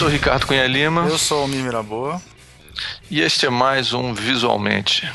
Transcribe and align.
sou 0.00 0.08
Ricardo 0.08 0.46
Cunha 0.46 0.66
Lima. 0.66 1.06
Eu 1.06 1.18
sou 1.18 1.44
o 1.44 1.48
Miraboa. 1.48 2.22
E 3.10 3.20
este 3.20 3.44
é 3.44 3.50
mais 3.50 3.92
um 3.92 4.14
Visualmente. 4.14 5.06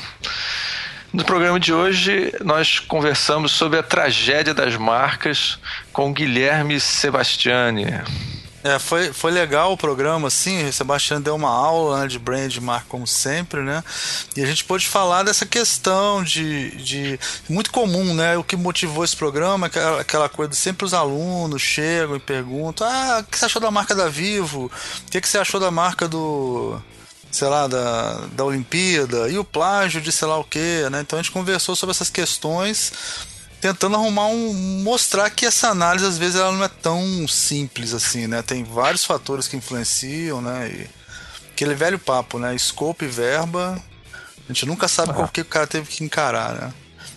No 1.12 1.24
programa 1.24 1.58
de 1.58 1.72
hoje, 1.72 2.32
nós 2.44 2.78
conversamos 2.78 3.50
sobre 3.50 3.80
a 3.80 3.82
tragédia 3.82 4.54
das 4.54 4.76
marcas 4.76 5.58
com 5.92 6.12
Guilherme 6.12 6.78
Sebastiani. 6.78 7.86
É, 8.66 8.80
foi, 8.80 9.12
foi 9.12 9.30
legal 9.30 9.72
o 9.72 9.76
programa, 9.76 10.26
assim, 10.26 10.66
o 10.66 10.72
Sebastião 10.72 11.20
deu 11.20 11.36
uma 11.36 11.48
aula 11.48 12.00
né, 12.00 12.08
de 12.08 12.18
brand 12.18 12.56
marca 12.56 12.86
como 12.88 13.06
sempre, 13.06 13.60
né? 13.62 13.84
E 14.36 14.42
a 14.42 14.46
gente 14.46 14.64
pôde 14.64 14.88
falar 14.88 15.22
dessa 15.22 15.46
questão 15.46 16.24
de, 16.24 16.72
de 16.72 17.20
muito 17.48 17.70
comum, 17.70 18.12
né? 18.12 18.36
O 18.36 18.42
que 18.42 18.56
motivou 18.56 19.04
esse 19.04 19.14
programa, 19.14 19.68
aquela, 19.68 20.00
aquela 20.00 20.28
coisa 20.28 20.50
de 20.50 20.56
sempre 20.56 20.84
os 20.84 20.92
alunos 20.92 21.62
chegam 21.62 22.16
e 22.16 22.18
perguntam: 22.18 22.88
"Ah, 22.88 23.20
o 23.20 23.30
que 23.30 23.38
você 23.38 23.44
achou 23.44 23.62
da 23.62 23.70
marca 23.70 23.94
da 23.94 24.08
Vivo? 24.08 24.64
O 25.06 25.10
que, 25.12 25.20
você 25.20 25.38
achou 25.38 25.60
da 25.60 25.70
marca 25.70 26.08
do 26.08 26.76
sei 27.30 27.46
lá, 27.46 27.68
da, 27.68 28.14
da 28.32 28.44
Olimpíada, 28.44 29.28
e 29.28 29.38
o 29.38 29.44
plágio 29.44 30.00
de 30.00 30.10
sei 30.10 30.26
lá 30.26 30.38
o 30.38 30.44
que, 30.44 30.88
né? 30.90 31.02
Então 31.02 31.18
a 31.18 31.22
gente 31.22 31.30
conversou 31.30 31.76
sobre 31.76 31.92
essas 31.92 32.10
questões 32.10 32.92
tentando 33.60 33.96
arrumar 33.96 34.26
um. 34.26 34.82
mostrar 34.82 35.30
que 35.30 35.46
essa 35.46 35.68
análise 35.68 36.06
às 36.06 36.18
vezes 36.18 36.36
ela 36.36 36.52
não 36.52 36.64
é 36.64 36.68
tão 36.68 37.26
simples 37.28 37.92
assim, 37.94 38.26
né? 38.26 38.42
Tem 38.42 38.64
vários 38.64 39.04
fatores 39.04 39.48
que 39.48 39.56
influenciam, 39.56 40.40
né? 40.40 40.68
E 40.68 40.90
aquele 41.52 41.74
velho 41.74 41.98
papo, 41.98 42.38
né? 42.38 42.56
Scope 42.58 43.04
e 43.04 43.08
verba, 43.08 43.80
a 44.44 44.52
gente 44.52 44.66
nunca 44.66 44.88
sabe 44.88 45.10
ah. 45.10 45.14
qual 45.14 45.28
que 45.28 45.40
o 45.40 45.44
cara 45.44 45.66
teve 45.66 45.88
que 45.88 46.04
encarar, 46.04 46.54
né? 46.54 46.72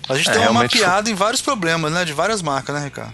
A 0.07 0.15
gente 0.15 0.29
é, 0.29 0.33
tem 0.33 0.41
uma 0.43 0.63
mapeada 0.63 1.03
foi... 1.03 1.11
em 1.11 1.15
vários 1.15 1.41
problemas, 1.41 1.91
né? 1.91 2.03
De 2.03 2.13
várias 2.13 2.41
marcas, 2.41 2.75
né, 2.75 2.83
Ricardo? 2.83 3.13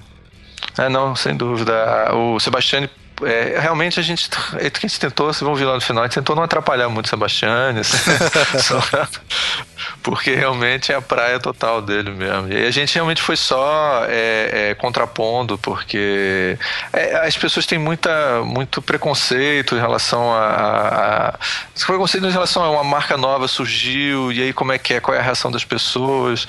É, 0.78 0.88
não, 0.90 1.16
sem 1.16 1.36
dúvida. 1.36 1.74
O 2.14 2.40
Sebastião 2.40 2.88
é, 3.24 3.60
realmente 3.60 4.00
a 4.00 4.04
gente, 4.04 4.30
a 4.54 4.62
gente 4.62 5.00
tentou, 5.00 5.28
vocês 5.28 5.42
vão 5.42 5.56
ver 5.56 5.66
lá 5.66 5.76
no 5.76 5.82
final, 5.82 6.04
a 6.04 6.08
gente 6.08 6.16
tentou 6.16 6.36
não 6.36 6.44
atrapalhar 6.44 6.90
muito 6.90 7.06
o 7.06 7.10
Sebastião, 7.10 7.52
assim, 7.80 7.98
porque 10.02 10.34
realmente 10.36 10.92
é 10.92 10.96
a 10.96 11.02
praia 11.02 11.40
total 11.40 11.82
dele 11.82 12.12
mesmo. 12.12 12.52
E 12.52 12.66
a 12.66 12.72
gente 12.72 12.94
realmente 12.94 13.22
foi 13.22 13.36
só 13.36 14.06
é, 14.08 14.70
é, 14.72 14.76
contrapondo, 14.76 15.58
porque 15.58 16.58
é, 16.94 17.28
as 17.28 17.38
pessoas 17.38 17.66
têm 17.66 17.78
muita, 17.78 18.42
muito 18.44 18.82
preconceito 18.82 19.76
em 19.76 19.80
relação 19.80 20.32
a, 20.34 20.46
a, 20.46 21.28
a. 21.30 21.40
Preconceito 21.86 22.26
em 22.26 22.32
relação 22.32 22.64
a 22.64 22.70
uma 22.70 22.84
marca 22.84 23.16
nova 23.18 23.48
surgiu, 23.48 24.32
e 24.32 24.42
aí 24.42 24.54
como 24.54 24.72
é 24.72 24.78
que 24.78 24.94
é, 24.94 25.00
qual 25.00 25.16
é 25.16 25.20
a 25.20 25.24
reação 25.24 25.52
das 25.52 25.64
pessoas. 25.64 26.48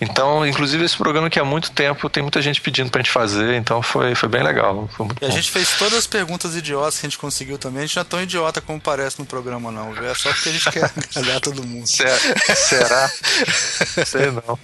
Então, 0.00 0.46
inclusive, 0.46 0.84
esse 0.84 0.96
programa 0.96 1.30
que 1.30 1.38
há 1.38 1.44
muito 1.44 1.70
tempo 1.70 2.08
tem 2.08 2.22
muita 2.22 2.40
gente 2.42 2.60
pedindo 2.60 2.90
pra 2.90 3.00
gente 3.00 3.10
fazer, 3.10 3.54
então 3.54 3.82
foi, 3.82 4.14
foi 4.14 4.28
bem 4.28 4.42
legal. 4.42 4.88
Foi 4.92 5.06
e 5.20 5.26
a 5.26 5.30
gente 5.30 5.50
fez 5.50 5.76
todas 5.78 5.98
as 5.98 6.06
perguntas 6.06 6.54
idiotas 6.54 6.98
que 6.98 7.06
a 7.06 7.08
gente 7.08 7.18
conseguiu 7.18 7.58
também. 7.58 7.82
A 7.82 7.86
gente 7.86 7.96
não 7.96 8.02
é 8.02 8.04
tão 8.04 8.22
idiota 8.22 8.60
como 8.60 8.80
parece 8.80 9.18
no 9.18 9.26
programa, 9.26 9.70
não, 9.70 9.92
viu? 9.92 10.06
É 10.08 10.14
só 10.14 10.32
porque 10.32 10.48
a 10.48 10.52
gente 10.52 10.70
quer 10.70 10.84
agradar 11.16 11.40
todo 11.40 11.62
mundo. 11.64 11.86
Será? 12.68 13.08
Sei 14.06 14.30
não. 14.30 14.58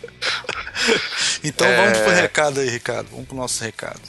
Então 1.42 1.66
é... 1.66 1.76
vamos 1.76 1.98
pro 1.98 2.12
recado 2.12 2.60
aí, 2.60 2.68
Ricardo. 2.68 3.08
Vamos 3.10 3.26
pro 3.26 3.36
nosso 3.36 3.62
recado 3.62 4.00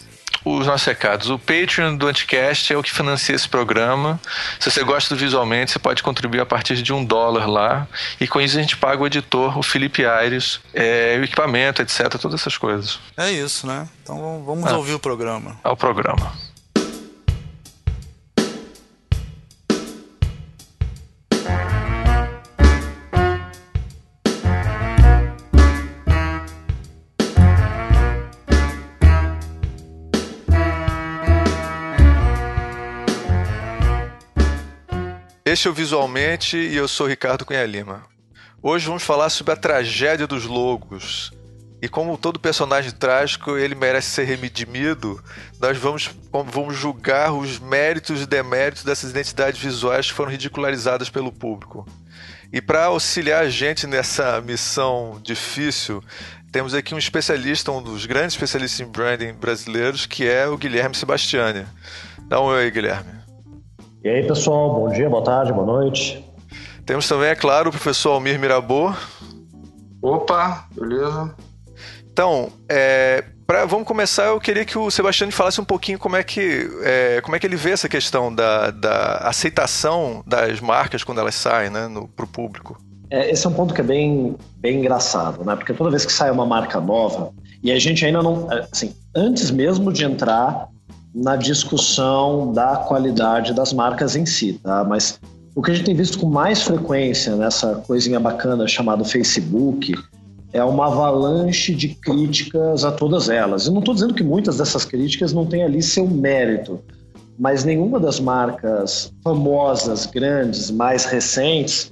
os 0.43 0.65
nossos 0.65 0.87
recados. 0.87 1.29
O 1.29 1.37
Patreon 1.37 1.95
do 1.95 2.07
Anticast 2.07 2.73
é 2.73 2.77
o 2.77 2.83
que 2.83 2.91
financia 2.91 3.35
esse 3.35 3.47
programa. 3.47 4.19
Se 4.59 4.71
você 4.71 4.83
gosta 4.83 5.13
do 5.13 5.19
visualmente, 5.19 5.71
você 5.71 5.79
pode 5.79 6.01
contribuir 6.01 6.39
a 6.39 6.45
partir 6.45 6.81
de 6.81 6.91
um 6.91 7.03
dólar 7.03 7.47
lá. 7.47 7.87
E 8.19 8.27
com 8.27 8.41
isso 8.41 8.57
a 8.57 8.61
gente 8.61 8.75
paga 8.77 9.01
o 9.01 9.07
editor, 9.07 9.57
o 9.57 9.63
Felipe 9.63 10.05
Aires, 10.05 10.59
é, 10.73 11.17
o 11.19 11.23
equipamento, 11.23 11.81
etc. 11.81 12.09
Todas 12.19 12.41
essas 12.41 12.57
coisas. 12.57 12.99
É 13.15 13.31
isso, 13.31 13.67
né? 13.67 13.87
Então 14.03 14.43
vamos 14.45 14.67
ah, 14.67 14.77
ouvir 14.77 14.93
o 14.93 14.99
programa. 14.99 15.59
Ao 15.63 15.77
programa. 15.77 16.33
Este 35.51 35.67
é 35.67 35.71
o 35.71 35.73
Visualmente 35.73 36.55
e 36.55 36.77
eu 36.77 36.87
sou 36.87 37.05
Ricardo 37.05 37.43
Cunha 37.43 37.65
Lima. 37.65 38.05
Hoje 38.63 38.87
vamos 38.87 39.03
falar 39.03 39.29
sobre 39.29 39.51
a 39.51 39.57
tragédia 39.57 40.25
dos 40.25 40.45
logos. 40.45 41.29
E 41.81 41.89
como 41.89 42.17
todo 42.17 42.39
personagem 42.39 42.91
trágico 42.91 43.57
ele 43.57 43.75
merece 43.75 44.11
ser 44.11 44.23
redimido, 44.23 45.21
nós 45.59 45.77
vamos, 45.77 46.09
vamos 46.31 46.77
julgar 46.77 47.33
os 47.33 47.59
méritos 47.59 48.21
e 48.21 48.25
deméritos 48.25 48.85
dessas 48.85 49.09
identidades 49.09 49.59
visuais 49.59 50.07
que 50.07 50.13
foram 50.13 50.31
ridicularizadas 50.31 51.09
pelo 51.09 51.33
público. 51.33 51.85
E 52.53 52.61
para 52.61 52.85
auxiliar 52.85 53.43
a 53.43 53.49
gente 53.49 53.85
nessa 53.85 54.39
missão 54.39 55.19
difícil, 55.21 56.01
temos 56.49 56.73
aqui 56.73 56.95
um 56.95 56.97
especialista, 56.97 57.73
um 57.73 57.83
dos 57.83 58.05
grandes 58.05 58.35
especialistas 58.35 58.79
em 58.79 58.89
branding 58.89 59.33
brasileiros, 59.33 60.05
que 60.05 60.25
é 60.25 60.47
o 60.47 60.57
Guilherme 60.57 60.95
Sebastiani. 60.95 61.65
Dá 62.29 62.39
um 62.39 62.45
oi, 62.45 62.71
Guilherme. 62.71 63.20
E 64.03 64.09
aí, 64.09 64.25
pessoal, 64.25 64.73
bom 64.73 64.89
dia, 64.89 65.07
boa 65.07 65.23
tarde, 65.23 65.53
boa 65.53 65.63
noite. 65.63 66.25
Temos 66.87 67.07
também, 67.07 67.29
é 67.29 67.35
claro, 67.35 67.69
o 67.69 67.71
professor 67.71 68.13
Almir 68.13 68.39
Mirabô. 68.39 68.91
Opa, 70.01 70.65
beleza? 70.71 71.35
Então, 72.11 72.49
é, 72.67 73.23
pra, 73.45 73.63
vamos 73.65 73.87
começar. 73.87 74.25
Eu 74.25 74.39
queria 74.39 74.65
que 74.65 74.75
o 74.75 74.89
Sebastião 74.89 75.29
falasse 75.29 75.61
um 75.61 75.63
pouquinho 75.63 75.99
como 75.99 76.15
é 76.15 76.23
que, 76.23 76.67
é, 76.81 77.21
como 77.21 77.35
é 77.35 77.39
que 77.39 77.45
ele 77.45 77.55
vê 77.55 77.69
essa 77.69 77.87
questão 77.87 78.33
da, 78.33 78.71
da 78.71 79.17
aceitação 79.17 80.23
das 80.25 80.59
marcas 80.59 81.03
quando 81.03 81.21
elas 81.21 81.35
saem 81.35 81.69
né, 81.69 81.87
para 82.15 82.25
o 82.25 82.27
público. 82.27 82.81
É, 83.11 83.29
esse 83.29 83.45
é 83.45 83.49
um 83.51 83.53
ponto 83.53 83.71
que 83.71 83.81
é 83.81 83.83
bem, 83.83 84.35
bem 84.57 84.79
engraçado, 84.79 85.45
né? 85.45 85.55
Porque 85.55 85.75
toda 85.75 85.91
vez 85.91 86.05
que 86.05 86.11
sai 86.11 86.31
uma 86.31 86.45
marca 86.45 86.81
nova, 86.81 87.31
e 87.63 87.71
a 87.71 87.77
gente 87.77 88.03
ainda 88.03 88.23
não. 88.23 88.51
É, 88.51 88.67
assim, 88.71 88.95
antes 89.15 89.51
mesmo 89.51 89.93
de 89.93 90.03
entrar 90.03 90.70
na 91.13 91.35
discussão 91.35 92.51
da 92.53 92.77
qualidade 92.77 93.53
das 93.53 93.73
marcas 93.73 94.15
em 94.15 94.25
si, 94.25 94.53
tá? 94.63 94.83
Mas 94.83 95.19
o 95.53 95.61
que 95.61 95.71
a 95.71 95.73
gente 95.73 95.85
tem 95.85 95.95
visto 95.95 96.19
com 96.19 96.27
mais 96.27 96.63
frequência 96.63 97.35
nessa 97.35 97.75
coisinha 97.75 98.19
bacana 98.19 98.67
chamada 98.67 99.03
Facebook 99.03 99.93
é 100.53 100.63
uma 100.63 100.87
avalanche 100.87 101.73
de 101.73 101.89
críticas 101.89 102.83
a 102.83 102.91
todas 102.91 103.29
elas. 103.29 103.65
Eu 103.65 103.73
não 103.73 103.79
estou 103.79 103.93
dizendo 103.93 104.13
que 104.13 104.23
muitas 104.23 104.57
dessas 104.57 104.85
críticas 104.85 105.33
não 105.33 105.45
têm 105.45 105.63
ali 105.63 105.81
seu 105.81 106.07
mérito, 106.07 106.79
mas 107.37 107.63
nenhuma 107.63 107.99
das 107.99 108.19
marcas 108.19 109.11
famosas, 109.23 110.05
grandes, 110.05 110.69
mais 110.69 111.05
recentes, 111.05 111.91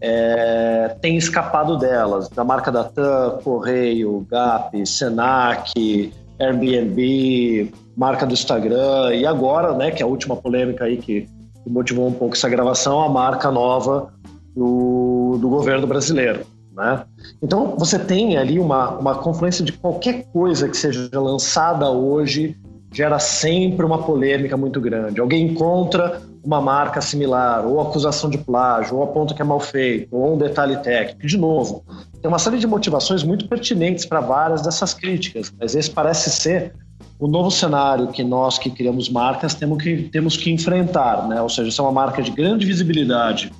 é, 0.00 0.96
tem 1.00 1.16
escapado 1.16 1.76
delas. 1.76 2.28
Da 2.28 2.44
marca 2.44 2.70
da 2.70 2.84
TAM, 2.84 3.38
Correio, 3.42 4.26
Gap, 4.30 4.86
Senac, 4.86 6.12
Airbnb, 6.38 7.72
marca 7.98 8.24
do 8.24 8.32
Instagram 8.32 9.12
e 9.12 9.26
agora, 9.26 9.74
né, 9.74 9.90
que 9.90 10.00
é 10.00 10.06
a 10.06 10.08
última 10.08 10.36
polêmica 10.36 10.84
aí 10.84 10.96
que, 10.96 11.26
motivou 11.66 12.08
um 12.08 12.12
pouco 12.12 12.34
essa 12.34 12.48
gravação, 12.48 13.02
a 13.02 13.10
marca 13.10 13.50
nova 13.50 14.10
do, 14.56 15.36
do 15.38 15.50
governo 15.50 15.86
brasileiro. 15.86 16.46
Né? 16.74 17.04
Então 17.42 17.74
você 17.76 17.98
tem 17.98 18.38
ali 18.38 18.58
uma, 18.58 18.92
uma 18.92 19.14
confluência 19.16 19.62
de 19.62 19.72
qualquer 19.72 20.24
coisa 20.32 20.66
que 20.66 20.76
seja 20.76 21.10
lançada 21.12 21.90
hoje 21.90 22.56
gera 22.90 23.18
sempre 23.18 23.84
uma 23.84 24.02
polêmica 24.02 24.56
muito 24.56 24.80
grande. 24.80 25.20
Alguém 25.20 25.48
encontra 25.48 26.22
uma 26.42 26.58
marca 26.58 27.02
similar, 27.02 27.66
ou 27.66 27.82
acusação 27.82 28.30
de 28.30 28.38
plágio, 28.38 28.96
ou 28.96 29.02
aponta 29.02 29.34
que 29.34 29.42
é 29.42 29.44
mal 29.44 29.60
feito, 29.60 30.08
ou 30.10 30.34
um 30.34 30.38
detalhe 30.38 30.78
técnico. 30.78 31.26
De 31.26 31.36
novo, 31.36 31.84
tem 32.22 32.30
uma 32.30 32.38
série 32.38 32.58
de 32.58 32.66
motivações 32.66 33.22
muito 33.22 33.46
pertinentes 33.46 34.06
para 34.06 34.20
várias 34.20 34.62
dessas 34.62 34.94
críticas, 34.94 35.52
mas 35.60 35.74
esse 35.74 35.90
parece 35.90 36.30
ser 36.30 36.72
o 37.18 37.26
novo 37.26 37.50
cenário 37.50 38.08
que 38.08 38.22
nós 38.22 38.58
que 38.58 38.70
criamos 38.70 39.08
marcas 39.08 39.54
temos 39.54 39.82
que, 39.82 40.04
temos 40.04 40.36
que 40.36 40.50
enfrentar, 40.50 41.26
né? 41.26 41.42
Ou 41.42 41.48
seja, 41.48 41.70
se 41.70 41.80
é 41.80 41.82
uma 41.82 41.92
marca 41.92 42.22
de 42.22 42.30
grande 42.30 42.64
visibilidade, 42.64 43.52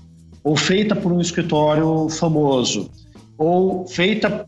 ou 0.44 0.56
feita 0.56 0.94
por 0.94 1.12
um 1.12 1.20
escritório 1.20 2.08
famoso, 2.08 2.88
ou 3.36 3.86
feita 3.86 4.46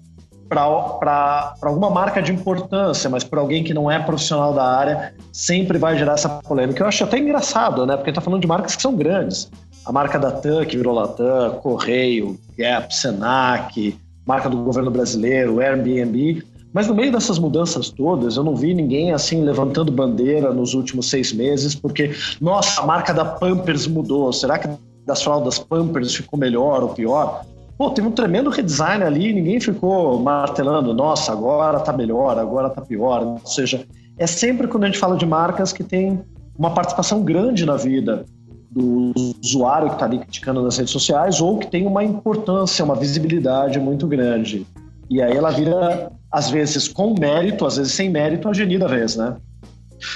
para 0.48 1.54
alguma 1.62 1.90
marca 1.90 2.20
de 2.20 2.32
importância, 2.32 3.08
mas 3.08 3.22
para 3.22 3.40
alguém 3.40 3.62
que 3.62 3.72
não 3.72 3.88
é 3.90 3.98
profissional 4.00 4.52
da 4.52 4.64
área, 4.64 5.14
sempre 5.32 5.78
vai 5.78 5.96
gerar 5.96 6.14
essa 6.14 6.28
polêmica. 6.28 6.82
Eu 6.82 6.88
acho 6.88 7.04
até 7.04 7.18
engraçado, 7.18 7.86
né? 7.86 7.96
Porque 7.96 8.10
está 8.10 8.20
falando 8.20 8.40
de 8.40 8.48
marcas 8.48 8.74
que 8.74 8.82
são 8.82 8.96
grandes. 8.96 9.50
A 9.84 9.92
marca 9.92 10.18
da 10.18 10.32
TAM, 10.32 10.64
que 10.64 10.76
virou 10.76 10.94
Latam, 10.94 11.52
Correio, 11.62 12.38
Gap, 12.58 12.94
Senac, 12.94 13.96
marca 14.26 14.48
do 14.50 14.56
governo 14.56 14.90
brasileiro, 14.90 15.60
Airbnb, 15.60 16.42
mas 16.72 16.86
no 16.86 16.94
meio 16.94 17.10
dessas 17.10 17.38
mudanças 17.38 17.90
todas, 17.90 18.36
eu 18.36 18.44
não 18.44 18.54
vi 18.54 18.72
ninguém 18.72 19.12
assim 19.12 19.42
levantando 19.42 19.90
bandeira 19.90 20.52
nos 20.52 20.74
últimos 20.74 21.10
seis 21.10 21.32
meses, 21.32 21.74
porque, 21.74 22.12
nossa, 22.40 22.80
a 22.80 22.86
marca 22.86 23.12
da 23.12 23.24
Pampers 23.24 23.86
mudou. 23.86 24.32
Será 24.32 24.58
que 24.58 24.68
das 25.04 25.22
fraldas 25.22 25.58
Pampers 25.58 26.14
ficou 26.14 26.38
melhor 26.38 26.82
ou 26.82 26.90
pior? 26.90 27.44
Pô, 27.76 27.90
teve 27.90 28.06
um 28.06 28.12
tremendo 28.12 28.50
redesign 28.50 29.02
ali, 29.02 29.32
ninguém 29.32 29.58
ficou 29.58 30.20
martelando, 30.20 30.94
nossa, 30.94 31.32
agora 31.32 31.80
tá 31.80 31.92
melhor, 31.92 32.38
agora 32.38 32.70
tá 32.70 32.82
pior. 32.82 33.24
Ou 33.24 33.40
seja, 33.46 33.84
é 34.18 34.26
sempre 34.26 34.68
quando 34.68 34.84
a 34.84 34.86
gente 34.86 34.98
fala 34.98 35.16
de 35.16 35.26
marcas 35.26 35.72
que 35.72 35.82
tem 35.82 36.20
uma 36.56 36.70
participação 36.70 37.22
grande 37.22 37.64
na 37.64 37.76
vida 37.76 38.26
do 38.70 39.12
usuário 39.42 39.88
que 39.88 39.94
está 39.94 40.06
ali 40.06 40.18
criticando 40.18 40.62
nas 40.62 40.76
redes 40.76 40.92
sociais 40.92 41.40
ou 41.40 41.58
que 41.58 41.66
tem 41.66 41.86
uma 41.86 42.04
importância, 42.04 42.84
uma 42.84 42.94
visibilidade 42.94 43.80
muito 43.80 44.06
grande. 44.06 44.66
E 45.10 45.20
aí 45.20 45.36
ela 45.36 45.50
vira, 45.50 46.12
às 46.30 46.48
vezes 46.48 46.86
com 46.86 47.14
mérito, 47.18 47.66
às 47.66 47.76
vezes 47.76 47.92
sem 47.92 48.08
mérito, 48.08 48.48
a 48.48 48.52
genida 48.52 48.86
vez, 48.86 49.16
né? 49.16 49.36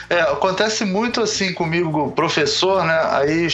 É, 0.08 0.20
acontece 0.20 0.84
muito 0.84 1.20
assim 1.20 1.52
comigo, 1.52 2.12
professor, 2.12 2.84
né? 2.84 3.00
Aí 3.10 3.48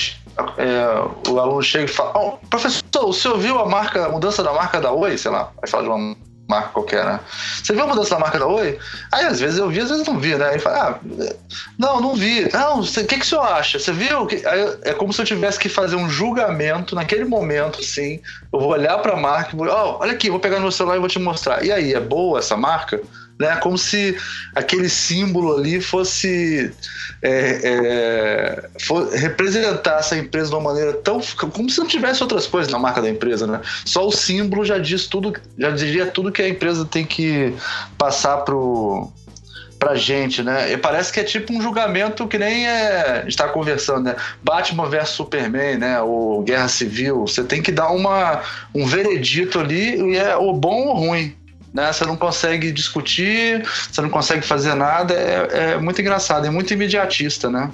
é, 0.59 1.31
o 1.31 1.41
aluno 1.41 1.63
chega 1.63 1.87
e 1.87 1.89
fala: 1.89 2.13
oh, 2.15 2.47
professor, 2.49 2.85
o 3.05 3.13
senhor 3.13 3.39
viu 3.39 3.59
a 3.59 3.67
marca, 3.67 4.07
a 4.07 4.09
mudança 4.11 4.43
da 4.43 4.53
marca 4.53 4.81
da 4.81 4.93
Oi? 4.93 5.17
Sei 5.17 5.31
lá, 5.31 5.51
vai 5.61 5.69
falar 5.69 5.83
de 5.85 5.89
uma 5.89 6.17
marca 6.51 6.69
qualquer, 6.71 7.05
né? 7.05 7.21
Você 7.63 7.73
viu 7.73 7.85
a 7.85 7.87
mudança 7.87 8.11
da 8.11 8.19
marca 8.19 8.39
da 8.39 8.47
Oi? 8.47 8.79
Aí 9.13 9.25
às 9.25 9.41
vezes 9.41 9.59
eu 9.59 9.69
vi, 9.69 9.81
às 9.81 9.89
vezes 9.89 10.07
não 10.07 10.19
vi, 10.19 10.35
né? 10.35 10.51
Aí 10.51 10.59
fala, 10.59 11.01
ah, 11.01 11.35
não, 11.79 12.01
não 12.01 12.15
vi. 12.15 12.51
Não, 12.53 12.81
o 12.81 12.87
que, 12.87 13.05
que 13.05 13.21
o 13.21 13.25
senhor 13.25 13.43
acha? 13.43 13.79
Você 13.79 13.93
viu? 13.93 14.29
Aí, 14.29 14.79
é 14.83 14.93
como 14.93 15.13
se 15.13 15.21
eu 15.21 15.25
tivesse 15.25 15.59
que 15.59 15.69
fazer 15.69 15.97
um 15.97 16.09
julgamento 16.11 16.95
naquele 16.95 17.25
momento, 17.25 17.81
assim. 17.81 18.21
Eu 18.53 18.61
vou 18.61 18.71
olhar 18.71 18.99
para 18.99 19.13
a 19.13 19.17
marca 19.17 19.55
e 19.55 19.57
vou, 19.57 19.67
oh, 19.69 19.99
olha 20.01 20.13
aqui, 20.13 20.29
vou 20.29 20.41
pegar 20.41 20.57
no 20.57 20.63
meu 20.63 20.73
celular 20.73 20.97
e 20.97 21.01
vou 21.01 21.09
te 21.09 21.19
mostrar. 21.19 21.65
E 21.65 21.73
aí, 21.73 21.95
é 21.95 22.01
boa 22.01 22.41
essa 22.41 22.57
marca? 22.57 23.01
Né? 23.41 23.57
Como 23.57 23.79
se 23.79 24.15
aquele 24.55 24.91
símbolo 24.91 25.57
ali 25.57 25.81
fosse, 25.81 26.71
é, 27.23 27.61
é, 27.65 28.69
for, 28.83 29.09
representar 29.15 29.99
essa 29.99 30.15
empresa 30.15 30.51
de 30.51 30.55
uma 30.55 30.61
maneira 30.61 30.93
tão 30.93 31.21
como 31.51 31.71
se 31.71 31.79
não 31.79 31.87
tivesse 31.87 32.23
outras 32.23 32.47
coisas 32.47 32.71
na 32.71 32.79
marca 32.79 33.01
da 33.01 33.09
empresa, 33.09 33.47
né? 33.47 33.63
Só 33.87 34.07
o 34.07 34.13
símbolo 34.13 34.63
já 34.63 34.77
diz 34.77 35.07
tudo, 35.07 35.33
já 35.59 35.71
diria 35.71 36.07
tudo 36.07 36.31
que 36.31 36.43
a 36.43 36.49
empresa 36.49 36.85
tem 36.85 37.07
que 37.07 37.55
passar 37.97 38.37
pro 38.39 39.11
pra 39.79 39.95
gente, 39.95 40.43
né? 40.43 40.71
E 40.71 40.77
parece 40.77 41.11
que 41.11 41.19
é 41.19 41.25
tipo 41.25 41.55
um 41.55 41.63
julgamento 41.63 42.29
que 42.29 42.37
nem 42.37 42.69
é, 42.69 43.25
está 43.27 43.49
conversando, 43.49 44.03
né? 44.03 44.17
Batman 44.45 44.87
versus 44.87 45.17
Superman, 45.17 45.79
né? 45.79 45.99
Ou 46.03 46.43
Guerra 46.43 46.69
Civil. 46.69 47.23
Você 47.27 47.43
tem 47.43 47.63
que 47.63 47.73
dar 47.73 47.89
uma, 47.89 48.43
um 48.75 48.85
veredito 48.85 49.59
ali 49.59 50.13
e 50.13 50.17
é 50.19 50.37
ou 50.37 50.53
bom 50.53 50.89
ou 50.89 50.95
ruim 50.97 51.35
né? 51.73 51.93
Você 51.93 52.05
não 52.05 52.17
consegue 52.17 52.73
discutir, 52.73 53.63
você 53.91 54.01
não 54.01 54.11
consegue 54.11 54.43
fazer 54.43 54.75
nada. 54.75 55.15
É, 55.15 55.73
é 55.73 55.79
muito 55.79 56.01
engraçado, 56.01 56.47
é 56.47 56.51
muito 56.51 56.73
imediatista, 56.73 57.49
né? 57.49 57.71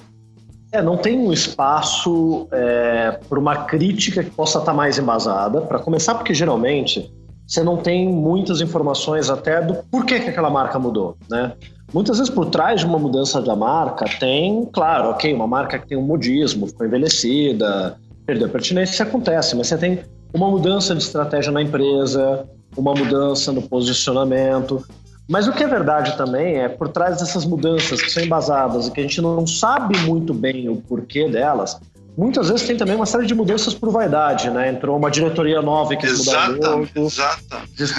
É, 0.72 0.82
não 0.82 0.96
tem 0.96 1.18
um 1.18 1.32
espaço 1.32 2.48
é, 2.52 3.18
para 3.28 3.38
uma 3.38 3.64
crítica 3.64 4.22
que 4.22 4.30
possa 4.30 4.58
estar 4.58 4.74
mais 4.74 4.98
embasada. 4.98 5.60
Para 5.62 5.78
começar, 5.78 6.14
porque 6.14 6.34
geralmente 6.34 7.10
você 7.46 7.62
não 7.62 7.76
tem 7.76 8.08
muitas 8.08 8.60
informações 8.60 9.30
até 9.30 9.62
do 9.62 9.74
porquê 9.90 10.18
que 10.18 10.28
aquela 10.28 10.50
marca 10.50 10.78
mudou, 10.78 11.16
né? 11.30 11.52
Muitas 11.94 12.18
vezes 12.18 12.32
por 12.32 12.46
trás 12.46 12.80
de 12.80 12.86
uma 12.86 12.98
mudança 12.98 13.40
da 13.40 13.54
marca 13.54 14.06
tem, 14.18 14.68
claro, 14.72 15.10
ok, 15.10 15.32
uma 15.32 15.46
marca 15.46 15.78
que 15.78 15.86
tem 15.86 15.96
um 15.96 16.02
modismo, 16.02 16.66
ficou 16.66 16.84
envelhecida, 16.84 17.96
perdeu 18.26 18.48
a 18.48 18.50
pertinência, 18.50 19.04
acontece, 19.04 19.54
mas 19.54 19.68
você 19.68 19.78
tem 19.78 20.00
uma 20.34 20.50
mudança 20.50 20.94
de 20.96 21.02
estratégia 21.02 21.52
na 21.52 21.62
empresa, 21.62 22.44
uma 22.76 22.94
mudança 22.94 23.52
no 23.52 23.62
posicionamento. 23.62 24.84
Mas 25.28 25.48
o 25.48 25.52
que 25.52 25.64
é 25.64 25.66
verdade 25.66 26.16
também 26.16 26.56
é, 26.56 26.68
por 26.68 26.88
trás 26.88 27.18
dessas 27.18 27.44
mudanças 27.44 28.00
que 28.00 28.10
são 28.10 28.22
embasadas 28.22 28.86
e 28.86 28.90
que 28.92 29.00
a 29.00 29.02
gente 29.02 29.20
não 29.20 29.46
sabe 29.46 29.98
muito 30.00 30.32
bem 30.32 30.68
o 30.68 30.76
porquê 30.76 31.28
delas, 31.28 31.80
muitas 32.16 32.48
vezes 32.48 32.66
tem 32.66 32.76
também 32.76 32.94
uma 32.94 33.06
série 33.06 33.26
de 33.26 33.34
mudanças 33.34 33.74
por 33.74 33.90
vaidade, 33.90 34.48
né? 34.50 34.70
Entrou 34.70 34.96
uma 34.96 35.10
diretoria 35.10 35.60
nova 35.60 35.94
que 35.96 36.06
exata, 36.06 36.52
mudar 36.52 36.76
o 36.76 36.78
logo, 36.78 37.10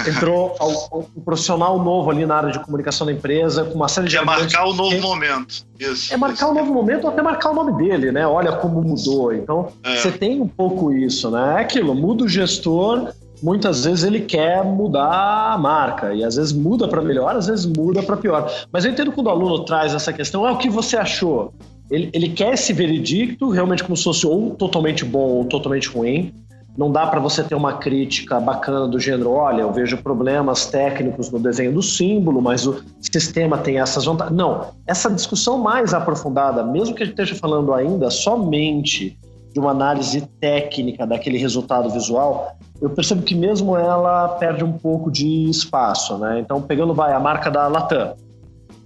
entrou 0.08 0.56
um 1.16 1.20
profissional 1.20 1.82
novo 1.82 2.10
ali 2.10 2.24
na 2.24 2.36
área 2.36 2.50
de 2.50 2.58
comunicação 2.60 3.06
da 3.06 3.12
empresa, 3.12 3.64
com 3.64 3.74
uma 3.74 3.88
série 3.88 4.08
de... 4.08 4.16
É 4.16 4.24
marcar 4.24 4.64
o 4.64 4.72
novo 4.72 4.96
que... 4.96 5.00
momento. 5.00 5.66
Isso, 5.78 6.12
é 6.12 6.16
marcar 6.16 6.48
o 6.48 6.50
um 6.50 6.54
novo 6.54 6.72
momento 6.72 7.04
ou 7.04 7.10
até 7.10 7.22
marcar 7.22 7.50
o 7.50 7.54
nome 7.54 7.76
dele, 7.76 8.10
né? 8.10 8.26
Olha 8.26 8.52
como 8.52 8.82
mudou. 8.82 9.32
Então, 9.32 9.70
é. 9.84 9.96
você 9.96 10.10
tem 10.10 10.40
um 10.40 10.48
pouco 10.48 10.90
isso, 10.92 11.30
né? 11.30 11.56
É 11.58 11.60
aquilo, 11.60 11.94
muda 11.94 12.24
o 12.24 12.28
gestor 12.28 13.12
muitas 13.42 13.84
vezes 13.84 14.04
ele 14.04 14.20
quer 14.20 14.64
mudar 14.64 15.52
a 15.52 15.58
marca 15.58 16.14
e 16.14 16.24
às 16.24 16.36
vezes 16.36 16.52
muda 16.52 16.88
para 16.88 17.02
melhor, 17.02 17.36
às 17.36 17.46
vezes 17.46 17.66
muda 17.66 18.02
para 18.02 18.16
pior. 18.16 18.50
Mas 18.72 18.84
eu 18.84 18.90
entendo 18.90 19.12
quando 19.12 19.26
o 19.28 19.30
aluno 19.30 19.64
traz 19.64 19.94
essa 19.94 20.12
questão, 20.12 20.46
é 20.46 20.52
o 20.52 20.58
que 20.58 20.68
você 20.68 20.96
achou? 20.96 21.52
Ele, 21.90 22.10
ele 22.12 22.28
quer 22.30 22.54
esse 22.54 22.72
veredicto 22.72 23.48
realmente 23.48 23.82
como 23.82 23.96
se 23.96 24.04
fosse 24.04 24.26
ou 24.26 24.50
totalmente 24.50 25.04
bom 25.04 25.38
ou 25.38 25.44
totalmente 25.44 25.88
ruim. 25.88 26.34
Não 26.76 26.92
dá 26.92 27.06
para 27.08 27.18
você 27.18 27.42
ter 27.42 27.56
uma 27.56 27.72
crítica 27.72 28.38
bacana 28.38 28.86
do 28.86 29.00
gênero, 29.00 29.32
olha, 29.32 29.62
eu 29.62 29.72
vejo 29.72 29.96
problemas 29.98 30.66
técnicos 30.66 31.28
no 31.28 31.40
desenho 31.40 31.72
do 31.72 31.82
símbolo, 31.82 32.40
mas 32.40 32.68
o 32.68 32.84
sistema 33.00 33.58
tem 33.58 33.80
essas 33.80 34.04
vantagens. 34.04 34.36
Não, 34.36 34.66
essa 34.86 35.10
discussão 35.10 35.58
mais 35.58 35.92
aprofundada, 35.92 36.62
mesmo 36.62 36.94
que 36.94 37.02
a 37.02 37.06
gente 37.06 37.14
esteja 37.14 37.34
falando 37.34 37.74
ainda 37.74 38.10
somente 38.10 39.18
de 39.52 39.58
uma 39.58 39.72
análise 39.72 40.20
técnica 40.40 41.04
daquele 41.04 41.36
resultado 41.36 41.90
visual, 41.90 42.56
eu 42.80 42.90
percebo 42.90 43.22
que 43.22 43.34
mesmo 43.34 43.76
ela 43.76 44.28
perde 44.28 44.62
um 44.64 44.72
pouco 44.72 45.10
de 45.10 45.48
espaço, 45.48 46.16
né? 46.18 46.38
Então, 46.40 46.62
pegando 46.62 46.94
vai 46.94 47.12
a 47.12 47.20
marca 47.20 47.50
da 47.50 47.66
Latam. 47.66 48.14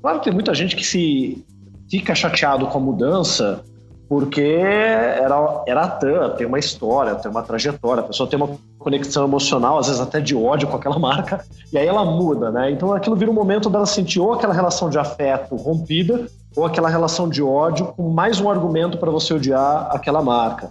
Claro 0.00 0.18
que 0.18 0.24
tem 0.24 0.32
muita 0.32 0.54
gente 0.54 0.74
que 0.74 0.84
se 0.84 1.44
fica 1.90 2.14
chateado 2.14 2.66
com 2.66 2.78
a 2.78 2.80
mudança 2.80 3.62
porque 4.12 4.42
era, 4.42 5.62
era 5.66 5.84
a 5.84 5.88
TAM, 5.88 6.34
tem 6.36 6.46
uma 6.46 6.58
história, 6.58 7.14
tem 7.14 7.30
uma 7.30 7.42
trajetória, 7.42 8.02
a 8.02 8.06
pessoa 8.06 8.28
tem 8.28 8.38
uma 8.38 8.50
conexão 8.78 9.24
emocional, 9.24 9.78
às 9.78 9.86
vezes 9.86 10.02
até 10.02 10.20
de 10.20 10.36
ódio 10.36 10.68
com 10.68 10.76
aquela 10.76 10.98
marca, 11.00 11.42
e 11.72 11.78
aí 11.78 11.86
ela 11.86 12.04
muda, 12.04 12.50
né? 12.50 12.70
Então 12.70 12.92
aquilo 12.92 13.16
vira 13.16 13.30
um 13.30 13.34
momento 13.34 13.70
dela 13.70 13.86
sentir 13.86 14.20
ou 14.20 14.34
aquela 14.34 14.52
relação 14.52 14.90
de 14.90 14.98
afeto 14.98 15.56
rompida, 15.56 16.26
ou 16.54 16.66
aquela 16.66 16.90
relação 16.90 17.26
de 17.26 17.42
ódio 17.42 17.86
com 17.86 18.10
mais 18.10 18.38
um 18.38 18.50
argumento 18.50 18.98
para 18.98 19.10
você 19.10 19.32
odiar 19.32 19.88
aquela 19.90 20.20
marca. 20.20 20.70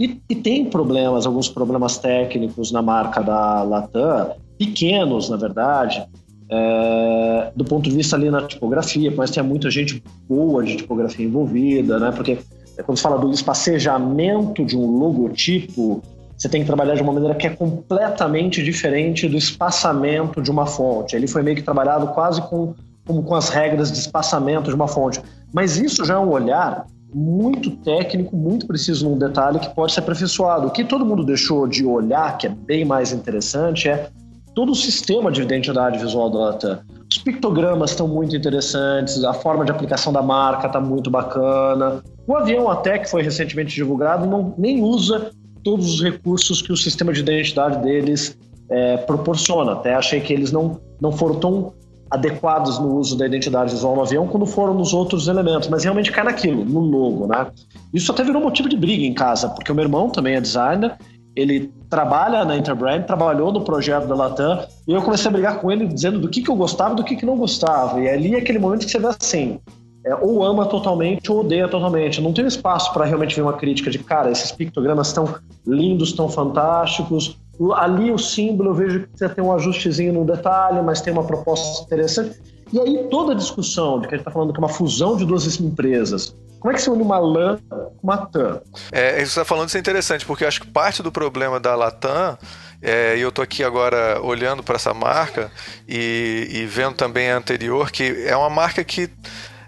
E, 0.00 0.18
e, 0.30 0.34
tem 0.34 0.64
problemas, 0.64 1.26
alguns 1.26 1.46
problemas 1.46 1.98
técnicos 1.98 2.72
na 2.72 2.80
marca 2.80 3.22
da 3.22 3.62
Latam, 3.62 4.32
pequenos, 4.56 5.28
na 5.28 5.36
verdade, 5.36 6.08
é, 6.48 7.52
do 7.54 7.66
ponto 7.66 7.84
de 7.84 7.94
vista 7.94 8.16
ali 8.16 8.30
na 8.30 8.46
tipografia, 8.46 9.12
mas 9.14 9.30
tem 9.30 9.42
muita 9.42 9.70
gente 9.70 10.02
boa 10.26 10.64
de 10.64 10.76
tipografia 10.76 11.26
envolvida, 11.26 11.98
né? 11.98 12.12
Porque 12.12 12.38
é, 12.78 12.82
quando 12.82 12.96
se 12.96 13.02
fala 13.02 13.18
do 13.18 13.30
espacejamento 13.30 14.64
de 14.64 14.74
um 14.74 14.86
logotipo, 14.86 16.02
você 16.34 16.48
tem 16.48 16.62
que 16.62 16.66
trabalhar 16.66 16.94
de 16.94 17.02
uma 17.02 17.12
maneira 17.12 17.34
que 17.34 17.46
é 17.46 17.50
completamente 17.50 18.64
diferente 18.64 19.28
do 19.28 19.36
espaçamento 19.36 20.40
de 20.40 20.50
uma 20.50 20.64
fonte. 20.64 21.14
Ele 21.14 21.28
foi 21.28 21.42
meio 21.42 21.56
que 21.58 21.62
trabalhado 21.62 22.08
quase 22.14 22.40
com, 22.48 22.74
como 23.06 23.22
com 23.22 23.34
as 23.34 23.50
regras 23.50 23.92
de 23.92 23.98
espaçamento 23.98 24.70
de 24.70 24.74
uma 24.74 24.88
fonte. 24.88 25.20
Mas 25.52 25.76
isso 25.76 26.06
já 26.06 26.14
é 26.14 26.18
um 26.18 26.30
olhar 26.30 26.86
muito 27.14 27.70
técnico, 27.78 28.36
muito 28.36 28.66
preciso 28.66 29.08
num 29.08 29.18
detalhe 29.18 29.58
que 29.58 29.74
pode 29.74 29.92
ser 29.92 30.00
aperfeiçoado. 30.00 30.68
O 30.68 30.70
que 30.70 30.84
todo 30.84 31.04
mundo 31.04 31.24
deixou 31.24 31.66
de 31.66 31.84
olhar, 31.84 32.38
que 32.38 32.46
é 32.46 32.50
bem 32.50 32.84
mais 32.84 33.12
interessante, 33.12 33.88
é 33.88 34.08
todo 34.54 34.72
o 34.72 34.74
sistema 34.74 35.30
de 35.30 35.42
identidade 35.42 35.98
visual 35.98 36.30
da 36.30 36.38
Latam. 36.38 36.78
Os 37.10 37.18
pictogramas 37.18 37.90
estão 37.90 38.06
muito 38.06 38.36
interessantes, 38.36 39.22
a 39.24 39.34
forma 39.34 39.64
de 39.64 39.72
aplicação 39.72 40.12
da 40.12 40.22
marca 40.22 40.68
está 40.68 40.80
muito 40.80 41.10
bacana. 41.10 42.02
O 42.26 42.36
avião 42.36 42.70
até, 42.70 42.98
que 42.98 43.10
foi 43.10 43.22
recentemente 43.22 43.74
divulgado, 43.74 44.26
não, 44.26 44.54
nem 44.56 44.82
usa 44.82 45.30
todos 45.64 45.94
os 45.94 46.02
recursos 46.02 46.62
que 46.62 46.72
o 46.72 46.76
sistema 46.76 47.12
de 47.12 47.20
identidade 47.20 47.82
deles 47.82 48.38
é, 48.70 48.96
proporciona. 48.98 49.72
Até 49.72 49.94
achei 49.94 50.20
que 50.20 50.32
eles 50.32 50.52
não, 50.52 50.80
não 51.00 51.10
foram 51.10 51.40
tão 51.40 51.72
adequados 52.10 52.78
no 52.78 52.96
uso 52.96 53.16
da 53.16 53.26
identidade 53.26 53.72
visual 53.72 53.94
no 53.94 54.02
avião 54.02 54.26
quando 54.26 54.44
foram 54.44 54.74
nos 54.74 54.92
outros 54.92 55.28
elementos, 55.28 55.68
mas 55.68 55.84
realmente 55.84 56.10
cai 56.10 56.24
naquilo, 56.24 56.64
no 56.64 56.80
logo, 56.80 57.26
né? 57.26 57.46
Isso 57.94 58.10
até 58.10 58.24
virou 58.24 58.42
motivo 58.42 58.68
de 58.68 58.76
briga 58.76 59.04
em 59.04 59.14
casa, 59.14 59.48
porque 59.48 59.70
o 59.70 59.74
meu 59.74 59.84
irmão 59.84 60.10
também 60.10 60.34
é 60.34 60.40
designer, 60.40 60.96
ele 61.36 61.72
trabalha 61.88 62.44
na 62.44 62.56
Interbrand, 62.56 63.04
trabalhou 63.04 63.52
no 63.52 63.62
projeto 63.62 64.06
da 64.06 64.14
Latam, 64.14 64.66
e 64.86 64.92
eu 64.92 65.02
comecei 65.02 65.28
a 65.28 65.32
brigar 65.32 65.60
com 65.60 65.70
ele 65.70 65.86
dizendo 65.86 66.18
do 66.18 66.28
que, 66.28 66.42
que 66.42 66.50
eu 66.50 66.56
gostava 66.56 66.94
e 66.94 66.96
do 66.96 67.04
que, 67.04 67.16
que 67.16 67.24
não 67.24 67.36
gostava. 67.36 68.00
E 68.00 68.08
ali 68.08 68.34
é 68.34 68.38
aquele 68.38 68.58
momento 68.58 68.84
que 68.84 68.90
você 68.90 68.98
vê 68.98 69.06
assim, 69.06 69.60
é, 70.04 70.14
ou 70.14 70.42
ama 70.42 70.66
totalmente 70.66 71.30
ou 71.30 71.40
odeia 71.40 71.68
totalmente. 71.68 72.20
Não 72.20 72.32
tem 72.32 72.46
espaço 72.46 72.92
para 72.92 73.04
realmente 73.04 73.36
ver 73.36 73.42
uma 73.42 73.52
crítica 73.52 73.90
de, 73.90 73.98
cara, 73.98 74.30
esses 74.30 74.50
pictogramas 74.50 75.08
estão 75.08 75.34
lindos, 75.66 76.10
estão 76.10 76.28
fantásticos, 76.28 77.38
Ali 77.74 78.10
o 78.10 78.18
símbolo 78.18 78.70
eu 78.70 78.74
vejo 78.74 79.00
que 79.00 79.08
você 79.14 79.28
tem 79.28 79.44
um 79.44 79.52
ajustezinho 79.52 80.12
no 80.12 80.24
detalhe, 80.24 80.80
mas 80.82 81.00
tem 81.00 81.12
uma 81.12 81.24
proposta 81.24 81.82
interessante. 81.84 82.40
E 82.72 82.80
aí 82.80 83.08
toda 83.10 83.32
a 83.32 83.34
discussão 83.34 84.00
de 84.00 84.08
que 84.08 84.14
a 84.14 84.16
gente 84.16 84.22
está 84.22 84.30
falando 84.30 84.52
que 84.52 84.58
é 84.58 84.62
uma 84.62 84.68
fusão 84.68 85.16
de 85.16 85.26
duas 85.26 85.60
empresas, 85.60 86.34
como 86.60 86.72
é 86.72 86.74
que 86.74 86.82
se 86.82 86.90
une 86.90 87.02
uma 87.02 87.18
LAN 87.18 87.58
com 87.68 87.90
uma 88.02 88.18
TAM? 88.18 88.60
É, 88.92 89.16
isso 89.16 89.30
está 89.30 89.44
falando 89.44 89.68
isso 89.68 89.78
é 89.78 89.80
interessante, 89.80 90.26
porque 90.26 90.44
eu 90.44 90.48
acho 90.48 90.60
que 90.60 90.66
parte 90.66 91.02
do 91.02 91.10
problema 91.10 91.58
da 91.58 91.74
Latam 91.74 92.36
é, 92.82 93.16
e 93.16 93.22
eu 93.22 93.30
estou 93.30 93.42
aqui 93.42 93.64
agora 93.64 94.20
olhando 94.22 94.62
para 94.62 94.76
essa 94.76 94.92
marca 94.92 95.50
e, 95.88 96.48
e, 96.50 96.66
vendo 96.66 96.94
também 96.94 97.30
a 97.30 97.36
anterior, 97.36 97.90
que 97.90 98.24
é 98.26 98.36
uma 98.36 98.50
marca 98.50 98.84
que 98.84 99.10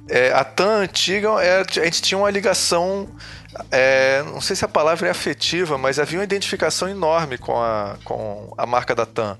é, 0.09 0.33
a 0.33 0.45
TAM 0.45 0.83
antiga, 0.83 1.29
é, 1.43 1.61
a 1.61 1.85
gente 1.85 2.03
tinha 2.03 2.19
uma 2.19 2.31
ligação 2.31 3.09
é, 3.71 4.23
não 4.23 4.41
sei 4.41 4.57
se 4.57 4.65
a 4.65 4.69
palavra 4.69 5.09
é 5.09 5.11
afetiva, 5.11 5.77
mas 5.77 5.99
havia 5.99 6.19
uma 6.19 6.25
identificação 6.25 6.89
enorme 6.89 7.39
com 7.39 7.61
a, 7.61 7.97
com 8.05 8.53
a 8.57 8.67
marca 8.67 8.95
da 8.95 9.05
TAM. 9.05 9.39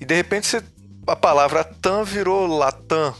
E 0.00 0.04
de 0.04 0.14
repente 0.14 0.62
a 1.06 1.16
palavra 1.16 1.64
TAM 1.64 2.04
virou 2.04 2.46
Latam. 2.46 3.14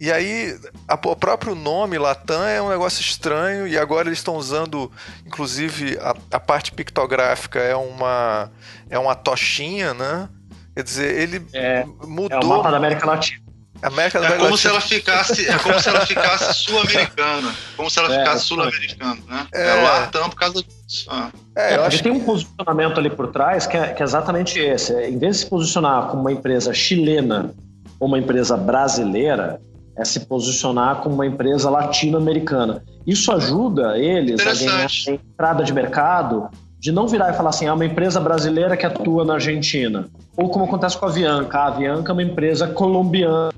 E 0.00 0.10
aí, 0.10 0.58
a, 0.88 0.94
o 0.94 1.16
próprio 1.16 1.54
nome 1.54 1.98
Latam 1.98 2.44
é 2.44 2.60
um 2.60 2.68
negócio 2.68 3.00
estranho, 3.00 3.66
e 3.66 3.78
agora 3.78 4.08
eles 4.08 4.18
estão 4.18 4.36
usando, 4.36 4.90
inclusive, 5.24 5.96
a, 5.98 6.14
a, 6.36 6.40
parte 6.40 6.72
pictográfica 6.72 7.60
é 7.60 7.76
uma, 7.76 8.50
é 8.90 8.98
uma 8.98 9.14
tochinha, 9.14 9.94
né? 9.94 10.28
Quer 10.74 10.82
dizer, 10.82 11.14
ele 11.18 11.46
é, 11.52 11.84
mudou. 11.84 12.38
É 12.38 12.44
o 12.44 12.46
mapa 12.46 12.70
da 12.70 12.76
América 12.76 13.06
Latina. 13.06 13.43
América 13.86 14.18
é 14.18 14.38
como 14.38 14.56
se 14.56 14.66
ela 14.66 14.80
ficasse, 14.80 15.48
é 15.48 15.58
como 15.58 15.78
se 15.78 15.88
ela 15.88 16.06
ficasse 16.06 16.54
sul-americana, 16.64 17.54
como 17.76 17.90
se 17.90 17.98
ela 17.98 18.14
é, 18.14 18.18
ficasse 18.18 18.46
sul-americana, 18.46 19.18
né? 19.28 19.46
É, 19.52 19.68
é 19.68 19.82
Latam 19.82 20.30
por 20.30 20.36
causa 20.36 20.62
disso. 20.62 21.06
Ah. 21.08 21.30
É, 21.56 21.76
eu 21.76 21.84
acho 21.84 21.98
que 21.98 22.02
tem 22.02 22.12
um 22.12 22.20
posicionamento 22.20 22.98
ali 22.98 23.10
por 23.10 23.28
trás 23.28 23.66
que 23.66 23.76
é, 23.76 23.88
que 23.88 24.02
é 24.02 24.04
exatamente 24.04 24.58
esse. 24.58 24.92
Em 25.06 25.18
vez 25.18 25.36
de 25.36 25.42
se 25.42 25.46
posicionar 25.46 26.08
como 26.08 26.22
uma 26.22 26.32
empresa 26.32 26.72
chilena 26.72 27.54
ou 28.00 28.08
uma 28.08 28.18
empresa 28.18 28.56
brasileira, 28.56 29.60
é 29.96 30.04
se 30.04 30.20
posicionar 30.20 30.96
como 30.96 31.14
uma 31.14 31.26
empresa 31.26 31.70
latino-americana. 31.70 32.82
Isso 33.06 33.30
ajuda 33.32 33.98
eles 33.98 34.40
a 34.40 34.54
ganhar 34.54 34.86
a 34.86 35.10
entrada 35.10 35.62
de 35.62 35.72
mercado 35.72 36.48
de 36.78 36.92
não 36.92 37.06
virar 37.06 37.30
e 37.30 37.36
falar 37.36 37.50
assim, 37.50 37.66
é 37.66 37.72
uma 37.72 37.86
empresa 37.86 38.20
brasileira 38.20 38.76
que 38.76 38.84
atua 38.84 39.24
na 39.24 39.34
Argentina. 39.34 40.06
Ou 40.36 40.50
como 40.50 40.66
acontece 40.66 40.98
com 40.98 41.06
a 41.06 41.08
Avianca. 41.08 41.58
A 41.58 41.66
Avianca 41.68 42.10
é 42.10 42.12
uma 42.12 42.22
empresa 42.22 42.66
colombiana 42.68 43.50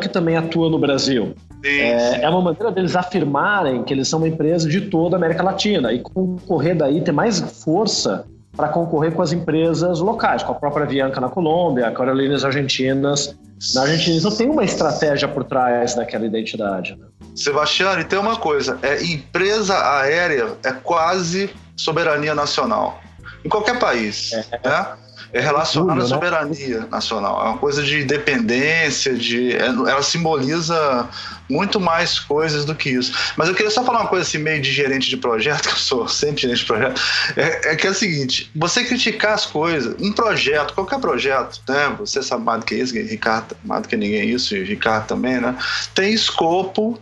que 0.00 0.08
também 0.08 0.36
atua 0.36 0.68
no 0.68 0.78
Brasil. 0.78 1.34
É, 1.64 2.22
é, 2.22 2.28
uma 2.28 2.40
maneira 2.40 2.72
deles 2.72 2.96
afirmarem 2.96 3.82
que 3.84 3.92
eles 3.92 4.08
são 4.08 4.18
uma 4.18 4.28
empresa 4.28 4.68
de 4.68 4.82
toda 4.82 5.16
a 5.16 5.18
América 5.18 5.42
Latina 5.42 5.92
e 5.92 6.00
concorrer 6.00 6.76
daí, 6.76 7.00
ter 7.02 7.12
mais 7.12 7.40
força 7.62 8.24
para 8.56 8.68
concorrer 8.68 9.12
com 9.12 9.22
as 9.22 9.32
empresas 9.32 10.00
locais, 10.00 10.42
com 10.42 10.52
a 10.52 10.54
própria 10.54 10.84
Avianca 10.84 11.20
na 11.20 11.28
Colômbia, 11.28 11.86
a 11.86 11.92
Carolinas 11.92 12.44
Argentinas 12.44 13.36
na 13.74 13.82
Argentina. 13.82 14.16
Então 14.16 14.30
tem 14.30 14.48
uma 14.48 14.64
estratégia 14.64 15.28
por 15.28 15.44
trás 15.44 15.94
daquela 15.94 16.26
identidade. 16.26 16.96
Né? 16.96 17.06
Sebastião, 17.34 17.98
e 18.00 18.04
tem 18.04 18.18
uma 18.18 18.36
coisa: 18.36 18.78
é 18.82 19.02
empresa 19.04 19.74
aérea 19.98 20.48
é 20.64 20.72
quase 20.72 21.50
soberania 21.76 22.34
nacional. 22.34 23.00
Em 23.44 23.48
qualquer 23.48 23.78
país. 23.78 24.32
É. 24.32 24.44
Né? 24.64 24.86
É 25.32 25.40
relacionada 25.40 26.00
à 26.00 26.04
né? 26.04 26.08
soberania 26.08 26.86
nacional. 26.90 27.40
É 27.40 27.48
uma 27.50 27.58
coisa 27.58 27.82
de 27.82 28.02
independência, 28.02 29.14
de, 29.14 29.52
é, 29.52 29.66
ela 29.66 30.02
simboliza 30.02 31.08
muito 31.48 31.80
mais 31.80 32.18
coisas 32.18 32.64
do 32.64 32.74
que 32.74 32.90
isso. 32.90 33.12
Mas 33.36 33.48
eu 33.48 33.54
queria 33.54 33.70
só 33.70 33.84
falar 33.84 34.00
uma 34.00 34.08
coisa 34.08 34.26
assim, 34.26 34.38
meio 34.38 34.60
de 34.60 34.70
gerente 34.72 35.08
de 35.08 35.16
projeto, 35.16 35.62
que 35.68 35.74
eu 35.74 35.78
sou 35.78 36.08
sempre 36.08 36.42
gerente 36.42 36.60
de 36.60 36.66
projeto, 36.66 37.00
é, 37.36 37.72
é 37.72 37.76
que 37.76 37.86
é 37.86 37.90
o 37.90 37.94
seguinte: 37.94 38.50
você 38.54 38.84
criticar 38.84 39.34
as 39.34 39.46
coisas, 39.46 39.94
um 40.00 40.12
projeto, 40.12 40.74
qualquer 40.74 40.98
projeto, 40.98 41.60
né? 41.68 41.94
Você 41.98 42.22
sabe 42.22 42.44
mais 42.44 42.60
do 42.60 42.66
que 42.66 42.74
isso, 42.74 42.94
Ricardo, 42.94 43.56
mais 43.64 43.82
do 43.82 43.88
que 43.88 43.96
ninguém 43.96 44.30
isso, 44.30 44.56
e 44.56 44.64
Ricardo 44.64 45.06
também, 45.06 45.40
né? 45.40 45.56
Tem 45.94 46.12
escopo 46.12 46.98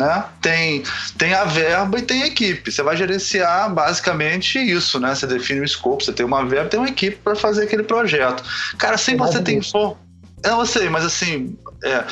né? 0.00 0.24
Tem, 0.40 0.82
tem 1.18 1.34
a 1.34 1.44
verba 1.44 1.98
e 1.98 2.02
tem 2.02 2.22
a 2.22 2.26
equipe. 2.26 2.72
Você 2.72 2.82
vai 2.82 2.96
gerenciar 2.96 3.72
basicamente 3.72 4.58
isso, 4.58 4.98
né? 4.98 5.14
Você 5.14 5.26
define 5.26 5.60
o 5.60 5.64
escopo, 5.64 6.02
você 6.02 6.12
tem 6.12 6.24
uma 6.24 6.44
verba, 6.44 6.70
tem 6.70 6.80
uma 6.80 6.88
equipe 6.88 7.18
para 7.22 7.36
fazer 7.36 7.64
aquele 7.64 7.82
projeto. 7.82 8.42
Cara, 8.78 8.96
sem 8.96 9.16
você 9.16 9.40
ter 9.40 9.62
for 9.62 9.98
Eu 10.42 10.56
não 10.56 10.66
sei, 10.66 10.88
mas 10.88 11.04
assim, 11.04 11.54
é, 11.84 12.04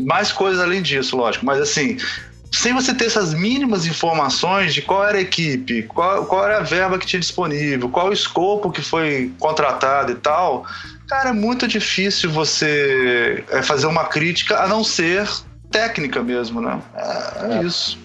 mais 0.00 0.32
coisas 0.32 0.60
além 0.60 0.82
disso, 0.82 1.16
lógico. 1.16 1.46
Mas 1.46 1.60
assim, 1.60 1.96
sem 2.52 2.74
você 2.74 2.92
ter 2.92 3.06
essas 3.06 3.32
mínimas 3.32 3.86
informações 3.86 4.74
de 4.74 4.82
qual 4.82 5.04
era 5.04 5.18
a 5.18 5.20
equipe, 5.20 5.84
qual, 5.84 6.26
qual 6.26 6.44
era 6.44 6.58
a 6.58 6.62
verba 6.62 6.98
que 6.98 7.06
tinha 7.06 7.20
disponível, 7.20 7.88
qual 7.88 8.08
o 8.08 8.12
escopo 8.12 8.72
que 8.72 8.82
foi 8.82 9.30
contratado 9.38 10.10
e 10.10 10.16
tal, 10.16 10.66
cara, 11.06 11.30
é 11.30 11.32
muito 11.32 11.68
difícil 11.68 12.28
você 12.28 13.44
é, 13.50 13.62
fazer 13.62 13.86
uma 13.86 14.04
crítica 14.04 14.60
a 14.60 14.66
não 14.66 14.82
ser 14.82 15.28
técnica 15.76 16.22
mesmo, 16.22 16.60
né? 16.60 16.80
É, 16.94 17.54
é, 17.54 17.58
é. 17.58 17.62
isso. 17.62 17.98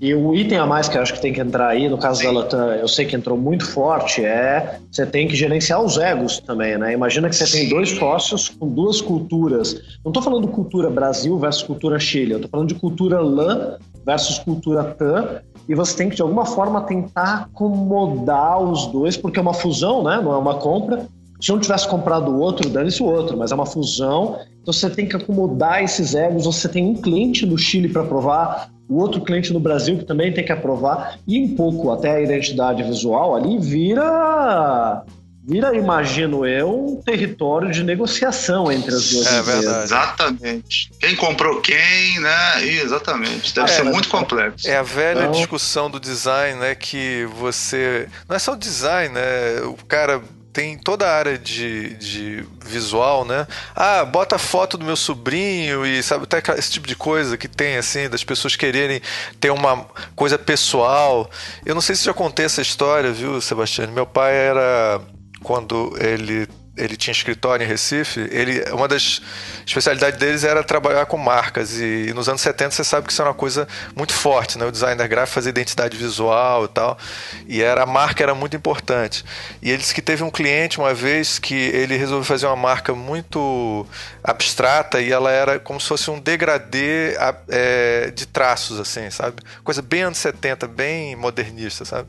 E 0.00 0.14
o 0.14 0.32
item 0.32 0.58
a 0.58 0.64
mais 0.64 0.88
que 0.88 0.96
eu 0.96 1.02
acho 1.02 1.12
que 1.12 1.20
tem 1.20 1.32
que 1.32 1.40
entrar 1.40 1.66
aí, 1.66 1.88
no 1.88 1.98
caso 1.98 2.20
Sim. 2.20 2.26
da 2.26 2.30
Latam, 2.30 2.70
eu 2.74 2.86
sei 2.86 3.04
que 3.04 3.16
entrou 3.16 3.36
muito 3.36 3.66
forte, 3.66 4.24
é 4.24 4.78
você 4.92 5.04
tem 5.04 5.26
que 5.26 5.34
gerenciar 5.34 5.82
os 5.82 5.98
egos 5.98 6.38
também, 6.38 6.78
né? 6.78 6.92
Imagina 6.92 7.28
que 7.28 7.34
você 7.34 7.44
Sim. 7.46 7.58
tem 7.58 7.68
dois 7.70 7.90
sócios 7.90 8.48
com 8.48 8.68
duas 8.68 9.00
culturas. 9.00 9.74
Não 10.04 10.10
estou 10.10 10.22
falando 10.22 10.46
cultura 10.46 10.88
Brasil 10.88 11.36
versus 11.36 11.64
cultura 11.64 11.98
Chile, 11.98 12.30
eu 12.30 12.36
estou 12.36 12.48
falando 12.48 12.68
de 12.68 12.76
cultura 12.76 13.20
LAN 13.20 13.76
versus 14.06 14.38
cultura 14.38 14.84
TAM, 14.84 15.40
e 15.68 15.74
você 15.74 15.96
tem 15.96 16.08
que, 16.08 16.14
de 16.14 16.22
alguma 16.22 16.46
forma, 16.46 16.80
tentar 16.82 17.48
acomodar 17.52 18.62
os 18.62 18.86
dois, 18.86 19.16
porque 19.16 19.40
é 19.40 19.42
uma 19.42 19.52
fusão, 19.52 20.04
né? 20.04 20.20
Não 20.22 20.32
é 20.32 20.38
uma 20.38 20.54
compra. 20.54 21.06
Se 21.40 21.52
um 21.52 21.58
tivesse 21.58 21.86
comprado 21.86 22.30
o 22.30 22.40
outro, 22.40 22.68
dane-se 22.68 23.02
o 23.02 23.06
outro, 23.06 23.36
mas 23.36 23.52
é 23.52 23.54
uma 23.54 23.66
fusão 23.66 24.38
então 24.68 24.72
você 24.72 24.90
tem 24.90 25.08
que 25.08 25.16
acomodar 25.16 25.82
esses 25.82 26.14
egos. 26.14 26.44
Você 26.44 26.68
tem 26.68 26.84
um 26.84 26.94
cliente 26.94 27.46
no 27.46 27.56
Chile 27.56 27.88
para 27.88 28.02
aprovar, 28.02 28.68
o 28.86 28.98
outro 28.98 29.22
cliente 29.22 29.50
no 29.50 29.58
Brasil 29.58 29.96
que 29.96 30.04
também 30.04 30.30
tem 30.30 30.44
que 30.44 30.52
aprovar, 30.52 31.18
e 31.26 31.42
um 31.42 31.54
pouco 31.54 31.90
até 31.90 32.16
a 32.16 32.20
identidade 32.20 32.82
visual 32.82 33.34
ali 33.34 33.58
vira 33.58 35.02
vira, 35.42 35.74
imagino 35.74 36.46
eu, 36.46 36.68
um 36.68 36.96
território 37.02 37.70
de 37.70 37.82
negociação 37.82 38.70
entre 38.70 38.94
as 38.94 39.10
duas 39.10 39.26
é, 39.26 39.40
empresas. 39.40 39.64
Verdade. 39.64 39.84
Exatamente. 39.84 40.90
Quem 41.00 41.16
comprou 41.16 41.62
quem, 41.62 42.20
né? 42.20 42.66
Exatamente. 42.66 43.54
Deve 43.54 43.70
é, 43.70 43.74
ser 43.74 43.84
muito 43.84 44.10
complexo. 44.10 44.68
É 44.68 44.76
a 44.76 44.82
velha 44.82 45.20
então... 45.20 45.32
discussão 45.32 45.90
do 45.90 45.98
design, 45.98 46.60
né? 46.60 46.74
Que 46.74 47.26
você. 47.38 48.06
Não 48.28 48.36
é 48.36 48.38
só 48.38 48.52
o 48.52 48.56
design, 48.56 49.14
né? 49.14 49.62
O 49.62 49.86
cara 49.86 50.20
tem 50.58 50.76
toda 50.76 51.06
a 51.06 51.16
área 51.16 51.38
de, 51.38 51.94
de 51.94 52.44
visual, 52.64 53.24
né? 53.24 53.46
Ah, 53.76 54.04
bota 54.04 54.36
foto 54.38 54.76
do 54.76 54.84
meu 54.84 54.96
sobrinho 54.96 55.86
e 55.86 56.02
sabe, 56.02 56.24
até 56.24 56.42
esse 56.58 56.72
tipo 56.72 56.88
de 56.88 56.96
coisa 56.96 57.38
que 57.38 57.46
tem, 57.46 57.76
assim, 57.76 58.08
das 58.08 58.24
pessoas 58.24 58.56
quererem 58.56 59.00
ter 59.38 59.50
uma 59.52 59.86
coisa 60.16 60.36
pessoal. 60.36 61.30
Eu 61.64 61.76
não 61.76 61.80
sei 61.80 61.94
se 61.94 62.04
já 62.04 62.12
contei 62.12 62.44
essa 62.44 62.60
história, 62.60 63.12
viu, 63.12 63.40
Sebastião? 63.40 63.86
Meu 63.92 64.04
pai 64.04 64.34
era. 64.34 65.00
Quando 65.44 65.96
ele 66.00 66.48
ele 66.78 66.96
tinha 66.96 67.12
escritório 67.12 67.64
em 67.64 67.68
Recife, 67.68 68.20
ele, 68.30 68.62
uma 68.72 68.88
das 68.88 69.20
especialidades 69.66 70.18
deles 70.18 70.44
era 70.44 70.62
trabalhar 70.62 71.06
com 71.06 71.16
marcas. 71.16 71.78
E, 71.78 72.08
e, 72.08 72.14
nos 72.14 72.28
anos 72.28 72.40
70 72.40 72.70
você 72.70 72.84
sabe 72.84 73.06
que 73.06 73.12
isso 73.12 73.20
era 73.20 73.30
uma 73.30 73.34
coisa 73.34 73.66
muito 73.94 74.12
forte, 74.12 74.56
né? 74.56 74.64
O 74.64 74.72
designer 74.72 75.06
gráfico 75.08 75.34
fazia 75.34 75.50
identidade 75.50 75.96
visual 75.96 76.64
e 76.64 76.68
tal. 76.68 76.98
E 77.46 77.62
era, 77.62 77.82
a 77.82 77.86
marca 77.86 78.22
era 78.22 78.34
muito 78.34 78.56
importante. 78.56 79.24
E 79.60 79.70
ele 79.70 79.78
disse 79.78 79.94
que 79.94 80.02
teve 80.02 80.22
um 80.22 80.30
cliente 80.30 80.78
uma 80.78 80.94
vez 80.94 81.38
que 81.38 81.54
ele 81.54 81.96
resolveu 81.96 82.24
fazer 82.24 82.46
uma 82.46 82.56
marca 82.56 82.94
muito 82.94 83.86
abstrata 84.22 85.00
e 85.00 85.12
ela 85.12 85.30
era 85.30 85.58
como 85.58 85.80
se 85.80 85.88
fosse 85.88 86.10
um 86.10 86.18
degradê 86.18 87.16
é, 87.48 88.10
de 88.14 88.26
traços, 88.26 88.78
assim, 88.78 89.10
sabe? 89.10 89.42
Coisa 89.64 89.82
bem 89.82 90.02
anos 90.02 90.18
70, 90.18 90.66
bem 90.66 91.16
modernista, 91.16 91.84
sabe? 91.84 92.08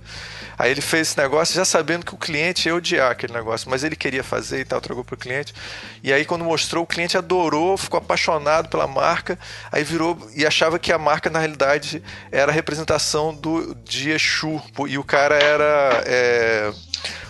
Aí 0.58 0.72
ele 0.72 0.82
fez 0.82 1.10
esse 1.10 1.18
negócio 1.18 1.56
já 1.56 1.64
sabendo 1.64 2.06
que 2.06 2.14
o 2.14 2.18
cliente 2.18 2.68
ia 2.68 2.76
odiar 2.76 3.12
aquele 3.12 3.32
negócio, 3.32 3.70
mas 3.70 3.84
ele 3.84 3.96
queria 3.96 4.24
fazer 4.24 4.59
e 4.62 4.66
tal, 4.66 4.82
trocou 4.82 5.04
pro 5.04 5.18
cliente. 5.18 5.54
E 6.04 6.12
aí 6.12 6.26
quando 6.26 6.44
mostrou, 6.44 6.84
o 6.84 6.88
cliente 6.88 7.18
adorou, 7.18 7.78
ficou 7.78 7.98
apaixonado 7.98 8.70
pela 8.70 8.88
marca, 8.88 9.38
aí 9.72 9.84
virou 9.84 10.18
e 10.36 10.46
achava 10.46 10.80
que 10.80 10.92
a 10.92 10.98
marca 10.98 11.30
na 11.30 11.40
realidade 11.40 12.04
era 12.32 12.52
a 12.52 12.56
representação 12.56 13.34
do 13.34 13.76
de 13.76 14.12
Exu, 14.12 14.62
e 14.88 14.98
o 14.98 15.04
cara 15.04 15.36
era 15.36 16.04
é, 16.06 16.72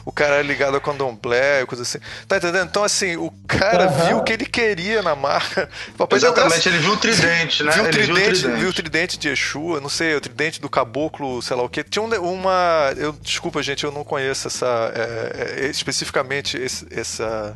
o 0.05 0.11
cara 0.11 0.35
era 0.35 0.43
ligado 0.43 0.75
a 0.75 0.81
candomblé, 0.81 1.65
coisa 1.65 1.83
assim. 1.83 1.99
Tá 2.27 2.38
entendendo? 2.38 2.67
Então, 2.67 2.83
assim, 2.83 3.15
o 3.15 3.31
cara 3.47 3.89
uhum. 3.89 4.07
viu 4.07 4.17
o 4.17 4.23
que 4.23 4.33
ele 4.33 4.45
queria 4.45 5.01
na 5.01 5.15
marca. 5.15 5.69
Papai 5.97 6.17
Exatamente, 6.17 6.67
ele 6.67 6.79
viu 6.79 6.93
o 6.93 6.97
tridente, 6.97 7.63
né? 7.63 7.71
Viu 7.71 7.83
o 7.83 7.89
tridente, 7.89 8.13
viu 8.13 8.13
o 8.13 8.23
tridente, 8.23 8.59
viu 8.59 8.69
o 8.69 8.73
tridente 8.73 9.17
de 9.17 9.29
Exu, 9.29 9.79
não 9.81 9.89
sei, 9.89 10.15
o 10.15 10.21
tridente 10.21 10.59
do 10.59 10.69
caboclo, 10.69 11.41
sei 11.41 11.55
lá 11.55 11.63
o 11.63 11.69
que. 11.69 11.83
Tinha 11.83 12.03
uma. 12.03 12.93
Eu, 12.97 13.11
desculpa, 13.21 13.61
gente, 13.61 13.83
eu 13.83 13.91
não 13.91 14.03
conheço 14.03 14.47
essa. 14.47 14.91
É, 14.95 15.65
é, 15.65 15.67
especificamente 15.67 16.57
esse, 16.57 16.88
essa 16.91 17.55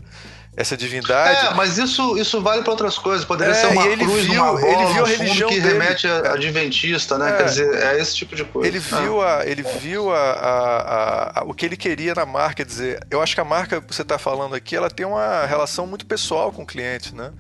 essa 0.56 0.78
divindade. 0.78 1.48
É, 1.48 1.54
mas 1.56 1.78
isso, 1.78 2.18
isso 2.18 2.40
vale 2.42 2.62
para 2.62 2.72
outras 2.72 2.98
coisas. 2.98 3.26
Poderia 3.26 3.54
é, 3.54 3.56
ser 3.56 3.68
uma 3.68 3.84
cruz, 3.84 4.26
viu, 4.26 4.44
uma 4.44 4.54
bola 4.54 4.68
ele 4.68 4.94
viu 4.94 5.04
a 5.04 5.08
religião 5.08 5.50
que 5.50 5.60
dele. 5.60 5.74
remete 5.74 6.08
a, 6.08 6.34
adventista, 6.34 7.18
né? 7.18 7.32
É, 7.32 7.38
Quer 7.38 7.44
dizer, 7.46 7.84
é 7.84 8.00
esse 8.00 8.16
tipo 8.16 8.36
de 8.36 8.44
coisa. 8.44 8.68
Ele 8.68 8.80
viu, 8.80 9.22
a, 9.22 9.46
ele 9.46 9.64
viu 9.64 10.14
a, 10.14 10.20
a, 10.20 11.40
a, 11.40 11.44
o 11.44 11.54
que 11.54 11.66
ele 11.66 11.76
queria 11.76 12.14
na 12.14 12.26
marca. 12.26 12.56
Quer 12.56 12.66
dizer, 12.66 13.08
eu 13.10 13.22
acho 13.22 13.34
que 13.34 13.42
a 13.42 13.46
marca 13.46 13.82
que 13.82 13.94
você 13.94 14.04
está 14.04 14.20
falando 14.20 14.54
aqui, 14.54 14.76
ela 14.76 14.90
tem 14.90 15.06
uma 15.06 15.46
relação 15.46 15.88
muito 15.88 16.06
pessoal 16.06 16.52
com 16.52 16.62
o 16.62 16.66
cliente, 16.66 17.16
né? 17.16 17.32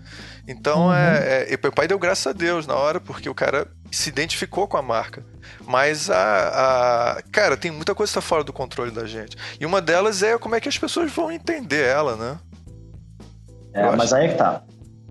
Então, 0.47 0.87
uhum. 0.87 0.93
é, 0.93 1.47
é, 1.51 1.67
o 1.67 1.71
pai 1.71 1.87
deu 1.87 1.99
graças 1.99 2.27
a 2.27 2.33
Deus 2.33 2.65
na 2.65 2.75
hora, 2.75 2.99
porque 2.99 3.29
o 3.29 3.35
cara 3.35 3.67
se 3.91 4.09
identificou 4.09 4.67
com 4.67 4.75
a 4.75 4.81
marca. 4.81 5.23
Mas 5.65 6.09
a, 6.09 7.17
a 7.17 7.21
cara, 7.31 7.55
tem 7.55 7.71
muita 7.71 7.93
coisa 7.93 8.11
que 8.11 8.17
está 8.17 8.27
fora 8.27 8.43
do 8.43 8.51
controle 8.51 8.91
da 8.91 9.05
gente. 9.05 9.37
E 9.59 9.65
uma 9.65 9.79
delas 9.79 10.23
é 10.23 10.37
como 10.37 10.55
é 10.55 10.59
que 10.59 10.67
as 10.67 10.77
pessoas 10.77 11.11
vão 11.11 11.31
entender 11.31 11.85
ela, 11.85 12.15
né? 12.15 12.37
É, 13.73 13.95
mas 13.95 14.13
aí 14.13 14.25
é 14.25 14.29
que 14.29 14.35
tá. 14.35 14.61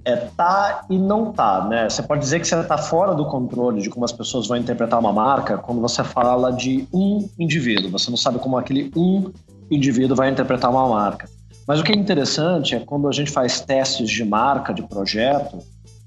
É 0.04 0.16
tá 0.16 0.84
e 0.90 0.98
não 0.98 1.32
tá, 1.32 1.64
né? 1.68 1.88
Você 1.88 2.02
pode 2.02 2.20
dizer 2.20 2.40
que 2.40 2.46
você 2.46 2.58
está 2.58 2.76
fora 2.76 3.14
do 3.14 3.24
controle 3.26 3.80
de 3.80 3.88
como 3.88 4.04
as 4.04 4.12
pessoas 4.12 4.48
vão 4.48 4.56
interpretar 4.56 4.98
uma 4.98 5.12
marca 5.12 5.58
quando 5.58 5.80
você 5.80 6.02
fala 6.02 6.52
de 6.52 6.88
um 6.92 7.28
indivíduo. 7.38 7.90
Você 7.90 8.10
não 8.10 8.16
sabe 8.16 8.38
como 8.38 8.56
aquele 8.56 8.90
um 8.96 9.30
indivíduo 9.70 10.16
vai 10.16 10.28
interpretar 10.28 10.70
uma 10.70 10.88
marca. 10.88 11.28
Mas 11.66 11.78
o 11.78 11.84
que 11.84 11.92
é 11.92 11.94
interessante 11.94 12.74
é 12.74 12.80
quando 12.80 13.08
a 13.08 13.12
gente 13.12 13.30
faz 13.30 13.60
testes 13.60 14.10
de 14.10 14.24
marca, 14.24 14.74
de 14.74 14.82
projeto, 14.82 15.58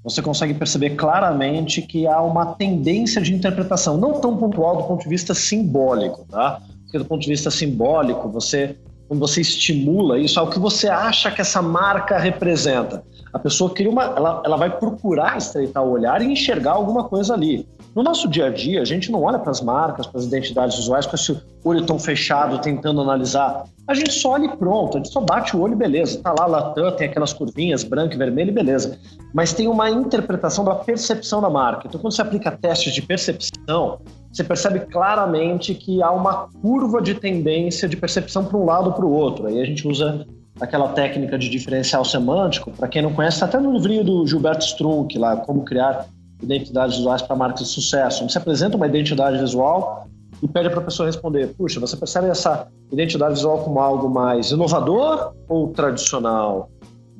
você 0.04 0.22
consegue 0.22 0.54
perceber 0.54 0.90
claramente 0.90 1.82
que 1.82 2.06
há 2.06 2.20
uma 2.20 2.54
tendência 2.54 3.20
de 3.20 3.34
interpretação, 3.34 3.96
não 3.96 4.20
tão 4.20 4.36
pontual 4.36 4.76
do 4.76 4.84
ponto 4.84 5.02
de 5.02 5.08
vista 5.08 5.34
simbólico, 5.34 6.24
tá? 6.30 6.60
Porque 6.84 6.98
do 6.98 7.04
ponto 7.04 7.22
de 7.22 7.28
vista 7.28 7.50
simbólico, 7.50 8.28
você 8.28 8.76
quando 9.08 9.20
você 9.20 9.40
estimula 9.40 10.18
isso, 10.18 10.38
é 10.38 10.42
o 10.42 10.48
que 10.48 10.58
você 10.58 10.88
acha 10.88 11.30
que 11.30 11.40
essa 11.40 11.62
marca 11.62 12.18
representa. 12.18 13.04
A 13.32 13.38
pessoa 13.38 13.70
cria 13.70 13.90
uma, 13.90 14.04
ela, 14.04 14.42
ela 14.44 14.56
vai 14.56 14.70
procurar 14.78 15.36
estreitar 15.36 15.84
o 15.84 15.90
olhar 15.90 16.22
e 16.22 16.32
enxergar 16.32 16.72
alguma 16.72 17.04
coisa 17.04 17.34
ali. 17.34 17.68
No 17.94 18.02
nosso 18.02 18.28
dia 18.28 18.46
a 18.46 18.50
dia, 18.50 18.82
a 18.82 18.84
gente 18.84 19.10
não 19.10 19.22
olha 19.22 19.38
para 19.38 19.50
as 19.50 19.60
marcas, 19.60 20.06
para 20.06 20.20
as 20.20 20.26
identidades 20.26 20.76
visuais 20.76 21.06
com 21.06 21.14
esse 21.14 21.34
olho 21.64 21.84
tão 21.86 21.98
fechado, 21.98 22.58
tentando 22.58 23.00
analisar. 23.00 23.64
A 23.88 23.94
gente 23.94 24.12
só 24.12 24.32
olha 24.32 24.46
e 24.46 24.56
pronto, 24.56 24.96
a 24.96 24.98
gente 24.98 25.12
só 25.12 25.20
bate 25.20 25.56
o 25.56 25.60
olho 25.60 25.72
e 25.72 25.76
beleza. 25.76 26.20
Tá 26.20 26.34
lá 26.38 26.44
Latam, 26.44 26.90
tem 26.92 27.08
aquelas 27.08 27.32
curvinhas 27.32 27.84
branco 27.84 28.14
e 28.14 28.18
vermelho 28.18 28.50
e 28.50 28.52
beleza. 28.52 28.98
Mas 29.32 29.52
tem 29.52 29.66
uma 29.66 29.88
interpretação 29.88 30.64
da 30.64 30.74
percepção 30.74 31.40
da 31.40 31.48
marca. 31.48 31.86
Então, 31.86 32.00
quando 32.00 32.12
você 32.12 32.20
aplica 32.20 32.50
testes 32.50 32.92
de 32.92 33.00
percepção, 33.00 34.00
você 34.36 34.44
percebe 34.44 34.80
claramente 34.80 35.74
que 35.74 36.02
há 36.02 36.10
uma 36.10 36.48
curva 36.60 37.00
de 37.00 37.14
tendência 37.14 37.88
de 37.88 37.96
percepção 37.96 38.44
para 38.44 38.58
um 38.58 38.66
lado 38.66 38.88
ou 38.88 38.92
para 38.92 39.06
o 39.06 39.10
outro. 39.10 39.46
Aí 39.46 39.58
a 39.58 39.64
gente 39.64 39.88
usa 39.88 40.26
aquela 40.60 40.88
técnica 40.88 41.38
de 41.38 41.48
diferencial 41.48 42.04
semântico. 42.04 42.70
Para 42.70 42.86
quem 42.86 43.00
não 43.00 43.14
conhece, 43.14 43.36
está 43.36 43.46
até 43.46 43.58
no 43.58 43.72
livrinho 43.72 44.04
do 44.04 44.26
Gilberto 44.26 44.62
Strunk, 44.64 45.18
lá, 45.18 45.38
Como 45.38 45.64
Criar 45.64 46.06
Identidades 46.42 46.96
Visuais 46.96 47.22
para 47.22 47.34
Marcas 47.34 47.62
de 47.62 47.68
Sucesso. 47.68 48.28
Você 48.28 48.36
apresenta 48.36 48.76
uma 48.76 48.86
identidade 48.86 49.38
visual 49.38 50.06
e 50.42 50.46
pede 50.46 50.68
para 50.68 50.80
a 50.80 50.84
pessoa 50.84 51.06
responder: 51.06 51.54
puxa, 51.56 51.80
você 51.80 51.96
percebe 51.96 52.28
essa 52.28 52.68
identidade 52.92 53.36
visual 53.36 53.60
como 53.60 53.80
algo 53.80 54.10
mais 54.10 54.50
inovador 54.50 55.32
ou 55.48 55.68
tradicional? 55.68 56.68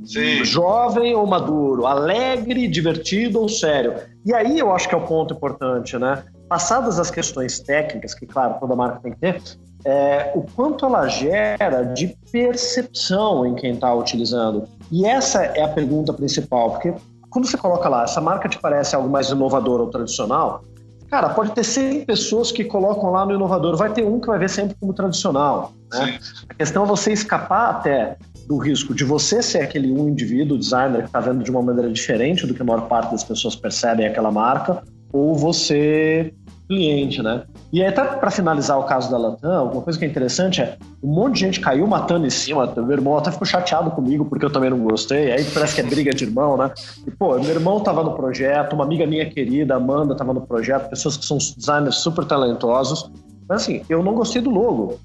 Sim. 0.04 0.44
Jovem 0.44 1.14
ou 1.14 1.26
maduro? 1.26 1.86
Alegre, 1.86 2.68
divertido 2.68 3.40
ou 3.40 3.48
sério? 3.48 3.94
E 4.26 4.34
aí 4.34 4.58
eu 4.58 4.70
acho 4.70 4.86
que 4.86 4.94
é 4.94 4.98
o 4.98 5.06
ponto 5.06 5.32
importante, 5.32 5.96
né? 5.96 6.22
Passadas 6.48 6.98
as 6.98 7.10
questões 7.10 7.60
técnicas, 7.60 8.14
que, 8.14 8.26
claro, 8.26 8.56
toda 8.60 8.74
marca 8.76 9.00
tem 9.02 9.12
que 9.12 9.18
ter, 9.18 9.42
é, 9.84 10.32
o 10.34 10.42
quanto 10.42 10.84
ela 10.84 11.06
gera 11.06 11.82
de 11.84 12.16
percepção 12.30 13.46
em 13.46 13.54
quem 13.54 13.74
está 13.74 13.94
utilizando. 13.94 14.64
E 14.90 15.06
essa 15.06 15.44
é 15.44 15.62
a 15.62 15.68
pergunta 15.68 16.12
principal, 16.12 16.72
porque 16.72 16.94
quando 17.30 17.46
você 17.46 17.56
coloca 17.56 17.88
lá, 17.88 18.04
essa 18.04 18.20
marca 18.20 18.48
te 18.48 18.58
parece 18.58 18.96
algo 18.96 19.08
mais 19.08 19.28
inovador 19.28 19.80
ou 19.80 19.88
tradicional, 19.88 20.62
cara, 21.08 21.28
pode 21.28 21.52
ter 21.52 21.64
100 21.64 22.04
pessoas 22.04 22.50
que 22.50 22.64
colocam 22.64 23.10
lá 23.10 23.24
no 23.24 23.34
inovador, 23.34 23.76
vai 23.76 23.92
ter 23.92 24.04
um 24.04 24.18
que 24.18 24.26
vai 24.26 24.38
ver 24.38 24.50
sempre 24.50 24.74
como 24.80 24.92
tradicional. 24.92 25.72
Né? 25.92 26.18
A 26.48 26.54
questão 26.54 26.84
é 26.84 26.86
você 26.86 27.12
escapar 27.12 27.70
até 27.70 28.16
do 28.46 28.56
risco 28.56 28.94
de 28.94 29.04
você 29.04 29.42
ser 29.42 29.60
aquele 29.60 29.92
um 29.92 30.08
indivíduo, 30.08 30.56
designer, 30.56 31.02
que 31.02 31.06
está 31.06 31.20
vendo 31.20 31.42
de 31.42 31.50
uma 31.50 31.62
maneira 31.62 31.92
diferente 31.92 32.46
do 32.46 32.54
que 32.54 32.62
a 32.62 32.64
maior 32.64 32.88
parte 32.88 33.10
das 33.10 33.24
pessoas 33.24 33.56
percebem 33.56 34.06
aquela 34.06 34.30
marca, 34.30 34.82
ou 35.12 35.34
você 35.34 36.32
cliente, 36.68 37.22
né? 37.22 37.44
E 37.72 37.80
aí, 37.80 37.88
até 37.88 38.04
para 38.04 38.30
finalizar 38.30 38.78
o 38.78 38.84
caso 38.84 39.10
da 39.10 39.16
Latam, 39.16 39.70
uma 39.70 39.82
coisa 39.82 39.98
que 39.98 40.04
é 40.04 40.08
interessante 40.08 40.60
é 40.60 40.76
um 41.02 41.08
monte 41.08 41.34
de 41.34 41.40
gente 41.40 41.60
caiu 41.60 41.86
matando 41.86 42.26
em 42.26 42.30
cima. 42.30 42.72
Meu 42.76 42.92
irmão 42.92 43.16
até 43.16 43.30
ficou 43.30 43.46
chateado 43.46 43.90
comigo 43.90 44.24
porque 44.24 44.44
eu 44.44 44.50
também 44.50 44.70
não 44.70 44.78
gostei. 44.78 45.32
Aí 45.32 45.44
parece 45.44 45.74
que 45.74 45.80
é 45.80 45.84
briga 45.84 46.12
de 46.12 46.24
irmão, 46.24 46.56
né? 46.56 46.70
E, 47.06 47.10
pô, 47.10 47.38
meu 47.38 47.50
irmão 47.50 47.80
tava 47.80 48.02
no 48.02 48.14
projeto, 48.14 48.72
uma 48.72 48.84
amiga 48.84 49.06
minha 49.06 49.28
querida, 49.28 49.76
Amanda, 49.76 50.16
tava 50.16 50.32
no 50.32 50.40
projeto, 50.40 50.88
pessoas 50.88 51.16
que 51.16 51.24
são 51.24 51.38
designers 51.38 51.96
super 51.96 52.24
talentosos. 52.24 53.10
Mas 53.48 53.62
assim, 53.62 53.82
eu 53.88 54.02
não 54.02 54.14
gostei 54.14 54.42
do 54.42 54.50
logo. 54.50 54.98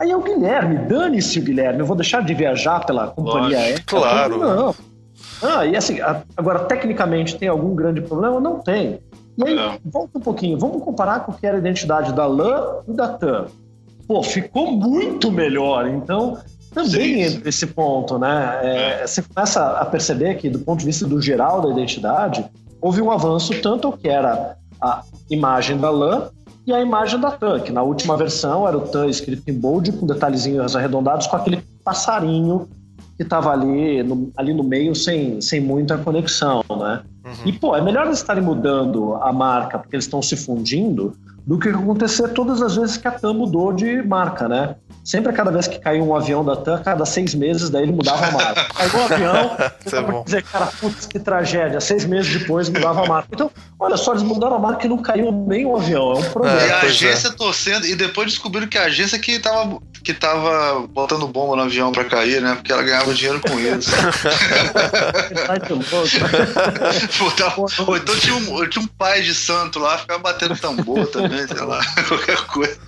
Aí 0.00 0.10
é 0.10 0.16
o 0.16 0.22
Guilherme, 0.22 0.78
dane-se 0.88 1.38
o 1.38 1.42
Guilherme, 1.42 1.78
eu 1.78 1.86
vou 1.86 1.94
deixar 1.94 2.24
de 2.24 2.34
viajar 2.34 2.84
pela 2.84 3.08
companhia 3.08 3.58
aérea. 3.58 3.82
Claro. 3.86 4.38
Não. 4.38 4.74
Ah, 5.40 5.64
e 5.64 5.76
assim, 5.76 5.98
agora, 6.36 6.60
tecnicamente, 6.60 7.36
tem 7.36 7.48
algum 7.48 7.74
grande 7.74 8.00
problema? 8.00 8.40
Não 8.40 8.58
tem. 8.58 8.98
E 9.36 9.48
aí, 9.48 9.58
é. 9.58 9.78
volta 9.84 10.18
um 10.18 10.20
pouquinho, 10.20 10.58
vamos 10.58 10.82
comparar 10.82 11.20
com 11.20 11.32
o 11.32 11.34
que 11.34 11.46
era 11.46 11.56
a 11.56 11.60
identidade 11.60 12.12
da 12.12 12.26
LAN 12.26 12.82
e 12.88 12.92
da 12.92 13.08
TAM. 13.08 13.46
Pô, 14.06 14.22
ficou 14.22 14.72
muito 14.72 15.32
melhor. 15.32 15.88
Então, 15.88 16.38
também 16.72 17.22
entra 17.22 17.48
esse 17.48 17.66
ponto, 17.66 18.18
né? 18.18 18.60
É, 18.62 19.02
é. 19.02 19.06
Você 19.06 19.22
começa 19.22 19.78
a 19.78 19.84
perceber 19.84 20.34
que, 20.34 20.50
do 20.50 20.58
ponto 20.58 20.80
de 20.80 20.86
vista 20.86 21.06
do 21.06 21.20
geral 21.20 21.62
da 21.62 21.70
identidade, 21.70 22.44
houve 22.80 23.00
um 23.00 23.10
avanço 23.10 23.54
tanto 23.62 23.92
que 23.92 24.08
era 24.08 24.56
a 24.80 25.02
imagem 25.30 25.78
da 25.78 25.90
LAN 25.90 26.30
e 26.66 26.72
a 26.72 26.80
imagem 26.80 27.20
da 27.20 27.30
TAM, 27.30 27.60
que 27.60 27.72
na 27.72 27.82
última 27.82 28.16
versão 28.16 28.66
era 28.66 28.76
o 28.76 28.82
TAM 28.82 29.06
escrito 29.06 29.48
em 29.48 29.54
bold, 29.54 29.92
com 29.92 30.06
detalhezinhos 30.06 30.74
arredondados, 30.74 31.26
com 31.26 31.36
aquele 31.36 31.62
passarinho 31.82 32.68
que 33.16 33.22
estava 33.22 33.52
ali 33.52 34.02
no, 34.02 34.32
ali 34.36 34.52
no 34.52 34.64
meio 34.64 34.94
sem, 34.94 35.40
sem 35.40 35.60
muita 35.60 35.96
conexão, 35.96 36.64
né? 36.70 37.02
E, 37.44 37.52
pô, 37.52 37.76
é 37.76 37.82
melhor 37.82 38.06
eles 38.06 38.18
estarem 38.18 38.42
mudando 38.42 39.14
a 39.16 39.32
marca 39.32 39.78
porque 39.78 39.96
eles 39.96 40.04
estão 40.04 40.22
se 40.22 40.36
fundindo 40.36 41.16
do 41.46 41.58
que 41.58 41.68
acontecer 41.68 42.28
todas 42.28 42.62
as 42.62 42.76
vezes 42.76 42.96
que 42.96 43.06
a 43.06 43.10
TAM 43.10 43.34
mudou 43.34 43.72
de 43.72 44.02
marca, 44.02 44.48
né? 44.48 44.76
Sempre 45.04 45.32
a 45.32 45.34
cada 45.34 45.50
vez 45.50 45.68
que 45.68 45.78
caiu 45.78 46.08
um 46.08 46.16
avião 46.16 46.42
da 46.42 46.56
TAM, 46.56 46.82
cada 46.82 47.04
seis 47.04 47.34
meses, 47.34 47.68
daí 47.68 47.82
ele 47.82 47.92
mudava 47.92 48.26
a 48.26 48.30
marca. 48.30 48.64
Caiu 48.74 48.98
um 48.98 49.04
avião, 49.04 49.56
você 49.84 49.98
é 49.98 50.22
dizer, 50.24 50.42
cara, 50.44 50.66
putz, 50.80 51.06
que 51.06 51.18
tragédia. 51.18 51.78
Seis 51.78 52.06
meses 52.06 52.40
depois 52.40 52.70
mudava 52.70 53.04
a 53.04 53.06
marca. 53.06 53.28
Então, 53.30 53.50
olha 53.78 53.98
só, 53.98 54.12
eles 54.12 54.22
mudaram 54.22 54.56
a 54.56 54.58
marca 54.58 54.86
e 54.86 54.88
não 54.88 54.96
caiu 54.96 55.30
nem 55.30 55.66
um 55.66 55.76
avião. 55.76 56.12
É 56.12 56.18
um 56.20 56.30
problema. 56.30 56.58
É, 56.58 56.68
e 56.68 56.72
a 56.72 56.80
agência 56.80 57.28
é. 57.28 57.32
torcendo, 57.32 57.86
e 57.86 57.94
depois 57.94 58.28
descobriram 58.28 58.66
que 58.66 58.78
a 58.78 58.84
agência 58.84 59.18
que 59.18 59.38
tava, 59.38 59.78
que 60.02 60.14
tava 60.14 60.86
botando 60.88 61.28
bomba 61.28 61.56
no 61.56 61.62
avião 61.62 61.92
pra 61.92 62.04
cair, 62.04 62.40
né? 62.40 62.54
Porque 62.54 62.72
ela 62.72 62.82
ganhava 62.82 63.12
dinheiro 63.12 63.40
com 63.40 63.60
isso. 63.60 63.90
Ou 67.86 67.96
então 67.96 68.16
tinha 68.16 68.36
um, 68.36 68.66
tinha 68.68 68.82
um 68.82 68.86
pai 68.86 69.20
de 69.20 69.34
santo 69.34 69.78
lá, 69.78 69.98
ficava 69.98 70.20
batendo 70.20 70.56
tambor 70.56 71.06
também, 71.08 71.46
sei 71.46 71.60
lá, 71.60 71.80
qualquer 72.08 72.40
coisa. 72.46 72.78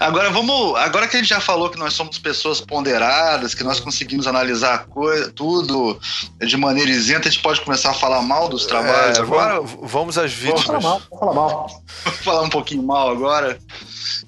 Agora 0.00 0.30
vamos. 0.30 0.76
Agora 0.76 1.06
que 1.06 1.16
a 1.16 1.20
gente 1.20 1.28
já 1.28 1.40
falou 1.40 1.57
falou 1.58 1.70
que 1.70 1.78
nós 1.78 1.92
somos 1.92 2.18
pessoas 2.18 2.60
ponderadas, 2.60 3.52
que 3.52 3.64
nós 3.64 3.80
conseguimos 3.80 4.28
analisar 4.28 4.86
coisa, 4.86 5.32
tudo 5.32 5.98
de 6.38 6.56
maneira 6.56 6.88
isenta, 6.88 7.28
a 7.28 7.30
gente 7.32 7.42
pode 7.42 7.60
começar 7.62 7.90
a 7.90 7.94
falar 7.94 8.22
mal 8.22 8.48
dos 8.48 8.64
trabalhos 8.64 9.18
é, 9.18 9.20
agora? 9.20 9.60
Vamos 9.82 10.16
às 10.16 10.32
vítimas. 10.32 10.62
Vamos 10.62 10.80
falar 10.80 10.80
mal. 10.80 11.02
Vamos 11.10 11.18
falar, 11.18 11.34
mal. 11.34 11.82
vamos 12.04 12.20
falar 12.20 12.42
um 12.42 12.48
pouquinho 12.48 12.82
mal 12.84 13.10
agora. 13.10 13.58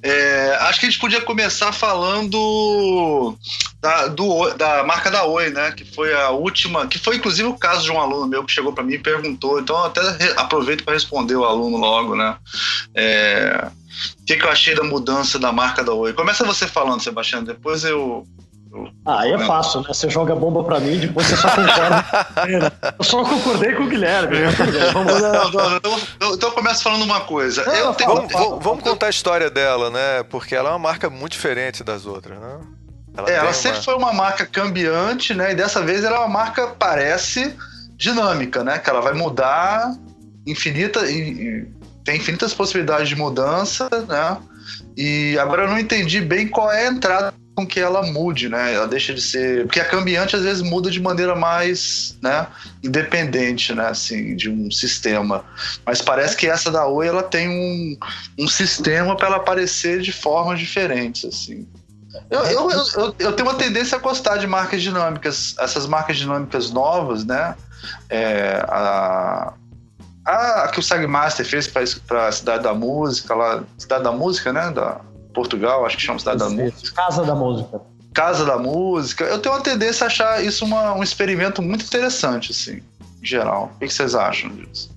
É, 0.02 0.56
acho 0.62 0.80
que 0.80 0.86
a 0.86 0.90
gente 0.90 1.00
podia 1.00 1.20
começar 1.20 1.72
falando 1.72 3.36
da, 3.80 4.06
do, 4.08 4.50
da 4.54 4.84
marca 4.84 5.10
da 5.10 5.24
Oi, 5.24 5.50
né? 5.50 5.72
Que 5.72 5.84
foi 5.84 6.12
a 6.14 6.30
última, 6.30 6.86
que 6.86 6.98
foi 6.98 7.16
inclusive 7.16 7.48
o 7.48 7.58
caso 7.58 7.84
de 7.84 7.90
um 7.90 8.00
aluno 8.00 8.26
meu 8.26 8.44
que 8.44 8.52
chegou 8.52 8.72
para 8.72 8.84
mim 8.84 8.94
e 8.94 8.98
perguntou. 8.98 9.60
Então 9.60 9.82
até 9.84 10.00
aproveito 10.36 10.84
para 10.84 10.94
responder 10.94 11.36
o 11.36 11.44
aluno 11.44 11.76
logo, 11.76 12.14
né? 12.14 12.36
É, 12.94 13.70
o 14.20 14.24
que, 14.24 14.36
que, 14.36 14.44
eu 14.44 14.50
achei 14.50 14.74
da 14.74 14.84
mudança 14.84 15.38
da 15.38 15.52
marca 15.52 15.82
da 15.82 15.92
Oi? 15.92 16.12
Começa 16.12 16.44
você 16.44 16.66
falando, 16.66 17.02
Sebastião, 17.02 17.42
depois 17.42 17.84
eu. 17.84 18.26
Ah, 19.04 19.22
aí 19.22 19.32
é 19.32 19.38
fácil, 19.38 19.80
né? 19.80 19.88
Você 19.88 20.08
joga 20.08 20.34
bomba 20.36 20.62
pra 20.62 20.78
mim, 20.78 20.98
depois 20.98 21.26
você 21.26 21.36
só 21.36 21.48
concorda. 21.48 22.72
eu 22.98 23.04
só 23.04 23.24
concordei 23.24 23.74
com 23.74 23.84
o 23.84 23.88
Guilherme. 23.88 24.38
Né? 24.38 24.48
Vamos... 24.92 25.14
Não, 25.20 25.50
não, 25.50 25.76
então, 25.76 25.98
então 26.34 26.48
eu 26.48 26.54
começo 26.54 26.82
falando 26.82 27.02
uma 27.02 27.20
coisa. 27.20 27.64
Não, 27.64 27.92
tenho... 27.94 28.14
vamos, 28.14 28.32
vamos, 28.32 28.64
vamos, 28.64 28.84
contar 28.84 29.06
a 29.06 29.10
história 29.10 29.50
dela, 29.50 29.90
né? 29.90 30.22
Porque 30.24 30.54
ela 30.54 30.70
é 30.70 30.72
uma 30.72 30.78
marca 30.78 31.10
muito 31.10 31.32
diferente 31.32 31.82
das 31.82 32.06
outras, 32.06 32.38
né? 32.38 32.60
Ela, 33.16 33.30
é, 33.30 33.34
ela 33.34 33.46
uma... 33.46 33.52
sempre 33.52 33.82
foi 33.82 33.94
uma 33.96 34.12
marca 34.12 34.46
cambiante, 34.46 35.34
né? 35.34 35.52
E 35.52 35.54
dessa 35.56 35.82
vez 35.82 36.04
ela 36.04 36.16
é 36.16 36.18
uma 36.20 36.28
marca, 36.28 36.68
parece, 36.68 37.56
dinâmica, 37.96 38.62
né? 38.62 38.78
Que 38.78 38.88
ela 38.88 39.00
vai 39.00 39.14
mudar 39.14 39.92
infinita. 40.46 41.10
E, 41.10 41.66
tem 42.04 42.16
infinitas 42.16 42.54
possibilidades 42.54 43.08
de 43.08 43.16
mudança, 43.16 43.88
né? 44.08 44.38
E 44.96 45.36
agora 45.38 45.64
eu 45.64 45.68
não 45.68 45.78
entendi 45.78 46.20
bem 46.20 46.46
qual 46.46 46.70
é 46.70 46.86
a 46.86 46.90
entrada 46.90 47.34
com 47.60 47.66
que 47.66 47.78
ela 47.78 48.02
mude, 48.02 48.48
né? 48.48 48.74
Ela 48.74 48.88
deixa 48.88 49.12
de 49.12 49.20
ser. 49.20 49.66
Porque 49.66 49.80
a 49.80 49.84
cambiante 49.84 50.34
às 50.34 50.42
vezes 50.42 50.62
muda 50.62 50.90
de 50.90 51.00
maneira 51.00 51.34
mais 51.34 52.16
né, 52.22 52.46
independente, 52.82 53.74
né? 53.74 53.88
Assim, 53.88 54.34
de 54.34 54.48
um 54.48 54.70
sistema. 54.70 55.44
Mas 55.84 56.00
parece 56.00 56.36
que 56.36 56.46
essa 56.46 56.70
da 56.70 56.86
Oi 56.86 57.06
ela 57.06 57.22
tem 57.22 57.48
um, 57.48 57.98
um 58.38 58.48
sistema 58.48 59.16
para 59.16 59.28
ela 59.28 59.36
aparecer 59.36 60.00
de 60.00 60.12
formas 60.12 60.58
diferentes, 60.58 61.24
assim. 61.24 61.66
Eu, 62.28 62.40
eu, 62.40 62.70
eu, 62.70 63.14
eu, 63.18 63.32
tenho 63.32 63.48
uma 63.48 63.56
tendência 63.56 63.96
a 63.96 64.00
gostar 64.00 64.36
de 64.36 64.46
marcas 64.46 64.82
dinâmicas, 64.82 65.54
essas 65.58 65.86
marcas 65.86 66.16
dinâmicas 66.16 66.70
novas, 66.70 67.24
né? 67.24 67.54
É, 68.08 68.64
a, 68.68 69.52
a 70.26 70.68
que 70.68 70.80
o 70.80 70.82
Sagmaster 70.82 71.46
fez 71.46 71.68
para 71.68 72.26
a 72.26 72.32
Cidade 72.32 72.64
da 72.64 72.74
Música, 72.74 73.34
lá, 73.34 73.62
Cidade 73.78 74.02
da 74.02 74.12
Música, 74.12 74.52
né? 74.52 74.70
Da 74.72 75.00
Portugal, 75.32 75.84
acho 75.86 75.96
que 75.96 76.02
chama 76.02 76.18
Cidade 76.18 76.38
da 76.38 76.48
Música. 76.48 76.92
Casa 76.94 77.24
da 77.24 77.34
Música. 77.34 77.80
Casa 78.12 78.44
da 78.44 78.58
Música. 78.58 79.24
Eu 79.24 79.38
tenho 79.38 79.54
uma 79.54 79.62
tendência 79.62 80.04
a 80.04 80.06
achar 80.08 80.44
isso 80.44 80.64
uma, 80.64 80.94
um 80.94 81.02
experimento 81.02 81.62
muito 81.62 81.84
interessante, 81.84 82.50
assim, 82.50 82.82
em 83.22 83.26
geral. 83.26 83.72
O 83.76 83.78
que 83.78 83.88
vocês 83.88 84.14
acham 84.14 84.50
disso? 84.50 84.90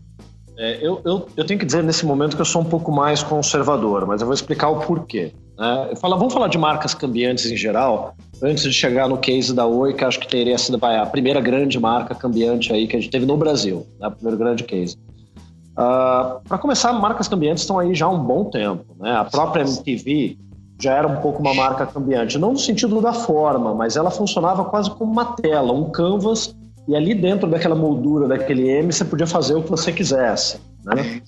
É, 0.57 0.77
eu, 0.81 1.01
eu, 1.03 1.27
eu 1.35 1.45
tenho 1.45 1.59
que 1.59 1.65
dizer 1.65 1.83
nesse 1.83 2.05
momento 2.05 2.35
que 2.35 2.41
eu 2.41 2.45
sou 2.45 2.61
um 2.61 2.65
pouco 2.65 2.91
mais 2.91 3.23
conservador, 3.23 4.05
mas 4.05 4.21
eu 4.21 4.27
vou 4.27 4.33
explicar 4.33 4.69
o 4.69 4.79
porquê. 4.81 5.31
Né? 5.57 5.87
Eu 5.91 5.95
falo, 5.95 6.17
vamos 6.17 6.33
falar 6.33 6.47
de 6.47 6.57
marcas 6.57 6.93
cambiantes 6.93 7.45
em 7.45 7.57
geral. 7.57 8.15
antes 8.41 8.63
de 8.63 8.73
chegar 8.73 9.07
no 9.07 9.17
case 9.17 9.53
da 9.53 9.65
Oi, 9.65 9.93
que 9.93 10.03
acho 10.03 10.19
que 10.19 10.27
teria 10.27 10.57
sido 10.57 10.83
a 10.83 11.05
primeira 11.05 11.41
grande 11.41 11.79
marca 11.79 12.13
cambiante 12.13 12.71
aí 12.71 12.87
que 12.87 12.95
a 12.95 12.99
gente 12.99 13.09
teve 13.09 13.25
no 13.25 13.37
Brasil, 13.37 13.85
né? 13.99 14.07
o 14.07 14.11
primeiro 14.11 14.37
grande 14.37 14.63
case. 14.63 14.97
Uh, 15.75 15.81
ah, 15.81 16.41
Para 16.47 16.57
começar, 16.57 16.93
marcas 16.93 17.27
cambiantes 17.27 17.63
estão 17.63 17.79
aí 17.79 17.95
já 17.95 18.05
há 18.05 18.09
um 18.09 18.23
bom 18.23 18.45
tempo. 18.45 18.85
Né? 18.99 19.11
A 19.11 19.25
própria 19.25 19.63
MTV 19.63 20.37
já 20.79 20.93
era 20.93 21.07
um 21.07 21.17
pouco 21.17 21.39
uma 21.39 21.53
marca 21.53 21.85
cambiante, 21.85 22.37
não 22.37 22.53
no 22.53 22.59
sentido 22.59 23.01
da 23.01 23.13
forma, 23.13 23.73
mas 23.73 23.95
ela 23.95 24.11
funcionava 24.11 24.65
quase 24.65 24.89
como 24.91 25.11
uma 25.11 25.25
tela, 25.35 25.71
um 25.71 25.89
canvas, 25.89 26.55
e 26.87 26.95
ali 26.95 27.15
dentro 27.15 27.49
daquela 27.49 27.75
moldura 27.75 28.27
daquele 28.27 28.67
M 28.69 28.91
você 28.91 29.05
podia 29.05 29.25
fazer 29.25 29.55
o 29.55 29.63
que 29.63 29.69
você 29.69 29.91
quisesse. 29.91 30.59
Né? 30.83 31.21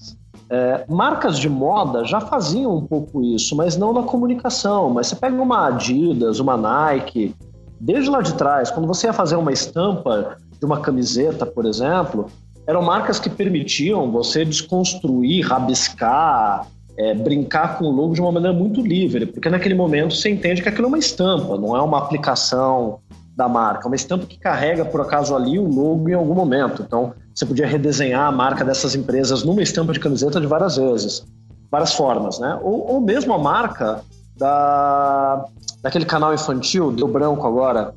É, 0.49 0.85
marcas 0.87 1.39
de 1.39 1.49
moda 1.49 2.03
já 2.05 2.19
faziam 2.21 2.75
um 2.75 2.85
pouco 2.85 3.23
isso, 3.23 3.55
mas 3.55 3.77
não 3.77 3.93
na 3.93 4.03
comunicação. 4.03 4.89
Mas 4.89 5.07
você 5.07 5.15
pega 5.15 5.41
uma 5.41 5.67
Adidas, 5.67 6.39
uma 6.39 6.57
Nike, 6.57 7.33
desde 7.79 8.09
lá 8.09 8.21
de 8.21 8.33
trás, 8.33 8.69
quando 8.69 8.87
você 8.87 9.07
ia 9.07 9.13
fazer 9.13 9.35
uma 9.37 9.51
estampa 9.51 10.37
de 10.59 10.65
uma 10.65 10.79
camiseta, 10.81 11.45
por 11.45 11.65
exemplo, 11.65 12.27
eram 12.67 12.81
marcas 12.81 13.19
que 13.19 13.29
permitiam 13.29 14.11
você 14.11 14.43
desconstruir, 14.43 15.45
rabiscar, 15.45 16.67
é, 16.97 17.13
brincar 17.13 17.77
com 17.77 17.85
o 17.85 17.91
logo 17.91 18.13
de 18.13 18.21
uma 18.21 18.31
maneira 18.31 18.55
muito 18.55 18.81
livre, 18.81 19.25
porque 19.25 19.49
naquele 19.49 19.75
momento 19.75 20.15
você 20.15 20.29
entende 20.29 20.61
que 20.61 20.69
aquilo 20.69 20.85
é 20.85 20.87
uma 20.87 20.97
estampa, 20.97 21.57
não 21.57 21.75
é 21.75 21.81
uma 21.81 21.97
aplicação 21.97 22.99
da 23.35 23.49
marca, 23.49 23.85
é 23.85 23.87
uma 23.87 23.95
estampa 23.95 24.25
que 24.25 24.39
carrega 24.39 24.85
por 24.85 25.01
acaso 25.01 25.35
ali 25.35 25.59
o 25.59 25.67
logo 25.67 26.09
em 26.09 26.13
algum 26.13 26.33
momento. 26.33 26.81
Então, 26.81 27.13
você 27.33 27.45
podia 27.45 27.67
redesenhar 27.67 28.27
a 28.27 28.31
marca 28.31 28.63
dessas 28.63 28.95
empresas 28.95 29.43
numa 29.43 29.61
estampa 29.61 29.91
de 29.91 29.99
camiseta 29.99 30.39
de 30.39 30.47
várias 30.47 30.77
vezes, 30.77 31.25
várias 31.69 31.93
formas, 31.93 32.39
né? 32.39 32.57
Ou, 32.63 32.93
ou 32.93 33.01
mesmo 33.01 33.33
a 33.33 33.37
marca 33.37 34.01
da, 34.37 35.45
daquele 35.83 36.05
canal 36.05 36.33
infantil, 36.33 36.93
deu 36.93 37.09
branco 37.09 37.45
agora, 37.45 37.93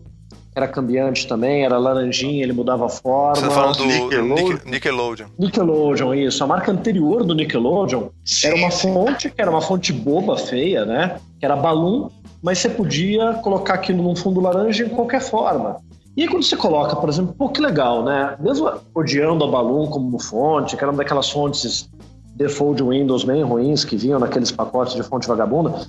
era 0.59 0.69
cambiante 0.69 1.27
também, 1.27 1.65
era 1.65 1.79
laranjinha, 1.79 2.43
ele 2.43 2.53
mudava 2.53 2.87
a 2.87 2.89
forma. 2.89 3.37
Você 3.37 3.43
tá 3.43 3.51
falando 3.51 3.77
do 3.77 3.87
Nickelodeon? 3.87 4.59
Nickelodeon. 4.67 5.27
Nickelodeon, 5.39 6.15
isso. 6.15 6.45
A 6.45 6.47
marca 6.47 6.71
anterior 6.73 7.25
do 7.25 7.35
Nickelodeon 7.35 8.09
Sim. 8.25 8.49
era 8.49 8.57
uma 8.57 8.71
fonte, 8.71 9.31
que 9.31 9.41
era 9.41 9.51
uma 9.51 9.61
fonte 9.61 9.93
boba, 9.93 10.37
feia, 10.37 10.85
né? 10.85 11.19
Que 11.39 11.47
era 11.47 11.57
Balloon, 11.57 12.11
mas 12.43 12.59
você 12.59 12.69
podia 12.69 13.35
colocar 13.35 13.75
aquilo 13.75 14.03
num 14.03 14.17
fundo 14.17 14.41
laranja 14.41 14.85
de 14.85 14.91
qualquer 14.91 15.21
forma. 15.21 15.77
E 16.17 16.23
aí 16.23 16.29
quando 16.29 16.43
você 16.43 16.57
coloca, 16.57 16.97
por 16.97 17.09
exemplo, 17.09 17.33
pô, 17.39 17.49
que 17.49 17.61
legal, 17.61 18.03
né? 18.05 18.37
Mesmo 18.41 18.71
odiando 18.95 19.45
a 19.45 19.49
Balloon 19.49 19.87
como 19.87 20.19
fonte, 20.19 20.77
que 20.77 20.83
era 20.83 20.91
uma 20.91 20.99
daquelas 20.99 21.31
fontes 21.31 21.89
default 22.35 22.83
Windows 22.83 23.25
bem 23.25 23.43
ruins 23.43 23.85
que 23.85 23.97
vinham 23.97 24.19
naqueles 24.19 24.51
pacotes 24.51 24.95
de 24.95 25.03
fonte 25.03 25.27
vagabunda, 25.27 25.87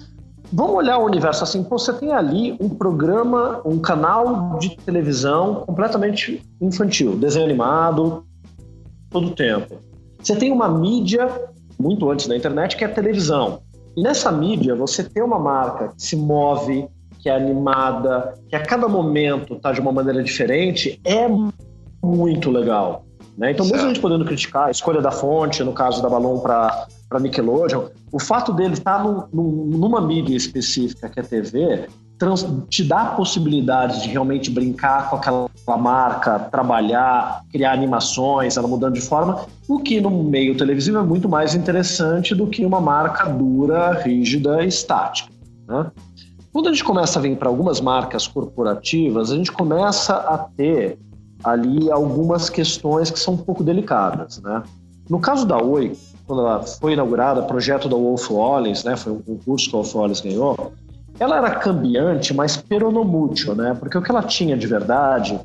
vamos 0.51 0.75
olhar 0.75 0.97
o 0.97 1.05
universo 1.05 1.43
assim, 1.43 1.63
você 1.63 1.93
tem 1.93 2.11
ali 2.11 2.57
um 2.59 2.69
programa, 2.69 3.61
um 3.65 3.79
canal 3.79 4.57
de 4.59 4.75
televisão 4.77 5.63
completamente 5.65 6.43
infantil, 6.61 7.15
desenho 7.15 7.45
animado, 7.45 8.25
todo 9.09 9.27
o 9.27 9.31
tempo. 9.31 9.75
Você 10.21 10.35
tem 10.35 10.51
uma 10.51 10.67
mídia, 10.67 11.29
muito 11.79 12.09
antes 12.09 12.27
da 12.27 12.35
internet, 12.35 12.75
que 12.75 12.83
é 12.83 12.87
a 12.87 12.91
televisão. 12.91 13.61
E 13.95 14.01
nessa 14.01 14.31
mídia, 14.31 14.75
você 14.75 15.03
tem 15.03 15.23
uma 15.23 15.39
marca 15.39 15.89
que 15.89 16.01
se 16.01 16.15
move, 16.15 16.87
que 17.19 17.29
é 17.29 17.35
animada, 17.35 18.33
que 18.47 18.55
a 18.55 18.61
cada 18.61 18.87
momento 18.87 19.55
está 19.55 19.71
de 19.71 19.81
uma 19.81 19.91
maneira 19.91 20.23
diferente, 20.23 20.99
é 21.03 21.27
muito 22.03 22.49
legal. 22.49 23.05
Né? 23.37 23.51
Então, 23.51 23.65
mesmo 23.65 23.85
a 23.85 23.87
gente 23.87 23.99
podendo 23.99 24.25
criticar 24.25 24.67
a 24.67 24.71
escolha 24.71 25.01
da 25.01 25.11
fonte, 25.11 25.63
no 25.63 25.73
caso 25.73 26.01
da 26.01 26.09
Balloon 26.09 26.39
para 26.39 26.87
Nickelodeon, 27.17 27.85
o 28.11 28.19
fato 28.19 28.51
dele 28.51 28.73
estar 28.73 29.01
tá 29.01 29.27
numa 29.33 30.01
mídia 30.01 30.35
específica, 30.35 31.07
que 31.09 31.19
é 31.19 31.23
TV, 31.23 31.87
trans, 32.19 32.45
te 32.69 32.83
dá 32.83 33.03
a 33.03 33.05
possibilidade 33.15 34.03
de 34.03 34.09
realmente 34.09 34.51
brincar 34.51 35.09
com 35.09 35.15
aquela 35.15 35.49
marca, 35.79 36.37
trabalhar, 36.39 37.43
criar 37.51 37.71
animações, 37.71 38.57
ela 38.57 38.67
mudando 38.67 38.95
de 38.95 39.01
forma, 39.01 39.45
o 39.67 39.79
que 39.79 40.01
no 40.01 40.11
meio 40.23 40.57
televisivo 40.57 40.97
é 40.97 41.03
muito 41.03 41.29
mais 41.29 41.55
interessante 41.55 42.35
do 42.35 42.45
que 42.47 42.65
uma 42.65 42.81
marca 42.81 43.25
dura, 43.29 43.93
rígida, 43.93 44.65
estática. 44.65 45.31
Né? 45.67 45.89
Quando 46.51 46.67
a 46.67 46.71
gente 46.71 46.83
começa 46.83 47.19
a 47.19 47.21
vir 47.21 47.37
para 47.37 47.47
algumas 47.47 47.79
marcas 47.79 48.27
corporativas, 48.27 49.31
a 49.31 49.35
gente 49.35 49.51
começa 49.51 50.15
a 50.15 50.37
ter 50.37 50.97
ali 51.43 51.89
algumas 51.91 52.49
questões 52.49 53.09
que 53.09 53.19
são 53.19 53.35
um 53.35 53.37
pouco 53.37 53.63
delicadas, 53.63 54.41
né? 54.41 54.61
No 55.09 55.19
caso 55.19 55.45
da 55.45 55.57
Oi, 55.57 55.93
quando 56.29 56.43
ela 56.43 56.61
foi 56.61 56.93
inaugurada, 56.93 57.41
projeto 57.41 57.89
da 57.89 57.95
Wolf 57.95 58.29
Wallace, 58.29 58.85
né, 58.85 58.95
foi 58.95 59.11
um 59.11 59.19
concurso 59.19 59.67
que 59.67 59.75
a 59.75 59.79
Wolf 59.79 59.95
Wallace 59.95 60.21
ganhou, 60.21 60.73
ela 61.19 61.37
era 61.37 61.55
cambiante, 61.55 62.35
mas 62.35 62.55
peronomútil, 62.55 63.55
né? 63.55 63.75
Porque 63.77 63.97
o 63.97 64.01
que 64.01 64.11
ela 64.11 64.21
tinha 64.21 64.55
de 64.55 64.67
verdade 64.67 65.39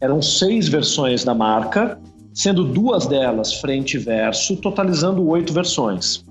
eram 0.00 0.20
seis 0.20 0.68
versões 0.68 1.24
da 1.24 1.32
marca, 1.32 1.96
sendo 2.34 2.64
duas 2.64 3.06
delas 3.06 3.54
frente 3.54 3.94
e 3.94 4.00
verso, 4.00 4.56
totalizando 4.56 5.26
oito 5.28 5.52
versões. 5.52 6.24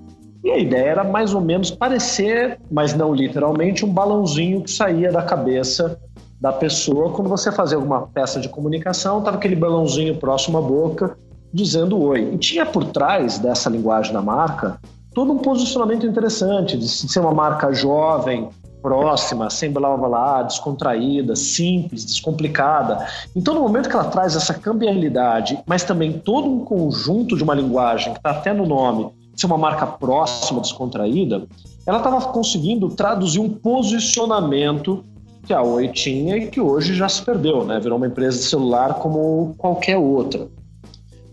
E 0.44 0.50
a 0.50 0.58
ideia 0.58 0.90
era 0.90 1.02
mais 1.02 1.32
ou 1.32 1.40
menos 1.40 1.70
parecer, 1.70 2.60
mas 2.70 2.94
não 2.94 3.14
literalmente, 3.14 3.82
um 3.82 3.88
balãozinho 3.88 4.62
que 4.62 4.70
saía 4.70 5.10
da 5.10 5.22
cabeça 5.22 5.98
da 6.38 6.52
pessoa 6.52 7.10
quando 7.12 7.28
você 7.28 7.50
fazia 7.50 7.78
alguma 7.78 8.06
peça 8.08 8.38
de 8.40 8.48
comunicação, 8.50 9.20
estava 9.20 9.38
aquele 9.38 9.56
balãozinho 9.56 10.18
próximo 10.18 10.58
à 10.58 10.60
boca 10.60 11.16
dizendo 11.52 12.00
oi. 12.00 12.32
E 12.34 12.38
tinha 12.38 12.66
por 12.66 12.84
trás 12.84 13.38
dessa 13.38 13.70
linguagem 13.70 14.12
da 14.12 14.22
marca 14.22 14.78
todo 15.14 15.32
um 15.32 15.38
posicionamento 15.38 16.06
interessante 16.06 16.76
de 16.76 16.86
ser 16.86 17.20
uma 17.20 17.32
marca 17.32 17.72
jovem, 17.72 18.50
próxima, 18.86 19.50
sem 19.50 19.72
blá 19.72 19.96
blá 19.96 20.08
blá, 20.08 20.42
descontraída, 20.44 21.34
simples, 21.34 22.04
descomplicada. 22.04 23.04
Então, 23.34 23.52
no 23.52 23.60
momento 23.60 23.88
que 23.88 23.96
ela 23.96 24.04
traz 24.04 24.36
essa 24.36 24.54
cambialidade, 24.54 25.58
mas 25.66 25.82
também 25.82 26.12
todo 26.12 26.48
um 26.48 26.60
conjunto 26.60 27.36
de 27.36 27.42
uma 27.42 27.52
linguagem 27.54 28.12
que 28.12 28.20
está 28.20 28.30
até 28.30 28.52
no 28.52 28.64
nome, 28.64 29.08
ser 29.34 29.46
uma 29.46 29.58
marca 29.58 29.86
próxima, 29.86 30.60
descontraída, 30.60 31.46
ela 31.84 31.98
estava 31.98 32.20
conseguindo 32.26 32.88
traduzir 32.90 33.40
um 33.40 33.48
posicionamento 33.48 35.04
que 35.44 35.52
a 35.52 35.62
Oi 35.62 35.88
tinha 35.88 36.36
e 36.36 36.46
que 36.48 36.60
hoje 36.60 36.94
já 36.94 37.08
se 37.08 37.22
perdeu, 37.22 37.64
né? 37.64 37.80
Virou 37.80 37.98
uma 37.98 38.06
empresa 38.06 38.38
de 38.38 38.44
celular 38.44 38.94
como 38.94 39.54
qualquer 39.58 39.96
outra. 39.96 40.48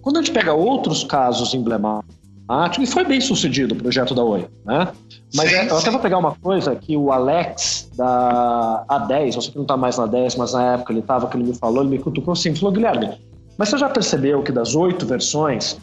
Quando 0.04 0.18
a 0.18 0.22
gente 0.22 0.34
pega 0.34 0.54
outros 0.54 1.04
casos 1.06 1.54
emblemáticos, 1.54 2.14
e 2.78 2.86
foi 2.86 3.06
bem 3.06 3.22
sucedido 3.22 3.74
o 3.74 3.78
projeto 3.78 4.14
da 4.14 4.22
Oi, 4.22 4.46
né? 4.66 4.92
Mas 5.34 5.50
sim, 5.50 5.56
é, 5.56 5.70
eu 5.70 5.78
até 5.78 5.90
vou 5.90 6.00
pegar 6.02 6.18
uma 6.18 6.36
coisa 6.36 6.76
que 6.76 6.98
o 6.98 7.10
Alex 7.10 7.90
da 7.96 8.86
A10, 8.90 9.36
você 9.36 9.50
que 9.50 9.56
não 9.56 9.64
está 9.64 9.78
mais 9.78 9.98
na 9.98 10.06
10, 10.06 10.36
mas 10.36 10.52
na 10.52 10.74
época 10.74 10.92
ele 10.92 11.00
estava, 11.00 11.28
que 11.28 11.38
ele 11.38 11.46
me 11.46 11.56
falou, 11.56 11.82
ele 11.82 11.92
me 11.92 12.00
cutucou 12.00 12.34
assim, 12.34 12.54
falou, 12.54 12.74
Guilherme, 12.74 13.18
mas 13.58 13.70
você 13.70 13.78
já 13.78 13.88
percebeu 13.88 14.44
que 14.44 14.52
das 14.52 14.76
oito 14.76 15.06
versões, 15.06 15.78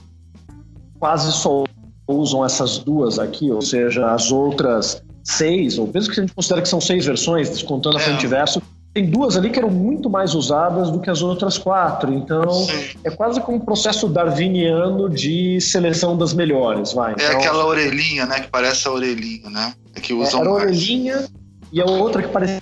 quase 0.99 1.33
só 1.33 1.65
usam 2.07 2.45
essas 2.45 2.79
duas 2.79 3.19
aqui, 3.19 3.51
ou 3.51 3.63
seja, 3.63 4.13
as 4.13 4.31
outras 4.31 5.03
seis, 5.25 5.79
ou 5.79 5.91
mesmo 5.93 6.13
que 6.13 6.21
a 6.21 6.23
gente 6.25 6.35
considere 6.35 6.61
que 6.61 6.69
são 6.69 6.81
seis 6.81 7.07
versões, 7.07 7.49
descontando 7.49 7.97
a 7.97 8.01
é. 8.01 8.05
frente 8.05 8.25
e 8.25 8.29
verso, 8.29 8.61
tem 8.93 9.09
duas 9.09 9.37
ali 9.37 9.51
que 9.51 9.59
eram 9.59 9.71
muito 9.71 10.11
mais 10.11 10.35
usadas 10.35 10.91
do 10.91 11.01
que 11.01 11.09
as 11.09 11.23
outras 11.23 11.57
quatro. 11.57 12.13
Então, 12.13 12.51
Sim. 12.51 12.99
é 13.05 13.11
quase 13.11 13.41
como 13.41 13.59
um 13.59 13.61
processo 13.61 14.09
darwiniano 14.09 15.09
de 15.09 15.61
seleção 15.61 16.17
das 16.17 16.35
melhores, 16.35 16.93
vai. 16.93 17.13
É 17.13 17.27
então, 17.27 17.39
aquela 17.39 17.67
orelhinha, 17.67 18.27
né? 18.27 18.41
Que 18.41 18.49
parece 18.49 18.89
a 18.89 18.91
orelhinha, 18.91 19.49
né? 19.49 19.75
É 19.95 20.01
que 20.01 20.13
usam 20.13 20.41
é, 20.41 20.43
era 20.43 20.51
mais. 20.51 20.63
a 20.63 20.67
orelhinha 20.67 21.29
e 21.73 21.81
a 21.81 21.85
outra 21.85 22.23
que 22.23 22.29
parecia 22.29 22.61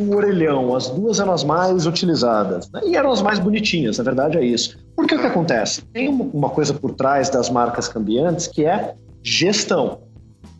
um 0.00 0.14
orelhão. 0.14 0.76
As 0.76 0.88
duas 0.88 1.18
eram 1.18 1.32
as 1.32 1.44
mais 1.44 1.86
utilizadas. 1.86 2.70
Né? 2.70 2.82
E 2.84 2.96
eram 2.96 3.10
as 3.10 3.22
mais 3.22 3.38
bonitinhas, 3.38 3.96
na 3.96 4.04
verdade 4.04 4.36
é 4.36 4.44
isso. 4.44 4.78
Porque 4.94 5.14
o 5.14 5.18
que 5.18 5.26
acontece? 5.26 5.80
Tem 5.92 6.08
uma 6.08 6.50
coisa 6.50 6.74
por 6.74 6.92
trás 6.92 7.30
das 7.30 7.48
marcas 7.48 7.88
cambiantes 7.88 8.46
que 8.46 8.66
é 8.66 8.94
gestão. 9.22 10.09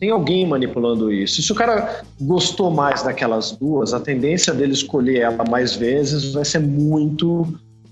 Tem 0.01 0.09
alguém 0.09 0.47
manipulando 0.47 1.13
isso. 1.13 1.43
Se 1.43 1.51
o 1.51 1.55
cara 1.55 2.01
gostou 2.19 2.71
mais 2.71 3.03
daquelas 3.03 3.51
duas, 3.51 3.93
a 3.93 3.99
tendência 3.99 4.51
dele 4.51 4.73
escolher 4.73 5.19
ela 5.19 5.45
mais 5.47 5.75
vezes 5.75 6.33
vai 6.33 6.43
ser 6.43 6.57
muito 6.57 7.45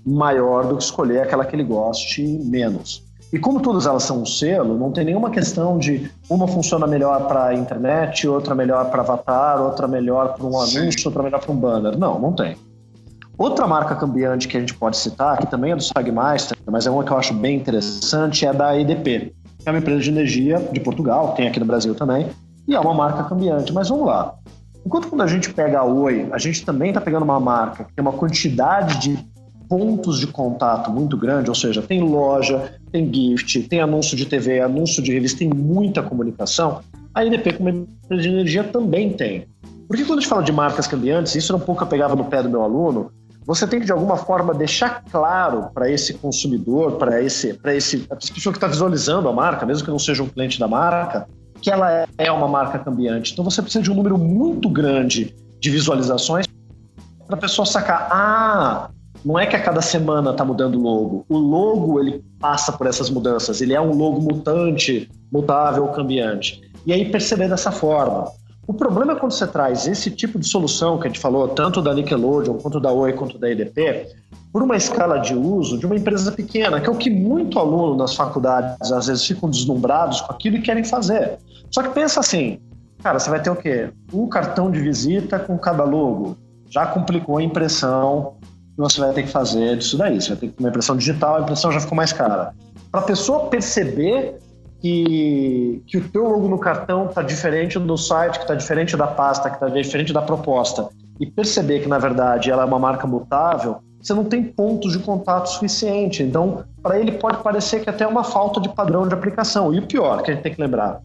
maior 0.04 0.66
do 0.66 0.76
que 0.76 0.82
escolher 0.82 1.20
aquela 1.20 1.44
que 1.44 1.54
ele 1.54 1.62
goste 1.62 2.20
menos. 2.20 3.04
E 3.32 3.38
como 3.38 3.60
todas 3.60 3.86
elas 3.86 4.02
são 4.02 4.22
um 4.22 4.26
selo, 4.26 4.76
não 4.76 4.90
tem 4.90 5.04
nenhuma 5.04 5.30
questão 5.30 5.78
de 5.78 6.10
uma 6.28 6.48
funciona 6.48 6.84
melhor 6.84 7.28
para 7.28 7.54
internet, 7.54 8.26
outra 8.26 8.56
melhor 8.56 8.90
para 8.90 9.02
avatar, 9.02 9.62
outra 9.62 9.86
melhor 9.86 10.34
para 10.34 10.44
um 10.44 10.60
anúncio, 10.60 11.06
outra 11.06 11.22
melhor 11.22 11.40
para 11.40 11.52
um 11.52 11.56
banner. 11.56 11.96
Não, 11.96 12.18
não 12.18 12.32
tem. 12.32 12.56
Outra 13.38 13.68
marca 13.68 13.94
cambiante 13.94 14.48
que 14.48 14.56
a 14.56 14.60
gente 14.60 14.74
pode 14.74 14.96
citar, 14.96 15.38
que 15.38 15.46
também 15.46 15.70
é 15.70 15.76
do 15.76 15.82
Sagmeister, 15.84 16.58
mas 16.66 16.88
é 16.88 16.90
uma 16.90 17.04
que 17.04 17.12
eu 17.12 17.16
acho 17.16 17.32
bem 17.34 17.54
interessante, 17.54 18.44
é 18.44 18.52
da 18.52 18.76
EDP 18.76 19.32
é 19.64 19.70
uma 19.70 19.78
empresa 19.78 20.00
de 20.00 20.10
energia 20.10 20.58
de 20.72 20.80
Portugal, 20.80 21.34
tem 21.34 21.48
aqui 21.48 21.60
no 21.60 21.66
Brasil 21.66 21.94
também, 21.94 22.28
e 22.66 22.74
é 22.74 22.80
uma 22.80 22.94
marca 22.94 23.24
cambiante. 23.24 23.72
Mas 23.72 23.88
vamos 23.88 24.06
lá. 24.06 24.34
Enquanto 24.84 25.08
quando 25.08 25.22
a 25.22 25.26
gente 25.26 25.52
pega 25.52 25.80
a 25.80 25.84
Oi, 25.84 26.28
a 26.32 26.38
gente 26.38 26.64
também 26.64 26.88
está 26.88 27.00
pegando 27.00 27.22
uma 27.22 27.38
marca 27.38 27.84
que 27.84 27.92
tem 27.92 28.02
uma 28.02 28.12
quantidade 28.12 28.98
de 28.98 29.18
pontos 29.68 30.18
de 30.18 30.26
contato 30.26 30.90
muito 30.90 31.16
grande, 31.16 31.48
ou 31.48 31.54
seja, 31.54 31.80
tem 31.80 32.00
loja, 32.00 32.74
tem 32.90 33.12
gift, 33.12 33.62
tem 33.68 33.80
anúncio 33.80 34.16
de 34.16 34.26
TV, 34.26 34.60
anúncio 34.60 35.00
de 35.00 35.12
revista, 35.12 35.38
tem 35.38 35.48
muita 35.48 36.02
comunicação. 36.02 36.80
A 37.14 37.24
IDP, 37.24 37.52
como 37.52 37.68
empresa 37.68 38.22
de 38.22 38.28
energia, 38.28 38.64
também 38.64 39.12
tem. 39.12 39.46
Porque 39.86 40.04
quando 40.04 40.18
a 40.18 40.22
gente 40.22 40.28
fala 40.28 40.42
de 40.42 40.52
marcas 40.52 40.86
cambiantes, 40.86 41.34
isso 41.34 41.52
era 41.52 41.62
um 41.62 41.64
pouco 41.64 41.82
eu 41.84 41.86
pegava 41.86 42.16
no 42.16 42.24
pé 42.24 42.42
do 42.42 42.50
meu 42.50 42.62
aluno, 42.62 43.12
você 43.50 43.66
tem 43.66 43.80
que 43.80 43.86
de 43.86 43.90
alguma 43.90 44.16
forma 44.16 44.54
deixar 44.54 45.02
claro 45.10 45.70
para 45.74 45.90
esse 45.90 46.14
consumidor, 46.14 46.92
para 46.98 47.20
esse, 47.20 47.58
esse, 47.64 48.06
essa 48.08 48.32
pessoa 48.32 48.52
que 48.52 48.58
está 48.58 48.68
visualizando 48.68 49.28
a 49.28 49.32
marca, 49.32 49.66
mesmo 49.66 49.84
que 49.84 49.90
não 49.90 49.98
seja 49.98 50.22
um 50.22 50.28
cliente 50.28 50.56
da 50.60 50.68
marca, 50.68 51.26
que 51.60 51.68
ela 51.68 52.06
é 52.16 52.30
uma 52.30 52.46
marca 52.46 52.78
cambiante. 52.78 53.32
Então 53.32 53.44
você 53.44 53.60
precisa 53.60 53.82
de 53.82 53.90
um 53.90 53.96
número 53.96 54.16
muito 54.16 54.70
grande 54.70 55.34
de 55.58 55.68
visualizações 55.68 56.46
para 57.26 57.34
a 57.34 57.40
pessoa 57.40 57.66
sacar, 57.66 58.08
ah, 58.12 58.90
não 59.24 59.36
é 59.36 59.46
que 59.46 59.56
a 59.56 59.60
cada 59.60 59.82
semana 59.82 60.30
está 60.30 60.44
mudando 60.44 60.76
o 60.76 60.82
logo. 60.82 61.26
O 61.28 61.36
logo 61.36 61.98
ele 61.98 62.24
passa 62.38 62.70
por 62.70 62.86
essas 62.86 63.10
mudanças. 63.10 63.60
Ele 63.60 63.74
é 63.74 63.80
um 63.80 63.92
logo 63.92 64.20
mutante, 64.20 65.10
mutável, 65.30 65.88
cambiante. 65.88 66.62
E 66.86 66.92
aí 66.92 67.10
perceber 67.10 67.48
dessa 67.48 67.72
forma. 67.72 68.30
O 68.70 68.72
problema 68.72 69.14
é 69.14 69.16
quando 69.16 69.32
você 69.32 69.48
traz 69.48 69.88
esse 69.88 70.12
tipo 70.12 70.38
de 70.38 70.46
solução 70.46 70.96
que 70.96 71.08
a 71.08 71.10
gente 71.10 71.18
falou, 71.18 71.48
tanto 71.48 71.82
da 71.82 71.92
Nickelodeon, 71.92 72.54
quanto 72.54 72.78
da 72.78 72.92
Oi, 72.92 73.12
quanto 73.14 73.36
da 73.36 73.50
EDP, 73.50 74.06
por 74.52 74.62
uma 74.62 74.76
escala 74.76 75.18
de 75.18 75.34
uso 75.34 75.76
de 75.76 75.86
uma 75.86 75.96
empresa 75.96 76.30
pequena, 76.30 76.80
que 76.80 76.88
é 76.88 76.92
o 76.92 76.94
que 76.94 77.10
muito 77.10 77.58
aluno 77.58 77.96
nas 77.96 78.14
faculdades 78.14 78.92
às 78.92 79.08
vezes 79.08 79.26
ficam 79.26 79.50
deslumbrados 79.50 80.20
com 80.20 80.32
aquilo 80.32 80.58
e 80.58 80.62
querem 80.62 80.84
fazer. 80.84 81.38
Só 81.68 81.82
que 81.82 81.88
pensa 81.88 82.20
assim, 82.20 82.60
cara, 83.02 83.18
você 83.18 83.28
vai 83.28 83.42
ter 83.42 83.50
o 83.50 83.56
quê? 83.56 83.90
Um 84.12 84.28
cartão 84.28 84.70
de 84.70 84.78
visita 84.78 85.40
com 85.40 85.58
cada 85.58 85.82
logo. 85.82 86.36
Já 86.68 86.86
complicou 86.86 87.38
a 87.38 87.42
impressão 87.42 88.34
que 88.76 88.80
você 88.80 89.00
vai 89.00 89.12
ter 89.12 89.24
que 89.24 89.30
fazer 89.30 89.78
disso 89.78 89.98
daí. 89.98 90.20
Você 90.20 90.28
vai 90.28 90.36
ter 90.36 90.46
que 90.46 90.54
uma 90.60 90.68
impressão 90.68 90.96
digital, 90.96 91.38
a 91.38 91.40
impressão 91.40 91.72
já 91.72 91.80
ficou 91.80 91.96
mais 91.96 92.12
cara. 92.12 92.54
Para 92.92 93.00
a 93.00 93.04
pessoa 93.04 93.46
perceber 93.46 94.38
que, 94.80 95.82
que 95.86 95.98
o 95.98 96.08
teu 96.08 96.24
logo 96.28 96.48
no 96.48 96.58
cartão 96.58 97.06
está 97.06 97.22
diferente 97.22 97.78
do 97.78 97.96
site, 97.96 98.38
que 98.38 98.44
está 98.44 98.54
diferente 98.54 98.96
da 98.96 99.06
pasta, 99.06 99.50
que 99.50 99.56
está 99.56 99.68
diferente 99.68 100.12
da 100.12 100.22
proposta, 100.22 100.88
e 101.18 101.26
perceber 101.26 101.80
que, 101.80 101.88
na 101.88 101.98
verdade, 101.98 102.50
ela 102.50 102.62
é 102.62 102.64
uma 102.64 102.78
marca 102.78 103.06
mutável, 103.06 103.78
você 104.00 104.14
não 104.14 104.24
tem 104.24 104.42
pontos 104.42 104.92
de 104.92 104.98
contato 105.00 105.50
suficiente. 105.50 106.22
Então, 106.22 106.64
para 106.82 106.98
ele 106.98 107.12
pode 107.12 107.42
parecer 107.42 107.80
que 107.80 107.90
até 107.90 108.04
é 108.04 108.06
uma 108.06 108.24
falta 108.24 108.58
de 108.58 108.70
padrão 108.70 109.06
de 109.06 109.12
aplicação. 109.12 109.74
E 109.74 109.78
o 109.78 109.86
pior, 109.86 110.22
que 110.22 110.30
a 110.30 110.34
gente 110.34 110.42
tem 110.42 110.54
que 110.54 110.60
lembrar, 110.60 111.02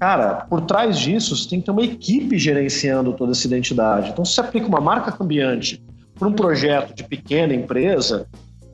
cara, 0.00 0.46
por 0.48 0.62
trás 0.62 0.98
disso, 0.98 1.36
você 1.36 1.46
tem 1.50 1.60
que 1.60 1.66
ter 1.66 1.70
uma 1.70 1.82
equipe 1.82 2.38
gerenciando 2.38 3.12
toda 3.12 3.32
essa 3.32 3.46
identidade. 3.46 4.10
Então, 4.10 4.24
se 4.24 4.32
você 4.32 4.40
aplica 4.40 4.66
uma 4.66 4.80
marca 4.80 5.12
cambiante 5.12 5.84
para 6.18 6.26
um 6.26 6.32
projeto 6.32 6.94
de 6.94 7.04
pequena 7.04 7.52
empresa, 7.52 8.26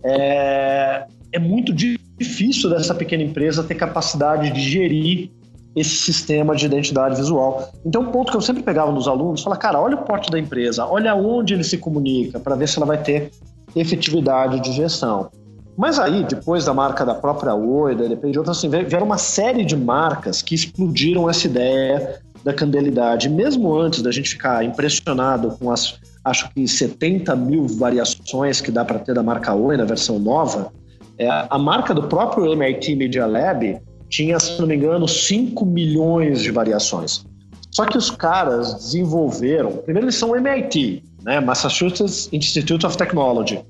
é, 0.04 1.06
é 1.32 1.38
muito 1.40 1.72
difícil 1.72 2.03
dessa 2.16 2.94
pequena 2.94 3.22
empresa 3.22 3.62
ter 3.62 3.74
capacidade 3.74 4.50
de 4.50 4.60
gerir 4.60 5.30
esse 5.74 5.96
sistema 5.96 6.54
de 6.54 6.66
identidade 6.66 7.16
visual. 7.16 7.72
Então, 7.84 8.02
um 8.02 8.12
ponto 8.12 8.30
que 8.30 8.36
eu 8.36 8.40
sempre 8.40 8.62
pegava 8.62 8.92
nos 8.92 9.08
alunos, 9.08 9.42
fala, 9.42 9.56
cara, 9.56 9.80
olha 9.80 9.96
o 9.96 10.04
porte 10.04 10.30
da 10.30 10.38
empresa, 10.38 10.86
olha 10.86 11.14
onde 11.14 11.54
ele 11.54 11.64
se 11.64 11.78
comunica, 11.78 12.38
para 12.38 12.54
ver 12.54 12.68
se 12.68 12.78
ela 12.78 12.86
vai 12.86 13.02
ter 13.02 13.32
efetividade 13.74 14.60
de 14.60 14.72
gestão. 14.72 15.30
Mas 15.76 15.98
aí, 15.98 16.22
depois 16.22 16.64
da 16.64 16.72
marca 16.72 17.04
da 17.04 17.14
própria 17.14 17.52
Oi, 17.54 17.96
da 17.96 18.04
e 18.04 18.30
de 18.30 18.38
outras, 18.38 18.58
assim, 18.58 18.68
vieram 18.68 19.06
uma 19.06 19.18
série 19.18 19.64
de 19.64 19.76
marcas 19.76 20.40
que 20.40 20.54
explodiram 20.54 21.28
essa 21.28 21.48
ideia 21.48 22.20
da 22.44 22.52
candelidade. 22.52 23.28
Mesmo 23.28 23.74
antes 23.74 24.00
da 24.00 24.12
gente 24.12 24.30
ficar 24.30 24.64
impressionado 24.64 25.56
com 25.58 25.72
as, 25.72 25.98
acho 26.24 26.48
que 26.50 26.68
70 26.68 27.34
mil 27.34 27.66
variações 27.66 28.60
que 28.60 28.70
dá 28.70 28.84
para 28.84 29.00
ter 29.00 29.14
da 29.14 29.22
marca 29.22 29.52
Oi 29.52 29.76
na 29.76 29.84
versão 29.84 30.20
nova, 30.20 30.70
é, 31.18 31.28
a 31.48 31.58
marca 31.58 31.94
do 31.94 32.04
próprio 32.04 32.52
MIT 32.52 32.96
Media 32.96 33.26
Lab 33.26 33.80
tinha, 34.08 34.38
se 34.38 34.60
não 34.60 34.66
me 34.66 34.76
engano, 34.76 35.06
5 35.08 35.64
milhões 35.64 36.42
de 36.42 36.50
variações. 36.50 37.24
Só 37.70 37.84
que 37.84 37.98
os 37.98 38.10
caras 38.10 38.74
desenvolveram, 38.74 39.72
primeiro 39.78 40.06
eles 40.06 40.14
são 40.14 40.36
MIT, 40.36 41.02
né, 41.24 41.40
Massachusetts 41.40 42.28
Institute 42.32 42.86
of 42.86 42.96
Technology. 42.96 43.64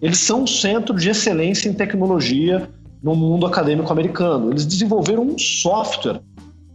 Eles 0.00 0.18
são 0.18 0.42
um 0.42 0.46
centro 0.46 0.94
de 0.94 1.10
excelência 1.10 1.68
em 1.68 1.72
tecnologia 1.72 2.68
no 3.02 3.16
mundo 3.16 3.46
acadêmico 3.46 3.92
americano. 3.92 4.50
Eles 4.50 4.64
desenvolveram 4.64 5.24
um 5.24 5.38
software 5.38 6.20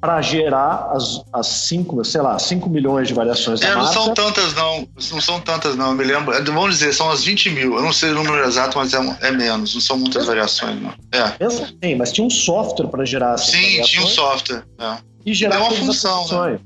para 0.04 0.22
gerar 0.22 0.90
as, 0.92 1.24
as 1.32 1.48
cinco, 1.48 2.04
sei 2.04 2.20
lá, 2.22 2.38
5 2.38 2.70
milhões 2.70 3.08
de 3.08 3.14
variações 3.14 3.62
é, 3.62 3.68
da 3.68 3.76
não 3.76 3.84
marca. 3.84 3.94
são 3.94 4.14
tantas 4.14 4.54
não, 4.54 4.86
não 5.14 5.22
são 5.22 5.40
tantas 5.40 5.78
não, 5.78 5.92
eu 5.92 5.94
me 5.94 6.04
lembro, 6.04 6.36
vamos 6.44 6.72
dizer, 6.78 6.94
são 6.94 7.10
as 7.10 7.24
20 7.24 7.52
mil, 7.52 7.76
eu 7.76 7.82
não 7.82 7.94
sei 7.94 8.10
o 8.12 8.16
número 8.16 8.44
exato, 8.44 8.78
mas 8.78 8.94
é, 8.94 8.98
é 9.22 9.32
menos, 9.32 9.74
não 9.74 9.80
são 9.80 9.98
muitas 9.98 10.26
variações 10.26 10.78
não. 10.82 10.94
É. 11.14 11.50
Sim, 11.50 11.96
mas 11.96 12.12
tinha 12.12 12.28
um 12.28 12.30
software 12.30 12.88
para 12.88 13.06
gerar 13.06 13.36
essas 13.36 13.52
Sim, 13.52 13.82
tinha 13.84 14.04
um 14.04 14.08
software. 14.08 14.66
É. 14.78 14.98
e 15.26 15.34
gerar 15.34 15.56
É 15.56 15.60
uma 15.60 15.72
função, 15.72 16.28
né? 16.50 16.60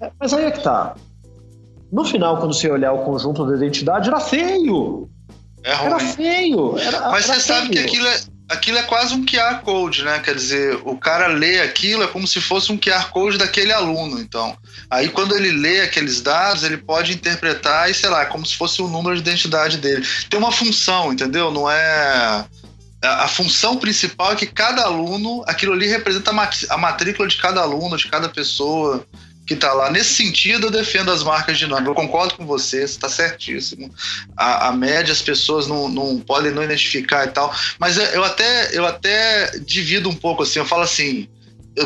É, 0.00 0.10
Mas 0.20 0.32
aí 0.32 0.44
é 0.44 0.52
que 0.52 0.62
tá. 0.62 0.94
No 1.90 2.04
final, 2.04 2.36
quando 2.36 2.54
você 2.54 2.70
olhar 2.70 2.92
o 2.92 2.98
conjunto 2.98 3.44
da 3.44 3.56
identidade, 3.56 4.08
era 4.08 4.20
feio. 4.20 5.10
É, 5.64 5.70
é 5.70 5.84
Era 5.84 5.96
ruim. 5.96 6.12
feio. 6.12 6.78
Era, 6.78 7.10
Mas 7.10 7.28
era 7.28 7.34
você 7.34 7.40
sabe 7.40 7.70
que 7.70 7.74
feio. 7.74 7.86
aquilo 7.88 8.06
é, 8.06 8.20
aquilo 8.48 8.78
é 8.78 8.82
quase 8.82 9.14
um 9.14 9.24
QR 9.24 9.60
Code, 9.62 10.02
né? 10.02 10.18
Quer 10.20 10.34
dizer, 10.34 10.78
o 10.84 10.96
cara 10.96 11.28
lê 11.28 11.60
aquilo 11.60 12.02
é 12.02 12.06
como 12.06 12.26
se 12.26 12.40
fosse 12.40 12.70
um 12.70 12.78
QR 12.78 13.10
Code 13.10 13.38
daquele 13.38 13.72
aluno, 13.72 14.20
então. 14.20 14.56
Aí 14.90 15.08
quando 15.08 15.34
ele 15.34 15.50
lê 15.50 15.80
aqueles 15.80 16.20
dados, 16.20 16.62
ele 16.62 16.76
pode 16.76 17.12
interpretar 17.12 17.90
e, 17.90 17.94
sei 17.94 18.10
lá, 18.10 18.22
é 18.22 18.26
como 18.26 18.44
se 18.44 18.56
fosse 18.56 18.82
o 18.82 18.88
número 18.88 19.14
de 19.14 19.22
identidade 19.22 19.78
dele. 19.78 20.06
Tem 20.28 20.38
uma 20.38 20.52
função, 20.52 21.12
entendeu? 21.12 21.50
Não 21.50 21.70
é... 21.70 22.44
A 23.02 23.24
a 23.24 23.28
função 23.28 23.76
principal 23.76 24.32
é 24.32 24.36
que 24.36 24.46
cada 24.46 24.82
aluno, 24.82 25.44
aquilo 25.46 25.74
ali 25.74 25.86
representa 25.86 26.30
a 26.70 26.78
matrícula 26.78 27.28
de 27.28 27.36
cada 27.36 27.60
aluno, 27.60 27.98
de 27.98 28.08
cada 28.08 28.30
pessoa 28.30 29.06
que 29.46 29.54
está 29.54 29.72
lá. 29.72 29.90
Nesse 29.90 30.14
sentido, 30.14 30.66
eu 30.66 30.70
defendo 30.70 31.10
as 31.10 31.22
marcas 31.22 31.58
dinâmicas. 31.58 31.88
Eu 31.88 31.94
concordo 31.94 32.34
com 32.34 32.46
você, 32.46 32.82
está 32.82 33.08
certíssimo. 33.08 33.92
A, 34.36 34.68
a 34.68 34.72
média, 34.72 35.12
as 35.12 35.22
pessoas 35.22 35.66
não, 35.66 35.88
não 35.88 36.18
podem 36.18 36.52
não 36.52 36.62
identificar 36.62 37.24
e 37.26 37.28
tal. 37.28 37.54
Mas 37.78 37.98
eu- 37.98 38.24
até, 38.24 38.76
eu 38.76 38.86
até 38.86 39.50
divido 39.58 40.08
um 40.08 40.14
pouco 40.14 40.42
assim. 40.42 40.58
Eu 40.58 40.66
falo 40.66 40.82
assim. 40.82 41.28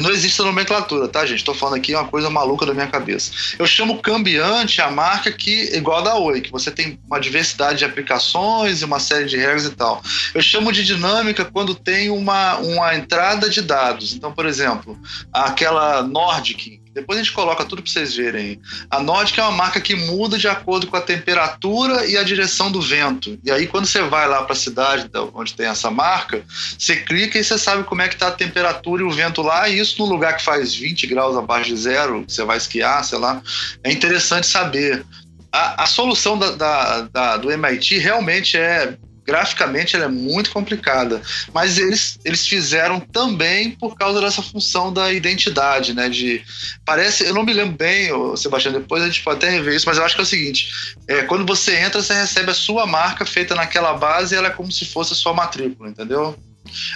Não 0.03 0.11
existe 0.11 0.39
nomenclatura, 0.43 1.09
tá, 1.09 1.25
gente? 1.25 1.43
Tô 1.43 1.55
falando 1.55 1.77
aqui 1.77 1.95
uma 1.95 2.07
coisa 2.07 2.29
maluca 2.29 2.67
da 2.67 2.75
minha 2.75 2.89
cabeça. 2.89 3.33
Eu 3.59 3.67
chamo 3.67 4.03
cambiante 4.03 4.83
a 4.83 4.91
marca 4.91 5.33
que, 5.33 5.75
igual 5.75 6.01
a 6.01 6.03
da 6.03 6.15
Oi, 6.17 6.43
que 6.43 6.53
você 6.53 6.71
tem 6.71 7.01
uma 7.07 7.19
diversidade 7.19 7.79
de 7.79 7.85
aplicações 7.87 8.83
e 8.83 8.85
uma 8.85 9.01
série 9.01 9.25
de 9.25 9.39
regras 9.39 9.65
e 9.65 9.71
tal. 9.71 10.03
Eu 10.35 10.43
chamo 10.43 10.71
de 10.73 10.85
dinâmica 10.85 11.43
quando 11.43 11.75
tem 11.75 12.11
uma, 12.11 12.59
uma 12.59 12.95
entrada 12.95 13.49
de 13.49 13.63
dados. 13.63 14.13
Então, 14.13 14.31
por 14.31 14.45
exemplo, 14.45 14.95
aquela 15.33 16.03
Nordic, 16.03 16.83
depois 16.95 17.19
a 17.19 17.23
gente 17.23 17.33
coloca 17.35 17.65
tudo 17.65 17.83
para 17.83 17.91
vocês 17.91 18.15
verem. 18.15 18.61
A 18.91 19.01
Nordic 19.01 19.39
é 19.39 19.43
uma 19.43 19.53
marca 19.53 19.81
que 19.81 19.95
muda 19.95 20.37
de 20.39 20.49
acordo 20.49 20.87
com 20.87 20.97
a 20.97 21.01
temperatura 21.01 22.07
e 22.07 22.17
a 22.17 22.23
direção 22.23 22.71
do 22.71 22.81
vento. 22.81 23.39
E 23.45 23.51
aí, 23.51 23.67
quando 23.67 23.87
você 23.87 24.03
vai 24.03 24.27
lá 24.29 24.43
para 24.43 24.53
a 24.53 24.57
cidade 24.57 25.09
onde 25.35 25.55
tem 25.55 25.67
essa 25.67 25.91
marca, 25.91 26.43
você 26.79 26.97
clica 26.97 27.39
e 27.39 27.45
você 27.45 27.59
sabe 27.59 27.85
como 27.85 28.03
é 28.03 28.09
que 28.09 28.15
está 28.15 28.29
a 28.29 28.33
temperatura 28.33 29.03
e 29.03 29.05
o 29.05 29.11
vento 29.11 29.43
lá. 29.43 29.69
E 29.69 29.79
isso 29.79 29.97
num 29.99 30.09
lugar 30.11 30.37
que 30.37 30.45
faz 30.45 30.75
20 30.75 31.07
graus 31.07 31.37
abaixo 31.37 31.71
de 31.71 31.77
zero, 31.77 32.25
você 32.27 32.45
vai 32.45 32.57
esquiar, 32.57 33.05
sei 33.05 33.19
lá. 33.19 33.41
É 33.85 33.93
interessante 33.93 34.47
saber. 34.47 35.05
A, 35.51 35.85
a 35.85 35.87
solução 35.87 36.39
da, 36.39 36.51
da- 36.51 37.01
da- 37.13 37.37
do 37.39 37.51
MIT 37.51 37.97
realmente 37.99 38.57
é 38.57 38.97
graficamente 39.29 39.95
ela 39.95 40.07
é 40.07 40.09
muito 40.09 40.51
complicada, 40.51 41.21
mas 41.53 41.77
eles, 41.77 42.19
eles 42.25 42.47
fizeram 42.47 42.99
também 42.99 43.73
por 43.73 43.95
causa 43.95 44.23
dessa 44.23 44.41
função 44.41 44.91
da 44.91 45.13
identidade, 45.13 45.93
né? 45.93 46.09
De 46.09 46.43
parece, 46.83 47.27
eu 47.27 47.35
não 47.35 47.45
me 47.45 47.53
lembro 47.53 47.77
bem, 47.77 48.09
Sebastião, 48.39 48.73
depois 48.73 49.03
a 49.03 49.07
gente 49.07 49.23
pode 49.23 49.37
até 49.37 49.51
rever 49.51 49.75
isso, 49.75 49.87
mas 49.87 49.99
eu 49.99 50.05
acho 50.05 50.15
que 50.15 50.23
é 50.23 50.25
o 50.25 50.27
seguinte: 50.27 50.71
é, 51.07 51.23
quando 51.25 51.45
você 51.45 51.77
entra, 51.77 52.01
você 52.01 52.15
recebe 52.15 52.51
a 52.51 52.55
sua 52.55 52.87
marca 52.87 53.27
feita 53.27 53.55
naquela 53.55 53.93
base, 53.93 54.35
e 54.35 54.39
ela 54.39 54.49
é 54.49 54.51
como 54.51 54.73
se 54.73 54.87
fosse 54.87 55.13
a 55.13 55.17
sua 55.17 55.35
matrícula, 55.35 55.91
entendeu? 55.91 56.35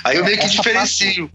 Aí 0.02 0.16
eu 0.16 0.24
meio 0.24 0.38
que 0.38 0.44
essa 0.44 0.54
diferencio. 0.54 1.30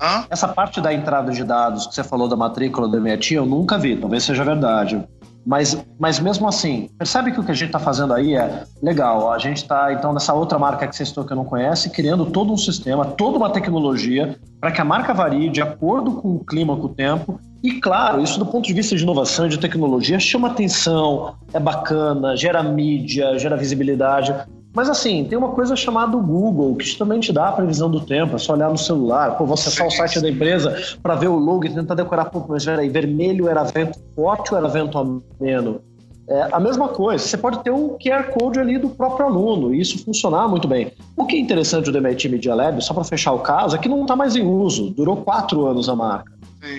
Hã? 0.00 0.26
Essa 0.28 0.48
parte 0.48 0.80
da 0.80 0.92
entrada 0.92 1.32
de 1.32 1.44
dados 1.44 1.86
que 1.86 1.94
você 1.94 2.02
falou 2.02 2.28
da 2.28 2.36
matrícula 2.36 2.88
do 2.88 2.96
MIT, 2.96 3.34
eu 3.34 3.46
nunca 3.46 3.78
vi, 3.78 3.96
talvez 3.96 4.24
seja 4.24 4.44
verdade. 4.44 5.02
Mas, 5.46 5.80
mas 5.96 6.18
mesmo 6.18 6.48
assim, 6.48 6.90
percebe 6.98 7.30
que 7.30 7.38
o 7.38 7.44
que 7.44 7.52
a 7.52 7.54
gente 7.54 7.68
está 7.68 7.78
fazendo 7.78 8.12
aí 8.12 8.34
é 8.34 8.64
legal. 8.82 9.30
A 9.32 9.38
gente 9.38 9.58
está, 9.58 9.92
então, 9.92 10.12
nessa 10.12 10.34
outra 10.34 10.58
marca 10.58 10.88
que 10.88 10.96
você 10.96 11.06
citou 11.06 11.24
que 11.24 11.32
eu 11.32 11.36
não 11.36 11.44
conhece, 11.44 11.88
criando 11.90 12.26
todo 12.26 12.52
um 12.52 12.56
sistema, 12.56 13.04
toda 13.04 13.38
uma 13.38 13.48
tecnologia 13.48 14.36
para 14.60 14.72
que 14.72 14.80
a 14.80 14.84
marca 14.84 15.14
varie 15.14 15.48
de 15.48 15.62
acordo 15.62 16.12
com 16.12 16.34
o 16.34 16.44
clima, 16.44 16.76
com 16.76 16.86
o 16.86 16.88
tempo. 16.88 17.38
E, 17.62 17.80
claro, 17.80 18.20
isso 18.20 18.40
do 18.40 18.46
ponto 18.46 18.66
de 18.66 18.72
vista 18.72 18.96
de 18.96 19.04
inovação 19.04 19.46
e 19.46 19.50
de 19.50 19.58
tecnologia 19.58 20.18
chama 20.18 20.48
atenção, 20.48 21.36
é 21.52 21.60
bacana, 21.60 22.36
gera 22.36 22.62
mídia, 22.62 23.38
gera 23.38 23.56
visibilidade. 23.56 24.34
Mas 24.76 24.90
assim, 24.90 25.24
tem 25.24 25.38
uma 25.38 25.48
coisa 25.52 25.74
chamada 25.74 26.14
Google, 26.18 26.76
que 26.76 26.98
também 26.98 27.18
te 27.18 27.32
dá 27.32 27.48
a 27.48 27.52
previsão 27.52 27.90
do 27.90 27.98
tempo, 27.98 28.36
é 28.36 28.38
só 28.38 28.52
olhar 28.52 28.68
no 28.68 28.76
celular, 28.76 29.38
pô, 29.38 29.46
você 29.46 29.70
acessar 29.70 29.86
o 29.86 29.90
site 29.90 30.20
da 30.20 30.28
empresa 30.28 30.76
para 31.02 31.14
ver 31.14 31.28
o 31.28 31.36
logo 31.36 31.64
e 31.64 31.70
tentar 31.70 31.94
decorar, 31.94 32.26
pô, 32.26 32.44
mas 32.46 32.66
peraí, 32.66 32.90
vermelho 32.90 33.48
era 33.48 33.64
vento 33.64 33.98
forte 34.14 34.52
ou 34.52 34.58
era 34.58 34.68
vento 34.68 34.98
ameno? 34.98 35.80
É 36.28 36.48
a 36.52 36.60
mesma 36.60 36.88
coisa, 36.88 37.24
você 37.24 37.38
pode 37.38 37.60
ter 37.60 37.70
um 37.70 37.96
QR 37.96 38.24
Code 38.38 38.60
ali 38.60 38.76
do 38.76 38.90
próprio 38.90 39.24
aluno, 39.24 39.74
e 39.74 39.80
isso 39.80 40.04
funcionar 40.04 40.46
muito 40.46 40.68
bem. 40.68 40.92
O 41.16 41.24
que 41.24 41.36
é 41.36 41.40
interessante 41.40 41.90
do 41.90 41.96
MIT 41.96 42.28
Media 42.28 42.54
Lab, 42.54 42.78
só 42.84 42.92
para 42.92 43.04
fechar 43.04 43.32
o 43.32 43.38
caso, 43.38 43.76
é 43.76 43.78
que 43.78 43.88
não 43.88 44.02
está 44.02 44.14
mais 44.14 44.36
em 44.36 44.46
uso, 44.46 44.90
durou 44.90 45.16
quatro 45.16 45.64
anos 45.64 45.88
a 45.88 45.96
marca. 45.96 46.30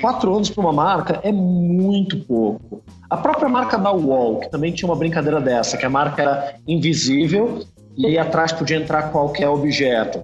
Quatro 0.02 0.36
anos 0.36 0.52
para 0.52 0.62
uma 0.62 0.74
marca 0.74 1.20
é 1.24 1.32
muito 1.32 2.20
pouco. 2.26 2.84
A 3.10 3.18
própria 3.18 3.50
marca 3.50 3.76
da 3.76 3.90
Wall, 3.90 4.42
que 4.42 4.52
também 4.52 4.72
tinha 4.72 4.88
uma 4.88 4.96
brincadeira 4.96 5.42
dessa, 5.42 5.78
que 5.78 5.86
a 5.86 5.90
marca 5.90 6.22
era 6.22 6.56
invisível 6.68 7.62
e 7.98 8.06
aí 8.06 8.18
atrás 8.18 8.52
podia 8.52 8.78
entrar 8.78 9.12
qualquer 9.12 9.50
objeto. 9.50 10.24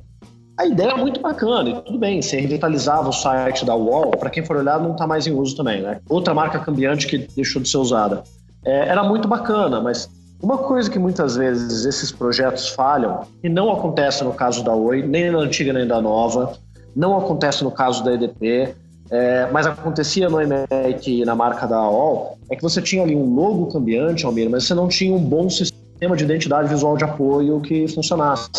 A 0.55 0.67
ideia 0.67 0.91
é 0.91 0.95
muito 0.95 1.19
bacana, 1.19 1.69
e 1.69 1.81
tudo 1.81 1.97
bem, 1.97 2.21
você 2.21 2.39
revitalizava 2.39 3.09
o 3.09 3.11
site 3.11 3.65
da 3.65 3.73
Wall, 3.73 4.11
para 4.11 4.29
quem 4.29 4.45
for 4.45 4.55
olhar, 4.55 4.79
não 4.79 4.91
está 4.91 5.07
mais 5.07 5.25
em 5.25 5.31
uso 5.31 5.57
também, 5.57 5.81
né? 5.81 5.99
Outra 6.07 6.31
marca 6.33 6.59
cambiante 6.59 7.07
que 7.07 7.17
deixou 7.17 7.59
de 7.59 7.67
ser 7.67 7.77
usada. 7.77 8.23
É, 8.63 8.87
era 8.87 9.03
muito 9.03 9.27
bacana, 9.27 9.81
mas 9.81 10.07
uma 10.41 10.59
coisa 10.59 10.89
que 10.91 10.99
muitas 10.99 11.35
vezes 11.35 11.85
esses 11.85 12.11
projetos 12.11 12.69
falham, 12.69 13.21
e 13.43 13.49
não 13.49 13.71
acontece 13.71 14.23
no 14.23 14.31
caso 14.31 14.63
da 14.63 14.75
Oi, 14.75 15.01
nem 15.01 15.31
na 15.31 15.39
antiga 15.39 15.73
nem 15.73 15.87
da 15.87 15.99
nova, 15.99 16.53
não 16.95 17.17
acontece 17.17 17.63
no 17.63 17.71
caso 17.71 18.03
da 18.03 18.13
EDP, 18.13 18.75
é, 19.09 19.49
mas 19.51 19.65
acontecia 19.65 20.29
no 20.29 20.39
Emec 20.39 21.07
e 21.07 21.25
na 21.25 21.35
marca 21.35 21.65
da 21.65 21.77
AOL, 21.77 22.37
é 22.51 22.55
que 22.55 22.61
você 22.61 22.79
tinha 22.81 23.01
ali 23.01 23.15
um 23.15 23.33
logo 23.33 23.67
cambiante, 23.67 24.25
Almir, 24.25 24.49
mas 24.49 24.65
você 24.65 24.75
não 24.75 24.87
tinha 24.87 25.15
um 25.15 25.23
bom 25.23 25.49
sistema 25.49 25.82
de 26.15 26.23
identidade 26.23 26.67
visual 26.67 26.97
de 26.97 27.03
apoio 27.03 27.59
que 27.61 27.87
funcionasse. 27.87 28.49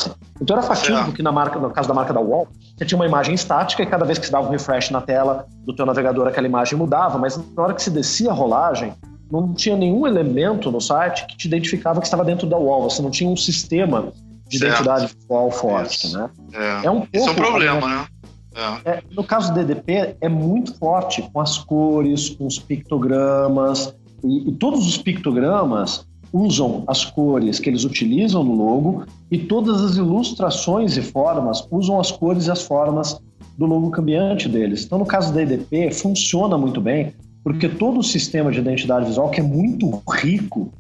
Então 0.41 0.57
era 0.57 0.67
fatídico 0.67 1.13
que 1.13 1.23
na 1.23 1.31
marca, 1.31 1.59
no 1.59 1.71
caso 1.71 1.87
da 1.87 1.95
marca 1.95 2.13
da 2.13 2.21
UOL, 2.21 2.49
você 2.77 2.85
tinha 2.85 2.97
uma 2.97 3.07
imagem 3.07 3.35
estática 3.35 3.83
e 3.83 3.87
cada 3.87 4.05
vez 4.05 4.19
que 4.19 4.27
você 4.27 4.33
dava 4.33 4.49
um 4.49 4.51
refresh 4.51 4.91
na 4.91 5.01
tela 5.01 5.47
do 5.65 5.75
teu 5.75 5.87
navegador, 5.87 6.27
aquela 6.27 6.47
imagem 6.47 6.79
mudava, 6.79 7.19
mas 7.19 7.37
na 7.37 7.63
hora 7.63 7.75
que 7.75 7.83
se 7.83 7.91
descia 7.91 8.31
a 8.31 8.35
rolagem, 8.35 8.93
não 9.31 9.53
tinha 9.53 9.77
nenhum 9.77 10.07
elemento 10.07 10.71
no 10.71 10.81
site 10.81 11.27
que 11.27 11.37
te 11.37 11.47
identificava 11.47 12.01
que 12.01 12.07
estava 12.07 12.25
dentro 12.25 12.47
da 12.47 12.57
UOL. 12.57 12.89
Você 12.89 13.03
não 13.03 13.11
tinha 13.11 13.29
um 13.29 13.37
sistema 13.37 14.13
de 14.49 14.59
certo. 14.59 14.73
identidade 14.73 15.15
visual 15.15 15.51
forte, 15.51 16.07
Isso. 16.07 16.19
né? 16.19 16.31
É. 16.53 16.87
é 16.87 16.91
um 16.91 17.01
pouco, 17.01 17.17
Isso 17.17 17.29
é 17.29 17.33
um 17.33 17.35
problema, 17.35 17.89
né? 17.89 18.07
É. 18.55 18.91
É, 18.91 19.03
no 19.11 19.25
caso 19.25 19.53
do 19.53 19.59
DDP, 19.59 20.17
é 20.21 20.29
muito 20.29 20.79
forte 20.79 21.23
com 21.33 21.41
as 21.41 21.59
cores, 21.59 22.31
com 22.31 22.47
os 22.47 22.59
pictogramas, 22.59 23.95
e, 24.23 24.49
e, 24.49 24.53
todos 24.53 24.87
os 24.87 24.97
pictogramas 24.97 26.07
usam 26.35 26.83
as 26.89 27.05
cores 27.05 27.61
que 27.61 27.71
eles 27.71 27.85
utilizam 27.85 28.43
no 28.43 28.57
logo, 28.57 29.05
e 29.31 29.39
todas 29.39 29.81
as 29.81 29.97
ilustrações 29.97 30.97
e 30.97 31.03
formas 31.03 31.65
usam 31.71 32.01
as 32.01 32.11
cores 32.11 32.49
e 32.49 32.51
as 32.51 32.63
formas 32.63 33.21
do 33.57 33.67
logo 33.67 33.89
cambiante 33.91 34.49
deles. 34.49 34.85
Então, 34.85 34.99
no 34.99 35.07
caso 35.07 35.33
do 35.33 35.37
DDP, 35.37 35.93
funciona 35.93 36.59
muito 36.59 36.81
bem, 36.81 37.15
porque 37.45 37.69
todo 37.69 38.01
o 38.01 38.03
sistema 38.03 38.51
de 38.51 38.59
identidade 38.59 39.07
visual, 39.07 39.31
que 39.31 39.39
é 39.39 39.45
muito 39.45 40.03
rico, 40.11 40.73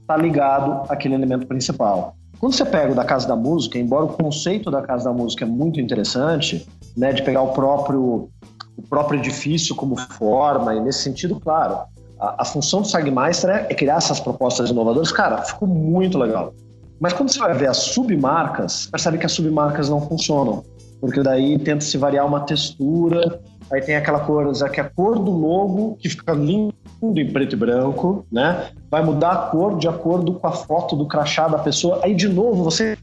está 0.00 0.16
ligado 0.16 0.88
àquele 0.88 1.14
elemento 1.14 1.44
principal. 1.44 2.14
Quando 2.38 2.54
você 2.54 2.64
pega 2.64 2.92
o 2.92 2.94
da 2.94 3.04
Casa 3.04 3.26
da 3.26 3.34
Música, 3.36 3.78
embora 3.78 4.04
o 4.04 4.08
conceito 4.08 4.70
da 4.70 4.80
Casa 4.80 5.06
da 5.06 5.12
Música 5.12 5.44
é 5.44 5.48
muito 5.48 5.80
interessante, 5.80 6.66
né, 6.96 7.12
de 7.12 7.22
pegar 7.22 7.42
o 7.42 7.48
próprio, 7.48 8.30
o 8.76 8.82
próprio 8.88 9.18
edifício 9.18 9.74
como 9.74 9.96
forma, 9.96 10.74
e 10.74 10.80
nesse 10.80 11.02
sentido, 11.02 11.40
claro, 11.40 11.80
a, 12.20 12.42
a 12.42 12.44
função 12.44 12.82
do 12.82 12.88
Sagmeister 12.88 13.50
é, 13.50 13.66
é 13.70 13.74
criar 13.74 13.96
essas 13.96 14.20
propostas 14.20 14.70
inovadoras. 14.70 15.10
Cara, 15.10 15.42
ficou 15.42 15.66
muito 15.66 16.18
legal. 16.18 16.52
Mas 17.00 17.12
quando 17.12 17.32
você 17.32 17.38
vai 17.38 17.54
ver 17.54 17.68
as 17.68 17.78
submarcas, 17.78 18.86
percebe 18.86 19.18
que 19.18 19.26
as 19.26 19.32
submarcas 19.32 19.88
não 19.88 20.02
funcionam, 20.02 20.62
porque 21.00 21.22
daí 21.22 21.58
tenta 21.58 21.80
se 21.80 21.96
variar 21.96 22.26
uma 22.26 22.40
textura, 22.40 23.40
Aí 23.70 23.80
tem 23.80 23.94
aquela 23.94 24.20
coisa 24.20 24.68
que 24.68 24.80
é 24.80 24.82
a 24.82 24.90
cor 24.90 25.18
do 25.18 25.30
logo, 25.30 25.96
que 26.00 26.08
fica 26.08 26.32
lindo 26.32 26.74
em 27.02 27.32
preto 27.32 27.54
e 27.54 27.56
branco, 27.56 28.26
né? 28.30 28.70
Vai 28.90 29.02
mudar 29.02 29.30
a 29.30 29.36
cor 29.50 29.78
de 29.78 29.86
acordo 29.86 30.34
com 30.34 30.46
a 30.46 30.50
foto 30.50 30.96
do 30.96 31.06
crachá 31.06 31.46
da 31.46 31.58
pessoa. 31.58 32.00
Aí, 32.02 32.12
de 32.12 32.28
novo, 32.28 32.64
você 32.64 32.98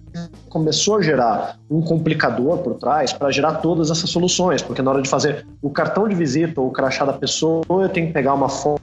começou 0.50 0.98
a 0.98 1.02
gerar 1.02 1.58
um 1.70 1.82
complicador 1.82 2.58
por 2.58 2.76
trás 2.76 3.14
para 3.14 3.32
gerar 3.32 3.56
todas 3.56 3.90
essas 3.90 4.10
soluções, 4.10 4.62
porque 4.62 4.82
na 4.82 4.92
hora 4.92 5.02
de 5.02 5.10
fazer 5.10 5.48
o 5.62 5.70
cartão 5.70 6.08
de 6.08 6.16
visita 6.16 6.60
ou 6.60 6.68
o 6.68 6.72
crachá 6.72 7.06
da 7.06 7.14
pessoa, 7.14 7.64
eu 7.70 7.90
tenho 7.90 8.08
que 8.08 8.14
pegar 8.14 8.34
uma 8.34 8.50
foto 8.50 8.82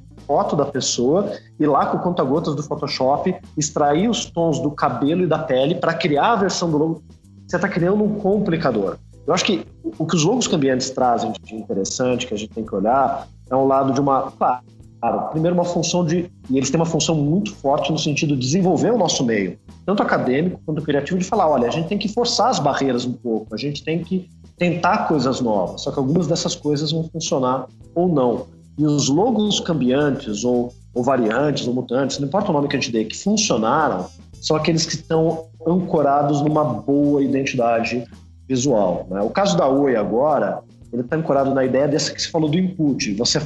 da 0.56 0.64
pessoa 0.64 1.32
e 1.58 1.66
lá 1.66 1.86
com 1.86 1.98
conta-gotas 1.98 2.54
do 2.54 2.62
Photoshop 2.62 3.34
extrair 3.56 4.08
os 4.08 4.24
tons 4.24 4.58
do 4.58 4.70
cabelo 4.70 5.22
e 5.22 5.26
da 5.26 5.38
pele 5.38 5.74
para 5.74 5.94
criar 5.94 6.32
a 6.32 6.36
versão 6.36 6.70
do 6.70 6.78
logo. 6.78 7.02
Você 7.46 7.56
está 7.56 7.68
criando 7.68 8.02
um 8.02 8.14
complicador. 8.14 8.96
Eu 9.26 9.32
acho 9.32 9.44
que 9.44 9.64
o 9.98 10.06
que 10.06 10.16
os 10.16 10.24
logos 10.24 10.46
cambiantes 10.46 10.90
trazem 10.90 11.32
de 11.42 11.54
interessante, 11.54 12.26
que 12.26 12.34
a 12.34 12.36
gente 12.36 12.52
tem 12.52 12.64
que 12.64 12.74
olhar, 12.74 13.26
é 13.50 13.56
um 13.56 13.66
lado 13.66 13.92
de 13.92 14.00
uma. 14.00 14.32
Claro, 14.32 15.28
primeiro, 15.30 15.54
uma 15.54 15.64
função 15.64 16.04
de. 16.04 16.30
E 16.50 16.56
eles 16.56 16.70
têm 16.70 16.78
uma 16.78 16.86
função 16.86 17.14
muito 17.14 17.54
forte 17.54 17.92
no 17.92 17.98
sentido 17.98 18.34
de 18.34 18.40
desenvolver 18.40 18.92
o 18.92 18.98
nosso 18.98 19.24
meio, 19.24 19.58
tanto 19.84 20.02
acadêmico 20.02 20.60
quanto 20.64 20.82
criativo, 20.82 21.18
de 21.18 21.24
falar: 21.24 21.48
olha, 21.48 21.68
a 21.68 21.70
gente 21.70 21.88
tem 21.88 21.98
que 21.98 22.08
forçar 22.08 22.48
as 22.48 22.58
barreiras 22.58 23.04
um 23.04 23.12
pouco, 23.12 23.54
a 23.54 23.58
gente 23.58 23.82
tem 23.82 24.02
que 24.02 24.28
tentar 24.56 25.08
coisas 25.08 25.40
novas, 25.40 25.82
só 25.82 25.90
que 25.90 25.98
algumas 25.98 26.26
dessas 26.26 26.54
coisas 26.54 26.92
vão 26.92 27.04
funcionar 27.04 27.66
ou 27.94 28.08
não. 28.08 28.46
E 28.76 28.84
os 28.84 29.08
logos 29.08 29.60
cambiantes, 29.60 30.44
ou, 30.44 30.72
ou 30.92 31.02
variantes, 31.02 31.66
ou 31.66 31.74
mutantes, 31.74 32.18
não 32.18 32.26
importa 32.26 32.50
o 32.50 32.52
nome 32.52 32.68
que 32.68 32.76
a 32.76 32.80
gente 32.80 32.92
dê, 32.92 33.04
que 33.04 33.16
funcionaram, 33.16 34.06
são 34.40 34.56
aqueles 34.56 34.84
que 34.84 34.94
estão 34.94 35.46
ancorados 35.66 36.40
numa 36.40 36.64
boa 36.64 37.22
identidade 37.22 38.04
visual. 38.48 39.06
Né? 39.10 39.20
O 39.22 39.30
caso 39.30 39.56
da 39.56 39.68
Oi 39.68 39.96
agora, 39.96 40.60
ele 40.92 41.02
está 41.02 41.16
ancorado 41.16 41.54
na 41.54 41.64
ideia 41.64 41.88
dessa 41.88 42.12
que 42.12 42.20
você 42.20 42.28
falou 42.28 42.48
do 42.48 42.58
input. 42.58 43.14
Você 43.14 43.40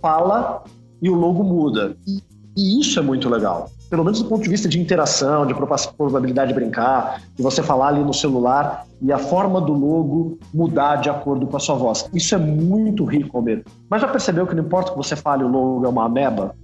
fala 0.00 0.64
e 1.02 1.10
o 1.10 1.14
logo 1.14 1.42
muda. 1.42 1.96
E, 2.06 2.22
e 2.56 2.80
isso 2.80 2.98
é 2.98 3.02
muito 3.02 3.28
legal. 3.28 3.70
Pelo 3.90 4.04
menos 4.04 4.22
do 4.22 4.28
ponto 4.28 4.42
de 4.42 4.50
vista 4.50 4.68
de 4.68 4.78
interação, 4.78 5.46
de 5.46 5.54
probabilidade 5.96 6.48
de 6.48 6.54
brincar, 6.54 7.22
de 7.34 7.42
você 7.42 7.62
falar 7.62 7.88
ali 7.88 8.04
no 8.04 8.12
celular 8.12 8.86
e 9.00 9.12
a 9.12 9.18
forma 9.18 9.60
do 9.60 9.72
logo 9.72 10.38
mudar 10.52 10.96
de 10.96 11.08
acordo 11.08 11.46
com 11.46 11.56
a 11.56 11.60
sua 11.60 11.74
voz. 11.74 12.08
Isso 12.12 12.34
é 12.34 12.38
muito 12.38 13.04
rico, 13.04 13.36
Almeida. 13.36 13.64
Mas 13.88 14.02
já 14.02 14.08
percebeu 14.08 14.46
que 14.46 14.54
não 14.54 14.64
importa 14.64 14.90
que 14.90 14.96
você 14.96 15.16
fale, 15.16 15.42
o 15.42 15.48
logo 15.48 15.86
é 15.86 15.88
uma 15.88 16.04
ameba? 16.04 16.54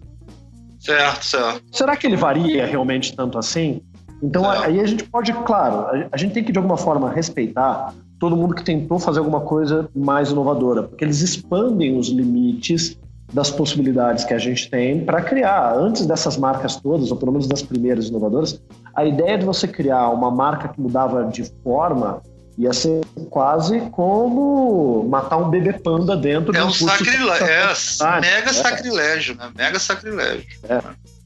Certo, 0.79 1.25
certo. 1.25 1.63
Será 1.73 1.97
que 1.97 2.07
ele 2.07 2.17
varia 2.17 2.67
realmente 2.67 3.17
tanto 3.17 3.39
assim? 3.39 3.81
Então 4.23 4.49
aí 4.49 4.81
a 4.81 4.87
gente 4.87 5.05
pode, 5.05 5.33
claro, 5.33 6.09
a 6.11 6.17
gente 6.17 6.33
tem 6.33 6.45
que 6.45 6.53
de 6.53 6.59
alguma 6.59 6.77
forma 6.77 7.11
respeitar 7.11 7.93
todo 8.19 8.37
mundo 8.37 8.55
que 8.55 8.65
tentou 8.65 8.99
fazer 8.99 9.19
alguma 9.19 9.41
coisa 9.41 9.89
mais 9.95 10.31
inovadora, 10.31 10.83
porque 10.83 11.05
eles 11.05 11.21
expandem 11.21 11.99
os 11.99 12.09
limites 12.09 12.99
das 13.35 13.51
possibilidades 13.51 14.25
que 14.25 14.33
a 14.33 14.38
gente 14.38 14.70
tem 14.70 15.05
para 15.05 15.20
criar, 15.20 15.75
antes 15.75 16.07
dessas 16.07 16.37
marcas 16.37 16.77
todas, 16.77 17.11
ou 17.11 17.16
pelo 17.16 17.33
menos 17.33 17.49
das 17.49 17.62
primeiras 17.62 18.09
inovadoras, 18.09 18.62
a 18.94 19.05
ideia 19.05 19.37
de 19.37 19.44
você 19.44 19.66
criar 19.66 20.09
uma 20.11 20.31
marca 20.31 20.68
que 20.68 20.81
mudava 20.81 21.25
de 21.25 21.44
forma 21.64 22.23
ia 22.57 22.73
ser 22.73 23.05
quase 23.31 23.81
como 23.90 25.05
matar 25.11 25.38
um 25.38 25.51
bebê 25.51 25.73
panda 25.73 26.16
dentro 26.16 26.55
é 26.55 26.61
de 26.61 26.64
um, 26.64 26.68
um 26.68 26.73
sacrilégio, 26.73 27.47
é 27.47 28.20
mega 28.20 28.51
é. 28.51 28.53
sacrilégio, 28.53 29.35
né? 29.35 29.51
Mega 29.57 29.79
sacrilégio. 29.81 30.47
É. 30.68 30.81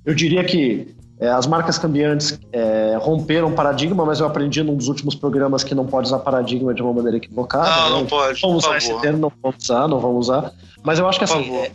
Eu 0.06 0.14
diria 0.14 0.42
que 0.42 0.96
é, 1.20 1.28
as 1.28 1.46
marcas 1.46 1.78
cambiantes 1.78 2.38
é, 2.52 2.96
romperam 3.00 3.52
paradigma, 3.52 4.04
mas 4.04 4.20
eu 4.20 4.26
aprendi 4.26 4.62
num 4.62 4.76
dos 4.76 4.86
últimos 4.86 5.14
programas 5.14 5.64
que 5.64 5.74
não 5.74 5.84
pode 5.84 6.06
usar 6.06 6.20
paradigma 6.20 6.72
de 6.72 6.80
uma 6.80 6.92
maneira 6.92 7.16
equivocada. 7.16 7.68
Não, 7.68 7.90
né? 7.90 7.96
não 7.96 8.06
pode. 8.06 8.40
Vamos 8.40 8.64
usar 8.64 8.76
esse 8.76 9.00
termo, 9.00 9.18
não 9.18 9.32
vamos 9.42 9.64
usar, 9.64 9.88
não 9.88 9.98
vamos 9.98 10.28
usar. 10.28 10.52
Mas 10.82 10.98
eu 10.98 11.08
acho 11.08 11.18
que 11.18 11.24
assim, 11.24 11.56
é, 11.56 11.72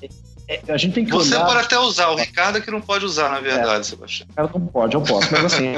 é, 0.48 0.62
a 0.72 0.78
gente 0.78 0.94
tem 0.94 1.06
que 1.06 1.12
Você 1.12 1.36
olhar... 1.36 1.46
pode 1.46 1.60
até 1.60 1.78
usar, 1.78 2.10
o 2.10 2.16
Ricardo 2.16 2.58
é 2.58 2.62
que 2.62 2.72
não 2.72 2.80
pode 2.80 3.06
usar, 3.06 3.30
na 3.30 3.42
verdade, 3.42 3.82
é, 3.82 3.84
Sebastião. 3.84 4.28
O 4.38 4.60
não 4.60 4.68
pode, 4.68 4.96
eu 4.96 5.02
posso, 5.02 5.32
mas 5.32 5.46
assim. 5.46 5.76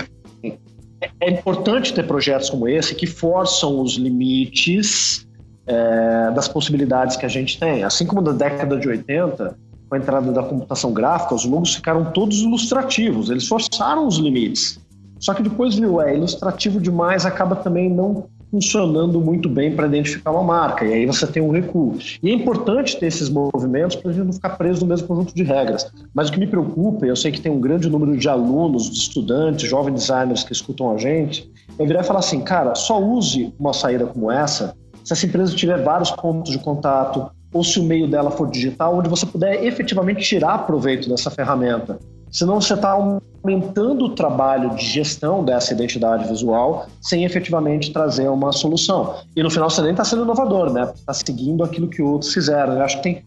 é 1.20 1.30
importante 1.30 1.92
ter 1.92 2.06
projetos 2.06 2.52
como 2.52 2.68
esse 2.68 2.94
que 2.94 3.08
forçam 3.08 3.82
os 3.82 3.96
limites 3.96 5.26
é, 5.66 6.32
das 6.32 6.48
possibilidades 6.48 7.18
que 7.18 7.26
a 7.26 7.30
gente 7.30 7.60
tem. 7.60 7.84
Assim 7.84 8.06
como 8.06 8.22
na 8.22 8.32
década 8.32 8.78
de 8.78 8.88
80, 8.88 9.58
com 9.90 9.96
a 9.96 9.98
entrada 9.98 10.32
da 10.32 10.44
computação 10.44 10.92
gráfica, 10.94 11.36
os 11.36 11.46
logos 11.46 11.76
ficaram 11.76 12.12
todos 12.12 12.42
ilustrativos, 12.42 13.30
eles 13.30 13.48
forçaram 13.48 14.08
os 14.08 14.18
limites. 14.18 14.80
Só 15.20 15.34
que 15.34 15.44
depois 15.44 15.76
viu, 15.76 16.02
é 16.02 16.16
ilustrativo 16.16 16.80
demais, 16.80 17.26
acaba 17.26 17.56
também 17.56 17.90
não 17.90 18.26
funcionando 18.52 19.20
muito 19.20 19.50
bem 19.50 19.76
para 19.76 19.88
identificar 19.88 20.32
uma 20.32 20.44
marca, 20.44 20.86
e 20.86 20.94
aí 20.94 21.06
você 21.06 21.28
tem 21.28 21.42
um 21.42 21.52
recuo. 21.52 21.98
E 22.22 22.30
é 22.30 22.34
importante 22.34 22.98
ter 22.98 23.08
esses 23.08 23.30
movimentos 23.30 23.96
para 23.96 24.12
a 24.12 24.14
gente 24.14 24.26
não 24.26 24.34
ficar 24.34 24.52
preso 24.52 24.82
no 24.82 24.88
mesmo 24.88 25.08
conjunto 25.08 25.34
de 25.34 25.44
regras. 25.44 25.92
Mas 26.14 26.30
o 26.30 26.32
que 26.32 26.40
me 26.40 26.48
preocupa, 26.48 27.06
e 27.06 27.10
eu 27.10 27.16
sei 27.16 27.32
que 27.32 27.42
tem 27.42 27.52
um 27.52 27.60
grande 27.60 27.90
número 27.90 28.16
de 28.16 28.30
alunos, 28.30 28.90
de 28.90 28.98
estudantes, 28.98 29.70
jovens 29.70 29.96
designers 29.96 30.44
que 30.44 30.54
escutam 30.54 30.92
a 30.92 30.98
gente, 30.98 31.52
é 31.78 31.86
virar 31.86 32.02
e 32.02 32.04
falar 32.06 32.20
assim, 32.20 32.42
cara, 32.42 32.76
só 32.76 33.02
use 33.02 33.54
uma 33.60 33.74
saída 33.74 34.06
como 34.06 34.32
essa 34.32 34.76
se 35.06 35.14
essa 35.14 35.26
empresa 35.28 35.56
tiver 35.56 35.84
vários 35.84 36.10
pontos 36.10 36.52
de 36.52 36.58
contato, 36.58 37.30
ou 37.56 37.64
se 37.64 37.80
o 37.80 37.84
meio 37.84 38.06
dela 38.06 38.30
for 38.30 38.52
digital, 38.52 38.98
onde 38.98 39.08
você 39.08 39.26
puder 39.26 39.64
efetivamente 39.64 40.22
tirar 40.22 40.68
proveito 40.68 41.08
dessa 41.08 41.32
ferramenta. 41.32 41.98
Senão 42.30 42.60
você 42.60 42.74
está 42.74 42.92
aumentando 42.92 44.04
o 44.04 44.10
trabalho 44.10 44.76
de 44.76 44.86
gestão 44.86 45.42
dessa 45.42 45.72
identidade 45.72 46.28
visual 46.28 46.88
sem 47.02 47.24
efetivamente 47.24 47.94
trazer 47.94 48.28
uma 48.28 48.52
solução. 48.52 49.16
E 49.34 49.42
no 49.42 49.50
final 49.50 49.70
você 49.70 49.82
nem 49.82 49.92
está 49.92 50.04
sendo 50.04 50.24
inovador, 50.24 50.70
né? 50.74 50.92
Está 50.94 51.14
seguindo 51.14 51.64
aquilo 51.64 51.88
que 51.88 52.02
outros 52.02 52.34
fizeram. 52.34 52.74
Eu 52.74 52.82
acho 52.82 52.98
que 52.98 53.04
tem 53.04 53.26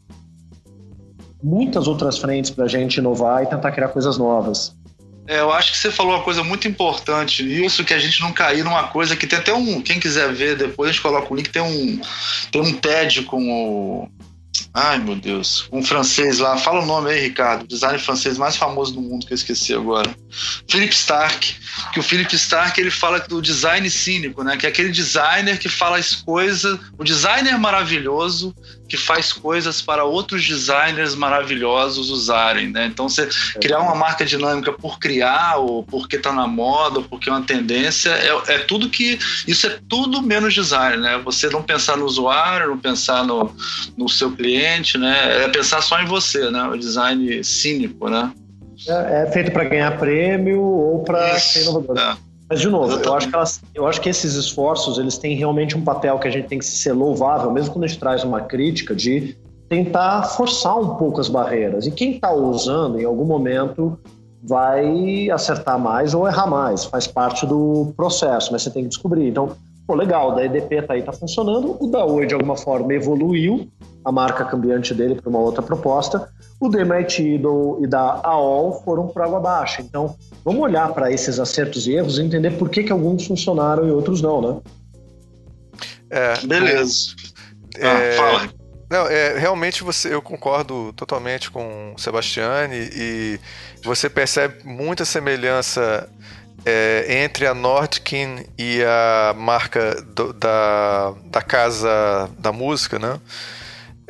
muitas 1.42 1.88
outras 1.88 2.18
frentes 2.18 2.50
para 2.50 2.64
a 2.64 2.68
gente 2.68 2.98
inovar 2.98 3.44
e 3.44 3.46
tentar 3.46 3.72
criar 3.72 3.88
coisas 3.88 4.18
novas. 4.18 4.76
É, 5.28 5.40
eu 5.40 5.52
acho 5.52 5.72
que 5.72 5.76
você 5.76 5.90
falou 5.90 6.14
uma 6.14 6.24
coisa 6.24 6.42
muito 6.42 6.66
importante 6.66 7.42
nisso, 7.42 7.84
que 7.84 7.92
a 7.92 7.98
gente 7.98 8.18
não 8.22 8.32
cair 8.32 8.64
numa 8.64 8.84
coisa 8.84 9.14
que 9.14 9.26
tem 9.26 9.38
até 9.38 9.52
um. 9.52 9.82
Quem 9.82 10.00
quiser 10.00 10.32
ver 10.32 10.56
depois, 10.56 10.88
a 10.88 10.92
gente 10.92 11.02
coloca 11.02 11.30
o 11.30 11.36
link, 11.36 11.50
tem 11.50 11.60
um, 11.60 12.00
tem 12.50 12.62
um 12.62 12.72
TED 12.72 13.24
com 13.24 13.52
o 13.52 14.08
Ai, 14.72 14.98
meu 14.98 15.16
Deus. 15.16 15.68
Um 15.72 15.82
francês 15.82 16.38
lá. 16.38 16.56
Fala 16.56 16.82
o 16.82 16.86
nome 16.86 17.10
aí, 17.10 17.20
Ricardo. 17.20 17.66
Designer 17.66 17.98
francês 17.98 18.38
mais 18.38 18.56
famoso 18.56 18.94
do 18.94 19.00
mundo 19.00 19.26
que 19.26 19.32
eu 19.32 19.36
esqueci 19.36 19.74
agora. 19.74 20.14
Philip 20.68 20.94
Stark. 20.94 21.56
Que 21.92 22.00
o 22.00 22.02
Philip 22.02 22.34
Stark 22.34 22.80
ele 22.80 22.90
fala 22.90 23.18
do 23.20 23.40
design 23.40 23.88
cínico, 23.90 24.42
né? 24.42 24.56
Que 24.56 24.66
é 24.66 24.68
aquele 24.68 24.90
designer 24.90 25.58
que 25.58 25.68
fala 25.68 25.98
as 25.98 26.14
coisas. 26.14 26.78
O 26.96 27.04
designer 27.04 27.58
maravilhoso 27.58 28.54
que 28.88 28.96
faz 28.96 29.32
coisas 29.32 29.82
para 29.82 30.04
outros 30.04 30.46
designers 30.46 31.14
maravilhosos 31.14 32.08
usarem, 32.08 32.68
né? 32.70 32.86
Então 32.86 33.08
você 33.08 33.28
criar 33.60 33.80
uma 33.80 33.94
marca 33.94 34.24
dinâmica 34.24 34.72
por 34.72 34.98
criar 34.98 35.56
ou 35.56 35.84
porque 35.84 36.16
está 36.16 36.32
na 36.32 36.46
moda 36.46 37.00
ou 37.00 37.04
porque 37.04 37.28
é 37.28 37.32
uma 37.32 37.42
tendência 37.42 38.10
é, 38.10 38.54
é, 38.54 38.58
tudo 38.58 38.88
que 38.88 39.18
isso 39.46 39.66
é 39.66 39.78
tudo 39.88 40.22
menos 40.22 40.54
design, 40.54 40.96
né? 40.96 41.20
Você 41.24 41.50
não 41.50 41.62
pensar 41.62 41.98
no 41.98 42.06
usuário, 42.06 42.68
não 42.68 42.78
pensar 42.78 43.24
no, 43.24 43.54
no 43.96 44.08
seu 44.08 44.32
cliente, 44.32 44.57
né? 44.98 45.44
É 45.44 45.48
pensar 45.48 45.82
só 45.82 46.00
em 46.00 46.06
você, 46.06 46.50
né? 46.50 46.62
O 46.64 46.76
design 46.76 47.42
cínico, 47.44 48.08
né? 48.08 48.32
É, 48.86 49.22
é 49.22 49.30
feito 49.30 49.50
para 49.50 49.64
ganhar 49.64 49.98
prêmio 49.98 50.62
ou 50.62 51.02
para 51.02 51.38
ser 51.38 51.62
inovador. 51.62 51.98
É. 51.98 52.16
Mas, 52.48 52.60
de 52.60 52.68
novo, 52.68 52.92
eu 52.92 53.14
acho, 53.14 53.28
que 53.28 53.34
elas, 53.34 53.60
eu 53.74 53.86
acho 53.86 54.00
que 54.00 54.08
esses 54.08 54.34
esforços 54.34 54.98
eles 54.98 55.18
têm 55.18 55.36
realmente 55.36 55.76
um 55.76 55.82
papel 55.82 56.18
que 56.18 56.26
a 56.26 56.30
gente 56.30 56.48
tem 56.48 56.58
que 56.58 56.64
ser 56.64 56.92
louvável, 56.92 57.50
mesmo 57.50 57.72
quando 57.72 57.84
a 57.84 57.86
gente 57.86 58.00
traz 58.00 58.24
uma 58.24 58.40
crítica, 58.40 58.94
de 58.94 59.36
tentar 59.68 60.22
forçar 60.22 60.78
um 60.78 60.96
pouco 60.96 61.20
as 61.20 61.28
barreiras. 61.28 61.86
E 61.86 61.90
quem 61.90 62.12
está 62.12 62.32
usando, 62.32 62.98
em 62.98 63.04
algum 63.04 63.26
momento, 63.26 63.98
vai 64.42 65.28
acertar 65.30 65.78
mais 65.78 66.14
ou 66.14 66.26
errar 66.26 66.46
mais. 66.46 66.86
Faz 66.86 67.06
parte 67.06 67.44
do 67.44 67.92
processo, 67.94 68.50
mas 68.50 68.62
você 68.62 68.70
tem 68.70 68.84
que 68.84 68.88
descobrir. 68.88 69.28
Então, 69.28 69.54
pô, 69.88 69.94
legal, 69.94 70.36
da 70.36 70.44
EDP 70.44 70.76
está 70.76 70.94
aí, 70.94 71.00
está 71.00 71.12
funcionando. 71.12 71.76
O 71.80 71.86
da 71.88 72.04
Oi, 72.04 72.26
de 72.26 72.34
alguma 72.34 72.56
forma, 72.56 72.94
evoluiu 72.94 73.68
a 74.04 74.12
marca 74.12 74.44
cambiante 74.44 74.94
dele 74.94 75.16
para 75.16 75.28
uma 75.28 75.40
outra 75.40 75.62
proposta. 75.62 76.28
O 76.60 76.68
da 76.68 76.80
MIT 76.80 77.40
e 77.80 77.86
da 77.86 78.20
AOL 78.22 78.82
foram 78.84 79.08
para 79.08 79.24
água 79.24 79.38
abaixo. 79.38 79.80
Então, 79.80 80.14
Vamos 80.48 80.62
olhar 80.62 80.94
para 80.94 81.12
esses 81.12 81.38
acertos 81.38 81.86
e 81.86 81.92
erros 81.92 82.18
e 82.18 82.22
entender 82.22 82.52
por 82.52 82.70
que, 82.70 82.82
que 82.82 82.90
alguns 82.90 83.26
funcionaram 83.26 83.86
e 83.86 83.90
outros 83.90 84.22
não, 84.22 84.40
né? 84.40 84.60
É, 86.08 86.46
Beleza. 86.46 87.14
É, 87.76 87.86
ah, 87.86 88.16
fala. 88.16 88.50
Não, 88.90 89.06
é, 89.06 89.38
realmente 89.38 89.84
você, 89.84 90.14
eu 90.14 90.22
concordo 90.22 90.90
totalmente 90.94 91.50
com 91.50 91.92
o 91.94 92.00
Sebastiane 92.00 92.88
e 92.94 93.38
você 93.84 94.08
percebe 94.08 94.64
muita 94.64 95.04
semelhança 95.04 96.08
é, 96.68 97.22
entre 97.22 97.46
a 97.46 97.54
Nordkin 97.54 98.44
e 98.58 98.82
a 98.82 99.32
marca 99.34 100.02
do, 100.02 100.34
da, 100.34 101.14
da 101.24 101.40
casa 101.40 102.28
da 102.38 102.52
música, 102.52 102.98
né? 102.98 103.18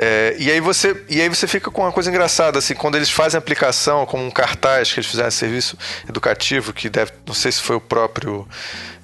É, 0.00 0.36
e, 0.38 0.48
aí 0.48 0.60
você, 0.60 0.96
e 1.08 1.20
aí 1.20 1.28
você 1.28 1.48
fica 1.48 1.72
com 1.72 1.82
uma 1.82 1.90
coisa 1.90 2.08
engraçada, 2.08 2.60
assim, 2.60 2.72
quando 2.72 2.94
eles 2.94 3.10
fazem 3.10 3.36
a 3.36 3.40
aplicação, 3.40 4.06
como 4.06 4.24
um 4.24 4.30
cartaz 4.30 4.92
que 4.92 5.00
eles 5.00 5.10
fizeram 5.10 5.28
serviço 5.28 5.76
educativo, 6.08 6.72
que 6.72 6.88
deve, 6.88 7.10
não 7.26 7.34
sei 7.34 7.50
se 7.50 7.60
foi 7.60 7.74
o 7.74 7.80
próprio 7.80 8.46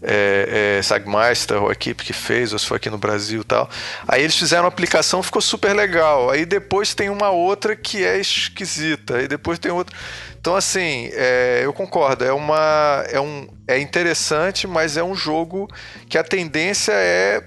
é, 0.01 0.76
é, 0.78 0.82
Sagmeister 0.82 1.61
ou 1.61 1.68
a 1.68 1.72
equipe 1.72 2.05
que 2.05 2.12
fez, 2.12 2.53
ou 2.53 2.59
se 2.61 2.66
foi 2.66 2.76
aqui 2.76 2.88
no 2.88 2.99
Brasil 2.99 3.40
e 3.40 3.45
tal. 3.45 3.68
Aí 4.07 4.22
eles 4.22 4.36
fizeram 4.36 4.66
a 4.66 4.68
aplicação, 4.68 5.20
ficou 5.20 5.42
super 5.42 5.74
legal. 5.74 6.30
Aí 6.30 6.47
depois 6.47 6.95
tem 6.95 7.11
uma 7.11 7.30
outra 7.30 7.74
que 7.74 8.05
é 8.05 8.20
esquisita, 8.20 9.16
aí 9.16 9.26
depois 9.26 9.59
tem 9.59 9.72
outra. 9.72 9.97
Então, 10.38 10.55
assim, 10.55 11.09
é, 11.12 11.62
eu 11.64 11.72
concordo, 11.72 12.22
é 12.22 12.32
uma. 12.32 13.03
É, 13.09 13.18
um, 13.18 13.49
é 13.66 13.78
interessante, 13.80 14.66
mas 14.66 14.99
é 14.99 15.03
um 15.03 15.14
jogo 15.14 15.68
que 16.07 16.18
a 16.18 16.22
tendência 16.22 16.92
é 16.92 17.42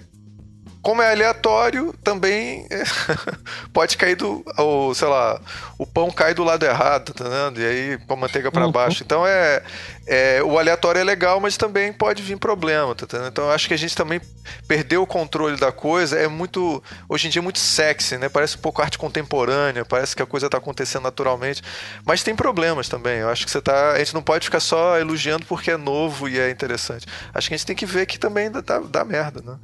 como 0.82 1.02
é 1.02 1.12
aleatório, 1.12 1.94
também 2.04 2.66
é, 2.70 2.84
pode 3.74 3.98
cair 3.98 4.16
do. 4.16 4.44
Ou, 4.58 4.94
sei 4.94 5.08
lá, 5.08 5.40
o 5.78 5.86
pão 5.86 6.10
cai 6.12 6.34
do 6.34 6.44
lado 6.44 6.66
errado, 6.66 7.14
tá 7.14 7.26
vendo? 7.26 7.62
E 7.62 7.66
aí 7.66 7.98
com 8.00 8.14
a 8.14 8.18
manteiga 8.18 8.52
para 8.52 8.66
uhum. 8.66 8.72
baixo. 8.72 9.04
Então 9.04 9.26
é, 9.26 9.62
é. 10.06 10.42
O 10.44 10.58
aleatório 10.58 11.00
é 11.00 11.04
legal, 11.04 11.40
mas 11.40 11.58
também 11.58 11.92
pode 11.92 12.22
vir 12.22 12.38
problema, 12.38 12.96
tá 12.96 13.06
vendo? 13.10 13.28
Então 13.28 13.46
eu 13.46 13.52
acho 13.52 13.68
que 13.68 13.74
a 13.74 13.78
gente 13.78 13.96
também 13.96 14.22
perdeu 14.68 15.02
o 15.02 15.08
controle 15.08 15.58
da 15.58 15.72
coisa. 15.72 16.18
É 16.18 16.28
muito. 16.28 16.82
Hoje 17.10 17.28
em 17.28 17.30
dia 17.30 17.42
é 17.42 17.44
muito 17.44 17.60
sexy, 17.60 18.18
né? 18.18 18.30
Parece 18.30 18.58
um 18.58 18.62
pouco 18.62 18.82
arte 18.82 18.98
contemporânea, 18.98 19.84
parece 19.84 20.16
que 20.16 20.22
a 20.22 20.26
coisa 20.26 20.50
tá 20.50 20.58
acontecendo 20.58 21.04
naturalmente. 21.04 21.62
Mas 22.06 22.24
tem 22.24 22.36
problemas 22.36 22.88
também. 22.88 23.20
Eu 23.20 23.30
acho 23.30 23.46
que 23.46 23.52
você 23.52 23.62
tá. 23.62 23.92
A 23.92 24.00
gente 24.00 24.14
não 24.14 24.22
pode 24.22 24.46
ficar 24.46 24.60
só 24.60 24.98
elogiando 24.98 25.46
porque 25.46 25.72
é 25.72 25.78
novo 25.78 26.30
e 26.30 26.40
é 26.40 26.50
interessante. 26.50 27.06
Acho 27.34 27.48
que 27.48 27.54
a 27.54 27.58
gente 27.58 27.66
tem 27.66 27.76
que 27.76 27.86
ver 27.86 28.06
que 28.06 28.18
também 28.18 28.50
dá, 28.50 28.62
dá 28.80 29.04
merda, 29.04 29.42
né? 29.46 29.58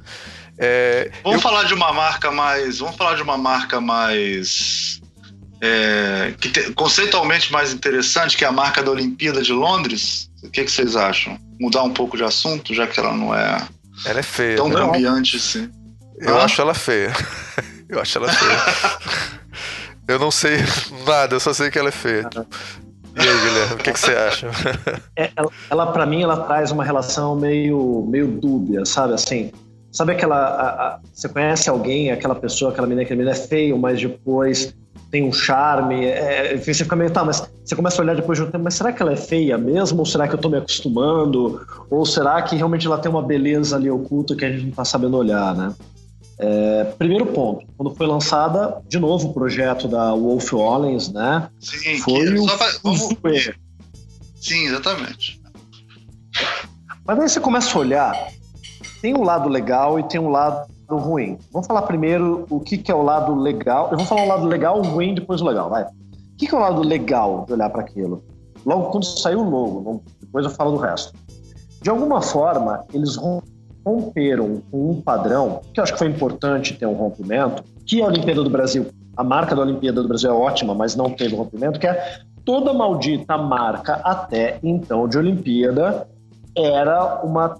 É, 0.58 1.12
vamos 1.24 1.38
eu... 1.38 1.42
falar 1.42 1.64
de 1.64 1.74
uma 1.74 1.92
marca 1.92 2.32
mais. 2.32 2.80
Vamos 2.80 2.96
falar 2.96 3.16
de 3.16 3.22
uma 3.22 3.38
marca 3.38 3.82
mais. 3.82 5.02
É, 5.62 6.34
que 6.40 6.50
te, 6.50 6.74
conceitualmente 6.74 7.52
mais 7.52 7.74
interessante, 7.74 8.36
que 8.36 8.44
é 8.44 8.48
a 8.48 8.52
marca 8.52 8.84
da 8.84 8.92
Olimpíada 8.92 9.42
de 9.42 9.54
Londres. 9.54 10.30
O 10.44 10.50
que, 10.50 10.64
que, 10.64 10.72
vocês 10.72 10.96
acham? 10.96 11.40
Mudar 11.60 11.84
um 11.84 11.94
pouco 11.94 12.18
de 12.18 12.24
assunto, 12.24 12.74
já 12.74 12.86
que 12.86 13.00
ela 13.00 13.14
não 13.14 13.34
é. 13.34 13.66
Ela 14.06 14.20
é 14.20 14.24
feia. 14.24 14.58
Tão 14.58 14.70
cambiante 14.70 15.38
assim. 15.38 15.70
Eu 16.18 16.38
ah? 16.38 16.44
acho 16.44 16.62
ela 16.62 16.74
feia. 16.74 17.14
eu 17.88 18.02
acho 18.02 18.18
ela 18.18 18.32
feia. 18.32 19.40
eu 20.08 20.20
não 20.20 20.32
sei 20.32 20.58
nada, 21.06 21.36
eu 21.36 21.40
só 21.40 21.54
sei 21.54 21.72
que 21.72 21.80
ela 21.80 21.90
é 21.90 21.94
feia. 21.94 22.30
E 23.16 23.22
aí, 23.22 23.42
Guilherme, 23.42 23.74
o 23.76 23.78
que, 23.78 23.94
que 23.94 24.00
você 24.00 24.12
acha? 24.12 24.50
É, 25.16 25.32
ela, 25.36 25.52
ela 25.70 25.92
para 25.92 26.06
mim, 26.06 26.24
ela 26.24 26.38
traz 26.46 26.72
uma 26.72 26.84
relação 26.84 27.36
meio, 27.36 28.06
meio 28.10 28.28
dúbia, 28.28 28.86
sabe? 28.86 29.14
Assim, 29.14 29.52
Sabe 29.94 30.14
aquela. 30.14 30.36
A, 30.36 30.88
a, 30.88 31.00
você 31.14 31.30
conhece 31.30 31.70
alguém, 31.70 32.12
aquela 32.12 32.34
pessoa, 32.34 32.72
aquela 32.72 32.88
menina, 32.88 33.04
aquela 33.04 33.20
menina 33.20 33.38
é 33.38 33.40
feio, 33.40 33.78
mas 33.78 34.02
depois 34.02 34.76
tem 35.12 35.24
um 35.24 35.32
charme. 35.32 36.04
É, 36.06 36.58
você 36.58 36.74
fica 36.74 36.96
meio, 36.96 37.12
tá, 37.12 37.24
mas 37.24 37.48
você 37.64 37.76
começa 37.76 38.02
a 38.02 38.04
olhar 38.04 38.16
depois 38.16 38.40
de 38.40 38.44
um 38.44 38.50
tempo, 38.50 38.64
mas 38.64 38.74
será 38.74 38.92
que 38.92 39.00
ela 39.04 39.14
é 39.14 39.16
feia 39.16 39.56
mesmo? 39.56 40.00
Ou 40.00 40.06
será 40.08 40.28
que 40.28 40.34
eu 40.34 40.40
tô 40.40 40.50
me 40.50 40.58
acostumando? 40.58 41.62
Ou 41.92 42.04
será 42.08 42.42
que 42.42 42.56
realmente 42.56 42.88
ela 42.88 42.98
tem 42.98 43.12
uma 43.12 43.22
beleza 43.22 43.76
ali 43.76 43.92
oculta 43.92 44.36
que 44.36 44.44
a 44.44 44.52
gente 44.52 44.66
não 44.66 44.72
tá 44.72 44.84
sabendo 44.84 45.16
olhar, 45.16 45.56
né? 45.56 45.76
É, 46.40 46.86
primeiro 46.98 47.28
ponto, 47.28 47.64
quando 47.78 47.96
foi 47.96 48.08
lançada, 48.08 48.82
de 48.90 48.98
novo, 48.98 49.28
o 49.28 49.34
projeto 49.34 49.88
da 49.88 50.12
Wolf 50.16 50.52
Ollens, 50.54 51.14
né? 51.14 51.48
Sim, 51.60 52.00
foi 52.00 52.26
que, 52.26 52.40
o 52.40 52.46
pra, 52.58 52.72
vamos... 52.84 53.10
Sim, 54.42 54.66
exatamente. 54.66 55.40
Mas 57.06 57.20
aí 57.20 57.30
você 57.30 57.40
começa 57.40 57.78
a 57.78 57.80
olhar 57.80 58.34
tem 59.04 59.14
um 59.14 59.24
lado 59.24 59.50
legal 59.50 60.00
e 60.00 60.04
tem 60.04 60.18
um 60.18 60.30
lado 60.30 60.66
ruim. 60.90 61.38
Vamos 61.52 61.68
falar 61.68 61.82
primeiro 61.82 62.48
o 62.50 62.62
que, 62.62 62.78
que 62.78 62.90
é 62.90 62.96
o 62.96 63.02
lado 63.02 63.36
legal. 63.36 63.90
Eu 63.92 63.98
vou 63.98 64.08
falar 64.08 64.24
o 64.24 64.28
lado 64.30 64.46
legal, 64.46 64.80
o 64.80 64.82
ruim, 64.82 65.14
depois 65.14 65.42
o 65.42 65.46
legal, 65.46 65.70
vai. 65.70 65.84
O 65.84 65.88
que, 66.38 66.48
que 66.48 66.56
é 66.56 66.58
o 66.58 66.62
lado 66.62 66.82
legal 66.82 67.44
de 67.46 67.52
olhar 67.52 67.70
para 67.70 67.82
aquilo? 67.82 68.24
Logo 68.66 68.92
quando 68.92 69.04
saiu 69.04 69.42
o 69.42 69.50
logo, 69.50 70.02
depois 70.22 70.46
eu 70.46 70.52
falo 70.52 70.72
do 70.72 70.78
resto. 70.78 71.14
De 71.82 71.90
alguma 71.90 72.22
forma, 72.22 72.86
eles 72.94 73.20
romperam 73.86 74.62
com 74.72 74.92
um 74.92 75.02
padrão, 75.02 75.60
que 75.74 75.82
eu 75.82 75.84
acho 75.84 75.92
que 75.92 76.00
foi 76.00 76.08
importante 76.08 76.74
ter 76.74 76.86
um 76.86 76.94
rompimento, 76.94 77.62
que 77.86 78.02
a 78.02 78.06
Olimpíada 78.06 78.42
do 78.42 78.50
Brasil, 78.50 78.88
a 79.18 79.24
marca 79.24 79.54
da 79.54 79.64
Olimpíada 79.64 80.02
do 80.02 80.08
Brasil 80.08 80.30
é 80.30 80.34
ótima, 80.34 80.74
mas 80.74 80.96
não 80.96 81.10
teve 81.10 81.36
rompimento, 81.36 81.78
que 81.78 81.88
é 81.88 82.22
toda 82.46 82.72
maldita 82.72 83.38
marca 83.38 83.96
até 83.96 84.60
então 84.64 85.10
de 85.10 85.18
Olimpíada 85.18 86.08
era 86.56 87.22
uma 87.22 87.58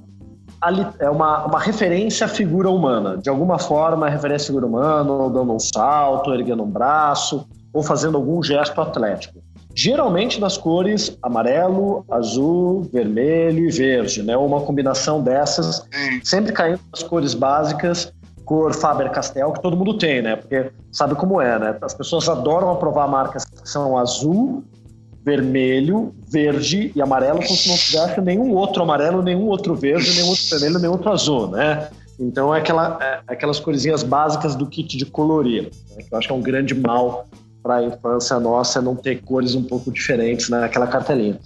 é 1.00 1.10
uma, 1.10 1.46
uma 1.46 1.60
referência 1.60 2.26
à 2.26 2.28
figura 2.28 2.70
humana. 2.70 3.18
De 3.18 3.30
alguma 3.30 3.60
forma, 3.60 4.08
é 4.08 4.12
referência 4.12 4.46
à 4.46 4.48
figura 4.48 4.66
humana, 4.66 5.12
ou 5.12 5.30
dando 5.30 5.54
um 5.54 5.60
salto, 5.60 6.34
erguendo 6.34 6.64
um 6.64 6.70
braço, 6.70 7.48
ou 7.74 7.84
fazendo 7.84 8.18
algum 8.18 8.42
gesto 8.42 8.80
atlético. 8.80 9.40
Geralmente 9.76 10.40
nas 10.40 10.56
cores 10.56 11.18
amarelo, 11.22 12.06
azul, 12.10 12.88
vermelho 12.94 13.66
e 13.66 13.72
verde, 13.72 14.22
né? 14.22 14.38
Uma 14.38 14.62
combinação 14.62 15.22
dessas, 15.22 15.84
sempre 16.24 16.54
caindo 16.54 16.80
nas 16.92 17.02
cores 17.02 17.34
básicas, 17.34 18.14
cor 18.46 18.74
Faber-Castell, 18.74 19.52
que 19.52 19.62
todo 19.62 19.76
mundo 19.76 19.98
tem, 19.98 20.22
né? 20.22 20.36
Porque 20.36 20.72
sabe 20.92 21.16
como 21.16 21.42
é, 21.42 21.58
né? 21.58 21.78
As 21.82 21.94
pessoas 21.94 22.30
adoram 22.30 22.70
aprovar 22.70 23.08
marcas 23.08 23.46
que 23.46 23.68
são 23.68 23.98
azul, 23.98 24.64
vermelho, 25.24 26.14
verde 26.28 26.92
e 26.96 27.02
amarelo, 27.02 27.40
como 27.42 27.56
se 27.56 27.70
não 27.70 27.78
tivesse 27.78 28.22
nenhum 28.22 28.54
outro 28.54 28.84
amarelo, 28.84 29.22
nenhum 29.22 29.46
outro 29.46 29.74
verde, 29.74 30.14
nenhum 30.16 30.30
outro 30.30 30.50
vermelho, 30.50 30.80
nenhum 30.80 30.92
outro 30.94 31.10
azul, 31.12 31.48
né? 31.48 31.88
Então 32.20 32.54
é, 32.54 32.60
aquela, 32.60 32.98
é 33.02 33.22
aquelas 33.28 33.60
corzinhas 33.60 34.04
básicas 34.04 34.56
do 34.56 34.68
kit 34.68 34.98
de 34.98 35.06
colorir, 35.06 35.64
né? 35.64 36.04
que 36.04 36.14
eu 36.14 36.18
acho 36.18 36.28
que 36.28 36.34
é 36.34 36.38
um 36.38 36.42
grande 36.42 36.76
mal 36.76 37.28
para 37.62 37.78
a 37.78 37.84
infância 37.84 38.40
nossa 38.40 38.82
não 38.82 38.96
ter 38.96 39.22
cores 39.22 39.56
um 39.56 39.64
pouco 39.64 39.92
diferentes 39.92 40.50
naquela 40.50 40.86
cartelinha. 40.86 41.40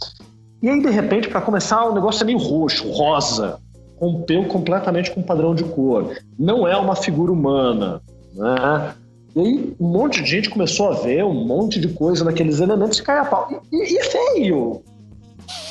E 0.61 0.67
aí, 0.67 0.81
de 0.81 0.89
repente, 0.89 1.29
para 1.29 1.39
começar, 1.39 1.85
o 1.85 1.93
negócio 1.93 2.23
é 2.23 2.25
meio 2.25 2.39
roxo, 2.39 2.89
rosa, 2.91 3.59
rompeu 3.99 4.45
completamente 4.45 5.11
com 5.11 5.21
o 5.21 5.23
padrão 5.23 5.53
de 5.53 5.63
cor. 5.63 6.17
Não 6.37 6.67
é 6.67 6.75
uma 6.75 6.95
figura 6.95 7.31
humana, 7.31 8.01
né? 8.33 8.95
E 9.37 9.39
aí 9.39 9.75
um 9.79 9.87
monte 9.87 10.23
de 10.23 10.31
gente 10.31 10.49
começou 10.49 10.89
a 10.89 10.93
ver 10.95 11.23
um 11.23 11.45
monte 11.45 11.79
de 11.79 11.89
coisa 11.89 12.25
naqueles 12.25 12.59
elementos 12.59 12.97
e 12.97 13.03
cai 13.03 13.19
a 13.19 13.25
pau. 13.25 13.47
E, 13.71 13.93
e 13.93 13.97
é 13.97 14.03
feio. 14.03 14.81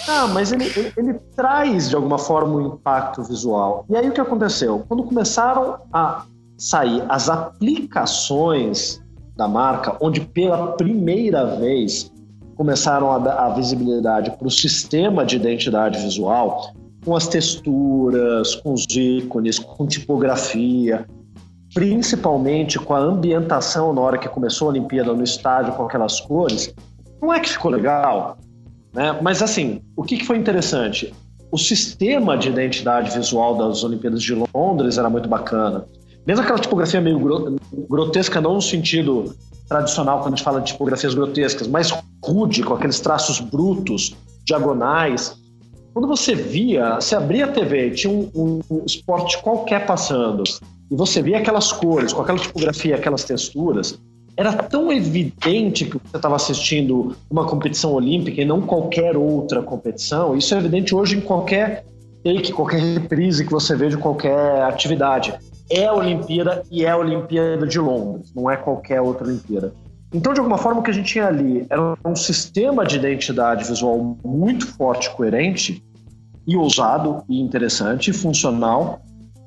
Ah, 0.09 0.29
mas 0.29 0.53
ele, 0.53 0.67
ele, 0.77 0.93
ele, 0.97 1.15
traz 1.35 1.91
de 1.91 1.97
alguma 1.97 2.17
forma 2.17 2.55
um 2.55 2.67
impacto 2.75 3.25
visual. 3.25 3.85
E 3.91 3.97
aí 3.97 4.09
o 4.09 4.13
que 4.13 4.21
aconteceu? 4.21 4.85
Quando 4.87 5.03
começaram 5.03 5.79
a 5.93 6.25
sair 6.57 7.05
as 7.09 7.29
aplicações 7.29 9.03
da 9.37 9.49
marca, 9.49 9.97
onde 10.01 10.21
pela 10.21 10.69
primeira 10.77 11.57
vez 11.57 12.13
começaram 12.55 13.11
a 13.11 13.19
dar 13.19 13.35
a 13.35 13.49
visibilidade 13.51 14.31
para 14.31 14.47
o 14.47 14.51
sistema 14.51 15.27
de 15.27 15.35
identidade 15.35 15.99
visual, 15.99 16.73
com 17.05 17.17
as 17.17 17.27
texturas, 17.27 18.55
com 18.55 18.73
os 18.73 18.87
ícones, 18.89 19.59
com 19.59 19.87
tipografia, 19.89 21.05
principalmente 21.77 22.79
com 22.79 22.95
a 22.95 22.99
ambientação 22.99 23.93
na 23.93 24.01
hora 24.01 24.17
que 24.17 24.27
começou 24.31 24.69
a 24.69 24.71
Olimpíada 24.71 25.13
no 25.13 25.23
estádio 25.23 25.75
com 25.75 25.85
aquelas 25.85 26.19
cores, 26.19 26.75
não 27.21 27.31
é 27.31 27.39
que 27.39 27.51
ficou 27.51 27.71
legal, 27.71 28.39
né? 28.95 29.19
Mas 29.21 29.43
assim, 29.43 29.83
o 29.95 30.03
que 30.03 30.25
foi 30.25 30.39
interessante? 30.39 31.13
O 31.53 31.59
sistema 31.59 32.35
de 32.39 32.49
identidade 32.49 33.11
visual 33.11 33.59
das 33.59 33.85
Olimpíadas 33.85 34.23
de 34.23 34.35
Londres 34.55 34.97
era 34.97 35.11
muito 35.11 35.29
bacana. 35.29 35.85
Mesmo 36.27 36.43
aquela 36.43 36.59
tipografia 36.59 36.99
meio 36.99 37.21
grotesca, 37.91 38.41
não 38.41 38.55
no 38.55 38.63
sentido 38.63 39.37
tradicional 39.69 40.21
quando 40.21 40.33
a 40.33 40.37
gente 40.37 40.45
fala 40.45 40.63
de 40.63 40.69
tipografias 40.73 41.13
grotescas, 41.13 41.69
mas 41.69 41.93
rude, 42.25 42.63
com 42.63 42.73
aqueles 42.73 43.01
traços 43.01 43.39
brutos, 43.39 44.17
diagonais. 44.47 45.37
Quando 45.93 46.09
você 46.09 46.35
via, 46.35 46.95
você 46.95 47.15
abria 47.15 47.45
a 47.45 47.49
TV, 47.49 47.91
tinha 47.91 48.11
um, 48.11 48.31
um, 48.35 48.61
um 48.71 48.83
esporte 48.87 49.37
qualquer 49.43 49.85
passando, 49.85 50.43
e 50.91 50.95
você 50.95 51.23
via 51.23 51.39
aquelas 51.39 51.73
cores, 51.73 52.13
com 52.13 52.23
aquela 52.23 52.39
tipografia, 52.39 52.97
aquelas 52.97 53.25
texturas, 53.25 53.99
era 54.37 54.53
tão 54.53 54.93
evidente 54.93 55.87
que 55.87 55.93
você 55.99 56.17
estava 56.17 56.37
assistindo 56.37 57.17
uma 57.31 57.47
competição 57.47 57.93
olímpica 57.93 58.43
e 58.43 58.45
não 58.45 58.61
qualquer 58.61 59.17
outra 59.17 59.63
competição. 59.63 60.37
Isso 60.37 60.55
é 60.55 60.59
evidente 60.59 60.95
hoje 60.95 61.17
em 61.17 61.21
qualquer 61.21 61.85
take, 62.23 62.53
qualquer 62.53 62.81
reprise 62.81 63.45
que 63.45 63.51
você 63.51 63.75
vê 63.75 63.89
de 63.89 63.97
qualquer 63.97 64.63
atividade 64.63 65.35
é 65.71 65.87
a 65.87 65.95
Olimpíada 65.95 66.63
e 66.71 66.85
é 66.85 66.91
a 66.91 66.97
Olimpíada 66.97 67.67
de 67.67 67.79
Londres, 67.79 68.33
não 68.35 68.51
é 68.51 68.57
qualquer 68.57 69.01
outra 69.01 69.27
Olimpíada. 69.27 69.73
Então, 70.13 70.33
de 70.33 70.39
alguma 70.39 70.59
forma, 70.59 70.81
o 70.81 70.83
que 70.83 70.91
a 70.91 70.95
gente 70.95 71.13
tinha 71.13 71.27
ali 71.27 71.67
era 71.69 71.97
um 72.05 72.15
sistema 72.15 72.85
de 72.85 72.97
identidade 72.97 73.65
visual 73.65 74.17
muito 74.25 74.67
forte, 74.67 75.11
coerente, 75.11 75.83
e 76.47 76.57
ousado, 76.57 77.25
e 77.29 77.41
interessante, 77.41 78.13
funcional, 78.13 79.01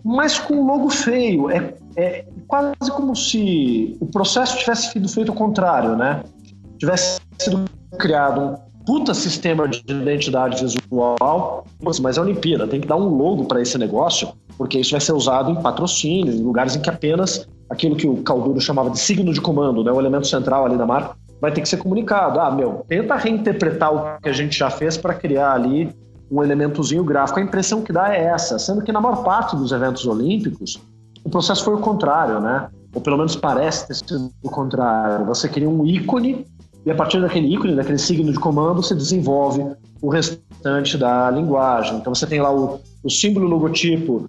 mas 0.04 0.40
com 0.40 0.56
um 0.56 0.66
logo 0.66 0.90
feio. 0.90 1.50
É, 1.50 1.74
é 1.96 2.26
quase 2.48 2.92
como 2.92 3.16
se 3.16 3.98
o 4.00 4.06
processo 4.06 4.58
tivesse 4.58 4.92
sido 4.92 5.08
feito 5.08 5.32
ao 5.32 5.38
contrário, 5.38 5.96
né? 5.96 6.24
Tivesse 6.78 7.20
sido 7.40 7.66
criado 7.98 8.42
um 8.42 8.56
puta 8.86 9.14
sistema 9.14 9.68
de 9.68 9.84
identidade 9.88 10.62
visual, 10.62 11.66
mas 11.82 12.18
é 12.18 12.20
a 12.20 12.24
Olimpíada, 12.24 12.68
tem 12.68 12.82
que 12.82 12.88
dar 12.88 12.96
um 12.96 13.08
logo 13.10 13.46
para 13.46 13.62
esse 13.62 13.78
negócio 13.78 14.34
porque 14.60 14.78
isso 14.78 14.92
vai 14.92 15.00
ser 15.00 15.14
usado 15.14 15.50
em 15.50 15.56
patrocínio, 15.56 16.34
em 16.34 16.44
lugares 16.44 16.76
em 16.76 16.82
que 16.82 16.90
apenas 16.90 17.48
aquilo 17.70 17.96
que 17.96 18.06
o 18.06 18.18
Calduro 18.18 18.60
chamava 18.60 18.90
de 18.90 19.00
signo 19.00 19.32
de 19.32 19.40
comando, 19.40 19.86
né, 19.86 19.90
o 19.90 19.98
elemento 19.98 20.28
central 20.28 20.66
ali 20.66 20.78
da 20.78 20.86
marca, 20.86 21.16
vai 21.40 21.50
ter 21.50 21.62
que 21.62 21.70
ser 21.70 21.78
comunicado. 21.78 22.42
Ah, 22.42 22.52
meu, 22.52 22.84
tenta 22.86 23.16
reinterpretar 23.16 23.94
o 23.94 24.20
que 24.20 24.28
a 24.28 24.34
gente 24.34 24.60
já 24.60 24.70
fez 24.70 24.98
para 24.98 25.14
criar 25.14 25.54
ali 25.54 25.96
um 26.32 26.44
elementozinho 26.44 27.04
gráfico. 27.04 27.40
A 27.40 27.44
impressão 27.44 27.82
que 27.82 27.92
dá 27.92 28.14
é 28.14 28.26
essa, 28.26 28.60
sendo 28.60 28.82
que 28.82 28.92
na 28.92 29.02
maior 29.02 29.24
parte 29.24 29.56
dos 29.56 29.72
eventos 29.72 30.06
olímpicos 30.06 30.80
o 31.24 31.30
processo 31.30 31.64
foi 31.64 31.76
o 31.76 31.80
contrário, 31.80 32.40
né? 32.40 32.70
Ou 32.94 33.02
pelo 33.02 33.18
menos 33.18 33.36
parece 33.36 33.88
ter 33.88 33.96
sido 33.96 34.32
o 34.42 34.50
contrário. 34.50 35.26
Você 35.26 35.48
cria 35.48 35.70
um 35.70 35.86
ícone 35.86 36.46
e 36.86 36.92
a 36.92 36.96
partir 36.96 37.22
daquele 37.22 37.54
ícone, 37.54 37.76
daquele 37.76 37.98
signo 37.98 38.32
de 38.32 38.40
comando, 38.40 38.82
você 38.82 38.96
desenvolve 38.96 39.66
o 40.02 40.10
restante 40.10 40.98
da 40.98 41.30
linguagem. 41.30 41.98
Então 41.98 42.16
você 42.16 42.26
tem 42.26 42.42
lá 42.42 42.54
o, 42.54 42.80
o 43.04 43.10
símbolo 43.10 43.48
logotipo 43.48 44.28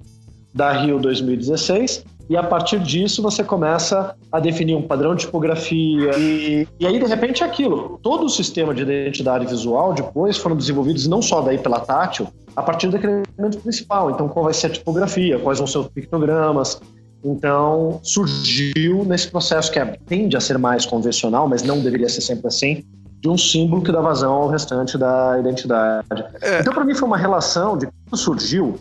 da 0.53 0.73
Rio 0.73 0.99
2016 0.99 2.05
e 2.31 2.37
a 2.37 2.45
partir 2.45 2.79
disso 2.79 3.21
você 3.21 3.43
começa 3.43 4.15
a 4.31 4.39
definir 4.39 4.77
um 4.77 4.83
padrão 4.83 5.17
de 5.17 5.23
tipografia 5.23 6.17
e, 6.17 6.67
e 6.79 6.87
aí 6.87 6.97
de 6.97 7.05
repente 7.05 7.43
é 7.43 7.47
aquilo. 7.47 7.99
Todo 8.05 8.25
o 8.25 8.29
sistema 8.29 8.73
de 8.73 8.83
identidade 8.83 9.45
visual 9.47 9.93
depois 9.93 10.37
foram 10.37 10.55
desenvolvidos 10.55 11.09
não 11.09 11.21
só 11.21 11.41
daí 11.41 11.59
pela 11.59 11.81
Tátil, 11.81 12.29
a 12.55 12.63
partir 12.63 12.89
daquele 12.89 13.25
elemento 13.37 13.59
principal. 13.59 14.13
Então 14.13 14.29
qual 14.29 14.45
vai 14.45 14.55
ser 14.55 14.69
a 14.69 14.71
tipografia, 14.71 15.41
quais 15.41 15.59
vão 15.59 15.67
ser 15.67 15.79
os 15.79 15.89
pictogramas. 15.89 16.81
Então 17.25 17.99
surgiu 18.05 19.05
nesse 19.05 19.29
processo 19.29 19.73
que 19.73 19.81
é, 19.81 19.99
tende 20.07 20.37
a 20.37 20.41
ser 20.41 20.57
mais 20.57 20.87
convencional, 20.87 21.49
mas 21.49 21.65
não 21.65 21.81
deveria 21.81 22.09
ser 22.09 22.21
sempre 22.21 22.47
assim, 22.47 22.85
de 23.21 23.29
um 23.29 23.37
símbolo 23.37 23.83
que 23.83 23.91
dá 23.91 24.01
vazão 24.01 24.33
ao 24.33 24.49
restante 24.49 24.97
da 24.97 25.37
identidade. 25.41 26.07
É. 26.41 26.61
Então 26.61 26.73
para 26.73 26.85
mim 26.85 26.95
foi 26.95 27.09
uma 27.09 27.19
relação 27.19 27.77
de 27.77 27.87
quando 27.87 28.17
surgiu 28.17 28.79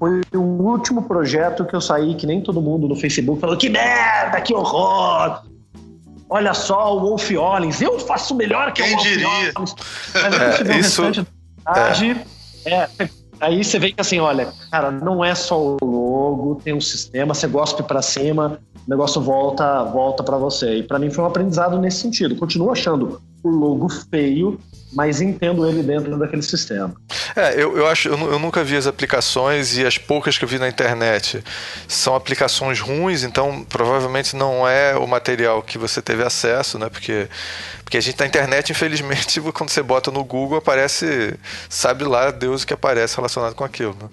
foi 0.00 0.22
o 0.34 0.40
último 0.40 1.02
projeto 1.02 1.64
que 1.64 1.76
eu 1.76 1.80
saí, 1.80 2.14
que 2.16 2.26
nem 2.26 2.40
todo 2.40 2.60
mundo 2.60 2.88
no 2.88 2.96
Facebook 2.96 3.40
falou: 3.40 3.56
que 3.56 3.68
merda, 3.68 4.40
que 4.40 4.54
horror! 4.54 5.42
Olha 6.28 6.54
só, 6.54 6.96
o 6.96 7.00
Wolf 7.00 7.30
Ollins, 7.32 7.80
eu 7.82 7.98
faço 7.98 8.34
melhor 8.34 8.72
que 8.72 8.82
Quem 8.82 8.92
o 8.92 8.96
Wolf 8.96 9.08
diria? 9.08 9.28
Ollins. 9.56 9.74
Mas 10.14 10.34
o 10.60 10.72
isso- 10.78 11.02
restante 11.02 11.26
da 11.64 11.90
é. 12.66 12.88
é, 12.98 13.08
Aí 13.40 13.64
você 13.64 13.78
vê 13.78 13.90
que 13.90 14.00
assim, 14.00 14.20
olha, 14.20 14.52
cara, 14.70 14.90
não 14.90 15.24
é 15.24 15.34
só 15.34 15.58
o 15.58 15.76
logo, 15.82 16.56
tem 16.56 16.74
um 16.74 16.80
sistema, 16.80 17.32
você 17.34 17.46
gospe 17.46 17.82
pra 17.82 18.02
cima, 18.02 18.58
o 18.86 18.90
negócio 18.90 19.18
volta, 19.20 19.82
volta 19.84 20.22
para 20.22 20.36
você. 20.36 20.76
E 20.76 20.82
para 20.82 20.98
mim 20.98 21.10
foi 21.10 21.24
um 21.24 21.26
aprendizado 21.26 21.78
nesse 21.78 22.00
sentido. 22.00 22.36
Continuo 22.36 22.70
achando 22.70 23.20
o 23.42 23.48
logo 23.48 23.88
feio, 23.88 24.60
mas 24.92 25.20
entendo 25.20 25.66
ele 25.68 25.82
dentro 25.82 26.18
daquele 26.18 26.42
sistema. 26.42 26.94
É, 27.36 27.54
eu, 27.54 27.76
eu 27.76 27.86
acho, 27.86 28.08
eu, 28.08 28.32
eu 28.32 28.38
nunca 28.38 28.64
vi 28.64 28.76
as 28.76 28.86
aplicações 28.86 29.76
e 29.76 29.86
as 29.86 29.96
poucas 29.96 30.36
que 30.36 30.44
eu 30.44 30.48
vi 30.48 30.58
na 30.58 30.68
internet 30.68 31.42
são 31.86 32.14
aplicações 32.14 32.80
ruins, 32.80 33.22
então 33.22 33.64
provavelmente 33.68 34.34
não 34.34 34.66
é 34.66 34.96
o 34.96 35.06
material 35.06 35.62
que 35.62 35.78
você 35.78 36.02
teve 36.02 36.24
acesso, 36.24 36.78
né? 36.78 36.88
Porque, 36.88 37.28
porque 37.84 37.96
a 37.96 38.00
gente 38.00 38.18
na 38.18 38.26
internet, 38.26 38.70
infelizmente, 38.72 39.40
quando 39.52 39.70
você 39.70 39.82
bota 39.82 40.10
no 40.10 40.24
Google, 40.24 40.58
aparece, 40.58 41.38
sabe 41.68 42.04
lá 42.04 42.30
Deus 42.30 42.62
o 42.62 42.66
que 42.66 42.74
aparece 42.74 43.16
relacionado 43.16 43.54
com 43.54 43.64
aquilo. 43.64 43.96
né? 44.00 44.08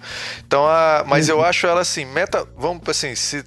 Então, 0.46 0.66
a, 0.66 1.04
mas 1.06 1.28
eu 1.28 1.42
acho 1.42 1.66
ela 1.66 1.80
assim, 1.80 2.04
meta, 2.04 2.46
vamos 2.56 2.82
assim, 2.88 3.14
se, 3.16 3.44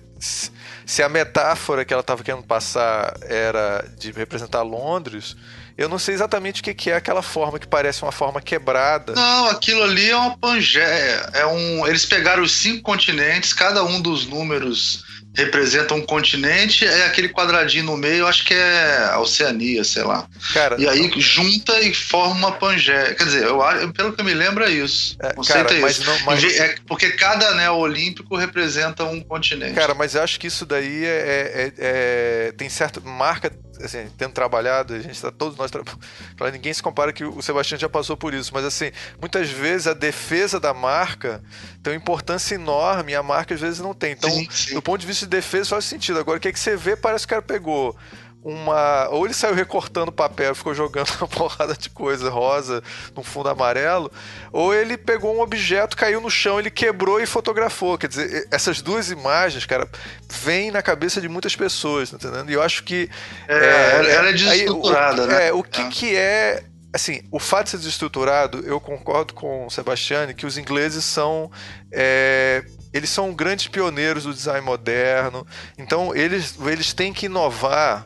se 0.85 1.01
a 1.01 1.07
metáfora 1.07 1.85
que 1.85 1.93
ela 1.93 2.01
estava 2.01 2.21
querendo 2.23 2.43
passar 2.43 3.15
era 3.21 3.85
de 3.97 4.11
representar 4.11 4.61
Londres, 4.61 5.37
eu 5.77 5.87
não 5.89 5.97
sei 5.99 6.13
exatamente 6.13 6.61
o 6.61 6.63
que 6.63 6.73
que 6.73 6.89
é 6.91 6.95
aquela 6.95 7.21
forma 7.21 7.59
que 7.59 7.67
parece 7.67 8.01
uma 8.03 8.11
forma 8.11 8.41
quebrada. 8.41 9.13
Não, 9.13 9.47
aquilo 9.47 9.83
ali 9.83 10.09
é 10.09 10.15
uma 10.15 10.37
pangeia. 10.37 11.29
É 11.33 11.45
um, 11.45 11.87
eles 11.87 12.05
pegaram 12.05 12.43
os 12.43 12.51
cinco 12.53 12.81
continentes, 12.83 13.53
cada 13.53 13.83
um 13.83 14.01
dos 14.01 14.25
números 14.25 15.03
representa 15.33 15.93
um 15.93 16.01
continente, 16.01 16.85
é 16.85 17.05
aquele 17.05 17.29
quadradinho 17.29 17.85
no 17.85 17.95
meio, 17.95 18.27
acho 18.27 18.43
que 18.45 18.53
é 18.53 19.09
a 19.13 19.19
Oceania, 19.19 19.81
sei 19.83 20.03
lá. 20.03 20.27
Cara, 20.53 20.75
E 20.79 20.85
aí 20.87 21.09
junta 21.17 21.79
e 21.79 21.93
forma 21.93 22.35
uma 22.35 22.51
pangeia. 22.51 23.15
Quer 23.15 23.23
dizer, 23.23 23.43
eu, 23.45 23.59
pelo 23.93 24.11
que 24.11 24.19
eu 24.19 24.25
me 24.25 24.33
lembro 24.33 24.63
é 24.65 24.69
isso. 24.71 25.15
É, 25.21 25.33
cara, 25.47 25.73
é 25.73 25.79
mas 25.79 25.97
isso. 25.99 26.05
não- 26.09 26.19
mas- 26.25 26.43
é 26.43 26.75
porque 26.85 27.11
cada 27.11 27.47
anel 27.49 27.77
olímpico 27.77 28.35
representa 28.35 29.05
um 29.05 29.21
continente. 29.21 29.73
Cara, 29.73 29.93
mas 29.93 30.15
eu 30.15 30.21
acho 30.21 30.37
que 30.37 30.47
isso 30.47 30.65
daí 30.65 31.05
é, 31.05 31.07
é- 31.07 31.73
é- 31.77 32.51
tem 32.57 32.67
certa 32.67 32.99
marca, 32.99 33.49
assim, 33.83 34.09
tendo 34.17 34.33
trabalhado, 34.33 34.93
a 34.93 34.99
gente 34.99 35.19
tá 35.21 35.31
todos 35.31 35.57
nós 35.57 35.71
claro, 36.37 36.53
ninguém 36.53 36.73
se 36.73 36.81
compara 36.81 37.11
que 37.13 37.23
o 37.23 37.41
Sebastião 37.41 37.79
já 37.79 37.89
passou 37.89 38.15
por 38.15 38.33
isso, 38.33 38.51
mas 38.53 38.65
assim, 38.65 38.91
muitas 39.19 39.49
vezes 39.49 39.87
a 39.87 39.93
defesa 39.93 40.59
da 40.59 40.73
marca 40.73 41.41
tem 41.81 41.93
uma 41.93 41.97
importância 41.97 42.55
enorme 42.55 43.13
e 43.13 43.15
a 43.15 43.23
marca 43.23 43.53
às 43.53 43.61
vezes 43.61 43.79
não 43.79 43.93
tem. 43.93 44.13
Então, 44.13 44.29
Sim, 44.29 44.47
sim. 44.49 44.73
do 44.73 44.81
ponto 44.81 45.01
de 45.01 45.07
vista 45.07 45.25
de 45.25 45.29
defesa 45.29 45.69
faz 45.69 45.85
sentido. 45.85 46.19
Agora, 46.19 46.37
o 46.37 46.41
que, 46.41 46.47
é 46.47 46.51
que 46.51 46.59
você 46.59 46.75
vê, 46.75 46.95
parece 46.95 47.25
que 47.25 47.33
o 47.33 47.35
cara 47.35 47.41
pegou 47.41 47.95
uma. 48.43 49.07
Ou 49.09 49.25
ele 49.25 49.33
saiu 49.33 49.53
recortando 49.53 50.11
papel 50.11 50.51
e 50.51 50.55
ficou 50.55 50.73
jogando 50.73 51.09
uma 51.19 51.27
porrada 51.27 51.75
de 51.75 51.89
coisa 51.89 52.29
rosa 52.29 52.81
num 53.15 53.23
fundo 53.23 53.49
amarelo, 53.49 54.11
ou 54.51 54.73
ele 54.73 54.97
pegou 54.97 55.35
um 55.35 55.41
objeto, 55.41 55.95
caiu 55.95 56.19
no 56.21 56.29
chão, 56.29 56.59
ele 56.59 56.71
quebrou 56.71 57.19
e 57.21 57.25
fotografou. 57.25 57.97
Quer 57.97 58.07
dizer, 58.07 58.47
essas 58.51 58.81
duas 58.81 59.11
imagens, 59.11 59.65
cara, 59.65 59.87
vêm 60.29 60.71
na 60.71 60.81
cabeça 60.81 61.21
de 61.21 61.29
muitas 61.29 61.55
pessoas, 61.55 62.09
tá 62.09 62.17
entendendo? 62.17 62.49
E 62.49 62.53
eu 62.53 62.61
acho 62.61 62.83
que. 62.83 63.09
É, 63.47 63.55
ela- 63.55 64.07
ela 64.09 64.25
é 64.27 64.29
aí, 64.29 64.33
desestruturada, 64.33 65.23
o, 65.23 65.27
né? 65.27 65.47
É, 65.49 65.53
o 65.53 65.63
que, 65.63 65.81
É. 65.81 65.87
que 65.89 66.15
é. 66.15 66.63
Assim, 66.93 67.21
o 67.31 67.39
fato 67.39 67.65
de 67.65 67.69
ser 67.71 67.77
desestruturado, 67.77 68.59
eu 68.65 68.77
concordo 68.81 69.33
com 69.33 69.65
o 69.65 69.69
Sebastiani 69.69 70.33
que 70.33 70.45
os 70.45 70.57
ingleses 70.57 71.05
são. 71.05 71.49
é, 71.89 72.65
eles 72.93 73.09
são 73.09 73.33
grandes 73.33 73.69
pioneiros 73.69 74.23
do 74.25 74.33
design 74.33 74.59
moderno, 74.65 75.47
então 75.77 76.13
eles, 76.13 76.55
eles 76.67 76.93
têm 76.93 77.13
que 77.13 77.27
inovar 77.27 78.05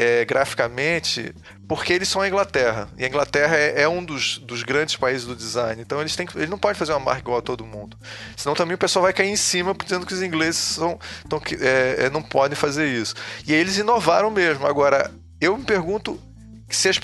é, 0.00 0.24
graficamente 0.24 1.34
porque 1.68 1.92
eles 1.92 2.08
são 2.08 2.22
a 2.22 2.26
Inglaterra. 2.26 2.88
E 2.96 3.04
a 3.04 3.06
Inglaterra 3.06 3.54
é, 3.54 3.82
é 3.82 3.88
um 3.88 4.02
dos, 4.02 4.38
dos 4.38 4.62
grandes 4.62 4.96
países 4.96 5.26
do 5.26 5.36
design. 5.36 5.80
Então 5.82 6.00
eles, 6.00 6.16
têm 6.16 6.26
eles 6.36 6.48
não 6.48 6.58
podem 6.58 6.74
fazer 6.74 6.92
uma 6.92 7.00
marca 7.00 7.20
igual 7.20 7.36
a 7.36 7.42
todo 7.42 7.66
mundo. 7.66 7.98
Senão 8.34 8.54
também 8.54 8.74
o 8.74 8.78
pessoal 8.78 9.02
vai 9.02 9.12
cair 9.12 9.28
em 9.28 9.36
cima 9.36 9.76
dizendo 9.84 10.06
que 10.06 10.14
os 10.14 10.22
ingleses 10.22 10.56
são, 10.56 10.98
tão, 11.28 11.38
é, 11.60 12.06
é, 12.06 12.10
não 12.10 12.22
podem 12.22 12.56
fazer 12.56 12.88
isso. 12.88 13.14
E 13.46 13.52
eles 13.52 13.76
inovaram 13.76 14.30
mesmo. 14.30 14.66
Agora, 14.66 15.10
eu 15.38 15.54
me 15.54 15.64
pergunto 15.64 16.18
se, 16.70 16.88
as 16.88 16.98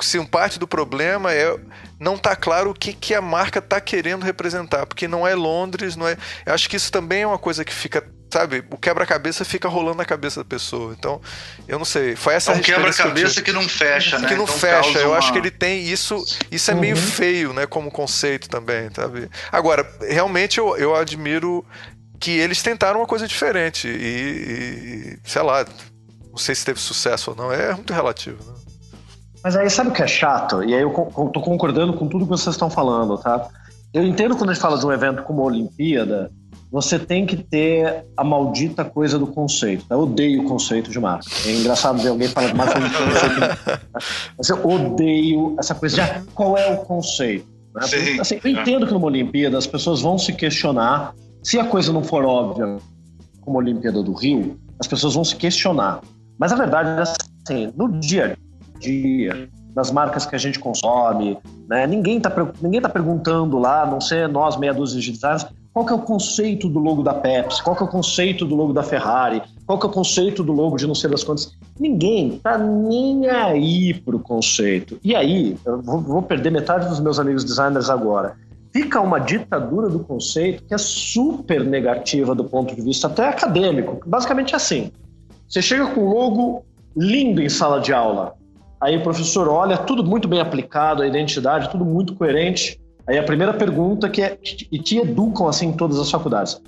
se 0.00 0.18
um 0.18 0.26
parte 0.26 0.56
do 0.56 0.68
problema 0.68 1.32
é 1.32 1.58
não 1.98 2.16
tá 2.16 2.36
claro 2.36 2.70
o 2.70 2.74
que, 2.74 2.92
que 2.92 3.12
a 3.12 3.20
marca 3.20 3.60
tá 3.60 3.80
querendo 3.80 4.22
representar, 4.22 4.86
porque 4.86 5.08
não 5.08 5.26
é 5.26 5.34
Londres, 5.34 5.96
não 5.96 6.06
é. 6.06 6.16
Eu 6.44 6.54
acho 6.54 6.70
que 6.70 6.76
isso 6.76 6.92
também 6.92 7.22
é 7.22 7.26
uma 7.26 7.38
coisa 7.38 7.64
que 7.64 7.74
fica 7.74 8.06
sabe, 8.36 8.62
o 8.70 8.76
quebra-cabeça 8.76 9.44
fica 9.46 9.66
rolando 9.66 9.96
na 9.96 10.04
cabeça 10.04 10.40
da 10.40 10.44
pessoa. 10.44 10.94
Então, 10.98 11.20
eu 11.66 11.78
não 11.78 11.86
sei. 11.86 12.14
Foi 12.14 12.34
essa 12.34 12.52
é 12.52 12.56
um 12.56 12.60
quebra-cabeça 12.60 13.36
que, 13.36 13.50
que, 13.50 13.52
não 13.52 13.66
fecha, 13.66 14.18
né? 14.18 14.28
Que 14.28 14.34
não 14.34 14.44
então 14.44 14.58
fecha. 14.58 14.98
Eu 14.98 15.08
uma... 15.08 15.18
acho 15.18 15.32
que 15.32 15.38
ele 15.38 15.50
tem 15.50 15.82
isso. 15.84 16.22
Isso 16.50 16.70
é 16.70 16.74
uhum. 16.74 16.80
meio 16.80 16.96
feio, 16.96 17.52
né? 17.54 17.66
Como 17.66 17.90
conceito 17.90 18.48
também, 18.48 18.90
sabe? 18.94 19.30
Agora, 19.50 19.90
realmente 20.02 20.58
eu, 20.58 20.76
eu 20.76 20.94
admiro 20.94 21.64
que 22.20 22.30
eles 22.30 22.62
tentaram 22.62 23.00
uma 23.00 23.06
coisa 23.06 23.26
diferente. 23.26 23.88
E, 23.88 25.16
e 25.16 25.28
sei 25.28 25.42
lá, 25.42 25.64
não 26.30 26.36
sei 26.36 26.54
se 26.54 26.64
teve 26.64 26.78
sucesso 26.78 27.30
ou 27.30 27.36
não. 27.36 27.50
É 27.50 27.72
muito 27.72 27.94
relativo, 27.94 28.44
né? 28.44 28.52
Mas 29.42 29.56
aí 29.56 29.70
sabe 29.70 29.90
o 29.90 29.92
que 29.92 30.02
é 30.02 30.06
chato? 30.06 30.62
E 30.62 30.74
aí 30.74 30.82
eu 30.82 30.90
tô 31.32 31.40
concordando 31.40 31.94
com 31.94 32.06
tudo 32.06 32.24
que 32.24 32.30
vocês 32.30 32.54
estão 32.54 32.68
falando, 32.68 33.16
tá? 33.16 33.48
Eu 33.96 34.04
entendo 34.04 34.36
quando 34.36 34.50
a 34.50 34.52
gente 34.52 34.60
fala 34.60 34.76
de 34.76 34.84
um 34.84 34.92
evento 34.92 35.22
como 35.22 35.40
a 35.40 35.46
Olimpíada, 35.46 36.30
você 36.70 36.98
tem 36.98 37.24
que 37.24 37.34
ter 37.34 38.04
a 38.14 38.22
maldita 38.22 38.84
coisa 38.84 39.18
do 39.18 39.26
conceito. 39.26 39.86
Eu 39.88 40.00
odeio 40.00 40.42
o 40.42 40.44
conceito 40.44 40.90
de 40.90 41.00
marca. 41.00 41.24
É 41.46 41.52
engraçado 41.52 41.98
ver 42.02 42.10
alguém 42.10 42.28
falar 42.28 42.48
de 42.48 42.54
marca 42.54 42.78
conceito. 42.78 43.80
Mas 44.36 44.50
eu 44.50 44.66
odeio 44.66 45.56
essa 45.58 45.74
coisa 45.74 45.94
de 45.94 46.02
ah, 46.02 46.22
qual 46.34 46.58
é 46.58 46.74
o 46.74 46.84
conceito. 46.84 47.46
Né? 47.74 47.80
Assim, 48.20 48.38
eu 48.44 48.50
entendo 48.50 48.86
que 48.86 48.92
numa 48.92 49.06
Olimpíada 49.06 49.56
as 49.56 49.66
pessoas 49.66 50.02
vão 50.02 50.18
se 50.18 50.34
questionar 50.34 51.14
se 51.42 51.58
a 51.58 51.64
coisa 51.64 51.90
não 51.90 52.04
for 52.04 52.22
óbvia, 52.22 52.76
como 53.40 53.56
a 53.56 53.62
Olimpíada 53.62 54.02
do 54.02 54.12
Rio, 54.12 54.60
as 54.78 54.86
pessoas 54.86 55.14
vão 55.14 55.24
se 55.24 55.36
questionar. 55.36 56.02
Mas 56.38 56.52
a 56.52 56.56
verdade 56.56 56.90
é 56.90 57.02
assim, 57.02 57.72
no 57.74 57.98
dia 57.98 58.36
a 58.76 58.78
dia, 58.78 59.48
nas 59.76 59.90
marcas 59.90 60.24
que 60.24 60.34
a 60.34 60.38
gente 60.38 60.58
consome, 60.58 61.36
né, 61.68 61.86
ninguém 61.86 62.16
está 62.16 62.32
ninguém 62.62 62.80
tá 62.80 62.88
perguntando 62.88 63.58
lá, 63.58 63.82
a 63.82 63.86
não 63.86 64.00
ser 64.00 64.26
nós, 64.26 64.56
meia 64.56 64.72
dúzia 64.72 64.98
de 64.98 65.12
designers, 65.12 65.46
qual 65.76 65.84
que 65.84 65.92
é 65.92 65.94
o 65.94 65.98
conceito 65.98 66.70
do 66.70 66.78
logo 66.78 67.02
da 67.02 67.12
Pepsi? 67.12 67.62
Qual 67.62 67.76
que 67.76 67.82
é 67.82 67.84
o 67.84 67.88
conceito 67.88 68.46
do 68.46 68.54
logo 68.54 68.72
da 68.72 68.82
Ferrari? 68.82 69.42
Qual 69.66 69.78
que 69.78 69.84
é 69.84 69.88
o 69.90 69.92
conceito 69.92 70.42
do 70.42 70.50
logo 70.50 70.78
de 70.78 70.86
não 70.86 70.94
sei 70.94 71.10
das 71.10 71.22
quantas? 71.22 71.54
Ninguém 71.78 72.40
tá 72.42 72.56
nem 72.56 73.28
aí 73.28 73.92
pro 73.92 74.18
conceito. 74.18 74.98
E 75.04 75.14
aí, 75.14 75.54
eu 75.66 75.82
vou, 75.82 76.00
vou 76.00 76.22
perder 76.22 76.50
metade 76.50 76.88
dos 76.88 76.98
meus 76.98 77.18
amigos 77.18 77.44
designers 77.44 77.90
agora. 77.90 78.36
Fica 78.72 79.02
uma 79.02 79.18
ditadura 79.18 79.90
do 79.90 79.98
conceito 79.98 80.64
que 80.64 80.72
é 80.72 80.78
super 80.78 81.62
negativa 81.62 82.34
do 82.34 82.44
ponto 82.44 82.74
de 82.74 82.80
vista 82.80 83.08
até 83.08 83.28
acadêmico. 83.28 84.00
Basicamente 84.06 84.54
é 84.54 84.56
assim. 84.56 84.90
Você 85.46 85.60
chega 85.60 85.88
com 85.88 86.00
um 86.00 86.08
logo 86.08 86.64
lindo 86.96 87.42
em 87.42 87.50
sala 87.50 87.80
de 87.80 87.92
aula. 87.92 88.35
Aí 88.80 88.96
o 88.96 89.02
professor 89.02 89.48
olha, 89.48 89.78
tudo 89.78 90.04
muito 90.04 90.28
bem 90.28 90.40
aplicado, 90.40 91.02
a 91.02 91.06
identidade, 91.06 91.70
tudo 91.70 91.84
muito 91.84 92.14
coerente. 92.14 92.78
Aí 93.08 93.18
a 93.18 93.22
primeira 93.22 93.54
pergunta 93.54 94.08
que 94.08 94.20
é, 94.20 94.38
e 94.70 94.78
te 94.78 94.98
educam 94.98 95.48
assim 95.48 95.68
em 95.68 95.72
todas 95.72 95.98
as 95.98 96.10
faculdades. 96.10 96.60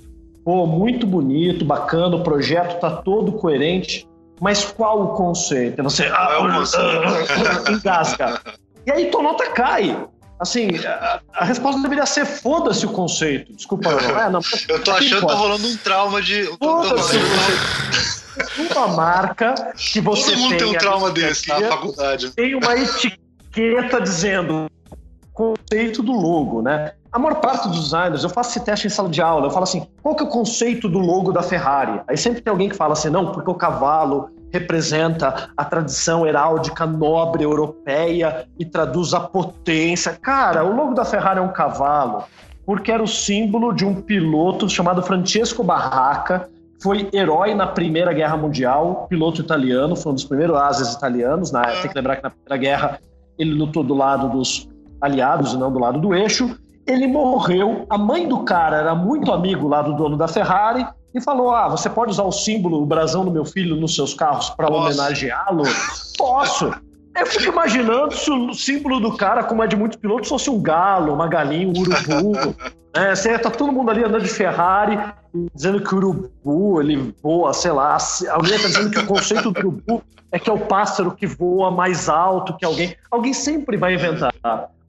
Pô, 0.43 0.65
muito 0.65 1.05
bonito, 1.05 1.65
bacana, 1.65 2.15
o 2.15 2.23
projeto 2.23 2.79
tá 2.79 2.89
todo 2.89 3.33
coerente, 3.33 4.07
mas 4.39 4.65
qual 4.65 5.03
o 5.03 5.07
conceito? 5.09 5.83
Você 5.83 6.05
ah, 6.05 6.39
uh, 6.41 7.69
engasga. 7.71 8.41
E 8.85 8.91
aí 8.91 9.05
tua 9.11 9.21
nota 9.21 9.49
cai. 9.51 10.07
Assim, 10.39 10.69
a, 10.85 11.19
a 11.33 11.43
resposta 11.43 11.81
deveria 11.81 12.05
ser 12.05 12.25
foda-se 12.25 12.85
o 12.85 12.89
conceito. 12.89 13.53
Desculpa, 13.53 13.91
não. 14.01 14.19
É, 14.19 14.29
não 14.29 14.39
eu 14.69 14.81
tô 14.81 14.91
achando 14.91 15.19
que 15.19 15.27
tá 15.27 15.35
rolando 15.35 15.67
um 15.67 15.77
trauma 15.77 16.21
de. 16.21 16.45
Foda-se 16.57 17.17
o 17.17 17.19
conceito. 17.19 18.18
Uma 18.75 18.87
marca 18.87 19.73
que 19.75 19.99
você 19.99 20.31
Todo 20.31 20.41
mundo 20.41 20.57
tem, 20.57 20.67
um 20.67 20.73
trauma 20.73 21.11
desse 21.11 21.49
na 21.49 21.61
faculdade. 21.61 22.31
Tem 22.31 22.55
uma 22.55 22.75
etiqueta 22.75 24.01
dizendo 24.01 24.69
conceito 25.33 26.03
do 26.03 26.11
logo, 26.11 26.61
né? 26.61 26.91
A 27.11 27.17
maior 27.17 27.35
parte 27.35 27.67
dos 27.69 27.85
designers, 27.85 28.23
eu 28.23 28.29
faço 28.29 28.51
esse 28.51 28.59
teste 28.59 28.87
em 28.87 28.89
sala 28.89 29.09
de 29.09 29.21
aula, 29.21 29.47
eu 29.47 29.51
falo 29.51 29.63
assim, 29.63 29.87
qual 30.03 30.13
que 30.13 30.21
é 30.21 30.25
o 30.25 30.29
conceito 30.29 30.89
do 30.89 30.99
logo 30.99 31.31
da 31.31 31.41
Ferrari? 31.41 32.01
Aí 32.07 32.17
sempre 32.17 32.41
tem 32.41 32.51
alguém 32.51 32.69
que 32.69 32.75
fala 32.75 32.93
assim, 32.93 33.09
não, 33.09 33.31
porque 33.31 33.49
o 33.49 33.55
cavalo 33.55 34.29
representa 34.51 35.49
a 35.55 35.65
tradição 35.65 36.27
heráldica 36.27 36.85
nobre 36.85 37.43
europeia 37.43 38.47
e 38.59 38.65
traduz 38.65 39.13
a 39.13 39.21
potência. 39.21 40.13
Cara, 40.21 40.63
o 40.63 40.75
logo 40.75 40.93
da 40.93 41.05
Ferrari 41.05 41.39
é 41.39 41.41
um 41.41 41.53
cavalo, 41.53 42.25
porque 42.65 42.91
era 42.91 43.01
o 43.01 43.07
símbolo 43.07 43.73
de 43.73 43.85
um 43.85 44.01
piloto 44.01 44.67
chamado 44.69 45.01
Francesco 45.01 45.63
Barraca, 45.63 46.49
foi 46.81 47.09
herói 47.11 47.53
na 47.53 47.67
Primeira 47.67 48.13
Guerra 48.13 48.37
Mundial, 48.37 49.07
piloto 49.09 49.41
italiano, 49.41 49.95
foi 49.95 50.11
um 50.11 50.15
dos 50.15 50.23
primeiros 50.23 50.55
ases 50.55 50.93
italianos. 50.93 51.51
Na, 51.51 51.63
tem 51.63 51.89
que 51.89 51.95
lembrar 51.95 52.15
que 52.17 52.23
na 52.23 52.29
Primeira 52.29 52.57
Guerra 52.57 52.99
ele 53.37 53.53
lutou 53.53 53.83
do 53.83 53.93
lado 53.93 54.29
dos 54.29 54.67
aliados 55.01 55.53
e 55.53 55.57
não 55.57 55.71
do 55.71 55.79
lado 55.79 55.99
do 55.99 56.13
eixo. 56.13 56.57
Ele 56.87 57.07
morreu, 57.07 57.85
a 57.89 57.97
mãe 57.97 58.27
do 58.27 58.39
cara 58.39 58.77
era 58.77 58.95
muito 58.95 59.31
amigo 59.31 59.67
lá 59.67 59.81
do 59.81 59.93
dono 59.93 60.17
da 60.17 60.27
Ferrari 60.27 60.85
e 61.13 61.21
falou: 61.21 61.51
Ah, 61.51 61.67
você 61.67 61.89
pode 61.89 62.11
usar 62.11 62.23
o 62.23 62.31
símbolo, 62.31 62.81
o 62.81 62.85
brasão 62.85 63.25
do 63.25 63.31
meu 63.31 63.45
filho 63.45 63.75
nos 63.75 63.95
seus 63.95 64.13
carros 64.13 64.49
para 64.51 64.71
homenageá-lo? 64.71 65.63
Posso. 66.17 66.71
Eu 67.17 67.25
fico 67.25 67.51
imaginando 67.51 68.15
se 68.15 68.31
o 68.31 68.53
símbolo 68.53 68.99
do 68.99 69.15
cara, 69.17 69.43
como 69.43 69.63
é 69.63 69.67
de 69.67 69.75
muitos 69.75 69.97
pilotos, 69.97 70.29
fosse 70.29 70.49
um 70.49 70.61
galo, 70.61 71.13
uma 71.13 71.27
galinha, 71.27 71.67
um 71.67 71.73
urubu. 71.79 72.55
É, 72.91 73.15
você, 73.15 73.37
tá 73.37 73.51
todo 73.51 73.71
mundo 73.71 73.91
ali 73.91 74.03
andando 74.03 74.23
de 74.23 74.29
Ferrari, 74.29 74.97
dizendo 75.53 75.79
que 75.79 75.93
o 75.93 75.97
urubu, 75.97 76.81
ele 76.81 77.13
voa, 77.21 77.53
sei 77.53 77.71
lá. 77.71 77.95
Alguém 78.31 78.55
está 78.55 78.67
dizendo 78.67 78.89
que 78.89 78.97
o 78.97 79.05
conceito 79.05 79.51
do 79.51 79.59
urubu 79.59 80.03
é 80.31 80.39
que 80.39 80.49
é 80.49 80.53
o 80.53 80.57
pássaro 80.57 81.11
que 81.11 81.27
voa 81.27 81.69
mais 81.69 82.09
alto 82.09 82.57
que 82.57 82.65
alguém. 82.65 82.95
Alguém 83.11 83.31
sempre 83.31 83.77
vai 83.77 83.93
inventar. 83.93 84.33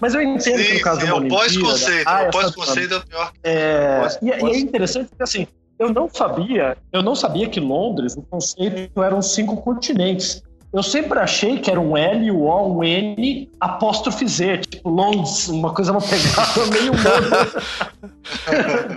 Mas 0.01 0.15
eu 0.15 0.23
entendo 0.23 0.59
sim, 0.59 0.65
que 0.65 0.75
no 0.75 0.81
caso 0.81 1.01
sim, 1.01 1.07
do 1.07 1.13
é 1.13 1.19
o 1.19 1.29
pós-conceito. 1.29 2.09
Ah, 2.09 2.23
o 2.23 2.31
pós-conceito 2.31 2.95
é 2.95 2.97
o 2.97 3.07
pior. 3.07 3.33
É, 3.43 4.01
pós, 4.01 4.19
e, 4.23 4.31
pós. 4.31 4.43
e 4.43 4.47
é 4.47 4.59
interessante 4.59 5.09
porque 5.09 5.23
assim, 5.23 5.47
eu 5.79 5.93
não 5.93 6.09
sabia, 6.09 6.77
eu 6.93 7.03
não 7.03 7.15
sabia 7.15 7.49
que 7.49 7.61
Londres, 7.61 8.17
o 8.17 8.23
conceito 8.23 9.03
eram 9.03 9.21
cinco 9.21 9.59
continentes. 9.59 10.43
Eu 10.73 10.85
sempre 10.85 11.19
achei 11.19 11.59
que 11.59 11.69
era 11.69 11.81
um 11.81 11.97
L, 11.97 12.31
um 12.31 12.43
O, 12.43 12.79
um 12.79 12.85
N, 12.85 13.51
apóstrofe 13.59 14.27
Z, 14.27 14.59
tipo 14.59 14.89
Londres, 14.89 15.49
uma 15.49 15.75
coisa, 15.75 15.91
uma 15.91 16.01
pegada 16.01 16.67
meio 16.71 16.93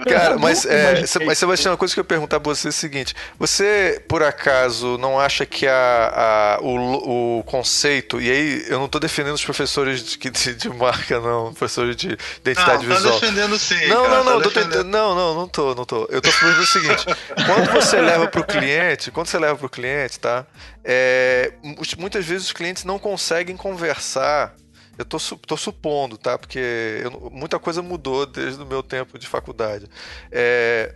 Cara, 0.07 0.37
mas, 0.37 0.65
é, 0.65 1.03
mas 1.25 1.37
Sebastião, 1.39 1.71
uma 1.71 1.77
coisa 1.77 1.93
que 1.93 1.99
eu 1.99 2.03
ia 2.03 2.07
perguntar 2.07 2.39
pra 2.39 2.53
você 2.53 2.67
é 2.67 2.69
o 2.69 2.73
seguinte: 2.73 3.15
você, 3.39 4.03
por 4.07 4.21
acaso, 4.21 4.97
não 4.99 5.19
acha 5.19 5.45
que 5.45 5.65
a, 5.65 6.57
a 6.59 6.59
o, 6.61 7.39
o, 7.39 7.43
conceito, 7.43 8.21
e 8.21 8.29
aí 8.29 8.65
eu 8.67 8.79
não 8.79 8.87
tô 8.87 8.99
defendendo 8.99 9.33
os 9.33 9.43
professores 9.43 10.03
de, 10.03 10.17
de, 10.29 10.55
de 10.55 10.69
marca, 10.69 11.19
não, 11.19 11.53
professores 11.53 11.95
de 11.95 12.17
identidade 12.41 12.85
não, 12.85 12.95
visual. 12.95 13.19
Tá 13.19 13.25
defendendo 13.25 13.57
sim. 13.57 13.87
Não, 13.87 14.03
cara, 14.03 14.23
não, 14.23 14.39
não, 14.39 14.51
tá 14.51 14.83
não, 14.83 15.15
não, 15.15 15.35
não 15.35 15.47
tô, 15.47 15.73
não 15.73 15.85
tô. 15.85 16.07
Eu 16.11 16.21
tô 16.21 16.31
falando 16.31 16.59
o 16.59 16.65
seguinte: 16.67 17.05
quando 17.45 17.71
você 17.71 17.99
leva 17.99 18.27
pro 18.27 18.43
cliente, 18.43 19.09
quando 19.09 19.27
você 19.27 19.39
leva 19.39 19.57
pro 19.57 19.69
cliente, 19.69 20.19
tá? 20.19 20.45
É, 20.83 21.53
muitas 21.97 22.25
vezes 22.25 22.47
os 22.47 22.53
clientes 22.53 22.83
não 22.83 22.99
conseguem 22.99 23.55
conversar. 23.55 24.55
Eu 24.97 25.05
tô, 25.05 25.17
tô 25.47 25.57
supondo, 25.57 26.17
tá? 26.17 26.37
Porque 26.37 27.01
eu, 27.03 27.31
muita 27.31 27.57
coisa 27.57 27.81
mudou 27.81 28.25
desde 28.25 28.61
o 28.61 28.65
meu 28.65 28.83
tempo 28.83 29.17
de 29.17 29.27
faculdade. 29.27 29.87
É, 30.31 30.95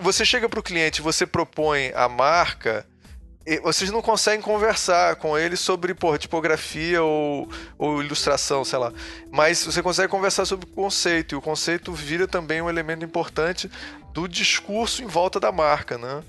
você 0.00 0.24
chega 0.24 0.48
para 0.48 0.60
o 0.60 0.62
cliente, 0.62 1.02
você 1.02 1.26
propõe 1.26 1.90
a 1.94 2.08
marca, 2.08 2.86
vocês 3.62 3.90
não 3.90 4.02
conseguem 4.02 4.42
conversar 4.42 5.16
com 5.16 5.36
ele 5.36 5.56
sobre 5.56 5.94
porra, 5.94 6.18
tipografia 6.18 7.02
ou, 7.02 7.48
ou, 7.78 8.02
ilustração, 8.02 8.64
sei 8.64 8.78
lá. 8.78 8.92
Mas 9.30 9.64
você 9.64 9.82
consegue 9.82 10.08
conversar 10.08 10.44
sobre 10.44 10.66
o 10.66 10.72
conceito, 10.72 11.34
e 11.34 11.36
o 11.36 11.40
conceito 11.40 11.92
vira 11.92 12.28
também 12.28 12.60
um 12.60 12.68
elemento 12.68 13.04
importante 13.04 13.70
do 14.12 14.28
discurso 14.28 15.02
em 15.02 15.06
volta 15.06 15.40
da 15.40 15.50
marca, 15.50 15.96
né? 15.96 16.22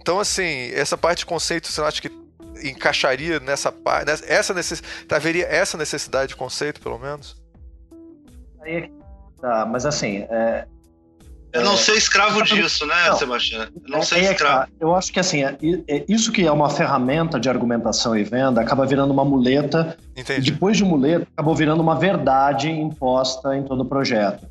Então, 0.00 0.20
assim, 0.20 0.70
essa 0.72 0.96
parte 0.96 1.20
de 1.20 1.26
conceito, 1.26 1.68
você 1.68 1.80
acha 1.80 2.00
que 2.00 2.10
encaixaria 2.62 3.40
nessa 3.40 3.70
parte, 3.70 4.10
essa 4.26 4.54
necess... 4.54 4.82
haveria 5.10 5.46
essa 5.46 5.76
necessidade 5.76 6.28
de 6.28 6.36
conceito, 6.36 6.80
pelo 6.80 6.98
menos? 6.98 7.36
Aí, 8.62 8.76
é 8.76 8.90
tá, 9.40 9.66
mas 9.66 9.84
assim, 9.84 10.26
é, 10.30 10.66
eu 11.52 11.64
não 11.64 11.74
é, 11.74 11.76
ser 11.76 11.96
escravo 11.96 12.42
disso, 12.42 12.86
né, 12.86 13.08
não, 13.08 13.16
Sebastião? 13.16 13.62
Eu 13.62 13.70
não 13.88 13.98
é, 13.98 14.02
ser 14.02 14.16
é 14.16 14.32
escravo. 14.32 14.66
Tá. 14.66 14.68
Eu 14.80 14.94
acho 14.94 15.12
que 15.12 15.18
assim, 15.18 15.42
isso 16.08 16.30
que 16.30 16.46
é 16.46 16.52
uma 16.52 16.70
ferramenta 16.70 17.40
de 17.40 17.48
argumentação 17.48 18.16
e 18.16 18.22
venda 18.22 18.60
acaba 18.60 18.86
virando 18.86 19.12
uma 19.12 19.24
muleta. 19.24 19.96
Entendi. 20.16 20.52
Depois 20.52 20.76
de 20.76 20.84
muleta, 20.84 21.26
acabou 21.32 21.54
virando 21.54 21.80
uma 21.80 21.96
verdade 21.96 22.70
imposta 22.70 23.56
em 23.56 23.62
todo 23.62 23.82
o 23.82 23.84
projeto. 23.84 24.46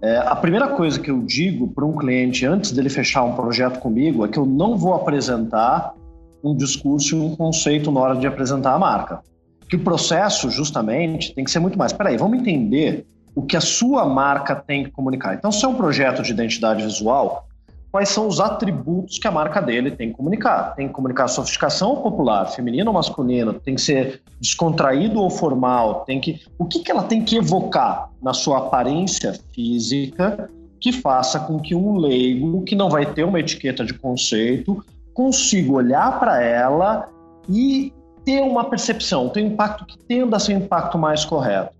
É, 0.00 0.18
a 0.18 0.36
primeira 0.36 0.68
coisa 0.68 0.98
que 1.00 1.10
eu 1.10 1.20
digo 1.22 1.68
para 1.68 1.84
um 1.84 1.96
cliente 1.96 2.46
antes 2.46 2.70
dele 2.70 2.88
fechar 2.88 3.24
um 3.24 3.34
projeto 3.34 3.80
comigo 3.80 4.24
é 4.24 4.28
que 4.28 4.38
eu 4.38 4.46
não 4.46 4.76
vou 4.76 4.94
apresentar 4.94 5.94
um 6.42 6.54
discurso 6.54 7.16
e 7.16 7.20
um 7.20 7.34
conceito 7.34 7.90
na 7.90 8.00
hora 8.00 8.16
de 8.16 8.26
apresentar 8.26 8.74
a 8.74 8.78
marca. 8.78 9.20
Que 9.68 9.74
o 9.74 9.80
processo, 9.80 10.50
justamente, 10.50 11.34
tem 11.34 11.44
que 11.44 11.50
ser 11.50 11.58
muito 11.58 11.76
mais. 11.76 11.92
Peraí, 11.92 12.16
vamos 12.16 12.38
entender 12.38 13.06
o 13.34 13.42
que 13.42 13.56
a 13.56 13.60
sua 13.60 14.06
marca 14.06 14.54
tem 14.54 14.84
que 14.84 14.90
comunicar. 14.90 15.34
Então, 15.34 15.50
se 15.50 15.64
é 15.64 15.68
um 15.68 15.74
projeto 15.74 16.22
de 16.22 16.30
identidade 16.30 16.82
visual, 16.82 17.47
quais 17.90 18.08
são 18.08 18.26
os 18.26 18.40
atributos 18.40 19.18
que 19.18 19.26
a 19.26 19.30
marca 19.30 19.60
dele 19.60 19.90
tem 19.90 20.10
que 20.10 20.16
comunicar. 20.16 20.74
Tem 20.74 20.88
que 20.88 20.94
comunicar 20.94 21.28
sofisticação 21.28 21.90
ou 21.90 22.02
popular, 22.02 22.46
feminino 22.46 22.90
ou 22.90 22.94
masculino, 22.94 23.54
tem 23.54 23.74
que 23.74 23.80
ser 23.80 24.22
descontraído 24.40 25.20
ou 25.20 25.30
formal, 25.30 26.04
tem 26.04 26.20
que 26.20 26.40
o 26.58 26.64
que, 26.64 26.80
que 26.80 26.90
ela 26.90 27.02
tem 27.02 27.24
que 27.24 27.36
evocar 27.36 28.10
na 28.22 28.32
sua 28.32 28.58
aparência 28.58 29.32
física 29.54 30.50
que 30.80 30.92
faça 30.92 31.40
com 31.40 31.58
que 31.58 31.74
um 31.74 31.96
leigo, 31.96 32.62
que 32.62 32.76
não 32.76 32.88
vai 32.88 33.04
ter 33.04 33.24
uma 33.24 33.40
etiqueta 33.40 33.84
de 33.84 33.94
conceito, 33.94 34.84
consiga 35.12 35.72
olhar 35.72 36.20
para 36.20 36.40
ela 36.40 37.08
e 37.48 37.92
ter 38.24 38.42
uma 38.42 38.64
percepção, 38.64 39.28
ter 39.28 39.42
um 39.42 39.48
impacto 39.48 39.84
que 39.84 39.98
tenda 39.98 40.36
a 40.36 40.40
ser 40.40 40.54
um 40.54 40.58
impacto 40.58 40.96
mais 40.96 41.24
correto. 41.24 41.74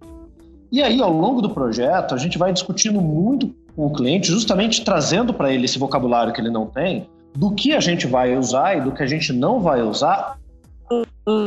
E 0.72 0.82
aí, 0.82 1.00
ao 1.00 1.12
longo 1.12 1.40
do 1.40 1.50
projeto, 1.50 2.14
a 2.14 2.18
gente 2.18 2.36
vai 2.36 2.52
discutindo 2.52 3.00
muito 3.00 3.54
o 3.86 3.90
cliente, 3.92 4.26
justamente 4.28 4.84
trazendo 4.84 5.32
para 5.32 5.52
ele 5.52 5.64
esse 5.64 5.78
vocabulário 5.78 6.32
que 6.32 6.40
ele 6.40 6.50
não 6.50 6.66
tem, 6.66 7.08
do 7.36 7.52
que 7.52 7.72
a 7.72 7.80
gente 7.80 8.06
vai 8.06 8.36
usar 8.36 8.76
e 8.76 8.80
do 8.80 8.90
que 8.90 9.02
a 9.02 9.06
gente 9.06 9.32
não 9.32 9.60
vai 9.60 9.80
usar 9.82 10.36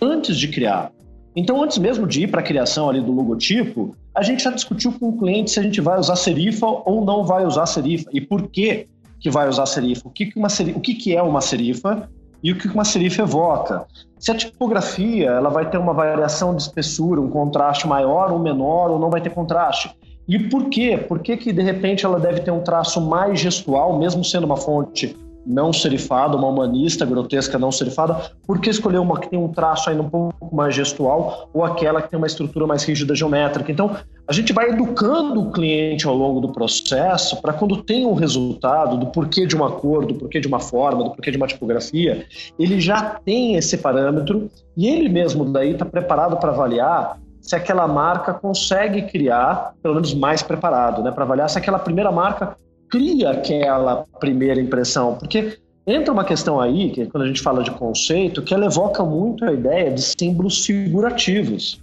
antes 0.02 0.38
de 0.38 0.48
criar. 0.48 0.92
Então, 1.36 1.62
antes 1.62 1.78
mesmo 1.78 2.08
de 2.08 2.24
ir 2.24 2.28
para 2.28 2.40
a 2.42 2.44
criação 2.44 2.90
ali 2.90 3.02
do 3.02 3.12
logotipo, 3.12 3.96
a 4.16 4.22
gente 4.22 4.44
já 4.44 4.52
discutiu 4.52 4.94
com 4.94 5.10
o 5.10 5.18
cliente 5.18 5.52
se 5.52 5.60
a 5.60 5.64
gente 5.64 5.82
vai 5.82 6.00
usar 6.00 6.16
serifa 6.16 6.66
ou 6.66 7.04
não 7.04 7.24
vai 7.24 7.46
usar 7.46 7.66
serifa 7.66 8.10
e 8.14 8.22
por 8.22 8.48
que 8.48 8.88
que 9.20 9.30
vai 9.30 9.48
usar 9.48 9.66
serifa, 9.66 10.08
o 10.08 10.10
que, 10.10 10.26
que, 10.26 10.40
uma 10.40 10.50
serifa, 10.50 10.78
o 10.78 10.82
que, 10.82 10.96
que 10.96 11.16
é 11.16 11.22
uma 11.22 11.42
serifa 11.42 12.10
e 12.44 12.52
o 12.52 12.58
que 12.58 12.68
uma 12.68 12.84
serifa 12.84 13.22
evoca. 13.22 13.86
Se 14.18 14.32
a 14.32 14.36
tipografia 14.36 15.30
ela 15.30 15.50
vai 15.50 15.70
ter 15.70 15.78
uma 15.78 15.94
variação 15.94 16.56
de 16.56 16.64
espessura, 16.64 17.22
um 17.22 17.30
contraste 17.30 17.88
maior 17.88 18.32
ou 18.32 18.40
menor, 18.40 18.90
ou 18.90 19.00
não 19.00 19.10
vai 19.10 19.22
ter 19.22 19.30
contraste. 19.30 19.96
E 20.28 20.40
por 20.40 20.70
quê? 20.70 20.98
Por 20.98 21.20
que, 21.20 21.36
que 21.38 21.52
de 21.52 21.62
repente 21.62 22.06
ela 22.06 22.20
deve 22.20 22.42
ter 22.42 22.52
um 22.52 22.62
traço 22.62 23.02
mais 23.02 23.40
gestual, 23.40 23.98
mesmo 23.98 24.24
sendo 24.24 24.46
uma 24.46 24.58
fonte 24.58 25.16
não 25.46 25.74
serifada, 25.74 26.38
uma 26.38 26.48
humanista 26.48 27.06
grotesca 27.06 27.58
não 27.58 27.72
serifada, 27.72 28.32
por 28.46 28.60
que 28.60 28.70
escolher 28.70 29.00
uma 29.00 29.20
que 29.20 29.30
tem 29.30 29.40
um 29.40 29.48
traço 29.48 29.90
ainda 29.90 30.04
um 30.04 30.10
pouco 30.10 30.56
mais 30.56 30.76
gestual 30.76 31.50
ou 31.54 31.64
aquela 31.64 32.02
que 32.02 32.10
tem 32.10 32.18
uma 32.18 32.28
estrutura 32.28 32.68
mais 32.68 32.84
rígida 32.84 33.16
geométrica? 33.16 33.72
Então, 33.72 33.96
a 34.28 34.34
gente 34.34 34.54
vai 34.54 34.70
educando 34.70 35.42
o 35.42 35.52
cliente 35.52 36.08
ao 36.08 36.16
longo 36.16 36.40
do 36.40 36.50
processo 36.50 37.42
para 37.42 37.54
quando 37.54 37.84
tem 37.84 38.06
um 38.06 38.14
resultado 38.14 38.98
do 38.98 39.08
porquê 39.08 39.46
de 39.46 39.56
uma 39.56 39.72
cor, 39.72 40.06
do 40.06 40.14
porquê 40.14 40.40
de 40.40 40.48
uma 40.48 40.60
forma, 40.60 41.04
do 41.04 41.12
porquê 41.12 41.32
de 41.32 41.38
uma 41.38 41.48
tipografia, 41.48 42.26
ele 42.58 42.80
já 42.80 43.02
tem 43.02 43.56
esse 43.56 43.78
parâmetro 43.78 44.50
e 44.78 44.88
ele 44.88 45.10
mesmo 45.10 45.46
daí 45.46 45.72
está 45.72 45.86
preparado 45.86 46.38
para 46.38 46.52
avaliar 46.52 47.20
se 47.42 47.56
aquela 47.56 47.88
marca 47.88 48.34
consegue 48.34 49.02
criar, 49.04 49.74
pelo 49.82 49.96
menos 49.96 50.14
mais 50.14 50.44
preparado, 50.44 51.02
né, 51.02 51.12
para 51.12 51.24
avaliar 51.24 51.50
se 51.50 51.58
aquela 51.58 51.80
primeira 51.80 52.12
marca 52.12 52.56
cria 52.90 53.32
aquela 53.32 54.06
primeira 54.20 54.60
impressão, 54.60 55.16
porque 55.16 55.58
entra 55.88 56.14
uma 56.14 56.24
questão 56.24 56.60
aí, 56.60 56.92
que 56.92 57.06
quando 57.08 57.24
a 57.24 57.28
gente 57.28 57.42
fala 57.42 57.64
de 57.64 57.72
conceito, 57.72 58.42
que 58.42 58.54
ela 58.54 58.66
evoca 58.66 59.04
muito 59.04 59.44
a 59.46 59.52
ideia 59.52 59.92
de 59.92 60.02
símbolos 60.02 60.66
figurativos. 60.66 61.82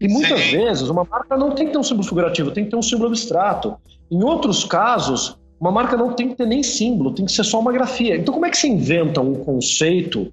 E 0.00 0.06
muitas 0.06 0.40
Sim. 0.40 0.50
vezes 0.52 0.88
uma 0.88 1.04
marca 1.04 1.36
não 1.36 1.50
tem 1.50 1.66
que 1.66 1.72
ter 1.72 1.78
um 1.78 1.82
símbolo 1.82 2.06
figurativo, 2.06 2.50
tem 2.52 2.64
que 2.64 2.70
ter 2.70 2.76
um 2.76 2.82
símbolo 2.82 3.08
abstrato. 3.08 3.76
Em 4.10 4.22
outros 4.22 4.64
casos, 4.64 5.36
uma 5.60 5.72
marca 5.72 5.96
não 5.96 6.12
tem 6.12 6.28
que 6.28 6.36
ter 6.36 6.46
nem 6.46 6.62
símbolo, 6.62 7.12
tem 7.12 7.26
que 7.26 7.32
ser 7.32 7.42
só 7.42 7.58
uma 7.58 7.72
grafia. 7.72 8.16
Então, 8.16 8.32
como 8.32 8.46
é 8.46 8.50
que 8.50 8.56
se 8.56 8.68
inventa 8.68 9.20
um 9.20 9.34
conceito 9.34 10.32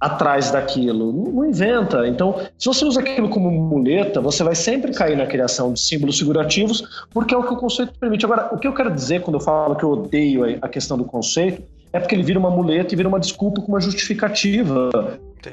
atrás 0.00 0.50
daquilo. 0.50 1.12
Não, 1.12 1.44
inventa. 1.44 2.06
Então, 2.06 2.40
se 2.58 2.66
você 2.66 2.84
usa 2.84 3.00
aquilo 3.00 3.28
como 3.28 3.50
muleta, 3.50 4.20
você 4.20 4.44
vai 4.44 4.54
sempre 4.54 4.92
cair 4.92 5.16
na 5.16 5.26
criação 5.26 5.72
de 5.72 5.80
símbolos 5.80 6.18
figurativos, 6.18 7.06
porque 7.10 7.34
é 7.34 7.38
o 7.38 7.42
que 7.42 7.54
o 7.54 7.56
conceito 7.56 7.92
permite. 7.98 8.24
Agora, 8.24 8.54
o 8.54 8.58
que 8.58 8.66
eu 8.66 8.74
quero 8.74 8.90
dizer 8.90 9.22
quando 9.22 9.36
eu 9.36 9.40
falo 9.40 9.74
que 9.74 9.84
eu 9.84 9.90
odeio 9.90 10.58
a 10.60 10.68
questão 10.68 10.98
do 10.98 11.04
conceito 11.04 11.62
é 11.92 11.98
porque 11.98 12.14
ele 12.14 12.22
vira 12.22 12.38
uma 12.38 12.50
muleta 12.50 12.92
e 12.92 12.96
vira 12.96 13.08
uma 13.08 13.18
desculpa 13.20 13.60
com 13.62 13.68
uma 13.68 13.80
justificativa. 13.80 14.90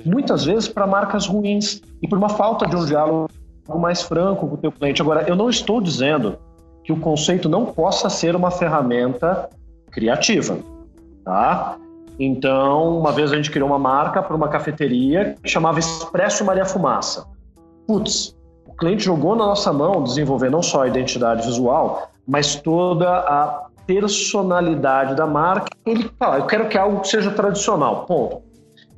Muitas 0.05 0.43
vezes 0.43 0.67
para 0.67 0.85
marcas 0.85 1.25
ruins 1.25 1.81
e 2.01 2.07
por 2.07 2.17
uma 2.17 2.29
falta 2.29 2.65
de 2.65 2.75
um 2.75 2.85
diálogo 2.85 3.29
mais 3.79 4.01
franco 4.01 4.47
com 4.47 4.55
o 4.55 4.57
teu 4.57 4.71
cliente. 4.71 5.01
Agora, 5.01 5.23
eu 5.27 5.35
não 5.35 5.49
estou 5.49 5.79
dizendo 5.79 6.37
que 6.83 6.91
o 6.91 6.99
conceito 6.99 7.47
não 7.47 7.65
possa 7.65 8.09
ser 8.09 8.35
uma 8.35 8.51
ferramenta 8.51 9.49
criativa, 9.89 10.57
tá? 11.23 11.77
Então, 12.19 12.99
uma 12.99 13.11
vez 13.11 13.31
a 13.31 13.35
gente 13.35 13.49
criou 13.49 13.67
uma 13.67 13.79
marca 13.79 14.21
para 14.21 14.35
uma 14.35 14.47
cafeteria 14.47 15.35
que 15.41 15.49
chamava 15.49 15.79
Expresso 15.79 16.45
Maria 16.45 16.65
Fumaça. 16.65 17.25
Putz, 17.87 18.35
o 18.67 18.73
cliente 18.73 19.03
jogou 19.03 19.35
na 19.35 19.45
nossa 19.45 19.73
mão 19.73 20.03
desenvolver 20.03 20.49
não 20.49 20.61
só 20.61 20.83
a 20.83 20.87
identidade 20.87 21.45
visual, 21.45 22.09
mas 22.27 22.55
toda 22.55 23.09
a 23.09 23.67
personalidade 23.85 25.15
da 25.15 25.25
marca. 25.25 25.67
Ele 25.85 26.09
fala, 26.17 26.37
eu 26.37 26.45
quero 26.45 26.69
que 26.69 26.77
algo 26.77 27.03
seja 27.03 27.31
tradicional, 27.31 28.05
ponto. 28.05 28.41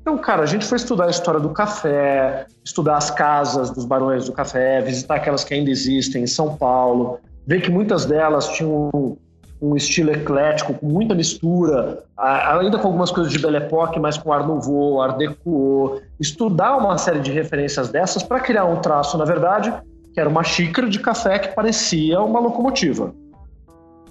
Então, 0.01 0.17
cara, 0.19 0.43
a 0.43 0.45
gente 0.45 0.63
foi 0.65 0.77
estudar 0.77 1.05
a 1.05 1.09
história 1.09 1.39
do 1.39 1.49
café, 1.49 2.45
estudar 2.63 2.97
as 2.97 3.09
casas 3.09 3.71
dos 3.71 3.85
barões 3.85 4.27
do 4.27 4.33
café, 4.33 4.79
visitar 4.81 5.15
aquelas 5.15 5.43
que 5.43 5.53
ainda 5.53 5.71
existem 5.71 6.23
em 6.23 6.27
São 6.27 6.55
Paulo, 6.55 7.19
ver 7.47 7.61
que 7.61 7.71
muitas 7.71 8.05
delas 8.05 8.47
tinham 8.49 9.17
um 9.65 9.75
estilo 9.75 10.11
eclético, 10.11 10.73
com 10.73 10.85
muita 10.85 11.15
mistura, 11.15 12.03
ainda 12.17 12.77
com 12.77 12.87
algumas 12.87 13.11
coisas 13.11 13.31
de 13.31 13.39
Belle 13.39 13.57
Époque, 13.57 13.99
mas 13.99 14.17
com 14.17 14.31
Art 14.31 14.45
Nouveau, 14.45 15.01
Art 15.01 15.17
Deco, 15.17 16.01
estudar 16.19 16.77
uma 16.77 16.97
série 16.97 17.19
de 17.19 17.31
referências 17.31 17.89
dessas 17.89 18.21
para 18.21 18.39
criar 18.39 18.65
um 18.65 18.77
traço, 18.77 19.17
na 19.17 19.25
verdade, 19.25 19.73
que 20.13 20.19
era 20.19 20.29
uma 20.29 20.43
xícara 20.43 20.87
de 20.87 20.99
café 20.99 21.39
que 21.39 21.55
parecia 21.55 22.21
uma 22.21 22.39
locomotiva. 22.39 23.13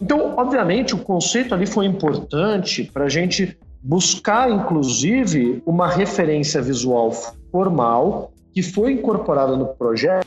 Então, 0.02 0.34
obviamente, 0.36 0.94
o 0.94 0.98
conceito 0.98 1.54
ali 1.54 1.66
foi 1.66 1.86
importante 1.86 2.90
para 2.92 3.04
a 3.04 3.08
gente 3.08 3.56
buscar, 3.82 4.50
inclusive, 4.50 5.62
uma 5.64 5.88
referência 5.88 6.60
visual 6.60 7.12
formal 7.52 8.32
que 8.52 8.62
foi 8.62 8.92
incorporada 8.92 9.56
no 9.56 9.66
projeto, 9.66 10.26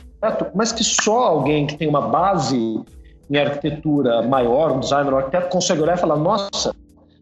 mas 0.54 0.72
que 0.72 0.84
só 0.84 1.24
alguém 1.24 1.66
que 1.66 1.76
tem 1.76 1.88
uma 1.88 2.00
base 2.00 2.80
em 3.30 3.36
arquitetura 3.36 4.22
maior, 4.22 4.72
um 4.72 4.80
designer, 4.80 5.12
um 5.12 5.18
arquiteto, 5.18 5.48
consegue 5.48 5.82
olhar 5.82 5.96
e 5.96 6.00
falar: 6.00 6.16
nossa, 6.16 6.74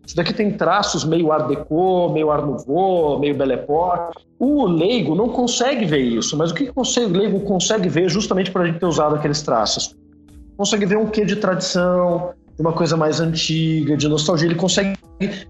isso 0.07 0.15
daqui 0.15 0.33
tem 0.33 0.53
traços 0.53 1.05
meio 1.05 1.33
Art 1.33 1.49
Deco, 1.49 2.11
meio 2.13 2.31
Art 2.31 2.45
Nouveau, 2.45 3.19
meio 3.19 3.35
Belle 3.35 3.55
Époque. 3.55 4.17
O 4.39 4.67
leigo 4.67 5.15
não 5.15 5.31
consegue 5.31 5.85
ver 5.85 6.01
isso, 6.01 6.37
mas 6.37 6.53
o 6.53 6.55
que, 6.55 6.71
o 6.75 7.09
leigo 7.09 7.41
consegue 7.41 7.89
ver 7.89 8.09
justamente 8.09 8.51
por 8.51 8.63
a 8.63 8.67
gente 8.67 8.79
ter 8.79 8.87
usado 8.87 9.17
aqueles 9.17 9.43
traços? 9.43 9.97
Consegue 10.57 10.87
ver 10.87 10.97
um 10.97 11.07
quê 11.07 11.25
de 11.25 11.37
tradição, 11.37 12.31
de 12.55 12.63
uma 12.63 12.73
coisa 12.73 12.97
mais 12.97 13.21
antiga, 13.21 13.97
de 13.97 14.09
nostalgia. 14.09 14.47
Ele 14.47 14.55
consegue 14.55 14.97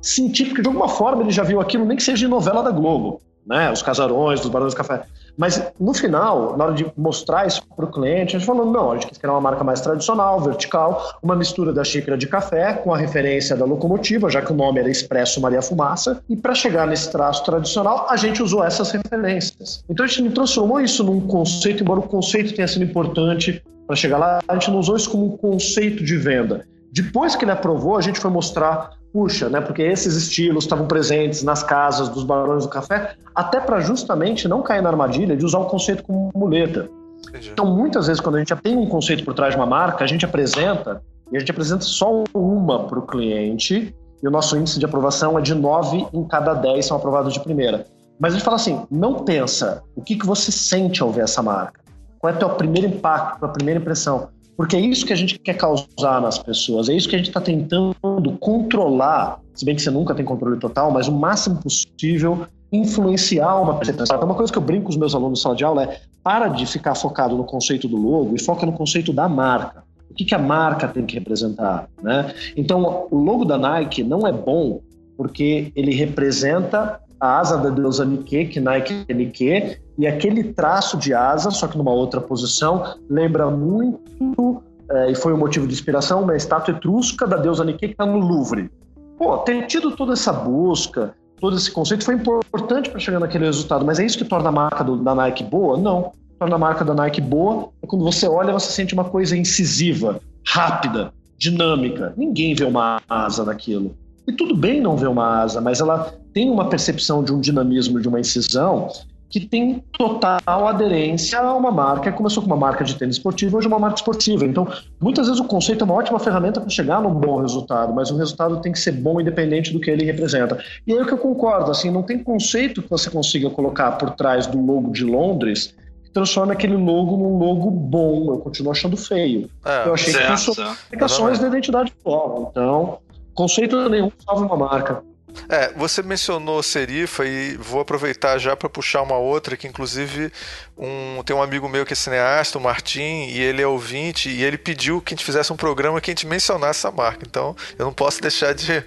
sentir, 0.00 0.46
porque 0.46 0.62
de 0.62 0.68
alguma 0.68 0.88
forma 0.88 1.22
ele 1.22 1.30
já 1.30 1.42
viu 1.42 1.61
aquilo, 1.61 1.84
nem 1.84 1.96
que 1.96 2.02
seja 2.02 2.18
de 2.18 2.28
novela 2.28 2.62
da 2.62 2.70
Globo, 2.70 3.20
né? 3.46 3.70
Os 3.70 3.82
casarões, 3.82 4.40
dos 4.40 4.48
barões 4.48 4.72
do 4.72 4.76
café. 4.76 5.02
Mas 5.37 5.62
no 5.78 5.93
final, 5.93 6.57
na 6.57 6.64
hora 6.64 6.74
de 6.74 6.87
mostrar 6.97 7.47
isso 7.47 7.62
para 7.76 7.84
o 7.84 7.91
cliente, 7.91 8.37
a 8.37 8.39
gente 8.39 8.47
falou: 8.47 8.66
não, 8.66 8.93
a 8.93 8.99
gente 8.99 9.18
quer 9.18 9.28
uma 9.28 9.41
marca 9.41 9.62
mais 9.62 9.80
tradicional, 9.80 10.41
vertical, 10.41 11.18
uma 11.22 11.37
mistura 11.37 11.72
da 11.72 11.84
xícara 11.84 12.16
de 12.16 12.26
café 12.26 12.72
com 12.72 12.93
a 12.93 12.97
referência 12.97 13.57
da 13.57 13.64
locomotiva, 13.64 14.30
já 14.30 14.41
que 14.41 14.53
o 14.53 14.57
nome 14.57 14.80
era 14.80 14.91
Expresso 14.91 15.41
Maria 15.41 15.61
Fumaça. 15.61 16.22
E 16.28 16.37
para 16.37 16.55
chegar 16.55 16.87
nesse 16.87 17.11
traço 17.11 17.45
tradicional, 17.45 18.07
a 18.09 18.16
gente 18.16 18.43
usou 18.43 18.64
essas 18.64 18.91
referências. 18.91 19.84
Então 19.89 20.05
a 20.05 20.09
gente 20.09 20.22
não 20.22 20.30
transformou 20.30 20.80
isso 20.80 21.05
num 21.05 21.20
conceito, 21.20 21.82
embora 21.82 22.01
o 22.01 22.09
conceito 22.09 22.55
tenha 22.55 22.68
sido 22.68 22.84
importante 22.84 23.62
para 23.87 23.97
chegar 23.97 24.18
lá, 24.18 24.41
a 24.49 24.55
gente 24.55 24.70
não 24.70 24.78
usou 24.78 24.97
isso 24.97 25.11
como 25.11 25.26
um 25.26 25.37
conceito 25.37 26.03
de 26.03 26.16
venda. 26.16 26.66
Depois 26.97 27.36
que 27.36 27.44
ele 27.44 27.53
aprovou, 27.53 27.99
a 27.99 28.01
gente 28.01 28.18
foi 28.18 28.30
mostrar 28.30 28.97
puxa, 29.12 29.51
né? 29.51 29.61
Porque 29.61 29.82
esses 29.82 30.14
estilos 30.14 30.64
estavam 30.64 30.86
presentes 30.86 31.42
nas 31.42 31.62
casas 31.62 32.09
dos 32.09 32.24
barões 32.24 32.64
do 32.64 32.70
café, 32.70 33.14
até 33.34 33.61
para 33.61 33.80
justamente 33.80 34.49
não 34.49 34.62
cair 34.62 34.82
na 34.82 34.88
armadilha 34.88 35.36
de 35.36 35.44
usar 35.44 35.59
o 35.59 35.66
conceito 35.66 36.03
como 36.03 36.30
muleta. 36.34 36.88
Entendi. 37.28 37.51
Então, 37.51 37.66
muitas 37.66 38.07
vezes, 38.07 38.20
quando 38.20 38.36
a 38.36 38.38
gente 38.38 38.49
já 38.49 38.57
tem 38.57 38.76
um 38.76 38.86
conceito 38.86 39.24
por 39.24 39.34
trás 39.34 39.53
de 39.55 39.61
uma 39.61 39.66
marca, 39.66 40.05
a 40.05 40.07
gente 40.07 40.24
apresenta 40.24 41.03
e 41.30 41.36
a 41.36 41.38
gente 41.38 41.51
apresenta 41.51 41.82
só 41.82 42.24
uma 42.34 42.84
para 42.84 42.99
o 42.99 43.03
cliente 43.03 43.94
e 44.22 44.28
o 44.28 44.30
nosso 44.30 44.57
índice 44.57 44.78
de 44.78 44.84
aprovação 44.84 45.38
é 45.38 45.42
de 45.42 45.55
9 45.55 46.07
em 46.14 46.24
cada 46.24 46.55
10 46.55 46.86
são 46.86 46.97
aprovados 46.97 47.34
de 47.34 47.40
primeira. 47.40 47.84
Mas 48.18 48.32
a 48.32 48.36
gente 48.36 48.44
fala 48.44 48.57
assim, 48.57 48.86
não 48.90 49.24
pensa 49.24 49.82
o 49.94 50.03
que, 50.03 50.16
que 50.16 50.26
você 50.26 50.51
sente 50.51 51.03
ao 51.03 51.11
ver 51.11 51.24
essa 51.24 51.42
marca. 51.42 51.80
Qual 52.18 52.32
é 52.32 52.36
o 52.36 52.38
teu 52.38 52.49
primeiro 52.51 52.88
impacto, 52.88 53.44
a 53.44 53.49
primeira 53.49 53.80
impressão? 53.80 54.28
Porque 54.57 54.76
é 54.76 54.80
isso 54.80 55.04
que 55.04 55.12
a 55.12 55.16
gente 55.16 55.38
quer 55.38 55.54
causar 55.54 56.20
nas 56.20 56.38
pessoas, 56.38 56.88
é 56.88 56.94
isso 56.94 57.09
que 57.09 57.14
a 57.14 57.18
gente 57.18 57.28
está 57.28 57.40
tentando 57.40 58.32
controlar, 58.40 59.40
se 59.54 59.64
bem 59.64 59.74
que 59.74 59.82
você 59.82 59.90
nunca 59.90 60.14
tem 60.14 60.24
controle 60.24 60.59
total, 60.59 60.90
mas 60.90 61.09
o 61.09 61.12
máximo 61.12 61.61
possível 61.61 62.46
influenciar 62.72 63.61
uma 63.61 63.76
percepção. 63.76 64.18
Uma 64.20 64.34
coisa 64.34 64.50
que 64.52 64.59
eu 64.59 64.62
brinco 64.62 64.84
com 64.84 64.90
os 64.90 64.96
meus 64.96 65.14
alunos 65.14 65.40
na 65.40 65.42
sala 65.42 65.57
de 65.57 65.64
aula 65.64 65.84
é 65.84 66.00
para 66.22 66.48
de 66.48 66.66
ficar 66.66 66.94
focado 66.94 67.36
no 67.36 67.44
conceito 67.44 67.86
do 67.86 67.96
logo 67.96 68.34
e 68.34 68.42
foca 68.42 68.66
no 68.66 68.72
conceito 68.72 69.12
da 69.12 69.28
marca. 69.28 69.84
O 70.11 70.14
que, 70.14 70.24
que 70.24 70.34
a 70.34 70.38
marca 70.38 70.88
tem 70.88 71.04
que 71.04 71.14
representar? 71.14 71.88
Né? 72.02 72.34
Então, 72.57 73.07
o 73.11 73.18
logo 73.18 73.44
da 73.44 73.59
Nike 73.59 74.02
não 74.02 74.26
é 74.26 74.32
bom 74.32 74.80
porque 75.16 75.72
ele 75.74 75.94
representa 75.94 77.00
a 77.20 77.38
asa 77.38 77.56
da 77.56 77.70
deusa 77.70 78.04
Nike, 78.04 78.46
que 78.46 78.60
Nike 78.60 79.04
é 79.08 79.14
Nike, 79.14 79.78
e 79.98 80.06
aquele 80.06 80.52
traço 80.52 80.96
de 80.96 81.14
asa, 81.14 81.50
só 81.50 81.66
que 81.66 81.78
numa 81.78 81.92
outra 81.92 82.20
posição, 82.20 82.96
lembra 83.08 83.50
muito, 83.50 84.62
é, 84.90 85.10
e 85.10 85.14
foi 85.14 85.32
um 85.32 85.38
motivo 85.38 85.66
de 85.66 85.74
inspiração, 85.74 86.22
uma 86.22 86.36
estátua 86.36 86.74
etrusca 86.74 87.26
da 87.26 87.36
deusa 87.36 87.64
Nike 87.64 87.78
que 87.78 87.86
está 87.86 88.06
no 88.06 88.18
Louvre. 88.18 88.70
Pô, 89.18 89.38
ter 89.38 89.66
tido 89.66 89.96
toda 89.96 90.12
essa 90.12 90.32
busca, 90.32 91.14
todo 91.40 91.56
esse 91.56 91.70
conceito 91.70 92.04
foi 92.04 92.14
importante 92.14 92.90
para 92.90 93.00
chegar 93.00 93.18
naquele 93.18 93.46
resultado, 93.46 93.84
mas 93.84 93.98
é 93.98 94.04
isso 94.04 94.18
que 94.18 94.24
torna 94.24 94.50
a 94.50 94.52
marca 94.52 94.84
do, 94.84 94.96
da 94.96 95.14
Nike 95.14 95.44
boa? 95.44 95.76
Não. 95.76 96.12
Torna 96.38 96.56
a 96.56 96.58
marca 96.58 96.84
da 96.84 96.92
Nike 96.92 97.20
boa 97.20 97.70
é 97.82 97.86
quando 97.86 98.04
você 98.04 98.28
olha 98.28 98.52
você 98.52 98.70
sente 98.70 98.92
uma 98.92 99.04
coisa 99.04 99.34
incisiva, 99.34 100.20
rápida, 100.46 101.12
dinâmica. 101.38 102.12
Ninguém 102.14 102.54
vê 102.54 102.64
uma 102.64 103.00
asa 103.08 103.42
naquilo. 103.42 103.96
E 104.28 104.32
tudo 104.32 104.54
bem 104.54 104.80
não 104.80 104.96
ver 104.96 105.08
uma 105.08 105.40
asa, 105.40 105.60
mas 105.62 105.80
ela 105.80 106.12
tem 106.37 106.51
uma 106.51 106.68
percepção 106.68 107.24
de 107.24 107.32
um 107.32 107.41
dinamismo, 107.41 107.99
de 107.99 108.07
uma 108.07 108.20
incisão, 108.20 108.91
que 109.30 109.41
tem 109.41 109.82
total 109.97 110.68
aderência 110.68 111.41
a 111.41 111.55
uma 111.55 111.70
marca. 111.70 112.12
Começou 112.12 112.43
com 112.43 112.47
uma 112.47 112.59
marca 112.59 112.84
de 112.84 112.95
tênis 112.95 113.16
esportivo, 113.16 113.57
hoje 113.57 113.66
é 113.66 113.68
uma 113.68 113.78
marca 113.78 113.97
esportiva. 113.97 114.45
Então, 114.45 114.68
muitas 115.01 115.28
vezes 115.28 115.41
o 115.41 115.47
conceito 115.47 115.80
é 115.80 115.84
uma 115.87 115.95
ótima 115.95 116.18
ferramenta 116.18 116.61
para 116.61 116.68
chegar 116.68 117.01
num 117.01 117.14
bom 117.14 117.41
resultado, 117.41 117.95
mas 117.95 118.11
o 118.11 118.18
resultado 118.18 118.61
tem 118.61 118.70
que 118.70 118.78
ser 118.78 118.93
bom 118.93 119.18
independente 119.18 119.72
do 119.72 119.80
que 119.80 119.91
ele 119.91 120.05
representa. 120.05 120.62
E 120.87 120.93
é 120.93 121.01
o 121.01 121.07
que 121.07 121.12
eu 121.14 121.16
concordo, 121.16 121.70
assim, 121.70 121.91
não 121.91 122.03
tem 122.03 122.18
conceito 122.18 122.82
que 122.82 122.91
você 122.91 123.09
consiga 123.09 123.49
colocar 123.49 123.93
por 123.93 124.11
trás 124.11 124.47
do 124.47 124.61
logo 124.61 124.93
de 124.93 125.05
Londres 125.05 125.74
que 126.05 126.11
transforme 126.11 126.53
aquele 126.53 126.76
logo 126.76 127.16
num 127.16 127.39
logo 127.39 127.70
bom. 127.70 128.34
Eu 128.34 128.41
continuo 128.41 128.72
achando 128.72 128.95
feio. 128.95 129.49
É, 129.64 129.89
eu 129.89 129.95
achei 129.95 130.12
certo, 130.12 130.34
que 130.34 130.55
são 130.55 130.70
aplicações 130.84 131.39
da 131.39 131.47
identidade 131.47 131.95
forma. 132.05 132.49
Então, 132.51 132.99
conceito 133.34 133.89
nenhum 133.89 134.12
salva 134.22 134.45
uma 134.45 134.57
marca. 134.59 135.03
É, 135.49 135.72
você 135.74 136.03
mencionou 136.03 136.62
Serifa 136.62 137.24
e 137.24 137.57
vou 137.57 137.80
aproveitar 137.80 138.39
já 138.39 138.57
para 138.57 138.68
puxar 138.68 139.03
uma 139.03 139.16
outra 139.16 139.57
que 139.57 139.66
inclusive 139.66 140.32
um, 140.76 141.22
tem 141.24 141.34
um 141.34 141.43
amigo 141.43 141.68
meu 141.68 141.87
que 141.87 141.93
é 141.93 141.97
cineasta, 141.97 142.59
o 142.59 142.61
Martim, 142.61 143.26
e 143.28 143.41
ele 143.41 143.62
é 143.62 143.66
ouvinte 143.66 144.28
e 144.28 144.43
ele 144.43 144.59
pediu 144.59 145.01
que 145.01 145.14
a 145.14 145.16
gente 145.16 145.24
fizesse 145.24 145.53
um 145.53 145.57
programa 145.57 146.01
que 146.01 146.11
a 146.11 146.12
gente 146.12 146.26
mencionasse 146.26 146.80
essa 146.80 146.91
marca. 146.91 147.24
Então, 147.26 147.57
eu 147.78 147.87
não 147.87 147.93
posso 147.93 148.20
deixar 148.20 148.55
de 148.55 148.84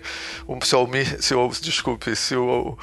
se 0.63 0.75
o, 0.75 0.89
se 1.19 1.33
o 1.35 1.49
desculpe, 1.61 2.15
se 2.15 2.35
o 2.35 2.77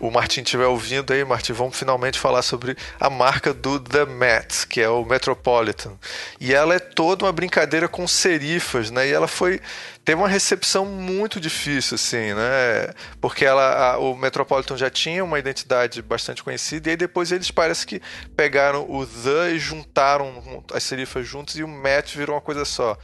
o 0.00 0.10
Martin 0.10 0.42
estiver 0.42 0.66
ouvindo 0.66 1.12
aí, 1.12 1.24
Martin, 1.24 1.52
vamos 1.52 1.78
finalmente 1.78 2.18
falar 2.18 2.42
sobre 2.42 2.76
a 2.98 3.10
marca 3.10 3.52
do 3.52 3.80
The 3.80 4.04
Met, 4.04 4.66
que 4.66 4.80
é 4.80 4.88
o 4.88 5.04
Metropolitan. 5.04 5.92
E 6.40 6.54
ela 6.54 6.74
é 6.74 6.78
toda 6.78 7.24
uma 7.24 7.32
brincadeira 7.32 7.88
com 7.88 8.06
serifas, 8.06 8.90
né? 8.90 9.08
E 9.08 9.12
ela 9.12 9.28
foi 9.28 9.60
teve 10.04 10.22
uma 10.22 10.28
recepção 10.28 10.86
muito 10.86 11.38
difícil, 11.38 11.96
assim, 11.96 12.32
né? 12.32 12.94
Porque 13.20 13.44
ela, 13.44 13.92
a, 13.92 13.98
o 13.98 14.16
Metropolitan 14.16 14.74
já 14.74 14.88
tinha 14.88 15.22
uma 15.22 15.38
identidade 15.38 16.00
bastante 16.00 16.42
conhecida, 16.42 16.88
e 16.88 16.90
aí 16.92 16.96
depois 16.96 17.30
eles 17.30 17.50
parece 17.50 17.86
que 17.86 18.00
pegaram 18.34 18.90
o 18.90 19.06
The 19.06 19.50
e 19.50 19.58
juntaram 19.58 20.64
as 20.72 20.82
serifas 20.82 21.26
juntos 21.26 21.56
e 21.56 21.62
o 21.62 21.68
Met 21.68 22.16
virou 22.16 22.36
uma 22.36 22.40
coisa 22.40 22.64
só 22.64 22.96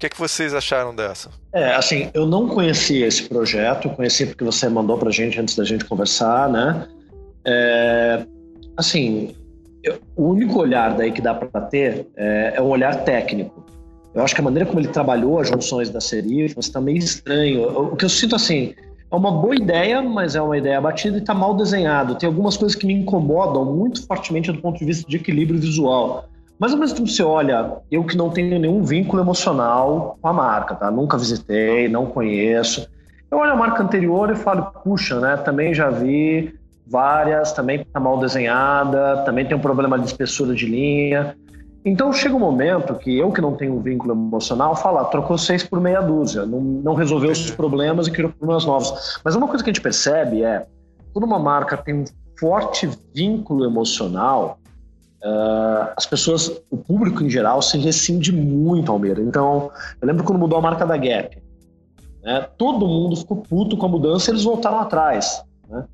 que, 0.00 0.06
é 0.06 0.08
que 0.08 0.18
vocês 0.18 0.54
acharam 0.54 0.94
dessa? 0.96 1.30
É, 1.52 1.74
assim, 1.74 2.10
eu 2.14 2.26
não 2.26 2.48
conhecia 2.48 3.06
esse 3.06 3.24
projeto, 3.24 3.90
conheci 3.90 4.24
porque 4.24 4.42
você 4.42 4.66
mandou 4.66 4.96
pra 4.96 5.10
gente 5.10 5.38
antes 5.38 5.54
da 5.54 5.62
gente 5.62 5.84
conversar, 5.84 6.48
né? 6.48 6.88
É, 7.46 8.24
assim, 8.78 9.36
eu, 9.84 10.00
o 10.16 10.30
único 10.30 10.58
olhar 10.58 10.96
daí 10.96 11.12
que 11.12 11.20
dá 11.20 11.34
para 11.34 11.60
ter 11.60 12.06
é, 12.16 12.54
é 12.56 12.62
um 12.62 12.68
olhar 12.68 13.04
técnico. 13.04 13.66
Eu 14.14 14.22
acho 14.22 14.34
que 14.34 14.40
a 14.40 14.44
maneira 14.44 14.66
como 14.66 14.80
ele 14.80 14.88
trabalhou 14.88 15.38
as 15.38 15.48
junções 15.48 15.90
da 15.90 16.00
serifas 16.00 16.64
está 16.64 16.80
meio 16.80 16.98
estranho. 16.98 17.92
O 17.92 17.94
que 17.94 18.06
eu 18.06 18.08
sinto 18.08 18.34
assim, 18.34 18.74
é 19.10 19.14
uma 19.14 19.30
boa 19.30 19.54
ideia, 19.54 20.00
mas 20.00 20.34
é 20.34 20.40
uma 20.40 20.56
ideia 20.56 20.80
batida 20.80 21.18
e 21.18 21.20
está 21.20 21.34
mal 21.34 21.54
desenhado. 21.54 22.14
Tem 22.14 22.26
algumas 22.26 22.56
coisas 22.56 22.74
que 22.74 22.86
me 22.86 22.94
incomodam 22.94 23.66
muito 23.66 24.04
fortemente 24.06 24.50
do 24.50 24.62
ponto 24.62 24.78
de 24.78 24.84
vista 24.86 25.06
de 25.06 25.16
equilíbrio 25.16 25.60
visual. 25.60 26.26
Mas 26.60 26.74
ao 26.74 26.78
mesmo 26.78 26.94
tempo 26.98 27.08
você 27.08 27.22
olha, 27.22 27.78
eu 27.90 28.04
que 28.04 28.14
não 28.14 28.28
tenho 28.28 28.58
nenhum 28.58 28.82
vínculo 28.82 29.22
emocional 29.22 30.18
com 30.20 30.28
a 30.28 30.32
marca, 30.32 30.74
tá? 30.74 30.90
Nunca 30.90 31.16
visitei, 31.16 31.88
não 31.88 32.04
conheço. 32.04 32.86
Eu 33.30 33.38
olho 33.38 33.52
a 33.52 33.56
marca 33.56 33.82
anterior 33.82 34.30
e 34.30 34.36
falo, 34.36 34.64
puxa, 34.84 35.18
né? 35.20 35.38
Também 35.38 35.72
já 35.72 35.88
vi 35.88 36.54
várias, 36.86 37.54
também 37.54 37.82
tá 37.82 37.98
mal 37.98 38.18
desenhada, 38.18 39.22
também 39.24 39.46
tem 39.46 39.56
um 39.56 39.60
problema 39.60 39.98
de 39.98 40.04
espessura 40.04 40.54
de 40.54 40.66
linha. 40.66 41.34
Então 41.82 42.12
chega 42.12 42.36
um 42.36 42.40
momento 42.40 42.94
que 42.94 43.18
eu 43.18 43.32
que 43.32 43.40
não 43.40 43.56
tenho 43.56 43.76
um 43.76 43.80
vínculo 43.80 44.12
emocional 44.12 44.76
falo, 44.76 44.98
ah, 44.98 45.06
trocou 45.06 45.38
seis 45.38 45.64
por 45.64 45.80
meia 45.80 46.02
dúzia, 46.02 46.44
não, 46.44 46.60
não 46.60 46.92
resolveu 46.92 47.30
os 47.30 47.50
problemas 47.50 48.06
e 48.06 48.10
criou 48.10 48.32
problemas 48.32 48.66
novos. 48.66 49.18
Mas 49.24 49.34
uma 49.34 49.48
coisa 49.48 49.64
que 49.64 49.70
a 49.70 49.72
gente 49.72 49.82
percebe 49.82 50.42
é, 50.42 50.66
quando 51.14 51.24
uma 51.24 51.38
marca 51.38 51.78
tem 51.78 51.94
um 51.94 52.04
forte 52.38 52.86
vínculo 53.14 53.64
emocional, 53.64 54.59
Uh, 55.22 55.92
as 55.96 56.06
pessoas, 56.06 56.50
o 56.70 56.78
público 56.78 57.22
em 57.22 57.28
geral, 57.28 57.60
se 57.60 57.76
rescinde 57.76 58.32
muito 58.32 58.90
Almeida. 58.90 59.20
Então, 59.20 59.70
eu 60.00 60.08
lembro 60.08 60.24
quando 60.24 60.38
mudou 60.38 60.58
a 60.58 60.62
marca 60.62 60.86
da 60.86 60.96
Gap. 60.96 61.36
Né, 62.22 62.46
todo 62.56 62.86
mundo 62.86 63.16
ficou 63.16 63.38
puto 63.38 63.76
com 63.76 63.86
a 63.86 63.88
mudança 63.88 64.30
e 64.30 64.32
eles 64.32 64.44
voltaram 64.44 64.78
atrás. 64.78 65.42
Né? 65.68 65.84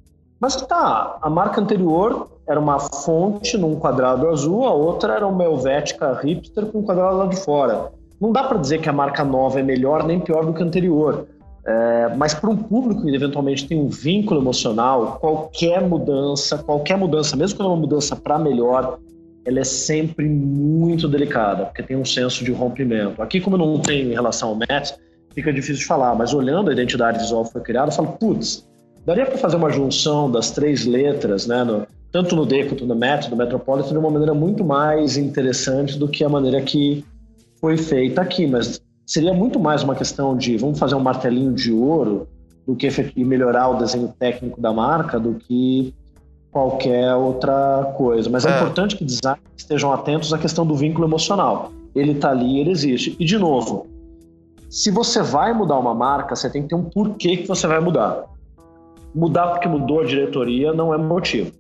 Mas 0.41 0.57
tá, 0.57 1.19
a 1.23 1.31
marca 1.31 1.61
anterior 1.61 2.29
era 2.47 2.61
uma 2.61 2.79
fonte 2.79 3.57
num 3.57 3.77
quadrado 3.77 4.29
azul, 4.29 4.65
a 4.67 4.73
outra 4.73 5.15
era 5.15 5.27
uma 5.27 5.45
Helvética 5.45 6.21
hipster 6.23 6.67
com 6.67 6.79
um 6.79 6.83
quadrado 6.83 7.17
lá 7.17 7.27
de 7.27 7.37
fora. 7.37 7.93
Não 8.21 8.33
dá 8.33 8.45
para 8.45 8.59
dizer 8.59 8.81
que 8.81 8.89
a 8.89 8.93
marca 8.93 9.25
nova 9.25 9.61
é 9.61 9.63
melhor 9.63 10.05
nem 10.05 10.21
pior 10.21 10.45
do 10.45 10.53
que 10.53 10.63
a 10.63 10.67
anterior. 10.67 11.27
É, 11.67 12.15
mas 12.17 12.33
para 12.33 12.49
um 12.49 12.57
público 12.57 13.03
que 13.03 13.15
eventualmente 13.15 13.67
tem 13.67 13.81
um 13.81 13.89
vínculo 13.89 14.41
emocional, 14.41 15.19
qualquer 15.21 15.83
mudança, 15.83 16.59
qualquer 16.59 16.97
mudança, 16.97 17.37
mesmo 17.37 17.57
que 17.57 17.63
é 17.63 17.67
uma 17.67 17.77
mudança 17.77 18.15
para 18.15 18.39
melhor, 18.39 18.99
ela 19.47 19.61
é 19.61 19.65
sempre 19.65 20.29
muito 20.29 21.09
delicada, 21.09 21.67
porque 21.67 21.83
tem 21.83 21.97
um 21.97 22.05
senso 22.05 22.45
de 22.45 22.51
rompimento. 22.51 23.23
Aqui, 23.23 23.41
como 23.41 23.57
não 23.57 23.79
tem 23.79 24.11
em 24.11 24.13
relação 24.13 24.51
ao 24.51 24.57
MET, 24.57 24.95
fica 25.35 25.53
difícil 25.53 25.77
de 25.77 25.87
falar, 25.87 26.15
mas 26.17 26.35
olhando 26.35 26.69
a 26.69 26.73
identidade 26.73 27.19
visual 27.19 27.45
que 27.45 27.53
foi 27.53 27.63
criada, 27.63 27.89
eu 27.89 27.93
falo, 27.95 28.09
putz, 28.19 28.67
daria 29.05 29.25
para 29.25 29.39
fazer 29.39 29.57
uma 29.57 29.71
junção 29.71 30.31
das 30.31 30.51
três 30.51 30.85
letras, 30.85 31.47
né, 31.47 31.63
no, 31.63 31.87
tanto 32.11 32.35
no 32.35 32.45
D 32.45 32.65
quanto 32.65 32.85
no 32.85 32.97
MET, 32.97 33.31
do 33.31 33.37
Metropolitan, 33.37 33.91
de 33.91 33.99
uma 33.99 34.11
maneira 34.11 34.35
muito 34.35 34.65
mais 34.65 35.17
interessante 35.17 35.97
do 35.97 36.09
que 36.09 36.25
a 36.25 36.29
maneira 36.29 36.61
que 36.61 37.05
foi 37.61 37.77
feita 37.77 38.23
aqui, 38.23 38.47
mas 38.47 38.83
seria 39.07 39.33
muito 39.33 39.61
mais 39.61 39.85
uma 39.85 39.95
questão 39.95 40.37
de 40.37 40.57
vamos 40.57 40.79
fazer 40.79 40.97
um 40.97 41.01
martelinho 41.01 41.53
de 41.53 41.73
ouro 41.73 42.27
do 42.67 42.75
que 42.75 42.89
melhorar 43.25 43.69
o 43.69 43.79
desenho 43.79 44.13
técnico 44.19 44.61
da 44.61 44.73
marca 44.73 45.21
do 45.21 45.35
que 45.35 45.95
qualquer 46.57 47.15
outra 47.15 47.93
coisa. 47.99 48.31
Mas 48.31 48.47
é, 48.47 48.51
é 48.51 48.57
importante 48.57 48.97
que 48.97 49.05
designers 49.05 49.43
estejam 49.55 49.93
atentos 49.93 50.33
à 50.33 50.39
questão 50.39 50.67
do 50.67 50.75
vínculo 50.75 51.07
emocional. 51.07 51.71
Ele 51.95 52.13
está 52.13 52.31
ali, 52.31 52.61
ele 52.61 52.71
existe. 52.71 53.15
E, 53.21 53.27
de 53.27 53.39
novo, 53.39 53.87
se 54.71 54.91
você 54.91 55.21
vai 55.21 55.53
mudar 55.53 55.79
uma 55.79 55.95
marca, 55.95 56.35
você 56.35 56.49
tem 56.49 56.63
que 56.63 56.69
ter 56.69 56.75
um 56.75 56.85
porquê 56.85 57.37
que 57.37 57.47
você 57.47 57.67
vai 57.67 57.79
mudar. 57.79 58.25
Mudar 59.15 59.49
porque 59.49 59.69
mudou 59.69 60.01
a 60.01 60.07
diretoria 60.07 60.73
não 60.73 60.95
é 60.95 60.97
motivo. 60.97 61.53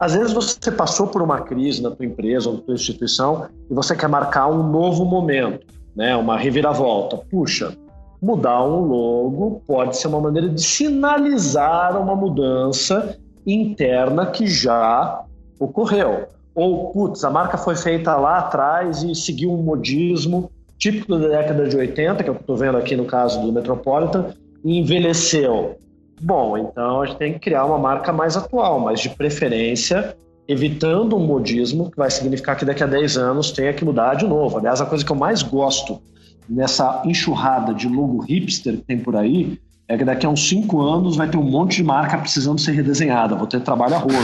Às 0.00 0.14
vezes 0.14 0.32
você 0.32 0.72
passou 0.72 1.06
por 1.06 1.22
uma 1.22 1.42
crise 1.42 1.80
na 1.80 1.92
tua 1.92 2.04
empresa 2.04 2.48
ou 2.48 2.56
na 2.56 2.62
tua 2.62 2.74
instituição 2.74 3.46
e 3.70 3.74
você 3.74 3.94
quer 3.94 4.08
marcar 4.08 4.48
um 4.48 4.68
novo 4.68 5.04
momento, 5.04 5.64
né? 5.94 6.16
uma 6.16 6.36
reviravolta. 6.36 7.18
Puxa, 7.30 7.76
mudar 8.20 8.64
um 8.64 8.80
logo 8.80 9.62
pode 9.64 9.96
ser 9.96 10.08
uma 10.08 10.20
maneira 10.20 10.48
de 10.48 10.60
sinalizar 10.60 12.00
uma 12.00 12.16
mudança 12.16 13.16
interna 13.46 14.26
que 14.26 14.46
já 14.46 15.24
ocorreu. 15.58 16.28
Ou, 16.54 16.90
putz, 16.92 17.24
a 17.24 17.30
marca 17.30 17.56
foi 17.56 17.76
feita 17.76 18.16
lá 18.16 18.38
atrás 18.38 19.02
e 19.02 19.14
seguiu 19.14 19.52
um 19.52 19.62
modismo 19.62 20.50
típico 20.78 21.16
da 21.16 21.28
década 21.28 21.68
de 21.68 21.76
80, 21.76 22.24
que 22.24 22.30
que 22.30 22.40
estou 22.40 22.56
vendo 22.56 22.78
aqui 22.78 22.96
no 22.96 23.04
caso 23.04 23.40
do 23.40 23.52
Metropolitan, 23.52 24.34
e 24.64 24.78
envelheceu. 24.78 25.78
Bom, 26.20 26.56
então 26.58 27.02
a 27.02 27.06
gente 27.06 27.18
tem 27.18 27.32
que 27.34 27.38
criar 27.38 27.64
uma 27.64 27.78
marca 27.78 28.12
mais 28.12 28.36
atual, 28.36 28.80
mas 28.80 29.00
de 29.00 29.10
preferência 29.10 30.16
evitando 30.48 31.16
um 31.16 31.24
modismo, 31.24 31.90
que 31.90 31.96
vai 31.96 32.10
significar 32.10 32.56
que 32.56 32.64
daqui 32.64 32.82
a 32.82 32.86
10 32.86 33.16
anos 33.16 33.52
tenha 33.52 33.72
que 33.72 33.84
mudar 33.84 34.14
de 34.14 34.26
novo. 34.26 34.58
Aliás, 34.58 34.80
a 34.80 34.86
coisa 34.86 35.04
que 35.04 35.12
eu 35.12 35.16
mais 35.16 35.42
gosto 35.42 36.02
nessa 36.48 37.02
enxurrada 37.04 37.72
de 37.72 37.86
logo 37.86 38.18
hipster 38.18 38.74
que 38.74 38.82
tem 38.82 38.98
por 38.98 39.14
aí 39.14 39.60
é 39.90 39.98
que 39.98 40.04
daqui 40.04 40.24
a 40.24 40.28
uns 40.28 40.48
cinco 40.48 40.80
anos 40.80 41.16
vai 41.16 41.28
ter 41.28 41.36
um 41.36 41.42
monte 41.42 41.78
de 41.78 41.82
marca 41.82 42.16
precisando 42.16 42.60
ser 42.60 42.70
redesenhada. 42.70 43.34
Vou 43.34 43.48
ter 43.48 43.60
trabalho 43.60 43.96
a 43.96 43.98
roda. 43.98 44.14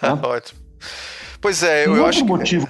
Né? 0.00 0.10
Ótimo. 0.22 0.60
Pois 1.40 1.64
é, 1.64 1.86
eu, 1.86 1.92
um 1.92 1.96
eu 1.96 2.06
acho 2.06 2.20
que... 2.20 2.28
motivo 2.28 2.68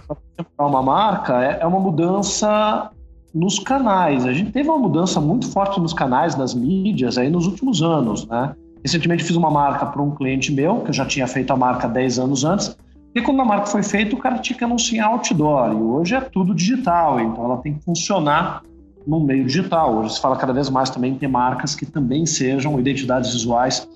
para 0.57 0.67
uma 0.67 0.83
marca 0.83 1.45
é, 1.45 1.59
é 1.61 1.67
uma 1.67 1.79
mudança 1.79 2.91
nos 3.35 3.59
canais. 3.59 4.25
A 4.25 4.33
gente 4.33 4.51
teve 4.51 4.67
uma 4.67 4.79
mudança 4.79 5.21
muito 5.21 5.47
forte 5.51 5.79
nos 5.79 5.93
canais, 5.93 6.37
nas 6.37 6.55
mídias, 6.55 7.19
aí 7.19 7.29
nos 7.29 7.47
últimos 7.47 7.83
anos, 7.83 8.27
né? 8.27 8.55
Recentemente 8.83 9.25
fiz 9.25 9.37
uma 9.37 9.51
marca 9.51 9.85
para 9.85 10.01
um 10.01 10.15
cliente 10.15 10.51
meu, 10.51 10.81
que 10.81 10.89
eu 10.89 10.95
já 10.95 11.05
tinha 11.05 11.27
feito 11.27 11.53
a 11.53 11.57
marca 11.57 11.87
10 11.87 12.19
anos 12.19 12.45
antes, 12.45 12.75
e 13.15 13.21
quando 13.21 13.43
a 13.43 13.45
marca 13.45 13.67
foi 13.67 13.83
feita, 13.83 14.15
o 14.15 14.19
cara 14.19 14.39
tinha 14.39 14.57
que 14.57 14.65
anunciar 14.65 15.09
outdoor, 15.09 15.73
e 15.73 15.75
hoje 15.75 16.15
é 16.15 16.21
tudo 16.23 16.55
digital, 16.55 17.21
então 17.21 17.45
ela 17.45 17.59
tem 17.59 17.75
que 17.75 17.85
funcionar 17.85 18.63
no 19.09 19.19
meio 19.19 19.47
digital. 19.47 19.97
Hoje 19.97 20.15
se 20.15 20.21
fala 20.21 20.37
cada 20.37 20.53
vez 20.53 20.69
mais 20.69 20.91
também 20.91 21.13
em 21.13 21.15
ter 21.17 21.27
marcas 21.27 21.75
que 21.75 21.87
também 21.87 22.27
sejam 22.27 22.79
identidades 22.79 23.33
visuais 23.33 23.89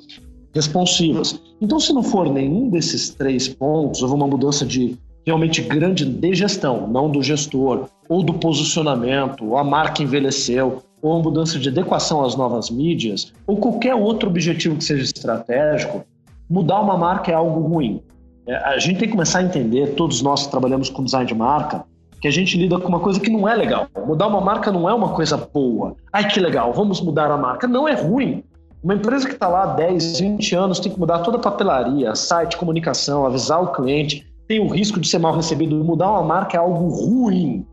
responsivas. 0.55 1.39
Então, 1.61 1.79
se 1.79 1.93
não 1.93 2.03
for 2.03 2.29
nenhum 2.31 2.71
desses 2.71 3.11
três 3.11 3.47
pontos, 3.47 4.03
houve 4.03 4.15
uma 4.15 4.27
mudança 4.27 4.65
de 4.65 4.99
realmente 5.25 5.61
grande 5.63 6.05
de 6.05 6.35
gestão, 6.35 6.89
não 6.89 7.11
do 7.11 7.23
gestor, 7.23 7.89
ou 8.09 8.23
do 8.23 8.35
posicionamento, 8.35 9.45
ou 9.47 9.57
a 9.57 9.63
marca 9.63 10.03
envelheceu, 10.03 10.83
ou 11.01 11.13
uma 11.13 11.23
mudança 11.23 11.59
de 11.59 11.69
adequação 11.69 12.25
às 12.25 12.35
novas 12.35 12.71
mídias, 12.71 13.33
ou 13.47 13.57
qualquer 13.57 13.95
outro 13.95 14.29
objetivo 14.29 14.77
que 14.77 14.85
seja 14.85 15.05
estratégico, 15.05 16.05
mudar 16.51 16.81
uma 16.81 16.97
marca 16.97 17.31
é 17.31 17.35
algo 17.35 17.61
ruim. 17.61 18.03
É, 18.47 18.57
a 18.57 18.79
gente 18.79 18.99
tem 18.99 19.09
que 19.09 19.15
começar 19.15 19.39
a 19.39 19.43
entender, 19.45 19.95
todos 19.95 20.21
nós 20.21 20.45
que 20.45 20.51
trabalhamos 20.51 20.91
com 20.91 21.05
design 21.05 21.27
de 21.27 21.35
marca, 21.35 21.85
que 22.23 22.29
a 22.29 22.31
gente 22.31 22.57
lida 22.57 22.79
com 22.79 22.87
uma 22.87 23.01
coisa 23.01 23.19
que 23.19 23.29
não 23.29 23.49
é 23.49 23.55
legal. 23.57 23.89
Mudar 24.07 24.29
uma 24.29 24.41
marca 24.41 24.71
não 24.71 24.89
é 24.89 24.95
uma 24.95 25.09
coisa 25.09 25.37
boa. 25.37 25.97
Ai, 26.13 26.29
que 26.29 26.39
legal, 26.39 26.73
vamos 26.73 27.01
mudar 27.01 27.29
a 27.29 27.37
marca. 27.37 27.67
Não 27.67 27.89
é 27.89 27.95
ruim. 27.95 28.45
Uma 28.81 28.95
empresa 28.95 29.27
que 29.27 29.35
está 29.35 29.49
lá 29.49 29.65
há 29.65 29.75
10, 29.75 30.21
20 30.21 30.55
anos 30.55 30.79
tem 30.79 30.93
que 30.93 31.01
mudar 31.01 31.19
toda 31.19 31.37
a 31.37 31.41
papelaria, 31.41 32.15
site, 32.15 32.57
comunicação, 32.57 33.27
avisar 33.27 33.61
o 33.61 33.73
cliente, 33.73 34.25
tem 34.47 34.61
o 34.61 34.69
risco 34.69 35.01
de 35.01 35.09
ser 35.09 35.19
mal 35.19 35.35
recebido. 35.35 35.75
Mudar 35.85 36.13
uma 36.13 36.23
marca 36.23 36.57
é 36.57 36.61
algo 36.61 36.89
ruim, 36.91 37.67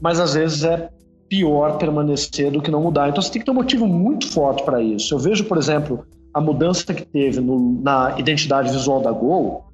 mas 0.00 0.20
às 0.20 0.34
vezes 0.34 0.62
é 0.62 0.88
pior 1.28 1.76
permanecer 1.76 2.52
do 2.52 2.62
que 2.62 2.70
não 2.70 2.82
mudar. 2.82 3.08
Então 3.08 3.20
você 3.20 3.32
tem 3.32 3.40
que 3.40 3.46
ter 3.46 3.50
um 3.50 3.54
motivo 3.54 3.88
muito 3.88 4.30
forte 4.30 4.62
para 4.62 4.80
isso. 4.80 5.12
Eu 5.14 5.18
vejo, 5.18 5.44
por 5.46 5.58
exemplo, 5.58 6.06
a 6.32 6.40
mudança 6.40 6.94
que 6.94 7.04
teve 7.04 7.40
no, 7.40 7.82
na 7.82 8.14
identidade 8.16 8.70
visual 8.70 9.00
da 9.00 9.10
Gol, 9.10 9.64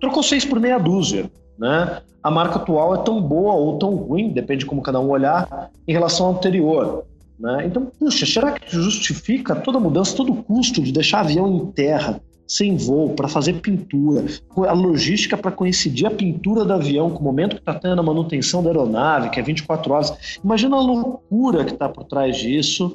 trocou 0.00 0.22
seis 0.22 0.46
por 0.46 0.58
meia 0.58 0.78
dúzia. 0.78 1.30
Né? 1.58 2.00
A 2.28 2.30
marca 2.30 2.56
atual 2.56 2.94
é 2.94 2.98
tão 2.98 3.22
boa 3.22 3.54
ou 3.54 3.78
tão 3.78 3.94
ruim, 3.94 4.28
depende 4.28 4.60
de 4.60 4.66
como 4.66 4.82
cada 4.82 5.00
um 5.00 5.08
olhar, 5.08 5.70
em 5.88 5.92
relação 5.94 6.26
à 6.26 6.30
anterior. 6.32 7.06
Né? 7.40 7.64
Então, 7.64 7.90
puxa, 7.98 8.26
será 8.26 8.52
que 8.52 8.70
justifica 8.70 9.56
toda 9.56 9.80
mudança, 9.80 10.14
todo 10.14 10.34
o 10.34 10.42
custo 10.42 10.82
de 10.82 10.92
deixar 10.92 11.20
avião 11.20 11.48
em 11.50 11.72
terra, 11.72 12.20
sem 12.46 12.76
voo, 12.76 13.14
para 13.14 13.28
fazer 13.28 13.54
pintura, 13.62 14.26
a 14.68 14.72
logística 14.74 15.38
para 15.38 15.50
coincidir 15.50 16.06
a 16.06 16.10
pintura 16.10 16.66
do 16.66 16.72
avião 16.74 17.08
com 17.08 17.20
o 17.20 17.24
momento 17.24 17.56
que 17.56 17.62
está 17.62 17.72
tendo 17.72 17.98
a 17.98 18.04
manutenção 18.04 18.62
da 18.62 18.68
aeronave, 18.68 19.30
que 19.30 19.40
é 19.40 19.42
24 19.42 19.90
horas? 19.90 20.38
Imagina 20.44 20.76
a 20.76 20.82
loucura 20.82 21.64
que 21.64 21.72
está 21.72 21.88
por 21.88 22.04
trás 22.04 22.36
disso 22.36 22.94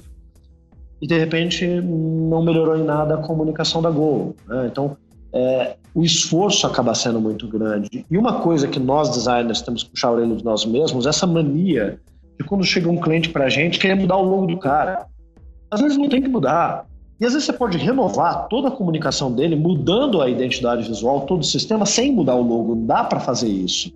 e, 1.01 1.07
de 1.07 1.17
repente, 1.17 1.65
não 1.65 2.43
melhorou 2.43 2.77
em 2.77 2.83
nada 2.83 3.15
a 3.15 3.17
comunicação 3.17 3.81
da 3.81 3.89
Gol. 3.89 4.35
Né? 4.47 4.67
Então, 4.71 4.95
é, 5.33 5.75
o 5.95 6.03
esforço 6.03 6.65
acaba 6.67 6.93
sendo 6.93 7.19
muito 7.19 7.47
grande. 7.47 8.05
E 8.09 8.17
uma 8.17 8.39
coisa 8.39 8.67
que 8.67 8.79
nós 8.79 9.09
designers 9.09 9.61
temos 9.61 9.83
que 9.83 9.89
puxar 9.89 10.09
a 10.09 10.11
orelha 10.11 10.35
de 10.35 10.45
nós 10.45 10.65
mesmos, 10.65 11.05
essa 11.05 11.25
mania 11.25 11.99
de 12.39 12.45
quando 12.45 12.63
chega 12.63 12.89
um 12.89 12.97
cliente 12.97 13.29
para 13.29 13.45
a 13.45 13.49
gente 13.49 13.79
querer 13.79 13.95
mudar 13.95 14.17
o 14.17 14.23
logo 14.23 14.47
do 14.47 14.57
cara. 14.57 15.07
Às 15.69 15.81
vezes 15.81 15.97
não 15.97 16.09
tem 16.09 16.21
que 16.21 16.29
mudar. 16.29 16.85
E 17.19 17.25
às 17.25 17.33
vezes 17.33 17.45
você 17.45 17.53
pode 17.53 17.77
renovar 17.77 18.47
toda 18.47 18.67
a 18.67 18.71
comunicação 18.71 19.31
dele, 19.31 19.55
mudando 19.55 20.21
a 20.21 20.29
identidade 20.29 20.87
visual, 20.87 21.21
todo 21.21 21.41
o 21.41 21.45
sistema, 21.45 21.85
sem 21.85 22.11
mudar 22.11 22.35
o 22.35 22.41
logo. 22.41 22.75
Dá 22.75 23.03
para 23.03 23.19
fazer 23.19 23.47
isso. 23.47 23.91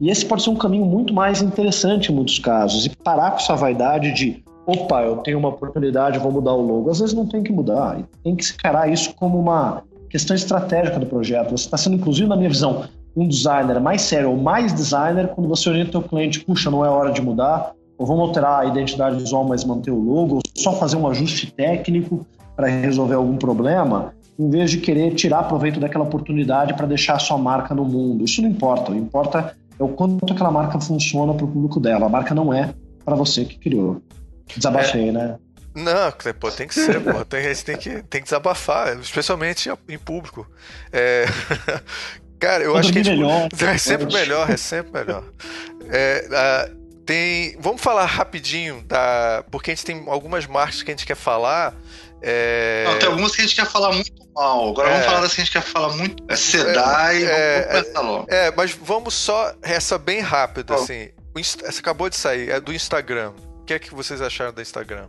E 0.00 0.08
esse 0.08 0.24
pode 0.24 0.42
ser 0.42 0.50
um 0.50 0.56
caminho 0.56 0.86
muito 0.86 1.12
mais 1.12 1.42
interessante 1.42 2.10
em 2.10 2.14
muitos 2.14 2.38
casos. 2.38 2.86
E 2.86 2.90
parar 2.90 3.32
com 3.32 3.36
essa 3.36 3.54
vaidade 3.54 4.12
de, 4.14 4.42
opa, 4.66 5.02
eu 5.02 5.18
tenho 5.18 5.38
uma 5.38 5.48
oportunidade, 5.48 6.18
vou 6.18 6.32
mudar 6.32 6.54
o 6.54 6.62
logo. 6.62 6.90
Às 6.90 7.00
vezes 7.00 7.14
não 7.14 7.26
tem 7.26 7.42
que 7.42 7.52
mudar. 7.52 8.00
Tem 8.24 8.34
que 8.34 8.44
encarar 8.44 8.90
isso 8.90 9.14
como 9.14 9.38
uma 9.38 9.82
questão 10.10 10.34
estratégica 10.34 10.98
do 10.98 11.06
projeto. 11.06 11.52
Você 11.52 11.64
está 11.64 11.78
sendo, 11.78 11.96
inclusive, 11.96 12.28
na 12.28 12.36
minha 12.36 12.48
visão, 12.50 12.84
um 13.16 13.26
designer 13.26 13.80
mais 13.80 14.02
sério 14.02 14.30
ou 14.30 14.36
mais 14.36 14.74
designer 14.74 15.28
quando 15.28 15.48
você 15.48 15.68
orienta 15.70 15.98
o 15.98 16.02
cliente, 16.02 16.40
puxa, 16.40 16.70
não 16.70 16.84
é 16.84 16.88
hora 16.88 17.12
de 17.12 17.22
mudar, 17.22 17.72
ou 17.96 18.06
vamos 18.06 18.28
alterar 18.28 18.60
a 18.60 18.66
identidade 18.66 19.16
visual, 19.16 19.44
mas 19.44 19.64
manter 19.64 19.90
o 19.90 19.98
logo, 19.98 20.36
ou 20.36 20.42
só 20.56 20.72
fazer 20.74 20.96
um 20.96 21.06
ajuste 21.06 21.52
técnico 21.52 22.26
para 22.56 22.66
resolver 22.66 23.14
algum 23.14 23.36
problema, 23.36 24.12
em 24.38 24.50
vez 24.50 24.70
de 24.70 24.78
querer 24.78 25.14
tirar 25.14 25.44
proveito 25.44 25.78
daquela 25.78 26.04
oportunidade 26.04 26.74
para 26.74 26.86
deixar 26.86 27.14
a 27.14 27.18
sua 27.18 27.38
marca 27.38 27.74
no 27.74 27.84
mundo. 27.84 28.24
Isso 28.24 28.42
não 28.42 28.48
importa. 28.48 28.90
O 28.90 28.94
que 28.94 29.00
importa 29.00 29.54
é 29.78 29.82
o 29.82 29.88
quanto 29.88 30.32
aquela 30.32 30.50
marca 30.50 30.80
funciona 30.80 31.34
para 31.34 31.44
o 31.44 31.48
público 31.48 31.78
dela. 31.78 32.06
A 32.06 32.08
marca 32.08 32.34
não 32.34 32.52
é 32.52 32.72
para 33.04 33.14
você 33.14 33.44
que 33.44 33.58
criou. 33.58 34.00
Desabafei, 34.56 35.08
é. 35.08 35.12
né? 35.12 35.36
Não, 35.80 36.34
pô, 36.38 36.50
tem 36.50 36.68
que 36.68 36.74
ser, 36.74 37.00
pô. 37.00 37.24
Tem, 37.24 37.46
a 37.46 37.54
gente 37.54 37.64
tem 37.64 37.76
que, 37.76 37.90
tem 38.02 38.20
que 38.20 38.24
desabafar, 38.24 38.98
especialmente 38.98 39.70
em 39.88 39.98
público. 39.98 40.46
É... 40.92 41.26
Cara, 42.40 42.64
eu 42.64 42.74
acho 42.74 42.90
que 42.90 43.04
gente, 43.04 43.10
melhor, 43.20 43.48
é 43.52 43.78
sempre 43.78 44.12
melhor, 44.12 44.50
é 44.50 44.56
sempre 44.56 44.92
melhor. 44.92 45.24
É, 45.90 46.70
tem. 47.04 47.56
Vamos 47.58 47.82
falar 47.82 48.06
rapidinho 48.06 48.82
da. 48.82 49.44
Porque 49.50 49.70
a 49.70 49.74
gente 49.74 49.84
tem 49.84 50.04
algumas 50.06 50.46
marcas 50.46 50.82
que 50.82 50.90
a 50.90 50.94
gente 50.94 51.04
quer 51.04 51.16
falar. 51.16 51.74
É... 52.22 52.84
Não, 52.86 52.98
tem 52.98 53.08
algumas 53.08 53.34
que 53.34 53.42
a 53.42 53.44
gente 53.44 53.56
quer 53.56 53.66
falar 53.66 53.92
muito 53.92 54.12
mal. 54.34 54.70
Agora 54.70 54.88
é... 54.88 54.92
vamos 54.92 55.06
falar 55.06 55.20
das 55.20 55.34
que 55.34 55.40
a 55.40 55.44
gente 55.44 55.52
quer 55.52 55.62
falar 55.62 55.88
muito. 55.90 56.24
É 56.28 56.36
Sedai, 56.36 57.24
é, 57.24 57.68
vamos 57.72 57.88
é, 57.88 57.98
logo. 58.00 58.26
É, 58.28 58.52
mas 58.56 58.72
vamos 58.72 59.14
só 59.14 59.52
essa 59.62 59.98
bem 59.98 60.20
rápido, 60.20 60.70
oh. 60.70 60.74
assim. 60.74 61.10
Essa 61.64 61.80
acabou 61.80 62.08
de 62.08 62.16
sair, 62.16 62.50
é 62.50 62.60
do 62.60 62.72
Instagram. 62.72 63.32
Que 63.70 63.74
é 63.74 63.78
que 63.78 63.94
vocês 63.94 64.20
acharam 64.20 64.52
do 64.52 64.60
Instagram? 64.60 65.06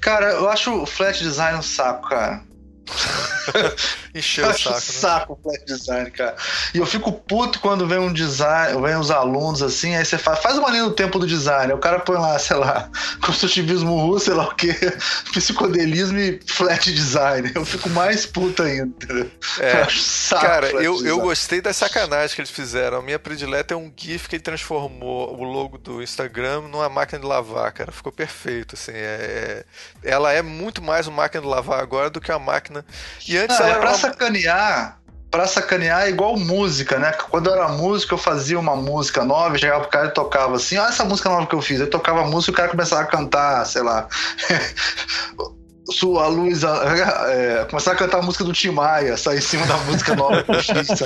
Cara, 0.00 0.30
eu 0.30 0.48
acho 0.48 0.72
o 0.72 0.86
flat 0.86 1.22
design 1.22 1.58
um 1.58 1.62
saco, 1.62 2.08
cara. 2.08 2.42
Encheu 4.14 4.48
o 4.48 4.52
saco. 4.52 4.74
Né? 4.74 4.80
saco 4.80 5.32
o 5.32 5.36
flat 5.42 5.64
design, 5.64 6.10
cara. 6.10 6.36
E 6.74 6.78
eu 6.78 6.86
fico 6.86 7.12
puto 7.12 7.60
quando 7.60 7.86
vem 7.86 7.98
um 7.98 8.12
design, 8.12 8.80
vem 8.80 8.96
os 8.96 9.10
alunos 9.10 9.62
assim, 9.62 9.94
aí 9.94 10.04
você 10.04 10.18
faz, 10.18 10.40
faz 10.40 10.58
uma 10.58 10.70
linha 10.70 10.84
no 10.84 10.92
tempo 10.92 11.18
do 11.18 11.26
design. 11.26 11.72
Aí 11.72 11.78
o 11.78 11.80
cara 11.80 12.00
põe 12.00 12.16
lá, 12.16 12.38
sei 12.38 12.56
lá, 12.56 12.90
construtivismo 13.24 13.98
russo, 14.00 14.26
sei 14.26 14.34
lá 14.34 14.44
o 14.44 14.54
que, 14.54 14.72
psicodelismo 15.32 16.18
e 16.18 16.40
flat 16.46 16.92
design. 16.92 17.50
Eu 17.54 17.64
fico 17.64 17.88
mais 17.90 18.26
puto 18.26 18.62
ainda, 18.62 18.86
entendeu? 18.86 19.30
É, 19.60 19.82
eu 19.82 19.90
saco 19.90 20.46
cara, 20.46 20.68
eu, 20.82 21.04
eu 21.04 21.20
gostei 21.20 21.60
da 21.60 21.72
sacanagem 21.72 22.34
que 22.34 22.40
eles 22.40 22.50
fizeram. 22.50 22.98
A 22.98 23.02
minha 23.02 23.18
predileta 23.18 23.74
é 23.74 23.76
um 23.76 23.92
GIF 23.94 24.28
que 24.28 24.36
ele 24.36 24.42
transformou 24.42 25.36
o 25.38 25.44
logo 25.44 25.78
do 25.78 26.02
Instagram 26.02 26.62
numa 26.62 26.88
máquina 26.88 27.20
de 27.20 27.26
lavar, 27.26 27.72
cara. 27.72 27.92
Ficou 27.92 28.12
perfeito, 28.12 28.74
assim. 28.74 28.92
É, 28.92 29.64
é 30.02 30.08
ela 30.08 30.32
é 30.32 30.42
muito 30.42 30.82
mais 30.82 31.06
uma 31.06 31.18
máquina 31.18 31.42
de 31.42 31.48
lavar 31.48 31.80
agora 31.80 32.10
do 32.10 32.20
que 32.20 32.32
a 32.32 32.38
máquina 32.38 32.77
máquina. 32.78 32.84
E 33.26 33.38
antes 33.38 33.60
é 33.60 33.74
pra 33.74 33.90
uma... 33.90 33.98
sacanear. 33.98 34.98
Pra 35.30 35.46
sacanear 35.46 36.06
é 36.06 36.08
igual 36.08 36.38
música, 36.38 36.98
né? 36.98 37.12
Quando 37.12 37.50
eu 37.50 37.54
era 37.54 37.68
música, 37.68 38.14
eu 38.14 38.18
fazia 38.18 38.58
uma 38.58 38.74
música 38.74 39.24
nova, 39.24 39.58
chegava 39.58 39.80
pro 39.80 39.90
cara 39.90 40.06
e 40.06 40.10
tocava 40.10 40.56
assim, 40.56 40.78
olha 40.78 40.88
essa 40.88 41.04
música 41.04 41.28
nova 41.28 41.46
que 41.46 41.54
eu 41.54 41.60
fiz. 41.60 41.80
Eu 41.80 41.90
tocava 41.90 42.22
a 42.22 42.26
música 42.26 42.50
e 42.50 42.54
o 42.54 42.56
cara 42.56 42.68
começava 42.70 43.02
a 43.02 43.06
cantar, 43.06 43.66
sei 43.66 43.82
lá. 43.82 44.08
sua 45.90 46.26
luz, 46.26 46.62
é, 47.28 47.66
começar 47.68 47.92
a 47.92 47.94
cantar 47.94 48.18
a 48.18 48.22
música 48.22 48.44
do 48.44 48.52
Tim 48.52 48.70
Maia, 48.70 49.16
sair 49.16 49.38
em 49.38 49.42
cima 49.42 49.66
da 49.66 49.76
música 49.78 50.14
nova 50.14 50.44
X, 50.60 51.02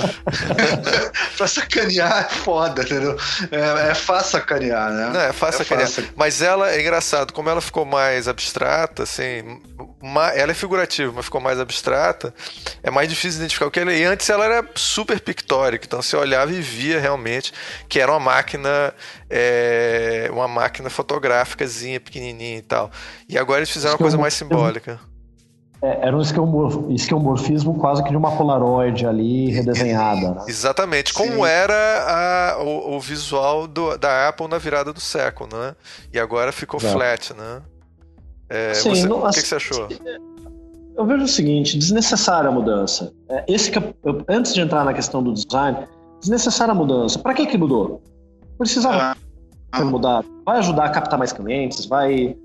pra 1.37 1.47
sacanear 1.47 2.25
é 2.25 2.33
foda, 2.33 2.83
entendeu? 2.83 3.17
É, 3.51 3.91
é 3.91 3.95
fácil 3.95 4.31
sacanear, 4.31 4.91
né? 4.91 5.11
Não, 5.13 5.21
é 5.21 5.33
fácil 5.33 5.61
é 5.61 5.63
sacanear. 5.63 5.87
Fácil. 5.87 6.09
Mas 6.15 6.41
ela, 6.41 6.71
é 6.71 6.81
engraçado, 6.81 7.33
como 7.33 7.49
ela 7.49 7.61
ficou 7.61 7.85
mais 7.85 8.27
abstrata, 8.27 9.03
assim, 9.03 9.61
ela 10.35 10.51
é 10.51 10.55
figurativa, 10.55 11.11
mas 11.15 11.25
ficou 11.25 11.39
mais 11.39 11.59
abstrata, 11.59 12.33
é 12.81 12.91
mais 12.91 13.07
difícil 13.07 13.39
identificar 13.39 13.67
o 13.67 13.71
que 13.71 13.79
ela 13.79 13.91
é. 13.91 13.99
E 13.99 14.03
antes 14.03 14.29
ela 14.29 14.45
era 14.45 14.67
super 14.75 15.19
pictórica, 15.19 15.85
então 15.85 16.01
você 16.01 16.15
olhava 16.15 16.51
e 16.51 16.61
via 16.61 16.99
realmente 16.99 17.53
que 17.87 17.99
era 17.99 18.11
uma 18.11 18.19
máquina, 18.19 18.93
é, 19.35 20.29
uma 20.31 20.47
máquina 20.47 20.91
fotográficazinha, 20.91 21.99
pequenininha 21.99 22.57
e 22.57 22.61
tal. 22.61 22.91
E 23.27 23.35
agora 23.35 23.59
eles 23.59 23.71
fizeram 23.71 23.95
uma 23.95 23.97
coisa 23.97 24.15
mais 24.15 24.35
simbólica. 24.35 24.99
É, 25.81 26.07
era 26.07 26.15
um 26.15 26.21
esquemorfismo 26.91 27.79
quase 27.79 28.03
que 28.03 28.11
de 28.11 28.15
uma 28.15 28.37
Polaroid 28.37 29.07
ali 29.07 29.49
redesenhada. 29.49 30.35
Né? 30.35 30.45
Exatamente, 30.47 31.11
como 31.13 31.33
Sim. 31.33 31.45
era 31.45 32.53
a, 32.53 32.63
o, 32.63 32.95
o, 32.95 32.99
visual 32.99 33.65
do, 33.65 33.97
da 33.97 34.29
Apple 34.29 34.47
na 34.47 34.59
virada 34.59 34.93
do 34.93 35.01
século, 35.01 35.49
né? 35.51 35.75
E 36.13 36.19
agora 36.19 36.51
ficou 36.51 36.79
é. 36.79 36.83
flat, 36.83 37.33
né? 37.33 37.61
É, 38.47 38.73
Sim, 38.75 38.91
você, 38.91 39.07
não, 39.07 39.23
o 39.23 39.29
que, 39.31 39.41
que, 39.41 39.47
você 39.47 39.55
achou? 39.55 39.89
Eu 40.95 41.05
vejo 41.07 41.23
o 41.23 41.27
seguinte, 41.27 41.77
desnecessária 41.77 42.49
a 42.49 42.51
mudança. 42.51 43.11
É, 43.27 43.43
esse 43.47 43.71
eu, 44.03 44.23
antes 44.29 44.53
de 44.53 44.61
entrar 44.61 44.85
na 44.85 44.93
questão 44.93 45.23
do 45.23 45.33
design, 45.33 45.87
desnecessária 46.21 46.71
a 46.71 46.75
mudança. 46.75 47.17
Para 47.17 47.33
que 47.33 47.47
que 47.47 47.57
mudou? 47.57 47.99
Precisava 48.63 49.17
ah. 49.71 49.83
mudar. 49.83 50.23
Vai 50.45 50.59
ajudar 50.59 50.85
a 50.85 50.89
captar 50.89 51.19
mais 51.19 51.33
clientes, 51.33 51.85
vai... 51.85 52.35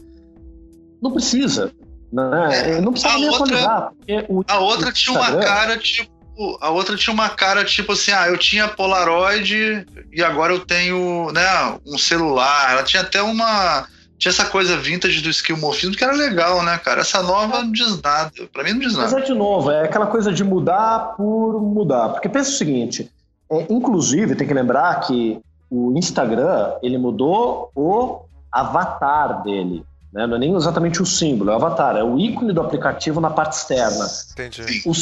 Não 1.01 1.13
precisa. 1.13 1.73
Né? 2.13 2.77
É, 2.77 2.81
não 2.81 2.93
precisa 2.93 3.15
a 3.15 3.19
nem 3.19 3.29
outra, 3.29 3.45
atualizar. 3.45 3.93
O, 4.29 4.45
a 4.49 4.59
outra 4.59 4.93
tinha 4.93 5.17
uma 5.17 5.37
cara 5.37 5.77
tipo 5.77 6.19
a 6.61 6.71
outra 6.71 6.97
tinha 6.97 7.13
uma 7.13 7.29
cara 7.29 7.65
tipo 7.65 7.93
assim, 7.93 8.13
ah, 8.13 8.29
eu 8.29 8.39
tinha 8.39 8.69
Polaroid 8.69 9.85
e 10.13 10.23
agora 10.23 10.53
eu 10.53 10.61
tenho, 10.61 11.33
né, 11.33 11.43
um 11.85 11.99
celular. 11.99 12.71
Ela 12.73 12.85
tinha 12.85 13.03
até 13.03 13.21
uma 13.21 13.87
tinha 14.17 14.31
essa 14.31 14.45
coisa 14.47 14.77
vintage 14.77 15.21
do 15.21 15.31
esquimorfismo 15.31 15.95
que 15.95 16.03
era 16.03 16.13
legal, 16.13 16.63
né, 16.65 16.77
cara? 16.79 17.03
Essa 17.03 17.23
nova 17.23 17.63
não 17.63 17.71
diz 17.71 18.01
nada. 18.03 18.33
Pra 18.53 18.65
mim 18.65 18.73
não 18.73 18.81
diz 18.81 18.95
nada. 18.95 19.05
Mas 19.05 19.23
é 19.23 19.27
de 19.27 19.35
novo, 19.35 19.71
é 19.71 19.85
aquela 19.85 20.07
coisa 20.07 20.33
de 20.33 20.43
mudar 20.43 21.15
por 21.17 21.61
mudar. 21.61 22.09
Porque 22.11 22.29
pensa 22.29 22.51
o 22.51 22.55
seguinte, 22.55 23.11
é, 23.51 23.67
inclusive 23.71 24.35
tem 24.35 24.47
que 24.47 24.55
lembrar 24.55 25.01
que 25.01 25.41
o 25.71 25.93
Instagram, 25.97 26.75
ele 26.83 26.99
mudou 26.99 27.71
o 27.75 28.21
avatar 28.51 29.43
dele. 29.43 29.85
Né? 30.13 30.27
Não 30.27 30.37
é 30.37 30.39
nem 30.39 30.55
exatamente 30.55 31.03
o 31.03 31.07
símbolo, 31.07 31.51
é 31.51 31.53
o 31.53 31.57
avatar, 31.57 31.97
é 31.97 32.03
o 32.03 32.19
ícone 32.19 32.53
do 32.53 32.61
aplicativo 32.61 33.21
na 33.21 33.31
parte 33.31 33.53
externa. 33.53 34.07
Entendi. 34.33 34.83
O, 34.87 34.93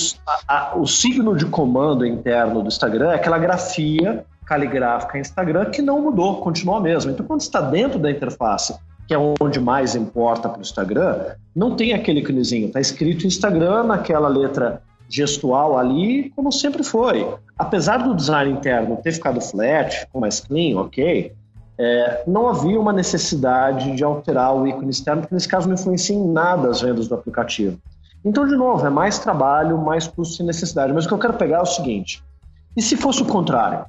a, 0.48 0.56
a, 0.72 0.76
o 0.76 0.86
signo 0.86 1.36
de 1.36 1.46
comando 1.46 2.04
interno 2.04 2.62
do 2.62 2.68
Instagram 2.68 3.12
é 3.12 3.14
aquela 3.14 3.38
grafia 3.38 4.24
caligráfica 4.44 5.18
Instagram 5.18 5.70
que 5.70 5.82
não 5.82 6.00
mudou, 6.00 6.40
continua 6.40 6.78
a 6.78 6.80
mesma. 6.80 7.10
Então, 7.10 7.26
quando 7.26 7.40
está 7.40 7.60
dentro 7.60 7.98
da 7.98 8.10
interface 8.10 8.74
que 9.06 9.14
é 9.14 9.18
onde 9.40 9.60
mais 9.60 9.94
importa 9.94 10.48
para 10.48 10.58
o 10.58 10.62
Instagram, 10.62 11.34
não 11.54 11.76
tem 11.76 11.92
aquele 11.92 12.20
íconezinho. 12.20 12.66
Está 12.66 12.80
escrito 12.80 13.26
Instagram 13.26 13.84
naquela 13.84 14.28
letra 14.28 14.82
gestual 15.08 15.78
ali, 15.78 16.30
como 16.34 16.52
sempre 16.52 16.82
foi. 16.82 17.26
Apesar 17.58 17.98
do 17.98 18.14
design 18.14 18.52
interno 18.52 18.96
ter 18.96 19.12
ficado 19.12 19.40
flat, 19.40 20.06
mais 20.14 20.40
clean, 20.40 20.78
ok, 20.78 21.32
é, 21.78 22.24
não 22.26 22.48
havia 22.48 22.80
uma 22.80 22.92
necessidade 22.92 23.94
de 23.94 24.02
alterar 24.02 24.54
o 24.54 24.66
ícone 24.66 24.90
externo, 24.90 25.22
porque 25.22 25.34
nesse 25.34 25.48
caso 25.48 25.68
não 25.68 25.74
influencia 25.74 26.16
em 26.16 26.28
nada 26.28 26.70
as 26.70 26.80
vendas 26.80 27.08
do 27.08 27.14
aplicativo. 27.14 27.78
Então, 28.24 28.46
de 28.46 28.56
novo, 28.56 28.84
é 28.84 28.90
mais 28.90 29.18
trabalho, 29.18 29.78
mais 29.78 30.06
custo 30.06 30.42
e 30.42 30.46
necessidade. 30.46 30.92
Mas 30.92 31.04
o 31.04 31.08
que 31.08 31.14
eu 31.14 31.18
quero 31.18 31.34
pegar 31.34 31.58
é 31.58 31.62
o 31.62 31.66
seguinte: 31.66 32.22
e 32.76 32.82
se 32.82 32.96
fosse 32.96 33.22
o 33.22 33.26
contrário? 33.26 33.84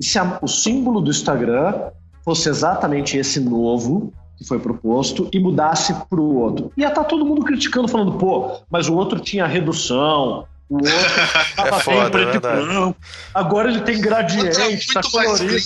E 0.00 0.06
se 0.06 0.18
a, 0.18 0.38
o 0.40 0.48
símbolo 0.48 1.00
do 1.00 1.10
Instagram 1.10 1.90
fosse 2.24 2.48
exatamente 2.48 3.16
esse 3.16 3.40
novo 3.40 4.12
que 4.38 4.44
foi 4.46 4.58
proposto 4.58 5.28
e 5.32 5.38
mudasse 5.40 5.92
para 6.08 6.20
o 6.20 6.36
outro? 6.36 6.72
Ia 6.76 6.88
estar 6.88 7.02
tá 7.02 7.08
todo 7.08 7.24
mundo 7.24 7.42
criticando, 7.42 7.88
falando, 7.88 8.12
pô, 8.12 8.60
mas 8.70 8.88
o 8.88 8.94
outro 8.94 9.18
tinha 9.18 9.46
redução, 9.46 10.46
o 10.68 10.76
outro 10.76 10.88
é 11.56 11.72
foda, 11.80 12.10
preto 12.10 12.36
é 12.36 12.40
branco. 12.40 12.96
Agora 13.34 13.70
ele 13.70 13.80
tem 13.80 14.00
gradiente, 14.00 14.92
tá 14.92 15.00
colorido. 15.02 15.56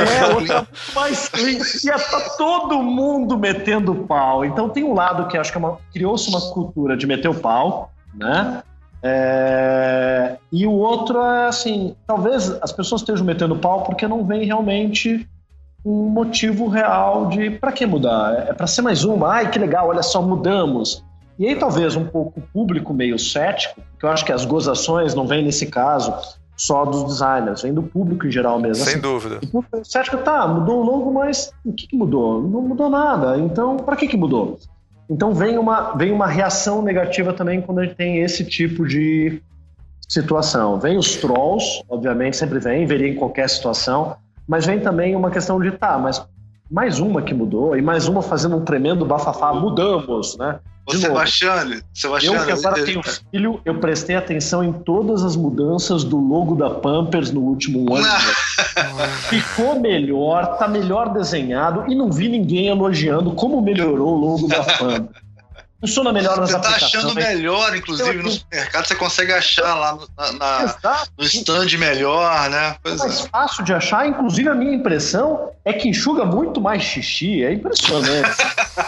É, 0.00 0.26
outro 0.26 0.52
é 0.52 0.56
muito 0.56 0.68
mais 0.94 1.28
clean. 1.28 1.58
E 1.84 1.98
tá 1.98 2.20
todo 2.36 2.82
mundo 2.82 3.38
metendo 3.38 3.94
pau. 3.94 4.44
Então 4.44 4.68
tem 4.68 4.82
um 4.82 4.92
lado 4.92 5.28
que 5.28 5.38
acho 5.38 5.52
que 5.52 5.58
é 5.58 5.72
criou-se 5.92 6.28
uma 6.28 6.40
cultura 6.52 6.96
de 6.96 7.06
meter 7.06 7.28
o 7.28 7.34
pau, 7.34 7.92
né? 8.12 8.62
É, 9.06 10.38
e 10.50 10.66
o 10.66 10.72
outro 10.72 11.20
é 11.20 11.46
assim, 11.46 11.94
talvez 12.06 12.50
as 12.62 12.72
pessoas 12.72 13.02
estejam 13.02 13.24
metendo 13.24 13.54
pau 13.54 13.82
porque 13.82 14.08
não 14.08 14.24
vem 14.24 14.46
realmente 14.46 15.28
um 15.84 16.08
motivo 16.08 16.68
real 16.68 17.28
de 17.28 17.50
para 17.50 17.72
que 17.72 17.84
mudar? 17.84 18.48
É 18.48 18.52
para 18.52 18.66
ser 18.66 18.82
mais 18.82 19.04
uma? 19.04 19.28
Ai, 19.28 19.50
que 19.50 19.58
legal, 19.58 19.88
olha 19.88 20.02
só, 20.02 20.22
mudamos. 20.22 21.04
E 21.38 21.46
aí 21.46 21.56
talvez 21.56 21.96
um 21.96 22.06
pouco 22.06 22.40
o 22.40 22.42
público 22.42 22.94
meio 22.94 23.18
cético, 23.18 23.80
que 23.98 24.06
eu 24.06 24.10
acho 24.10 24.24
que 24.24 24.32
as 24.32 24.44
gozações 24.44 25.14
não 25.14 25.26
vêm 25.26 25.44
nesse 25.44 25.66
caso 25.66 26.14
só 26.56 26.84
dos 26.84 27.04
designers, 27.04 27.62
vem 27.62 27.74
do 27.74 27.82
público 27.82 28.26
em 28.26 28.30
geral 28.30 28.60
mesmo. 28.60 28.84
Sem 28.84 28.94
assim, 28.94 29.02
dúvida. 29.02 29.40
O 29.42 29.46
público 29.48 29.84
cético, 29.84 30.18
tá, 30.18 30.46
mudou 30.46 30.80
o 30.80 30.84
logo, 30.84 31.12
mas 31.12 31.52
o 31.64 31.72
que, 31.72 31.88
que 31.88 31.96
mudou? 31.96 32.40
Não 32.40 32.62
mudou 32.62 32.88
nada. 32.88 33.36
Então, 33.38 33.76
para 33.76 33.96
que, 33.96 34.06
que 34.06 34.16
mudou? 34.16 34.58
Então 35.10 35.34
vem 35.34 35.58
uma, 35.58 35.92
vem 35.94 36.12
uma 36.12 36.26
reação 36.26 36.80
negativa 36.80 37.32
também 37.32 37.60
quando 37.60 37.80
a 37.80 37.84
gente 37.84 37.96
tem 37.96 38.20
esse 38.20 38.44
tipo 38.44 38.86
de 38.86 39.42
situação. 40.08 40.78
Vem 40.78 40.96
os 40.96 41.16
trolls, 41.16 41.82
obviamente, 41.88 42.36
sempre 42.36 42.58
vem, 42.58 42.86
veria 42.86 43.08
em 43.08 43.14
qualquer 43.16 43.48
situação, 43.50 44.16
mas 44.46 44.66
vem 44.66 44.80
também 44.80 45.16
uma 45.16 45.30
questão 45.30 45.60
de, 45.60 45.70
tá, 45.72 45.98
mas 45.98 46.24
mais 46.70 46.98
uma 46.98 47.22
que 47.22 47.34
mudou, 47.34 47.76
e 47.76 47.82
mais 47.82 48.08
uma 48.08 48.22
fazendo 48.22 48.56
um 48.56 48.64
tremendo 48.64 49.04
bafafá, 49.04 49.52
mudamos, 49.52 50.36
né? 50.36 50.58
Ô, 50.86 50.94
Sebastião, 50.94 51.54
Sebastião, 51.94 52.34
eu 52.34 52.44
que 52.44 52.52
agora 52.52 52.84
tenho 52.84 53.02
filho, 53.02 53.60
eu 53.64 53.78
prestei 53.80 54.16
atenção 54.16 54.62
em 54.62 54.70
todas 54.70 55.24
as 55.24 55.34
mudanças 55.34 56.04
do 56.04 56.18
logo 56.18 56.54
da 56.54 56.68
Pampers 56.68 57.30
no 57.30 57.40
último 57.40 57.86
ano. 57.96 58.06
Ficou 59.28 59.80
melhor, 59.80 60.58
tá 60.58 60.68
melhor 60.68 61.10
desenhado 61.10 61.90
e 61.90 61.94
não 61.94 62.12
vi 62.12 62.28
ninguém 62.28 62.68
elogiando 62.68 63.32
como 63.32 63.62
melhorou 63.62 64.14
o 64.14 64.20
logo 64.20 64.46
da 64.46 64.62
Pampers 64.62 65.23
funciona 65.84 66.12
melhor 66.12 66.38
nas 66.38 66.50
você 66.50 66.58
tá 66.58 66.70
achando 66.70 67.14
melhor, 67.14 67.76
inclusive 67.76 68.22
no 68.22 68.30
supermercado 68.30 68.86
você 68.86 68.94
consegue 68.94 69.32
achar 69.32 69.74
lá 69.74 69.92
no, 69.92 70.08
na, 70.38 71.06
no 71.18 71.24
stand 71.24 71.78
melhor, 71.78 72.48
né? 72.48 72.76
Pois 72.82 72.94
é 72.94 72.98
mais 72.98 73.20
é. 73.20 73.28
fácil 73.28 73.64
de 73.64 73.74
achar, 73.74 74.08
inclusive 74.08 74.48
a 74.48 74.54
minha 74.54 74.74
impressão 74.74 75.50
é 75.64 75.72
que 75.72 75.88
enxuga 75.88 76.24
muito 76.24 76.60
mais 76.60 76.82
xixi, 76.82 77.42
é 77.42 77.52
impressionante. 77.52 78.36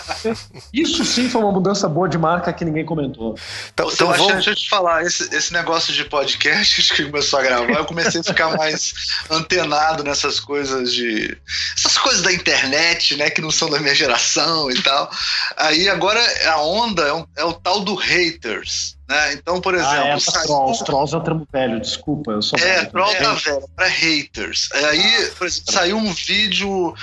Isso 0.72 1.04
sim 1.04 1.28
foi 1.28 1.40
uma 1.40 1.52
mudança 1.52 1.88
boa 1.88 2.08
de 2.08 2.18
marca 2.18 2.52
que 2.52 2.64
ninguém 2.64 2.84
comentou. 2.84 3.34
Então, 3.72 3.90
então 3.90 4.08
vamos... 4.08 4.32
deixa 4.34 4.50
eu 4.50 4.54
te 4.54 4.68
falar, 4.68 5.02
esse, 5.02 5.34
esse 5.34 5.52
negócio 5.52 5.92
de 5.92 6.04
podcast 6.04 6.82
que 6.94 7.04
começou 7.04 7.38
a 7.38 7.42
gravar, 7.42 7.72
eu 7.72 7.84
comecei 7.84 8.20
a 8.20 8.24
ficar 8.24 8.56
mais 8.56 8.92
antenado 9.30 10.02
nessas 10.04 10.38
coisas 10.38 10.92
de. 10.92 11.36
essas 11.76 11.96
coisas 11.98 12.22
da 12.22 12.32
internet, 12.32 13.16
né? 13.16 13.30
Que 13.30 13.40
não 13.40 13.50
são 13.50 13.70
da 13.70 13.78
minha 13.78 13.94
geração 13.94 14.70
e 14.70 14.82
tal. 14.82 15.10
Aí 15.56 15.88
agora 15.88 16.20
a 16.50 16.60
onda 16.60 16.85
onda 16.86 17.02
é, 17.02 17.12
um, 17.12 17.26
é 17.36 17.44
o 17.44 17.52
tal 17.52 17.80
do 17.80 17.94
haters. 17.94 18.96
Né? 19.08 19.34
Então, 19.34 19.60
por 19.60 19.74
exemplo. 19.74 19.92
Ah, 19.92 20.08
é, 20.08 20.18
sai... 20.18 20.44
trolls. 20.44 20.84
Trolls 20.84 21.14
é 21.14 21.18
o 21.18 21.20
termo 21.20 21.46
velho, 21.52 21.80
desculpa. 21.80 22.32
Eu 22.32 22.42
sou 22.42 22.58
é, 22.58 22.84
troll 22.86 23.14
tá 23.14 23.34
velho, 23.34 23.68
para 23.74 23.86
haters. 23.86 24.68
Aí, 24.72 25.30
por 25.38 25.46
exemplo, 25.46 25.72
saiu 25.72 25.96
um 25.96 26.12
vídeo. 26.12 26.94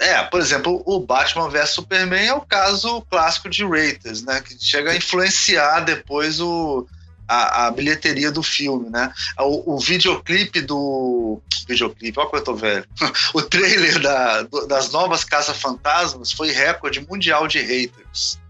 É, 0.00 0.22
por 0.24 0.40
exemplo, 0.40 0.82
o 0.84 1.00
Batman 1.00 1.48
vs 1.48 1.70
Superman 1.70 2.26
é 2.26 2.34
o 2.34 2.40
caso 2.40 3.02
clássico 3.02 3.48
de 3.48 3.64
haters, 3.64 4.22
né? 4.22 4.40
Que 4.40 4.56
chega 4.58 4.90
a 4.90 4.96
influenciar 4.96 5.80
depois 5.80 6.40
o 6.40 6.86
a, 7.28 7.66
a, 7.66 7.70
bilheteria 7.70 8.30
do 8.30 8.42
filme, 8.42 8.90
né? 8.90 9.12
O, 9.38 9.74
o 9.74 9.78
videoclipe 9.78 10.60
do. 10.60 11.40
Videoclipe, 11.68 12.18
olha 12.18 12.28
como 12.28 12.40
eu 12.40 12.44
tô 12.44 12.54
velho. 12.54 12.84
o 13.32 13.40
trailer 13.40 14.00
da, 14.00 14.42
do, 14.42 14.66
das 14.66 14.90
novas 14.90 15.24
Caça 15.24 15.54
Fantasmas 15.54 16.32
foi 16.32 16.50
recorde 16.50 17.06
mundial 17.08 17.46
de 17.46 17.60
haters. 17.60 18.41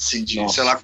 Assim, 0.00 0.24
de, 0.24 0.50
sei 0.50 0.64
lá, 0.64 0.80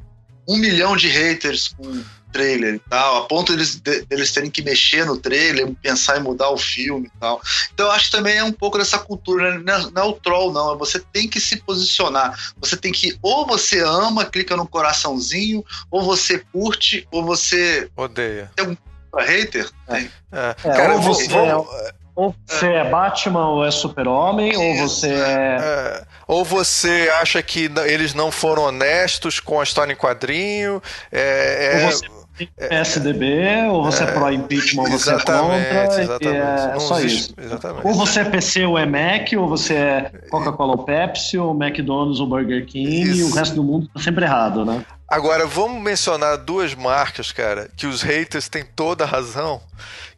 um 0.47 0.57
milhão 0.59 0.95
de 0.95 1.09
haters 1.09 1.69
com 1.69 2.05
trailer 2.33 2.75
e 2.75 2.79
tal, 2.91 3.17
a 3.17 3.27
ponto 3.27 3.53
deles, 3.53 3.77
de, 3.77 4.03
deles 4.03 4.31
terem 4.31 4.51
que 4.51 4.61
mexer 4.63 5.07
no 5.07 5.17
trailer, 5.17 5.73
pensar 5.81 6.19
em 6.19 6.23
mudar 6.23 6.51
o 6.51 6.59
filme 6.59 7.07
e 7.07 7.19
tal. 7.19 7.41
Então 7.73 7.87
eu 7.87 7.93
acho 7.93 8.07
que 8.07 8.17
também 8.17 8.37
é 8.37 8.45
um 8.45 8.53
pouco 8.53 8.77
dessa 8.77 8.99
cultura, 8.99 9.59
né? 9.59 9.91
não 9.95 10.03
é 10.03 10.05
o 10.05 10.13
troll, 10.13 10.53
não, 10.53 10.75
é 10.75 10.77
você 10.77 11.01
tem 11.01 11.27
que 11.27 11.41
se 11.41 11.57
posicionar. 11.57 12.39
Você 12.61 12.77
tem 12.77 12.93
que, 12.93 13.19
ou 13.23 13.47
você 13.47 13.81
ama, 13.81 14.27
clica 14.27 14.55
no 14.55 14.69
coraçãozinho, 14.69 15.65
ou 15.91 16.03
você 16.03 16.39
curte, 16.53 17.09
ou 17.11 17.25
você. 17.25 17.89
Odeia. 17.97 18.51
Tem 18.55 18.67
algum 18.67 18.77
hater? 19.19 19.71
É. 19.89 20.09
É. 20.31 20.55
Cara, 20.63 20.95
ou 20.95 21.01
você, 21.01 21.29
vou, 21.29 21.65
vou... 21.65 21.69
É, 22.17 22.21
ou 22.21 22.35
você 22.47 22.67
é 22.67 22.85
Batman 22.89 23.49
ou 23.49 23.65
é 23.65 23.71
Super-Homem, 23.71 24.57
ou 24.57 24.77
você 24.77 25.09
é... 25.09 25.59
é... 25.61 26.03
Ou 26.27 26.45
você 26.45 27.11
acha 27.21 27.41
que 27.43 27.71
eles 27.87 28.13
não 28.13 28.33
foram 28.33 28.65
honestos 28.65 29.39
com 29.39 29.61
a 29.61 29.63
história 29.63 29.93
em 29.93 29.97
quadrinho. 29.97 30.83
É, 31.13 31.83
ou 31.85 31.93
você 31.93 32.07
é 32.07 32.69
PSDB, 32.69 33.69
ou 33.71 33.85
você 33.85 34.05
é, 34.05 34.07
pró-impeachment, 34.07 34.83
ou 34.83 34.91
você 34.91 35.11
é 35.11 35.15
contra. 35.15 36.03
Exatamente. 36.03 36.77
É 36.77 36.81
só 36.81 36.99
existe, 36.99 37.19
isso. 37.19 37.35
Exatamente. 37.39 37.87
Ou 37.87 37.95
você 37.95 38.21
é 38.21 38.25
PC 38.25 38.65
ou 38.67 38.77
é 38.77 38.85
Mac, 38.85 39.33
ou 39.39 39.49
você 39.49 39.75
é 39.75 40.13
Coca-Cola 40.29 40.73
ou 40.73 40.85
Pepsi, 40.85 41.39
ou 41.39 41.55
McDonald's 41.55 42.21
ou 42.21 42.27
Burger 42.27 42.67
King, 42.67 43.03
isso. 43.03 43.21
e 43.21 43.25
o 43.25 43.33
resto 43.33 43.55
do 43.55 43.65
mundo 43.65 43.89
tá 43.95 44.01
sempre 44.01 44.25
errado, 44.25 44.65
né? 44.65 44.85
Agora, 45.09 45.47
vamos 45.47 45.81
mencionar 45.81 46.37
duas 46.37 46.75
marcas, 46.75 47.31
cara, 47.31 47.71
que 47.77 47.87
os 47.87 48.03
haters 48.03 48.49
têm 48.49 48.65
toda 48.65 49.05
a 49.05 49.07
razão, 49.07 49.61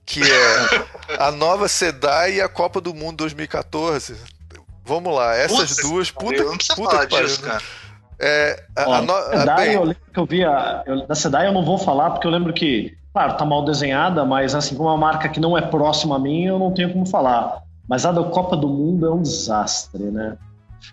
que 0.09 0.23
é 0.23 1.19
a 1.23 1.31
nova 1.31 1.69
SEDAI 1.69 2.37
e 2.37 2.41
a 2.41 2.49
Copa 2.49 2.81
do 2.81 2.95
Mundo 2.95 3.19
2014 3.19 4.17
Vamos 4.89 5.15
lá, 5.15 5.37
essas 5.37 5.59
Nossa, 5.59 5.83
duas, 5.83 6.11
puta, 6.11 6.43
não 6.43 6.57
puta 6.57 7.07
que 7.07 7.15
pariu. 7.15 7.39
Cara. 7.43 7.63
É, 8.19 8.65
a, 8.75 8.89
Ó, 8.89 8.95
a, 8.95 9.03
no, 9.03 9.13
a, 9.13 9.57
bem... 9.57 9.75
eu 9.75 9.85
lembro 9.85 10.03
que 10.15 10.19
eu 10.19 10.25
vi 10.25 10.43
a, 10.43 10.83
eu, 10.87 11.07
da 11.07 11.15
Sedai 11.15 11.47
eu 11.47 11.53
não 11.53 11.63
vou 11.63 11.77
falar 11.77 12.11
porque 12.13 12.27
eu 12.27 12.31
lembro 12.31 12.55
que, 12.55 12.97
claro, 13.13 13.37
tá 13.37 13.45
mal 13.45 13.67
desenhada, 13.67 14.25
mas 14.25 14.55
assim, 14.55 14.75
como 14.75 14.89
é 14.89 14.93
uma 14.93 14.99
marca 14.99 15.29
que 15.29 15.39
não 15.39 15.59
é 15.59 15.61
próxima 15.61 16.17
a 16.17 16.19
mim, 16.19 16.47
eu 16.47 16.59
não 16.59 16.73
tenho 16.73 16.91
como 16.91 17.05
falar. 17.05 17.63
Mas 17.87 18.07
a 18.07 18.13
da 18.13 18.25
Copa 18.25 18.57
do 18.57 18.67
Mundo 18.67 19.07
é 19.07 19.11
um 19.11 19.21
desastre, 19.21 20.05
né? 20.05 20.39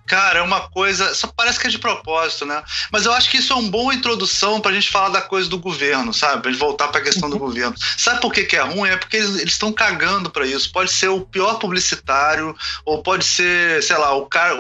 Cara, 0.06 0.40
é 0.40 0.41
uma 0.41 0.70
coisa. 0.70 1.16
Só 1.16 1.28
parece 1.28 1.60
que 1.60 1.68
é 1.68 1.70
de 1.70 1.80
propósito, 1.80 2.45
né? 2.45 2.64
Mas 2.91 3.06
eu 3.06 3.14
acho 3.14 3.30
que 3.30 3.38
isso 3.38 3.53
é 3.53 3.56
uma 3.56 3.70
boa 3.70 3.94
introdução 3.94 4.62
pra 4.62 4.72
gente 4.72 4.90
falar 4.90 5.10
da 5.10 5.22
coisa 5.22 5.49
do 5.49 5.57
governo, 5.57 6.14
sabe? 6.14 6.44
Pra 6.44 6.52
gente 6.52 6.60
voltar 6.60 6.90
pra 6.90 7.02
questão 7.02 7.30
do 7.30 7.40
governo. 7.40 7.76
Sabe 7.98 8.22
por 8.22 8.32
que, 8.32 8.44
que 8.44 8.56
é 8.56 8.62
ruim? 8.62 8.90
É 8.90 8.98
porque 8.98 9.18
eles 9.18 9.41
estão 9.44 9.72
cagando 9.72 10.30
para 10.30 10.45
isso. 10.45 10.72
Pode 10.72 10.91
ser 10.91 11.10
o 11.10 11.22
pior 11.22 11.56
publicitário, 11.56 12.56
ou 12.86 13.02
pode 13.02 13.26
ser, 13.26 13.82
sei 13.82 13.98
lá, 13.98 14.14
o 14.14 14.26
cara. 14.28 14.60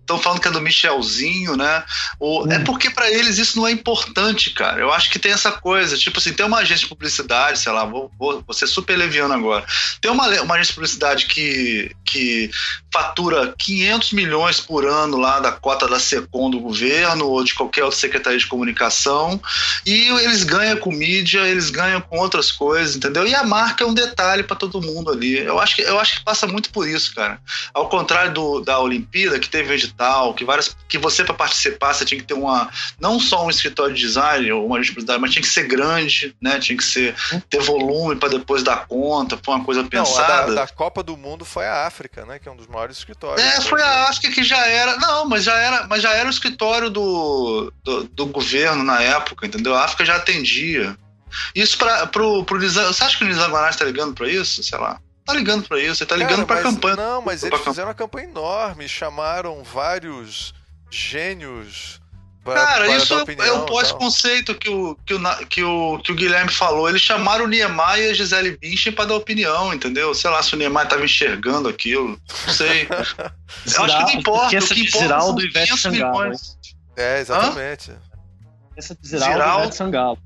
Estão 0.00 0.18
falando 0.18 0.40
que 0.40 0.48
é 0.48 0.52
do 0.52 0.60
Michelzinho, 0.60 1.56
né? 1.56 1.82
Ou, 2.18 2.44
hum. 2.44 2.52
É 2.52 2.58
porque 2.60 2.90
para 2.90 3.10
eles 3.10 3.38
isso 3.38 3.56
não 3.56 3.66
é 3.66 3.72
importante, 3.72 4.50
cara. 4.50 4.80
Eu 4.80 4.92
acho 4.92 5.10
que 5.10 5.18
tem 5.18 5.32
essa 5.32 5.50
coisa. 5.50 5.98
Tipo 5.98 6.18
assim, 6.18 6.32
tem 6.32 6.46
uma 6.46 6.58
agência 6.58 6.84
de 6.84 6.88
publicidade, 6.88 7.58
sei 7.58 7.72
lá, 7.72 7.84
vou, 7.84 8.10
vou, 8.18 8.42
vou 8.46 8.54
ser 8.54 8.68
super 8.68 8.96
leviano 8.96 9.34
agora. 9.34 9.66
Tem 10.00 10.10
uma, 10.10 10.28
uma 10.42 10.54
agência 10.54 10.70
de 10.70 10.74
publicidade 10.74 11.26
que, 11.26 11.94
que 12.04 12.50
fatura 12.92 13.54
500 13.56 14.12
milhões 14.12 14.60
por 14.60 14.86
ano 14.86 15.16
lá 15.16 15.40
da 15.40 15.52
cota 15.52 15.86
da 15.86 15.98
SECOM 15.98 16.50
do 16.50 16.60
governo 16.60 17.26
ou 17.26 17.44
de 17.44 17.54
qualquer 17.54 17.84
outra 17.84 17.98
secretaria 17.98 18.38
de 18.38 18.46
comunicação 18.46 19.40
e 19.86 20.08
eles 20.08 20.44
ganham 20.44 20.76
com 20.76 20.90
mídia, 20.90 21.40
eles 21.40 21.70
ganham 21.70 22.00
com 22.00 22.18
outras 22.18 22.50
coisas, 22.50 22.96
entendeu? 22.96 23.26
E 23.26 23.34
a 23.34 23.44
marca 23.44 23.84
é 23.84 23.86
um 23.86 23.94
detalhe 23.94 24.42
para 24.42 24.56
todo 24.56 24.82
mundo 24.82 25.10
ali. 25.10 25.38
Eu 25.38 25.58
acho 25.60 25.76
que 25.76 25.82
eu 25.82 25.98
acho 25.98 26.18
que 26.18 26.24
passa 26.24 26.46
muito 26.46 26.70
por 26.70 26.88
isso, 26.88 27.14
cara. 27.14 27.40
Ao 27.72 27.88
contrário 27.88 28.32
do, 28.32 28.60
da 28.60 28.78
Olimpíada, 28.78 29.38
que 29.38 29.48
teve 29.48 29.70
um 29.70 29.74
edital, 29.74 30.34
que 30.34 30.44
várias 30.44 30.76
que 30.88 30.98
você 30.98 31.24
para 31.24 31.34
participar 31.34 31.94
você 31.94 32.04
tinha 32.04 32.20
que 32.20 32.26
ter 32.26 32.34
uma 32.34 32.70
não 32.98 33.20
só 33.20 33.44
um 33.46 33.50
escritório 33.50 33.94
de 33.94 34.00
design 34.00 34.50
ou 34.52 34.66
uma 34.66 34.80
disponibilidade, 34.80 35.20
mas 35.20 35.30
tinha 35.32 35.42
que 35.42 35.48
ser 35.48 35.64
grande, 35.64 36.34
né? 36.40 36.58
Tinha 36.58 36.76
que 36.76 36.84
ser 36.84 37.14
ter 37.48 37.60
volume 37.60 38.16
para 38.16 38.30
depois 38.30 38.62
dar 38.62 38.86
conta, 38.86 39.38
foi 39.42 39.54
uma 39.54 39.64
coisa 39.64 39.84
pensada. 39.84 40.46
Não, 40.46 40.54
da, 40.54 40.62
da, 40.62 40.68
Copa 40.68 41.02
do 41.02 41.16
Mundo 41.16 41.44
foi 41.44 41.66
a 41.66 41.86
África, 41.86 42.24
né? 42.24 42.38
Que 42.38 42.48
é 42.48 42.52
um 42.52 42.56
dos 42.56 42.66
maiores 42.66 42.79
escritórios. 42.88 43.44
É, 43.44 43.60
foi 43.60 43.82
a 43.82 44.08
África 44.08 44.32
que 44.34 44.42
já 44.42 44.66
era. 44.66 44.96
Não, 44.96 45.28
mas 45.28 45.44
já 45.44 45.56
era, 45.56 45.86
mas 45.86 46.02
já 46.02 46.12
era 46.12 46.26
o 46.26 46.30
escritório 46.30 46.88
do, 46.88 47.72
do, 47.84 48.04
do 48.04 48.26
governo 48.26 48.82
na 48.82 49.02
época, 49.02 49.46
entendeu? 49.46 49.74
A 49.74 49.84
África 49.84 50.04
já 50.04 50.16
atendia. 50.16 50.96
Isso 51.54 51.78
para 51.78 52.06
pro, 52.06 52.44
pro 52.44 52.58
Nizam. 52.58 52.86
Você 52.86 53.04
acha 53.04 53.18
que 53.18 53.24
o 53.24 53.26
Nizam 53.26 53.50
Guanais 53.50 53.76
tá 53.76 53.84
ligando 53.84 54.14
para 54.14 54.28
isso? 54.28 54.62
Sei 54.62 54.78
lá. 54.78 55.00
tá 55.24 55.34
ligando 55.34 55.66
pra 55.66 55.80
isso, 55.80 55.96
você 55.96 56.06
tá 56.06 56.16
ligando 56.16 56.46
Cara, 56.46 56.46
pra 56.46 56.56
mas, 56.56 56.64
campanha. 56.64 56.96
Não, 56.96 57.22
mas 57.22 57.42
eles 57.42 57.60
fizeram 57.60 57.88
uma 57.88 57.94
campanha 57.94 58.28
enorme, 58.28 58.88
chamaram 58.88 59.62
vários 59.62 60.54
gênios 60.90 61.99
Cara, 62.54 62.96
isso 62.96 63.14
é, 63.14 63.48
é 63.48 63.52
o 63.52 63.66
pós-conceito 63.66 64.54
que 64.54 64.68
o, 64.68 64.96
que, 65.06 65.14
o, 65.14 65.46
que, 65.46 65.62
o, 65.62 65.98
que 65.98 66.12
o 66.12 66.14
Guilherme 66.14 66.50
falou. 66.50 66.88
Eles 66.88 67.00
chamaram 67.00 67.44
o 67.44 67.48
Niemeyer 67.48 68.08
e 68.08 68.10
a 68.10 68.14
Gisele 68.14 68.56
Bündchen 68.56 68.92
para 68.92 69.06
dar 69.06 69.14
opinião, 69.14 69.72
entendeu? 69.72 70.14
Sei 70.14 70.30
lá 70.30 70.42
se 70.42 70.54
o 70.54 70.58
Niemeyer 70.58 70.84
estava 70.84 71.04
enxergando 71.04 71.68
aquilo. 71.68 72.20
Não 72.46 72.54
sei. 72.54 72.88
Eu 73.76 73.84
acho 73.84 73.96
que 73.98 74.02
não 74.02 74.20
importa. 74.20 74.46
O 74.46 74.68
que 74.68 74.80
importa 74.80 75.20
são 75.20 75.34
500 75.34 75.84
milhões. 75.86 76.58
É, 76.96 77.20
exatamente. 77.20 77.92
Essa 78.76 78.94
de 78.94 79.08
Ziraldo 79.08 79.68
e 79.68 79.76
Sangalo. 79.76 80.18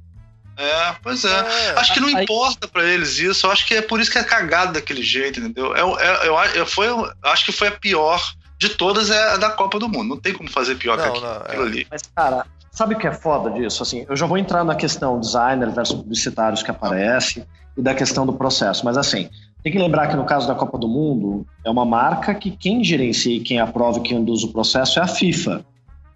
É, 0.56 0.94
pois 1.02 1.24
é. 1.24 1.28
é. 1.28 1.78
Acho 1.78 1.94
que 1.94 2.00
não 2.00 2.16
aí... 2.16 2.22
importa 2.22 2.68
para 2.68 2.84
eles 2.84 3.18
isso. 3.18 3.46
Eu 3.46 3.50
acho 3.50 3.66
que 3.66 3.74
é 3.74 3.82
por 3.82 4.00
isso 4.00 4.10
que 4.10 4.18
é 4.18 4.24
cagado 4.24 4.72
daquele 4.72 5.02
jeito, 5.02 5.40
entendeu? 5.40 5.74
Eu, 5.76 5.98
eu, 5.98 6.14
eu, 6.22 6.38
eu, 6.54 6.66
foi, 6.66 6.86
eu 6.86 7.12
acho 7.22 7.44
que 7.44 7.52
foi 7.52 7.68
a 7.68 7.72
pior 7.72 8.22
de 8.68 8.76
todas 8.76 9.10
é 9.10 9.34
a 9.34 9.36
da 9.36 9.50
Copa 9.50 9.78
do 9.78 9.88
Mundo. 9.88 10.10
Não 10.10 10.16
tem 10.16 10.32
como 10.32 10.50
fazer 10.50 10.76
pior 10.76 10.96
não, 10.96 11.04
que 11.04 11.10
aquilo, 11.10 11.26
não, 11.26 11.36
aquilo 11.36 11.62
é. 11.62 11.66
ali. 11.66 11.86
Mas, 11.90 12.02
cara, 12.14 12.46
sabe 12.70 12.94
o 12.94 12.98
que 12.98 13.06
é 13.06 13.12
foda 13.12 13.50
disso? 13.50 13.82
Assim, 13.82 14.06
eu 14.08 14.16
já 14.16 14.26
vou 14.26 14.38
entrar 14.38 14.64
na 14.64 14.74
questão 14.74 15.20
designer 15.20 15.70
versus 15.70 15.96
publicitários 15.96 16.62
que 16.62 16.70
aparece 16.70 17.44
e 17.76 17.82
da 17.82 17.94
questão 17.94 18.24
do 18.24 18.32
processo. 18.32 18.84
Mas 18.84 18.96
assim, 18.96 19.28
tem 19.62 19.72
que 19.72 19.78
lembrar 19.78 20.08
que 20.08 20.16
no 20.16 20.24
caso 20.24 20.46
da 20.46 20.54
Copa 20.54 20.78
do 20.78 20.88
Mundo, 20.88 21.46
é 21.64 21.70
uma 21.70 21.84
marca 21.84 22.34
que 22.34 22.50
quem 22.50 22.82
gerencia 22.82 23.36
e 23.36 23.40
quem 23.40 23.58
aprova 23.58 23.98
e 23.98 24.02
quem 24.02 24.18
induz 24.18 24.42
o 24.42 24.52
processo 24.52 24.98
é 24.98 25.02
a 25.02 25.06
FIFA, 25.06 25.64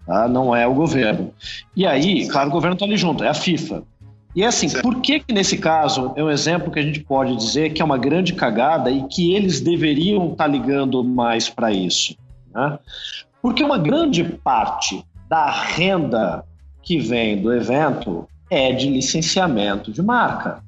tá? 0.05 0.27
não 0.27 0.55
é 0.55 0.67
o 0.67 0.73
governo. 0.73 1.31
E 1.75 1.85
aí, 1.85 2.27
claro, 2.27 2.49
o 2.49 2.51
governo 2.51 2.75
está 2.75 2.85
ali 2.85 2.97
junto, 2.97 3.23
é 3.23 3.29
a 3.29 3.33
FIFA. 3.33 3.83
E 4.35 4.43
assim, 4.43 4.69
por 4.81 5.01
que 5.01 5.19
que 5.19 5.33
nesse 5.33 5.57
caso 5.57 6.13
é 6.15 6.23
um 6.23 6.29
exemplo 6.29 6.71
que 6.71 6.79
a 6.79 6.83
gente 6.83 6.99
pode 6.99 7.35
dizer 7.35 7.73
que 7.73 7.81
é 7.81 7.85
uma 7.85 7.97
grande 7.97 8.33
cagada 8.33 8.91
e 8.91 9.03
que 9.07 9.33
eles 9.33 9.59
deveriam 9.59 10.31
estar 10.31 10.45
tá 10.45 10.47
ligando 10.47 11.03
mais 11.03 11.49
para 11.49 11.71
isso? 11.71 12.15
Né? 12.53 12.79
Porque 13.41 13.63
uma 13.63 13.77
grande 13.77 14.23
parte 14.23 15.03
da 15.29 15.49
renda 15.49 16.43
que 16.81 16.99
vem 16.99 17.41
do 17.41 17.53
evento 17.53 18.27
é 18.49 18.71
de 18.71 18.89
licenciamento 18.89 19.91
de 19.91 20.01
marca. 20.01 20.63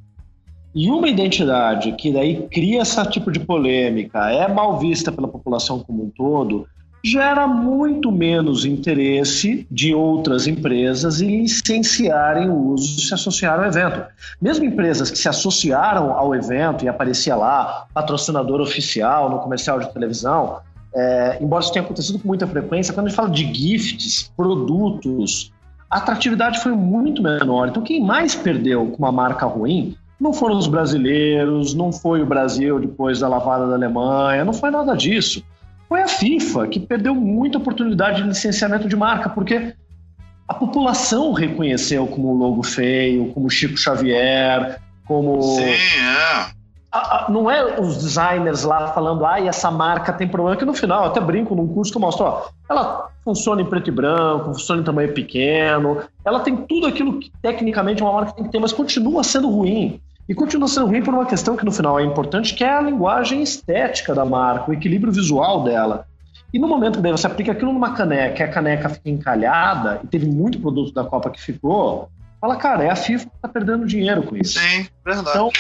E 0.74 0.90
uma 0.90 1.10
identidade 1.10 1.92
que 1.94 2.14
daí 2.14 2.48
cria 2.48 2.82
esse 2.82 3.06
tipo 3.10 3.32
de 3.32 3.40
polêmica, 3.40 4.32
é 4.32 4.48
mal 4.48 4.80
vista 4.80 5.12
pela 5.12 5.28
população 5.28 5.80
como 5.80 6.06
um 6.06 6.10
todo, 6.10 6.66
gera 7.04 7.48
muito 7.48 8.12
menos 8.12 8.64
interesse 8.64 9.66
de 9.70 9.94
outras 9.94 10.46
empresas 10.48 11.20
em 11.20 11.42
licenciarem 11.42 12.50
o 12.50 12.70
uso 12.70 13.00
e 13.00 13.02
se 13.02 13.14
associar 13.14 13.60
ao 13.60 13.66
evento. 13.66 14.06
Mesmo 14.40 14.64
empresas 14.66 15.10
que 15.10 15.18
se 15.18 15.28
associaram 15.28 16.14
ao 16.14 16.36
evento 16.36 16.86
e 16.86 16.88
aparecia 16.88 17.36
lá 17.36 17.88
patrocinador 17.94 18.62
oficial 18.62 19.30
no 19.30 19.40
comercial 19.40 19.80
de 19.80 19.92
televisão, 19.92 20.60
é, 20.94 21.38
embora 21.42 21.64
isso 21.64 21.72
tenha 21.72 21.84
acontecido 21.84 22.20
com 22.20 22.28
muita 22.28 22.46
frequência, 22.46 22.94
quando 22.94 23.08
a 23.08 23.10
gente 23.10 23.16
fala 23.16 23.30
de 23.30 23.54
gifts, 23.54 24.32
produtos, 24.36 25.52
a 25.90 25.98
atratividade 25.98 26.60
foi 26.60 26.74
muito 26.74 27.22
menor. 27.22 27.70
Então, 27.70 27.84
quem 27.84 28.04
mais 28.04 28.36
perdeu 28.36 28.88
com 28.88 28.98
uma 28.98 29.12
marca 29.12 29.46
ruim 29.46 29.96
não 30.20 30.34
foram 30.34 30.58
os 30.58 30.68
brasileiros, 30.68 31.74
não 31.74 31.92
foi 31.92 32.22
o 32.22 32.26
Brasil 32.26 32.80
depois 32.80 33.20
da 33.20 33.28
lavada 33.28 33.68
da 33.68 33.74
Alemanha, 33.74 34.46
não 34.46 34.54
foi 34.54 34.70
nada 34.70 34.96
disso. 34.96 35.44
Foi 35.90 36.02
a 36.02 36.08
FIFA 36.08 36.68
que 36.68 36.80
perdeu 36.80 37.16
muita 37.16 37.58
oportunidade 37.58 38.22
de 38.22 38.28
licenciamento 38.28 38.88
de 38.88 38.96
marca, 38.96 39.30
porque 39.30 39.74
a 40.48 40.54
população 40.54 41.34
reconheceu 41.34 42.06
como 42.08 42.34
logo 42.34 42.64
feio, 42.64 43.32
como 43.34 43.50
Chico 43.50 43.78
Xavier, 43.78 44.80
como. 45.06 45.42
Sim, 45.42 45.64
é 45.64 46.61
não 47.30 47.50
é 47.50 47.80
os 47.80 47.98
designers 47.98 48.64
lá 48.64 48.88
falando, 48.90 49.26
ah, 49.26 49.40
essa 49.40 49.72
marca 49.72 50.12
tem 50.12 50.28
problema, 50.28 50.58
que 50.58 50.66
no 50.66 50.74
final, 50.74 51.06
até 51.06 51.20
brinco 51.22 51.56
num 51.56 51.68
curso 51.68 51.92
que 51.92 51.98
eu 51.98 52.02
mostro, 52.02 52.26
ó, 52.26 52.50
ela 52.70 53.10
funciona 53.24 53.62
em 53.62 53.66
preto 53.66 53.90
e 53.90 53.92
branco, 53.92 54.54
funciona 54.54 54.82
em 54.82 54.84
tamanho 54.84 55.14
pequeno, 55.14 56.02
ela 56.26 56.42
tem 56.42 56.56
tudo 56.56 56.88
aquilo 56.88 57.20
que 57.20 57.32
tecnicamente 57.42 58.04
uma 58.04 58.12
marca 58.12 58.34
tem 58.34 58.44
que 58.44 58.52
ter, 58.52 58.60
mas 58.60 58.74
continua 58.74 59.24
sendo 59.24 59.50
ruim. 59.50 60.02
E 60.28 60.36
continua 60.36 60.68
sendo 60.68 60.88
ruim 60.88 61.02
por 61.02 61.14
uma 61.14 61.26
questão 61.26 61.58
que 61.58 61.66
no 61.66 61.72
final 61.72 62.00
é 62.00 62.04
importante, 62.04 62.54
que 62.54 62.64
é 62.64 62.74
a 62.74 62.82
linguagem 62.82 63.42
estética 63.42 64.14
da 64.14 64.24
marca, 64.24 64.70
o 64.70 64.74
equilíbrio 64.74 65.12
visual 65.12 65.64
dela. 65.64 66.06
E 66.54 66.60
no 66.60 66.68
momento 66.68 67.02
que 67.02 67.12
você 67.12 67.28
aplica 67.28 67.54
aquilo 67.54 67.72
numa 67.72 67.94
caneca, 67.94 68.44
e 68.44 68.46
a 68.46 68.52
caneca 68.52 68.90
fica 68.90 69.10
encalhada, 69.10 70.02
e 70.04 70.08
teve 70.08 70.26
muito 70.26 70.60
produto 70.60 70.94
da 70.94 71.04
Copa 71.04 71.30
que 71.30 71.42
ficou, 71.42 72.10
fala, 72.42 72.56
cara, 72.58 72.84
é 72.84 72.90
a 72.90 72.96
FIFA 72.96 73.26
que 73.26 73.36
está 73.36 73.48
perdendo 73.48 73.86
dinheiro 73.86 74.24
com 74.24 74.36
isso. 74.36 74.60
Sim, 74.60 74.88
verdade. 75.06 75.30
Então, 75.30 75.52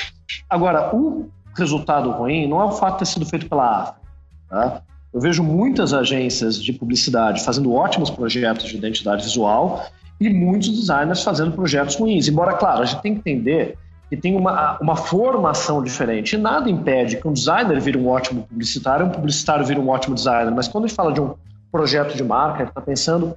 Agora, 0.49 0.95
o 0.95 1.29
resultado 1.57 2.11
ruim 2.11 2.47
não 2.47 2.61
é 2.61 2.65
o 2.65 2.71
fato 2.71 2.93
de 2.93 2.99
ter 2.99 3.05
sido 3.05 3.25
feito 3.25 3.47
pela 3.47 3.81
África. 3.81 4.01
Tá? 4.49 4.81
Eu 5.13 5.19
vejo 5.19 5.43
muitas 5.43 5.93
agências 5.93 6.61
de 6.61 6.71
publicidade 6.73 7.43
fazendo 7.43 7.73
ótimos 7.73 8.09
projetos 8.09 8.65
de 8.65 8.77
identidade 8.77 9.23
visual 9.23 9.85
e 10.19 10.29
muitos 10.29 10.69
designers 10.69 11.23
fazendo 11.23 11.51
projetos 11.51 11.95
ruins. 11.95 12.27
Embora, 12.27 12.53
claro, 12.53 12.81
a 12.81 12.85
gente 12.85 13.01
tem 13.01 13.13
que 13.13 13.19
entender 13.19 13.77
que 14.09 14.17
tem 14.17 14.35
uma, 14.35 14.77
uma 14.79 14.95
formação 14.95 15.81
diferente. 15.81 16.35
E 16.35 16.37
nada 16.37 16.69
impede 16.69 17.17
que 17.17 17.27
um 17.27 17.33
designer 17.33 17.79
vire 17.79 17.97
um 17.97 18.07
ótimo 18.07 18.43
publicitário, 18.43 19.05
um 19.05 19.09
publicitário 19.09 19.65
vire 19.65 19.79
um 19.79 19.89
ótimo 19.89 20.15
designer. 20.15 20.51
Mas 20.53 20.67
quando 20.67 20.85
a 20.85 20.87
gente 20.87 20.95
fala 20.95 21.13
de 21.13 21.21
um 21.21 21.33
projeto 21.71 22.15
de 22.15 22.23
marca, 22.23 22.63
ele 22.63 22.69
está 22.69 22.81
pensando 22.81 23.35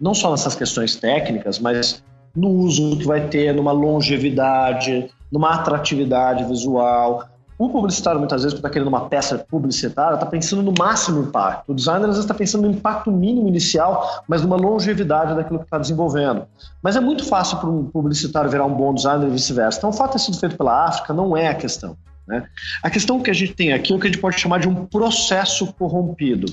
não 0.00 0.14
só 0.14 0.30
nessas 0.30 0.54
questões 0.54 0.96
técnicas, 0.96 1.58
mas 1.58 2.02
no 2.34 2.48
uso 2.48 2.96
que 2.96 3.06
vai 3.06 3.28
ter, 3.28 3.54
numa 3.54 3.72
longevidade, 3.72 5.08
numa 5.30 5.54
atratividade 5.54 6.44
visual. 6.44 7.28
O 7.56 7.68
publicitário, 7.68 8.18
muitas 8.18 8.42
vezes, 8.42 8.54
quando 8.54 8.64
está 8.64 8.70
querendo 8.70 8.88
uma 8.88 9.08
peça 9.08 9.38
publicitária, 9.38 10.14
está 10.14 10.26
pensando 10.26 10.62
no 10.62 10.74
máximo 10.76 11.22
impacto. 11.22 11.70
O 11.70 11.74
designer, 11.74 12.06
às 12.06 12.16
vezes, 12.16 12.24
está 12.24 12.34
pensando 12.34 12.62
no 12.62 12.70
impacto 12.72 13.12
mínimo 13.12 13.46
inicial, 13.46 14.24
mas 14.26 14.42
numa 14.42 14.56
longevidade 14.56 15.36
daquilo 15.36 15.60
que 15.60 15.64
está 15.64 15.78
desenvolvendo. 15.78 16.46
Mas 16.82 16.96
é 16.96 17.00
muito 17.00 17.24
fácil 17.24 17.58
para 17.58 17.70
um 17.70 17.84
publicitário 17.84 18.50
virar 18.50 18.64
um 18.64 18.74
bom 18.74 18.92
designer 18.92 19.28
e 19.28 19.30
vice-versa. 19.30 19.78
Então, 19.78 19.90
o 19.90 19.92
fato 19.92 20.08
de 20.08 20.12
ter 20.14 20.24
sido 20.24 20.38
feito 20.38 20.56
pela 20.56 20.88
África 20.88 21.14
não 21.14 21.36
é 21.36 21.46
a 21.46 21.54
questão. 21.54 21.96
Né? 22.26 22.44
A 22.82 22.90
questão 22.90 23.20
que 23.20 23.30
a 23.30 23.34
gente 23.34 23.54
tem 23.54 23.72
aqui 23.72 23.92
é 23.92 23.96
o 23.96 24.00
que 24.00 24.08
a 24.08 24.10
gente 24.10 24.20
pode 24.20 24.40
chamar 24.40 24.58
de 24.58 24.68
um 24.68 24.86
processo 24.86 25.72
corrompido. 25.74 26.46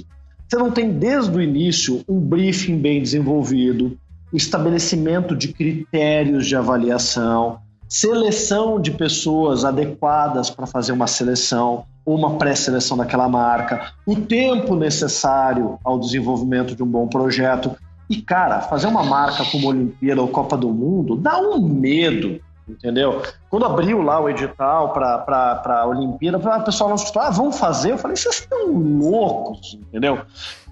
Você 0.48 0.58
não 0.58 0.70
tem, 0.70 0.92
desde 0.92 1.36
o 1.36 1.42
início, 1.42 2.04
um 2.08 2.20
briefing 2.20 2.78
bem 2.78 3.02
desenvolvido, 3.02 3.98
o 4.32 4.38
estabelecimento 4.38 5.36
de 5.36 5.50
critérios 5.50 6.48
de 6.48 6.56
avaliação, 6.56 7.60
seleção 7.88 8.80
de 8.80 8.92
pessoas 8.92 9.66
adequadas 9.66 10.50
para 10.50 10.66
fazer 10.66 10.94
uma 10.94 11.08
seleção 11.08 11.84
ou 12.06 12.18
uma 12.18 12.38
pré-seleção 12.38 12.96
daquela 12.98 13.28
marca, 13.28 13.92
o 14.06 14.16
tempo 14.16 14.76
necessário 14.76 15.78
ao 15.84 16.00
desenvolvimento 16.00 16.76
de 16.76 16.82
um 16.82 16.88
bom 16.88 17.08
projeto. 17.08 17.76
E, 18.10 18.22
cara, 18.22 18.62
fazer 18.62 18.88
uma 18.88 19.04
marca 19.04 19.44
como 19.46 19.68
Olimpíada 19.68 20.22
ou 20.22 20.28
Copa 20.28 20.58
do 20.58 20.70
Mundo 20.70 21.16
dá 21.16 21.38
um 21.38 21.60
medo, 21.62 22.40
entendeu? 22.68 23.22
Quando 23.50 23.66
abriu 23.66 24.02
lá 24.02 24.20
o 24.20 24.30
edital 24.30 24.94
para 24.94 25.62
a 25.66 25.86
Olimpíada, 25.86 26.38
o 26.38 26.64
pessoal 26.64 26.90
não 26.90 26.96
escutou, 26.96 27.22
ah, 27.22 27.30
vamos 27.30 27.60
fazer. 27.60 27.92
Eu 27.92 27.98
falei, 27.98 28.16
vocês 28.16 28.36
estão 28.36 28.68
loucos, 28.72 29.78
entendeu? 29.82 30.22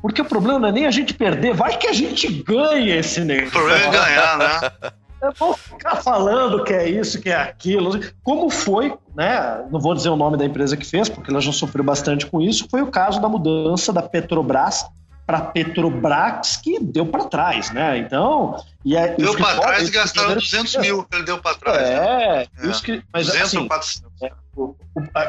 Porque 0.02 0.22
o 0.22 0.26
problema 0.26 0.60
não 0.60 0.70
é 0.70 0.72
nem 0.72 0.86
a 0.86 0.92
gente 0.92 1.14
perder, 1.14 1.54
vai 1.54 1.78
que 1.78 1.88
a 1.88 1.94
gente 1.94 2.28
ganha 2.44 2.96
esse 2.96 3.22
negócio. 3.22 3.50
O 3.50 3.52
problema 3.52 3.86
é 3.86 3.92
ganhar, 3.92 4.38
né? 4.38 4.92
Eu 5.22 5.34
vou 5.38 5.54
ficar 5.54 5.98
falando 5.98 6.64
que 6.64 6.72
é 6.72 6.88
isso, 6.88 7.20
que 7.20 7.30
é 7.30 7.36
aquilo. 7.36 8.00
Como 8.24 8.50
foi, 8.50 8.98
né? 9.14 9.66
Não 9.70 9.78
vou 9.78 9.94
dizer 9.94 10.08
o 10.08 10.16
nome 10.16 10.38
da 10.38 10.46
empresa 10.46 10.78
que 10.78 10.86
fez, 10.86 11.10
porque 11.10 11.30
ela 11.30 11.42
já 11.42 11.52
sofreu 11.52 11.84
bastante 11.84 12.26
com 12.26 12.40
isso. 12.40 12.68
Foi 12.72 12.82
o 12.82 12.88
caso 12.88 13.22
da 13.22 13.28
mudança 13.28 13.92
da 13.92 14.02
Petrobras 14.02 14.86
para 15.30 15.42
Petrobras 15.42 16.58
que 16.58 16.80
deu 16.80 17.06
para 17.06 17.26
trás, 17.26 17.70
né? 17.70 18.00
Então, 18.00 18.56
e 18.84 18.98
é, 18.98 19.16
deu 19.16 19.38
para 19.38 19.60
trás 19.60 19.88
e 19.88 19.92
gastaram 19.92 20.34
200 20.34 20.78
mil 20.78 21.04
que 21.04 21.16
ele 21.16 21.24
deu 21.24 21.38
para 21.38 21.56
trás. 21.56 21.88
É, 21.88 22.00
né? 22.00 22.42
é. 22.42 22.72
Que, 22.84 23.04
mas 23.14 23.28
200 23.28 23.48
assim, 23.48 23.58
ou 23.60 23.68
400. 23.68 24.12
É, 24.24 24.32
o, 24.56 24.64
o, 24.64 24.76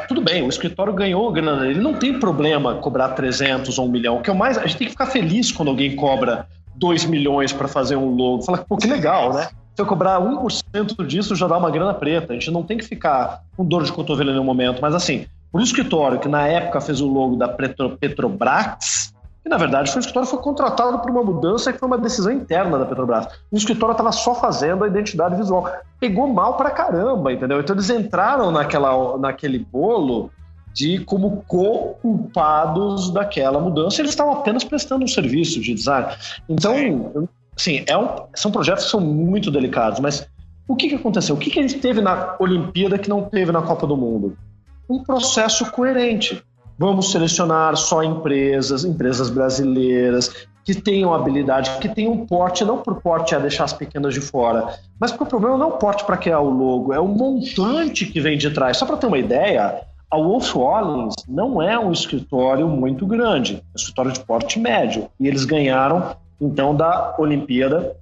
tudo 0.08 0.22
bem, 0.22 0.42
o 0.42 0.48
escritório 0.48 0.94
ganhou 0.94 1.30
grana, 1.30 1.66
ele 1.66 1.82
não 1.82 1.92
tem 1.92 2.18
problema 2.18 2.76
cobrar 2.76 3.10
300 3.10 3.78
ou 3.78 3.88
1 3.88 3.90
milhão. 3.90 4.16
O 4.16 4.22
que 4.22 4.30
é 4.30 4.32
mais, 4.32 4.56
a 4.56 4.62
gente 4.62 4.78
tem 4.78 4.86
que 4.86 4.92
ficar 4.92 5.04
feliz 5.04 5.52
quando 5.52 5.68
alguém 5.68 5.94
cobra 5.94 6.48
2 6.76 7.04
milhões 7.04 7.52
para 7.52 7.68
fazer 7.68 7.96
um 7.96 8.08
logo. 8.14 8.42
Fala, 8.42 8.56
pô, 8.56 8.78
que 8.78 8.86
legal, 8.86 9.34
né? 9.34 9.50
Se 9.76 9.82
eu 9.82 9.86
cobrar 9.86 10.18
1% 10.18 11.06
disso, 11.06 11.36
já 11.36 11.46
dá 11.46 11.58
uma 11.58 11.70
grana 11.70 11.92
preta. 11.92 12.32
A 12.32 12.36
gente 12.36 12.50
não 12.50 12.62
tem 12.62 12.78
que 12.78 12.86
ficar 12.86 13.42
com 13.54 13.66
dor 13.66 13.84
de 13.84 13.92
cotovelo 13.92 14.30
em 14.30 14.32
nenhum 14.32 14.46
momento. 14.46 14.80
Mas 14.80 14.94
assim, 14.94 15.26
o 15.52 15.60
escritório 15.60 16.18
que 16.18 16.26
na 16.28 16.46
época 16.46 16.80
fez 16.80 17.02
o 17.02 17.06
logo 17.06 17.36
da 17.36 17.48
Petro, 17.48 17.98
Petrobras, 17.98 19.12
que 19.42 19.48
na 19.48 19.56
verdade 19.56 19.90
foi 19.90 19.98
o 19.98 20.00
escritório 20.00 20.28
foi 20.28 20.38
contratado 20.40 20.98
por 20.98 21.10
uma 21.10 21.22
mudança 21.22 21.72
que 21.72 21.78
foi 21.78 21.86
uma 21.86 21.98
decisão 21.98 22.32
interna 22.32 22.78
da 22.78 22.84
Petrobras. 22.84 23.26
O 23.50 23.56
escritório 23.56 23.92
estava 23.92 24.12
só 24.12 24.34
fazendo 24.34 24.84
a 24.84 24.88
identidade 24.88 25.36
visual. 25.36 25.70
Pegou 25.98 26.26
mal 26.26 26.56
pra 26.56 26.70
caramba, 26.70 27.32
entendeu? 27.32 27.60
Então 27.60 27.74
eles 27.74 27.90
entraram 27.90 28.50
naquela, 28.50 29.16
naquele 29.18 29.58
bolo 29.58 30.30
de 30.72 31.00
como 31.00 31.42
co-culpados 31.48 33.10
daquela 33.10 33.58
mudança, 33.58 34.00
eles 34.00 34.12
estavam 34.12 34.34
apenas 34.34 34.62
prestando 34.62 35.04
um 35.04 35.08
serviço 35.08 35.60
de 35.60 35.74
design. 35.74 36.08
Então, 36.48 37.28
sim, 37.56 37.82
é 37.88 37.96
um, 37.96 38.08
são 38.34 38.52
projetos 38.52 38.84
que 38.84 38.90
são 38.90 39.00
muito 39.00 39.50
delicados, 39.50 39.98
mas 39.98 40.28
o 40.68 40.76
que, 40.76 40.88
que 40.88 40.94
aconteceu? 40.94 41.34
O 41.34 41.38
que, 41.38 41.50
que 41.50 41.58
a 41.58 41.62
gente 41.62 41.80
teve 41.80 42.00
na 42.00 42.36
Olimpíada 42.38 42.98
que 42.98 43.08
não 43.08 43.22
teve 43.22 43.50
na 43.50 43.62
Copa 43.62 43.86
do 43.86 43.96
Mundo? 43.96 44.36
um 44.90 45.04
processo 45.04 45.70
coerente. 45.70 46.42
Vamos 46.80 47.12
selecionar 47.12 47.76
só 47.76 48.02
empresas, 48.02 48.86
empresas 48.86 49.28
brasileiras, 49.28 50.46
que 50.64 50.74
tenham 50.74 51.12
habilidade, 51.12 51.76
que 51.78 51.86
tenham 51.90 52.24
porte, 52.24 52.64
não 52.64 52.78
por 52.78 53.02
porte 53.02 53.34
a 53.34 53.38
deixar 53.38 53.64
as 53.64 53.74
pequenas 53.74 54.14
de 54.14 54.20
fora, 54.22 54.66
mas 54.98 55.10
porque 55.10 55.24
o 55.24 55.26
problema 55.26 55.58
não 55.58 55.66
é 55.66 55.74
o 55.74 55.76
porte 55.76 56.06
para 56.06 56.16
criar 56.16 56.40
o 56.40 56.48
logo, 56.48 56.94
é 56.94 56.98
o 56.98 57.06
montante 57.06 58.06
que 58.06 58.18
vem 58.18 58.38
de 58.38 58.50
trás. 58.50 58.78
Só 58.78 58.86
para 58.86 58.96
ter 58.96 59.08
uma 59.08 59.18
ideia, 59.18 59.82
a 60.10 60.16
Wolf 60.16 60.54
Hollins 60.54 61.16
não 61.28 61.60
é 61.60 61.78
um 61.78 61.92
escritório 61.92 62.66
muito 62.66 63.06
grande, 63.06 63.56
é 63.56 63.56
um 63.58 63.76
escritório 63.76 64.12
de 64.12 64.20
porte 64.20 64.58
médio, 64.58 65.06
e 65.20 65.28
eles 65.28 65.44
ganharam, 65.44 66.16
então, 66.40 66.74
da 66.74 67.14
Olimpíada 67.18 67.94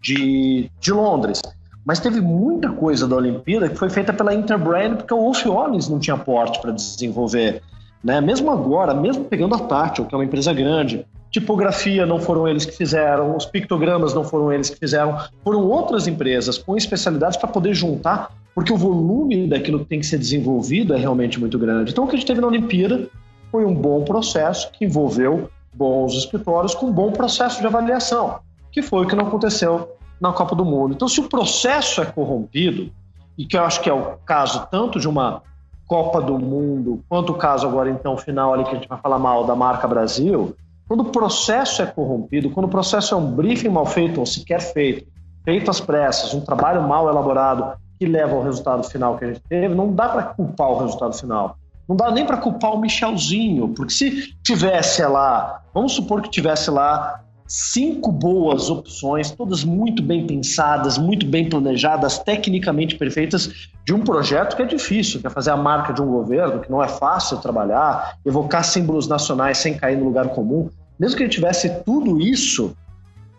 de, 0.00 0.70
de 0.78 0.92
Londres. 0.92 1.42
Mas 1.84 1.98
teve 1.98 2.20
muita 2.20 2.70
coisa 2.70 3.08
da 3.08 3.16
Olimpíada 3.16 3.68
que 3.68 3.74
foi 3.74 3.90
feita 3.90 4.12
pela 4.12 4.32
Interbrand, 4.32 4.98
porque 4.98 5.12
o 5.12 5.18
Wolf 5.18 5.44
Hollins 5.46 5.88
não 5.88 5.98
tinha 5.98 6.16
porte 6.16 6.60
para 6.60 6.70
desenvolver. 6.70 7.60
Né? 8.04 8.20
Mesmo 8.20 8.50
agora, 8.50 8.92
mesmo 8.92 9.24
pegando 9.24 9.54
a 9.54 9.58
Tátil, 9.58 10.04
que 10.04 10.14
é 10.14 10.18
uma 10.18 10.24
empresa 10.24 10.52
grande, 10.52 11.06
tipografia 11.30 12.04
não 12.04 12.20
foram 12.20 12.46
eles 12.46 12.66
que 12.66 12.76
fizeram, 12.76 13.34
os 13.34 13.46
pictogramas 13.46 14.12
não 14.12 14.22
foram 14.22 14.52
eles 14.52 14.68
que 14.68 14.78
fizeram, 14.78 15.18
foram 15.42 15.66
outras 15.66 16.06
empresas 16.06 16.58
com 16.58 16.76
especialidades 16.76 17.38
para 17.38 17.48
poder 17.48 17.72
juntar, 17.72 18.30
porque 18.54 18.72
o 18.72 18.76
volume 18.76 19.48
daquilo 19.48 19.80
que 19.80 19.86
tem 19.86 20.00
que 20.00 20.06
ser 20.06 20.18
desenvolvido 20.18 20.94
é 20.94 20.98
realmente 20.98 21.40
muito 21.40 21.58
grande. 21.58 21.92
Então, 21.92 22.04
o 22.04 22.06
que 22.06 22.14
a 22.14 22.18
gente 22.18 22.28
teve 22.28 22.40
na 22.42 22.46
Olimpíada 22.46 23.08
foi 23.50 23.64
um 23.64 23.74
bom 23.74 24.04
processo 24.04 24.70
que 24.70 24.84
envolveu 24.84 25.48
bons 25.72 26.14
escritórios 26.14 26.74
com 26.74 26.86
um 26.86 26.92
bom 26.92 27.10
processo 27.10 27.60
de 27.60 27.66
avaliação, 27.66 28.38
que 28.70 28.82
foi 28.82 29.04
o 29.04 29.08
que 29.08 29.16
não 29.16 29.26
aconteceu 29.26 29.88
na 30.20 30.30
Copa 30.30 30.54
do 30.54 30.64
Mundo. 30.64 30.94
Então, 30.94 31.08
se 31.08 31.20
o 31.20 31.28
processo 31.28 32.02
é 32.02 32.06
corrompido, 32.06 32.92
e 33.36 33.44
que 33.44 33.56
eu 33.56 33.64
acho 33.64 33.80
que 33.80 33.90
é 33.90 33.92
o 33.92 34.16
caso 34.24 34.68
tanto 34.70 35.00
de 35.00 35.08
uma 35.08 35.42
Copa 35.86 36.20
do 36.20 36.38
Mundo, 36.38 37.04
quanto 37.08 37.32
o 37.32 37.36
caso 37.36 37.66
agora, 37.66 37.90
então, 37.90 38.16
final 38.16 38.54
ali 38.54 38.64
que 38.64 38.70
a 38.70 38.74
gente 38.74 38.88
vai 38.88 38.98
falar 38.98 39.18
mal 39.18 39.44
da 39.44 39.54
marca 39.54 39.86
Brasil, 39.86 40.56
quando 40.88 41.00
o 41.00 41.10
processo 41.10 41.82
é 41.82 41.86
corrompido, 41.86 42.50
quando 42.50 42.66
o 42.66 42.70
processo 42.70 43.14
é 43.14 43.16
um 43.16 43.30
briefing 43.30 43.68
mal 43.68 43.86
feito 43.86 44.20
ou 44.20 44.26
sequer 44.26 44.60
feito, 44.60 45.06
feito 45.44 45.70
às 45.70 45.80
pressas, 45.80 46.34
um 46.34 46.40
trabalho 46.40 46.82
mal 46.82 47.08
elaborado 47.08 47.76
que 47.98 48.06
leva 48.06 48.34
ao 48.34 48.42
resultado 48.42 48.84
final 48.84 49.16
que 49.16 49.24
a 49.24 49.28
gente 49.28 49.42
teve, 49.48 49.74
não 49.74 49.92
dá 49.92 50.08
para 50.08 50.22
culpar 50.24 50.70
o 50.70 50.78
resultado 50.78 51.14
final. 51.14 51.56
Não 51.88 51.94
dá 51.94 52.10
nem 52.10 52.24
para 52.24 52.38
culpar 52.38 52.72
o 52.72 52.80
Michelzinho, 52.80 53.68
porque 53.68 53.92
se 53.92 54.34
tivesse 54.42 55.02
lá, 55.02 55.62
vamos 55.72 55.92
supor 55.92 56.22
que 56.22 56.30
tivesse 56.30 56.70
lá 56.70 57.23
cinco 57.56 58.10
boas 58.10 58.68
opções, 58.68 59.30
todas 59.30 59.62
muito 59.62 60.02
bem 60.02 60.26
pensadas, 60.26 60.98
muito 60.98 61.24
bem 61.24 61.48
planejadas, 61.48 62.18
tecnicamente 62.18 62.96
perfeitas, 62.96 63.68
de 63.84 63.94
um 63.94 64.00
projeto 64.00 64.56
que 64.56 64.62
é 64.62 64.64
difícil, 64.64 65.20
que 65.20 65.26
é 65.28 65.30
fazer 65.30 65.52
a 65.52 65.56
marca 65.56 65.92
de 65.92 66.02
um 66.02 66.06
governo, 66.06 66.60
que 66.60 66.68
não 66.68 66.82
é 66.82 66.88
fácil 66.88 67.36
trabalhar, 67.36 68.18
evocar 68.26 68.64
símbolos 68.64 69.06
nacionais 69.06 69.58
sem 69.58 69.74
cair 69.74 69.96
no 69.96 70.06
lugar 70.06 70.30
comum. 70.30 70.68
Mesmo 70.98 71.16
que 71.16 71.22
ele 71.22 71.30
tivesse 71.30 71.70
tudo 71.84 72.20
isso, 72.20 72.76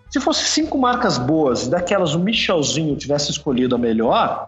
se 0.09 0.21
fosse 0.21 0.45
cinco 0.45 0.77
marcas 0.77 1.17
boas 1.17 1.67
e 1.67 1.69
daquelas 1.69 2.15
o 2.15 2.19
Michelzinho 2.19 2.95
tivesse 2.95 3.31
escolhido 3.31 3.75
a 3.75 3.77
melhor, 3.77 4.47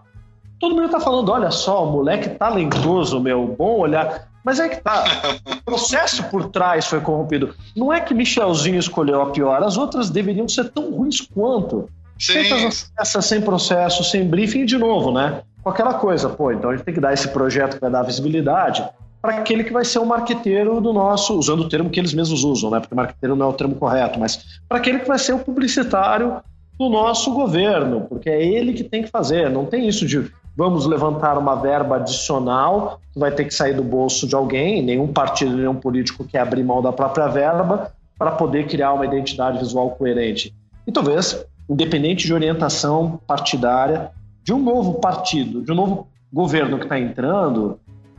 todo 0.58 0.74
mundo 0.74 0.86
está 0.86 0.98
falando: 0.98 1.30
olha 1.30 1.50
só, 1.50 1.86
o 1.86 1.92
moleque 1.92 2.30
talentoso, 2.30 3.20
meu, 3.20 3.46
bom 3.48 3.80
olhar. 3.80 4.28
Mas 4.44 4.60
é 4.60 4.68
que 4.68 4.76
tá. 4.76 5.04
O 5.46 5.64
processo 5.64 6.22
por 6.24 6.48
trás 6.48 6.86
foi 6.86 7.00
corrompido. 7.00 7.54
Não 7.76 7.92
é 7.92 8.00
que 8.00 8.14
Michelzinho 8.14 8.78
escolheu 8.78 9.20
a 9.20 9.30
pior, 9.30 9.62
as 9.62 9.76
outras 9.76 10.10
deveriam 10.10 10.48
ser 10.48 10.70
tão 10.70 10.90
ruins 10.90 11.20
quanto. 11.20 11.88
Sim. 12.18 12.32
Feitas 12.32 12.90
essas 12.98 13.24
sem 13.26 13.40
processo, 13.40 14.02
sem 14.02 14.26
briefing, 14.26 14.64
de 14.64 14.76
novo, 14.76 15.12
né? 15.12 15.42
Com 15.62 15.70
aquela 15.70 15.94
coisa, 15.94 16.28
pô, 16.28 16.50
então 16.50 16.70
a 16.70 16.76
gente 16.76 16.84
tem 16.84 16.94
que 16.94 17.00
dar 17.00 17.12
esse 17.12 17.28
projeto 17.28 17.74
que 17.74 17.80
vai 17.80 17.90
dar 17.90 18.02
visibilidade 18.02 18.84
para 19.20 19.36
aquele 19.36 19.64
que 19.64 19.72
vai 19.72 19.84
ser 19.84 19.98
o 19.98 20.06
marqueteiro 20.06 20.80
do 20.80 20.92
nosso, 20.92 21.36
usando 21.36 21.60
o 21.60 21.68
termo 21.68 21.90
que 21.90 21.98
eles 21.98 22.14
mesmos 22.14 22.44
usam, 22.44 22.70
né? 22.70 22.80
Porque 22.80 22.94
marqueteiro 22.94 23.34
não 23.34 23.46
é 23.46 23.48
o 23.48 23.52
termo 23.52 23.74
correto, 23.74 24.18
mas 24.18 24.60
para 24.68 24.78
aquele 24.78 25.00
que 25.00 25.08
vai 25.08 25.18
ser 25.18 25.32
o 25.34 25.38
publicitário 25.38 26.40
do 26.78 26.88
nosso 26.88 27.32
governo, 27.34 28.02
porque 28.08 28.30
é 28.30 28.40
ele 28.40 28.72
que 28.72 28.84
tem 28.84 29.02
que 29.02 29.10
fazer. 29.10 29.50
Não 29.50 29.66
tem 29.66 29.88
isso 29.88 30.06
de 30.06 30.30
vamos 30.58 30.86
levantar 30.86 31.38
uma 31.38 31.54
verba 31.54 31.94
adicional 31.94 32.98
que 33.12 33.20
vai 33.20 33.30
ter 33.30 33.44
que 33.44 33.54
sair 33.54 33.74
do 33.74 33.84
bolso 33.84 34.26
de 34.26 34.34
alguém, 34.34 34.82
nenhum 34.82 35.06
partido, 35.06 35.56
nenhum 35.56 35.76
político 35.76 36.24
quer 36.24 36.40
abrir 36.40 36.64
mão 36.64 36.82
da 36.82 36.92
própria 36.92 37.28
verba 37.28 37.92
para 38.18 38.32
poder 38.32 38.66
criar 38.66 38.92
uma 38.92 39.06
identidade 39.06 39.60
visual 39.60 39.90
coerente. 39.90 40.52
E 40.84 40.90
talvez, 40.90 41.46
independente 41.70 42.26
de 42.26 42.34
orientação 42.34 43.20
partidária, 43.24 44.10
de 44.42 44.52
um 44.52 44.58
novo 44.58 44.94
partido, 44.94 45.62
de 45.62 45.70
um 45.70 45.76
novo 45.76 46.08
governo 46.32 46.76
que 46.76 46.86
está 46.86 46.98
entrando, 46.98 47.78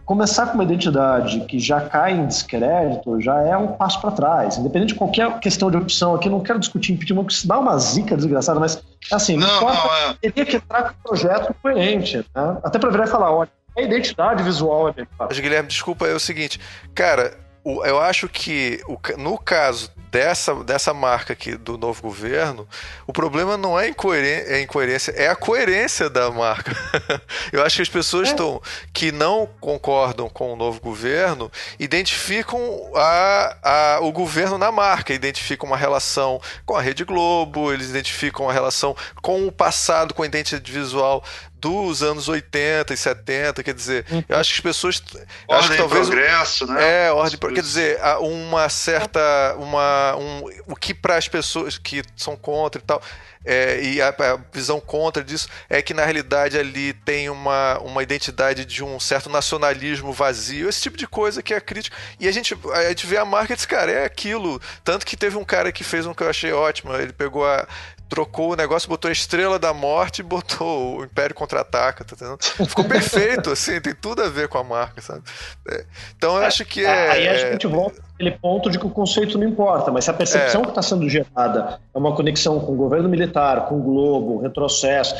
começar 0.09 0.47
com 0.47 0.55
uma 0.55 0.63
identidade 0.63 1.41
que 1.41 1.59
já 1.59 1.81
cai 1.81 2.13
em 2.13 2.25
descrédito 2.25 3.21
já 3.21 3.41
é 3.41 3.55
um 3.55 3.73
passo 3.73 4.01
para 4.01 4.09
trás. 4.09 4.57
Independente 4.57 4.93
de 4.93 4.95
qualquer 4.95 5.39
questão 5.39 5.69
de 5.69 5.77
opção 5.77 6.15
aqui, 6.15 6.27
não 6.27 6.41
quero 6.41 6.57
discutir 6.57 6.93
impeachment, 6.93 7.21
porque 7.21 7.35
isso 7.35 7.47
dá 7.47 7.59
uma 7.59 7.77
zica 7.77 8.17
desgraçada, 8.17 8.59
mas 8.59 8.83
assim, 9.11 9.37
não, 9.37 9.57
importa, 9.57 9.87
não, 9.87 10.09
é. 10.09 10.15
teria 10.19 10.45
que 10.47 10.55
entrar 10.55 10.81
com 10.81 10.89
um 10.89 11.03
projeto 11.03 11.55
coerente. 11.61 12.17
Né? 12.17 12.57
Até 12.63 12.79
para 12.79 12.89
virar 12.89 13.03
e 13.03 13.07
falar, 13.07 13.31
olha, 13.31 13.51
a 13.77 13.81
identidade 13.83 14.41
visual 14.41 14.89
é 14.89 14.93
melhor. 14.93 15.27
Mas, 15.29 15.39
Guilherme, 15.39 15.69
desculpa, 15.69 16.07
é 16.07 16.13
o 16.15 16.19
seguinte, 16.19 16.59
cara, 16.95 17.37
eu 17.63 17.99
acho 17.99 18.27
que 18.27 18.81
no 19.15 19.37
caso 19.37 19.91
dessa, 20.11 20.55
dessa 20.63 20.93
marca 20.93 21.33
aqui 21.33 21.55
do 21.55 21.77
novo 21.77 22.01
governo, 22.01 22.67
o 23.05 23.13
problema 23.13 23.57
não 23.57 23.79
é 23.79 23.89
incoerência, 23.89 24.53
é 24.53 24.61
incoerência, 24.61 25.11
é 25.11 25.27
a 25.27 25.35
coerência 25.35 26.09
da 26.09 26.31
marca. 26.31 26.75
Eu 27.51 27.63
acho 27.63 27.77
que 27.77 27.81
as 27.81 27.89
pessoas 27.89 28.29
é. 28.29 28.35
Que 28.93 29.11
não 29.11 29.47
concordam 29.59 30.29
com 30.29 30.53
o 30.53 30.55
novo 30.55 30.79
governo 30.79 31.51
identificam 31.77 32.91
a, 32.95 33.57
a, 33.63 33.99
o 34.01 34.11
governo 34.11 34.57
na 34.57 34.71
marca, 34.71 35.13
identificam 35.13 35.67
uma 35.67 35.77
relação 35.77 36.41
com 36.65 36.75
a 36.75 36.81
Rede 36.81 37.03
Globo, 37.03 37.71
eles 37.71 37.89
identificam 37.89 38.45
uma 38.45 38.53
relação 38.53 38.95
com 39.21 39.47
o 39.47 39.51
passado, 39.51 40.13
com 40.13 40.23
a 40.23 40.25
identidade 40.25 40.71
visual 40.71 41.23
dos 41.59 42.01
anos 42.01 42.27
80 42.27 42.93
e 42.93 42.97
70, 42.97 43.63
quer 43.63 43.73
dizer, 43.73 44.05
eu 44.09 44.17
uhum. 44.17 44.23
acho 44.29 44.51
que 44.51 44.57
as 44.57 44.59
pessoas 44.59 45.03
ordem 45.47 45.59
acho 45.59 45.71
que 45.71 45.77
talvez 45.77 46.07
progresso, 46.07 46.65
né? 46.67 47.05
É, 47.05 47.11
ordem, 47.11 47.37
quer 47.37 47.61
dizer, 47.61 47.99
uma 48.21 48.69
certa 48.69 49.55
uma 49.57 50.15
um, 50.15 50.43
o 50.67 50.75
que 50.75 50.93
para 50.93 51.15
as 51.15 51.27
pessoas 51.27 51.77
que 51.77 52.03
são 52.15 52.35
contra 52.35 52.81
e 52.81 52.83
tal, 52.83 53.01
é, 53.45 53.81
e 53.81 54.01
a, 54.01 54.09
a, 54.09 54.37
visão 54.51 54.79
contra 54.81 55.23
disso 55.23 55.47
é 55.69 55.81
que 55.81 55.93
na 55.93 56.03
realidade 56.03 56.57
ali 56.57 56.93
tem 56.93 57.29
uma, 57.29 57.79
uma 57.79 58.03
identidade 58.03 58.65
de 58.65 58.83
um 58.83 58.99
certo 58.99 59.29
nacionalismo 59.29 60.11
vazio, 60.11 60.67
esse 60.67 60.81
tipo 60.81 60.97
de 60.97 61.07
coisa 61.07 61.41
que 61.41 61.53
é 61.53 61.61
crítica. 61.61 61.95
E 62.19 62.27
a 62.27 62.31
gente, 62.31 62.57
a 62.73 62.89
gente 62.89 63.07
vê 63.07 63.17
a 63.17 63.25
marca 63.25 63.53
e 63.53 63.55
diz, 63.55 63.65
cara, 63.65 63.91
é 63.91 64.05
aquilo. 64.05 64.61
Tanto 64.83 65.05
que 65.05 65.15
teve 65.15 65.37
um 65.37 65.45
cara 65.45 65.71
que 65.71 65.83
fez 65.83 66.05
um 66.05 66.13
que 66.13 66.21
eu 66.21 66.29
achei 66.29 66.51
ótimo, 66.51 66.93
ele 66.93 67.13
pegou 67.13 67.45
a, 67.45 67.65
trocou 68.09 68.53
o 68.53 68.55
negócio, 68.55 68.89
botou 68.89 69.07
a 69.07 69.11
Estrela 69.11 69.59
da 69.59 69.73
Morte 69.73 70.19
e 70.19 70.23
botou 70.23 70.97
o 70.97 71.03
Império 71.05 71.35
Contra-Ataca, 71.35 72.03
tá 72.03 72.15
entendendo? 72.15 72.43
Ficou 72.67 72.83
perfeito, 72.83 73.51
assim, 73.51 73.79
tem 73.79 73.93
tudo 73.93 74.23
a 74.23 74.27
ver 74.27 74.47
com 74.47 74.57
a 74.57 74.63
marca, 74.63 75.01
sabe? 75.01 75.21
É, 75.69 75.85
então 76.17 76.35
eu 76.35 76.43
é, 76.43 76.47
acho 76.47 76.65
que 76.65 76.83
é... 76.83 77.09
Aí 77.11 77.27
a 77.27 77.51
gente 77.51 77.67
volta 77.67 78.01
aquele 78.15 78.31
ponto 78.31 78.69
de 78.69 78.77
que 78.77 78.85
o 78.85 78.89
conceito 78.89 79.37
não 79.37 79.47
importa, 79.47 79.91
mas 79.91 80.03
se 80.03 80.11
a 80.11 80.13
percepção 80.13 80.61
é. 80.61 80.63
que 80.65 80.71
está 80.71 80.81
sendo 80.81 81.07
gerada 81.07 81.79
é 81.93 81.97
uma 81.97 82.13
conexão 82.13 82.59
com 82.59 82.73
o 82.73 82.75
governo 82.75 83.07
militar, 83.07 83.67
com 83.67 83.77
o 83.77 83.81
Globo, 83.81 84.41
retrocesso, 84.41 85.15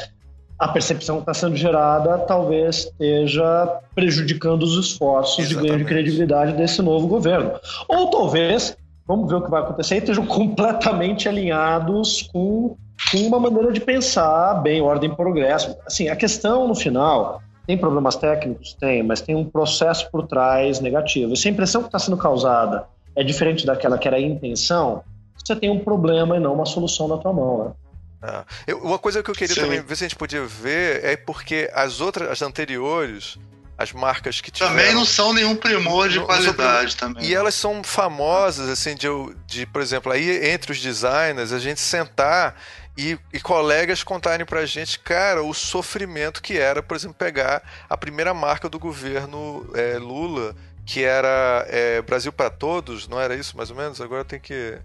a 0.57 0.68
percepção 0.68 1.18
que 1.18 1.22
está 1.22 1.34
sendo 1.34 1.56
gerada 1.56 2.18
talvez 2.18 2.80
esteja 2.80 3.80
prejudicando 3.95 4.64
os 4.64 4.78
esforços 4.78 5.45
Exatamente. 5.45 5.61
de 5.61 5.70
ganho 5.70 5.80
de 5.80 5.86
credibilidade 5.86 6.53
desse 6.53 6.82
novo 6.82 7.07
governo. 7.07 7.53
Ou 7.88 8.10
talvez 8.10 8.76
vamos 9.10 9.27
ver 9.27 9.38
o 9.38 9.41
que 9.41 9.49
vai 9.49 9.64
acontecer, 9.64 9.95
e 9.95 9.98
estejam 9.98 10.23
completamente 10.23 11.27
alinhados 11.27 12.30
com, 12.31 12.77
com 13.11 13.18
uma 13.18 13.40
maneira 13.40 13.73
de 13.73 13.81
pensar 13.81 14.53
bem, 14.61 14.81
ordem 14.81 15.11
e 15.11 15.15
progresso. 15.15 15.76
Assim, 15.84 16.10
a 16.10 16.15
questão 16.15 16.68
no 16.68 16.76
final 16.76 17.41
tem 17.65 17.76
problemas 17.76 18.15
técnicos? 18.15 18.76
Tem, 18.80 19.02
mas 19.02 19.19
tem 19.19 19.36
um 19.36 19.44
processo 19.49 20.11
por 20.11 20.27
trás 20.27 20.80
negativo. 20.80 21.34
E 21.34 21.38
se 21.38 21.48
a 21.48 21.52
impressão 21.52 21.81
que 21.81 21.88
está 21.88 21.98
sendo 21.98 22.18
causada 22.18 22.86
é 23.15 23.23
diferente 23.23 23.65
daquela 23.65 23.98
que 23.98 24.07
era 24.07 24.18
a 24.18 24.22
intenção, 24.22 25.03
você 25.36 25.56
tem 25.56 25.72
um 25.72 25.80
problema 25.80 26.38
e 26.38 26.40
não 26.40 26.53
uma 26.53 26.68
solução 26.68 27.07
na 27.07 27.18
tua 27.18 27.34
mão, 27.34 27.64
né? 27.64 27.72
Ah, 28.22 28.45
eu, 28.68 28.77
uma 28.80 28.99
coisa 28.99 29.23
que 29.23 29.31
eu 29.31 29.34
queria 29.34 29.56
Sim. 29.56 29.61
também 29.61 29.81
ver 29.81 29.95
se 29.95 30.03
a 30.03 30.07
gente 30.07 30.18
podia 30.18 30.45
ver 30.45 31.03
é 31.03 31.18
porque 31.18 31.72
as 31.73 31.99
outras, 31.99 32.30
as 32.30 32.41
anteriores, 32.44 33.40
as 33.80 33.93
marcas 33.93 34.41
que 34.41 34.51
tiveram. 34.51 34.76
Também 34.76 34.93
não 34.93 35.06
são 35.06 35.31
nenhum 35.31 35.56
primor 35.56 36.10
de 36.10 36.19
não, 36.19 36.26
qualidade 36.26 36.97
não 36.99 37.14
também. 37.14 37.30
E 37.30 37.34
elas 37.34 37.56
são 37.56 37.81
famosas, 37.81 38.68
assim, 38.68 38.93
de, 38.93 39.07
de, 39.47 39.65
por 39.65 39.81
exemplo, 39.81 40.11
aí 40.11 40.49
entre 40.51 40.73
os 40.73 40.81
designers, 40.81 41.53
a 41.53 41.60
gente 41.60 41.80
sentar 41.80 42.61
e, 42.97 43.18
e, 43.31 43.39
colegas 43.39 44.03
contarem 44.03 44.45
pra 44.45 44.65
gente, 44.65 44.99
cara, 44.99 45.41
o 45.41 45.53
sofrimento 45.53 46.41
que 46.41 46.57
era, 46.57 46.84
por 46.84 46.97
exemplo, 46.97 47.15
pegar 47.18 47.64
a 47.89 47.95
primeira 47.95 48.34
marca 48.34 48.68
do 48.68 48.77
governo 48.77 49.65
é, 49.73 49.97
Lula, 49.97 50.53
que 50.85 51.01
era 51.01 51.65
é, 51.69 52.01
Brasil 52.01 52.34
para 52.34 52.49
Todos, 52.49 53.07
não 53.07 53.22
era 53.22 53.34
isso 53.34 53.56
mais 53.56 53.72
ou 53.72 53.77
menos? 53.77 54.01
Agora 54.01 54.26
tem 54.26 54.41
que. 54.41 54.77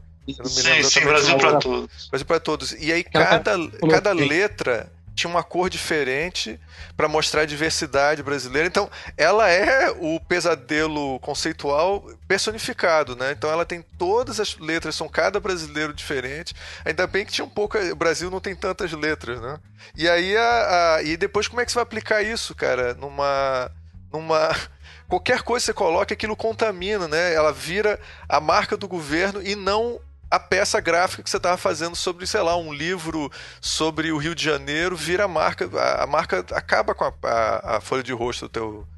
sim, 0.45 0.83
sim, 0.85 1.01
Brasil 1.01 1.37
para 1.37 1.59
Todos. 1.59 2.09
Brasil 2.09 2.27
para 2.27 2.39
Todos. 2.39 2.73
E 2.79 2.93
aí 2.93 3.03
cada, 3.03 3.59
cada 3.91 4.13
letra 4.13 4.89
tinha 5.15 5.31
uma 5.31 5.43
cor 5.43 5.71
diferente 5.71 6.59
para 6.97 7.09
mostrar 7.09 7.43
a 7.43 7.47
diversidade 7.47 8.23
brasileira. 8.23 8.67
Então, 8.67 8.91
ela 9.17 9.49
é 9.49 9.91
o 9.91 10.19
pesadelo 10.21 11.19
conceitual 11.21 12.05
personificado, 12.27 13.15
né? 13.15 13.33
Então, 13.33 13.51
ela 13.51 13.65
tem 13.65 13.83
todas 13.97 14.41
as 14.41 14.59
letras, 14.59 14.95
são 14.95 15.09
cada 15.09 15.39
brasileiro 15.39 15.95
diferente. 15.95 16.55
Ainda 16.85 17.07
bem 17.07 17.25
que 17.25 17.33
tinha 17.33 17.45
um 17.45 17.51
pouco. 17.51 17.79
O 17.79 17.97
Brasil 17.97 18.31
não 18.31 18.41
tem 18.41 18.55
tantas 18.55 18.93
letras, 18.93 19.41
né? 19.41 19.59
E 19.97 20.09
aí, 20.09 20.37
a, 20.37 20.97
a, 20.97 21.03
e 21.03 21.17
depois, 21.17 21.47
como 21.47 21.61
é 21.61 21.65
que 21.65 21.71
você 21.71 21.77
vai 21.77 21.85
aplicar 21.85 22.23
isso, 22.23 22.55
cara? 22.55 22.95
Numa. 22.95 23.71
numa 24.13 24.51
qualquer 25.09 25.43
coisa 25.43 25.63
que 25.63 25.67
você 25.67 25.75
coloca, 25.75 26.15
aquilo 26.15 26.35
contamina, 26.35 27.07
né? 27.07 27.33
Ela 27.33 27.53
vira 27.53 28.01
a 28.29 28.41
marca 28.41 28.77
do 28.77 28.89
governo 28.89 29.41
e 29.43 29.55
não 29.55 30.01
a 30.35 30.41
peça 30.41 30.81
gráfica 30.81 31.23
que 31.23 31.31
você 31.31 31.37
estava 31.37 31.57
fazendo 31.57 31.95
sobre, 31.95 32.27
sei 32.27 32.41
lá, 32.41 32.57
um 32.57 32.73
livro 32.73 33.31
sobre 33.61 34.11
o 34.11 34.17
Rio 34.17 34.35
de 34.35 34.43
Janeiro 34.43 34.97
vira 34.97 35.29
marca, 35.29 35.71
a, 35.79 36.03
a 36.03 36.07
marca 36.07 36.45
acaba 36.53 36.95
com 36.95 37.05
a, 37.05 37.13
a, 37.23 37.77
a, 37.77 37.81
folha 37.81 38.03
de 38.03 38.13
rosto 38.13 38.47
do 38.47 38.49
teu, 38.49 38.89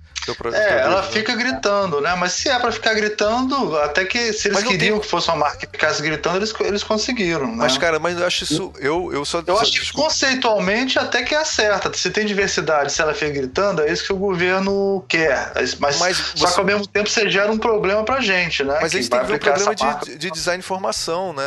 é, 0.53 0.81
ela 0.81 1.03
né? 1.03 1.09
fica 1.11 1.35
gritando, 1.35 2.01
né? 2.01 2.15
Mas 2.17 2.33
se 2.33 2.49
é 2.49 2.59
para 2.59 2.73
ficar 2.73 2.95
gritando, 2.95 3.79
até 3.79 4.05
que 4.05 4.33
se 4.33 4.49
eles 4.49 4.63
queriam 4.63 4.97
tem... 4.97 5.01
que 5.01 5.07
fosse 5.07 5.29
uma 5.29 5.37
marca 5.37 5.67
que 5.67 5.73
ficasse 5.73 6.03
gritando, 6.03 6.39
eles, 6.39 6.53
eles 6.61 6.83
conseguiram. 6.83 7.47
Né? 7.49 7.57
Mas, 7.59 7.79
cara, 7.79 7.99
mas 7.99 8.19
eu 8.19 8.27
acho 8.27 8.45
isso. 8.45 8.73
Eu, 8.79 9.13
eu 9.13 9.25
só. 9.25 9.43
Eu 9.47 9.59
acho 9.59 9.81
que 9.81 9.93
conceitualmente 9.93 10.99
até 10.99 11.23
que 11.23 11.35
é 11.35 11.45
certa. 11.45 11.93
Se 11.97 12.11
tem 12.11 12.27
diversidade, 12.27 12.93
se 12.93 13.01
ela 13.01 13.15
fica 13.15 13.31
gritando, 13.31 13.83
é 13.83 13.93
isso 13.93 14.05
que 14.05 14.13
o 14.13 14.17
governo 14.17 15.05
quer. 15.09 15.53
Mas, 15.79 15.99
mas 15.99 16.17
só 16.17 16.47
você... 16.47 16.55
que 16.55 16.61
ao 16.61 16.67
mesmo 16.67 16.87
tempo 16.87 17.09
você 17.09 17.29
gera 17.31 17.51
um 17.51 17.59
problema 17.59 18.03
pra 18.05 18.21
gente, 18.21 18.65
né? 18.65 18.79
Mas 18.81 18.95
a 18.95 18.99
gente 18.99 19.11
tem 19.11 19.21
que 19.21 19.27
ver 19.27 19.35
um 19.35 19.39
problema 19.39 19.75
de, 19.75 20.17
de 20.17 20.31
design 20.31 20.57
de 20.57 20.65
informação, 20.65 21.33
né, 21.33 21.45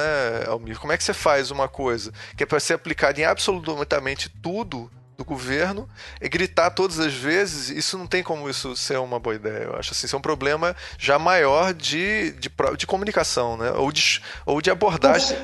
Almir? 0.48 0.80
Como 0.80 0.94
é 0.94 0.98
que 0.98 1.04
você 1.04 1.14
faz 1.14 1.52
uma 1.52 1.68
coisa 1.68 2.12
que 2.38 2.44
é 2.44 2.46
para 2.46 2.60
ser 2.60 2.74
aplicada 2.74 3.20
em 3.20 3.26
absolutamente 3.26 4.30
tudo? 4.42 4.90
Do 5.20 5.26
governo 5.26 5.88
e 6.22 6.28
gritar 6.28 6.72
todas 6.72 6.98
as 7.00 7.14
vezes, 7.14 7.70
isso 7.70 7.98
não 7.98 8.08
tem 8.08 8.24
como 8.24 8.50
isso 8.50 8.76
ser 8.76 8.98
uma 8.98 9.20
boa 9.20 9.36
ideia. 9.36 9.66
Eu 9.66 9.76
acho 9.76 9.92
assim, 9.92 10.08
isso 10.08 10.16
é 10.16 10.20
um 10.20 10.22
problema 10.22 10.76
já 10.98 11.20
maior 11.20 11.74
de, 11.74 12.32
de, 12.32 12.50
de 12.78 12.88
comunicação, 12.88 13.58
né? 13.58 13.72
Ou 13.72 13.92
de, 13.92 14.22
ou 14.46 14.62
de 14.62 14.72
abordagem. 14.72 15.38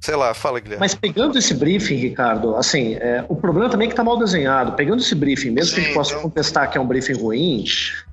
Sei 0.00 0.16
lá, 0.16 0.32
fala, 0.32 0.58
Guilherme. 0.58 0.80
Mas 0.80 0.94
pegando 0.94 1.38
esse 1.38 1.52
briefing, 1.52 1.96
Ricardo, 1.96 2.56
assim, 2.56 2.94
é, 2.94 3.22
o 3.28 3.36
problema 3.36 3.68
também 3.68 3.84
é 3.84 3.88
que 3.88 3.92
está 3.92 4.02
mal 4.02 4.18
desenhado. 4.18 4.72
Pegando 4.72 5.02
esse 5.02 5.14
briefing, 5.14 5.50
mesmo 5.50 5.68
Sim, 5.68 5.74
que 5.74 5.80
a 5.80 5.84
gente 5.84 5.94
possa 5.94 6.12
então... 6.12 6.22
contestar 6.22 6.70
que 6.70 6.78
é 6.78 6.80
um 6.80 6.86
briefing 6.86 7.12
ruim, 7.12 7.64